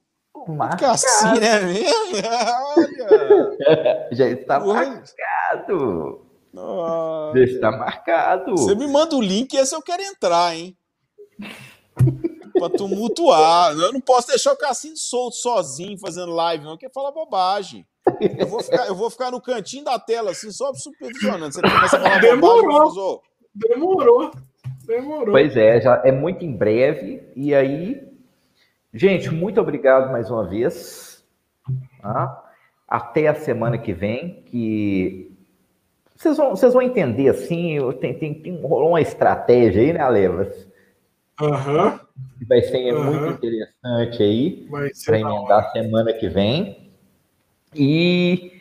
[0.48, 0.80] Marcado.
[0.80, 2.16] Cassino é mesmo?
[2.76, 4.08] Olha.
[4.12, 6.26] já está marcado.
[6.52, 7.38] Nossa.
[7.38, 8.52] Já está marcado.
[8.52, 10.76] Você me manda o link e esse eu quero entrar, hein?
[12.60, 13.72] para tumultuar.
[13.72, 17.86] Eu não posso deixar o Cassino solto sozinho fazendo live, não, que fala bobagem.
[18.38, 21.52] Eu vou, ficar, eu vou ficar no cantinho da tela, assim, só supervisionando.
[21.52, 22.62] Você começa a falar Demorou.
[22.62, 23.20] Bobagem,
[23.54, 24.30] Demorou.
[24.84, 25.32] Demorou.
[25.32, 27.22] Pois é, já é muito em breve.
[27.34, 28.06] E aí,
[28.92, 31.24] gente, muito obrigado mais uma vez.
[32.02, 32.44] Tá?
[32.86, 35.30] Até a semana que vem, que
[36.16, 40.68] vocês vão, vocês vão entender assim, tem, tem, tem rolou uma estratégia aí, né, Alevas?
[41.40, 41.92] Aham.
[41.92, 42.09] Uhum
[42.48, 43.04] vai ser uhum.
[43.04, 44.68] muito interessante aí
[45.04, 46.90] para emendar semana que vem.
[47.74, 48.52] E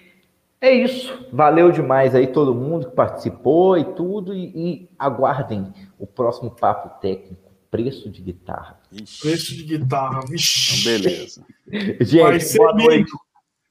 [0.62, 1.28] é isso.
[1.32, 4.34] Valeu demais aí todo mundo que participou e tudo.
[4.34, 7.50] E, e aguardem o próximo papo técnico.
[7.72, 8.80] Preço de guitarra.
[8.92, 9.22] Ixi.
[9.22, 10.22] Preço de guitarra.
[10.28, 10.82] Vixe.
[10.82, 11.46] Então, beleza.
[12.02, 13.12] Gente, boa noite.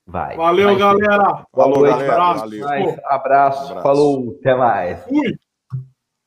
[0.07, 0.37] Vai.
[0.37, 1.47] Valeu, galera.
[1.53, 2.13] Falou, galera.
[2.13, 2.41] Abraço.
[2.41, 2.65] Valeu.
[2.65, 3.05] Abraço.
[3.05, 3.83] Abraço.
[3.83, 4.37] Falou.
[4.41, 5.05] Até mais.
[5.05, 5.39] Fui.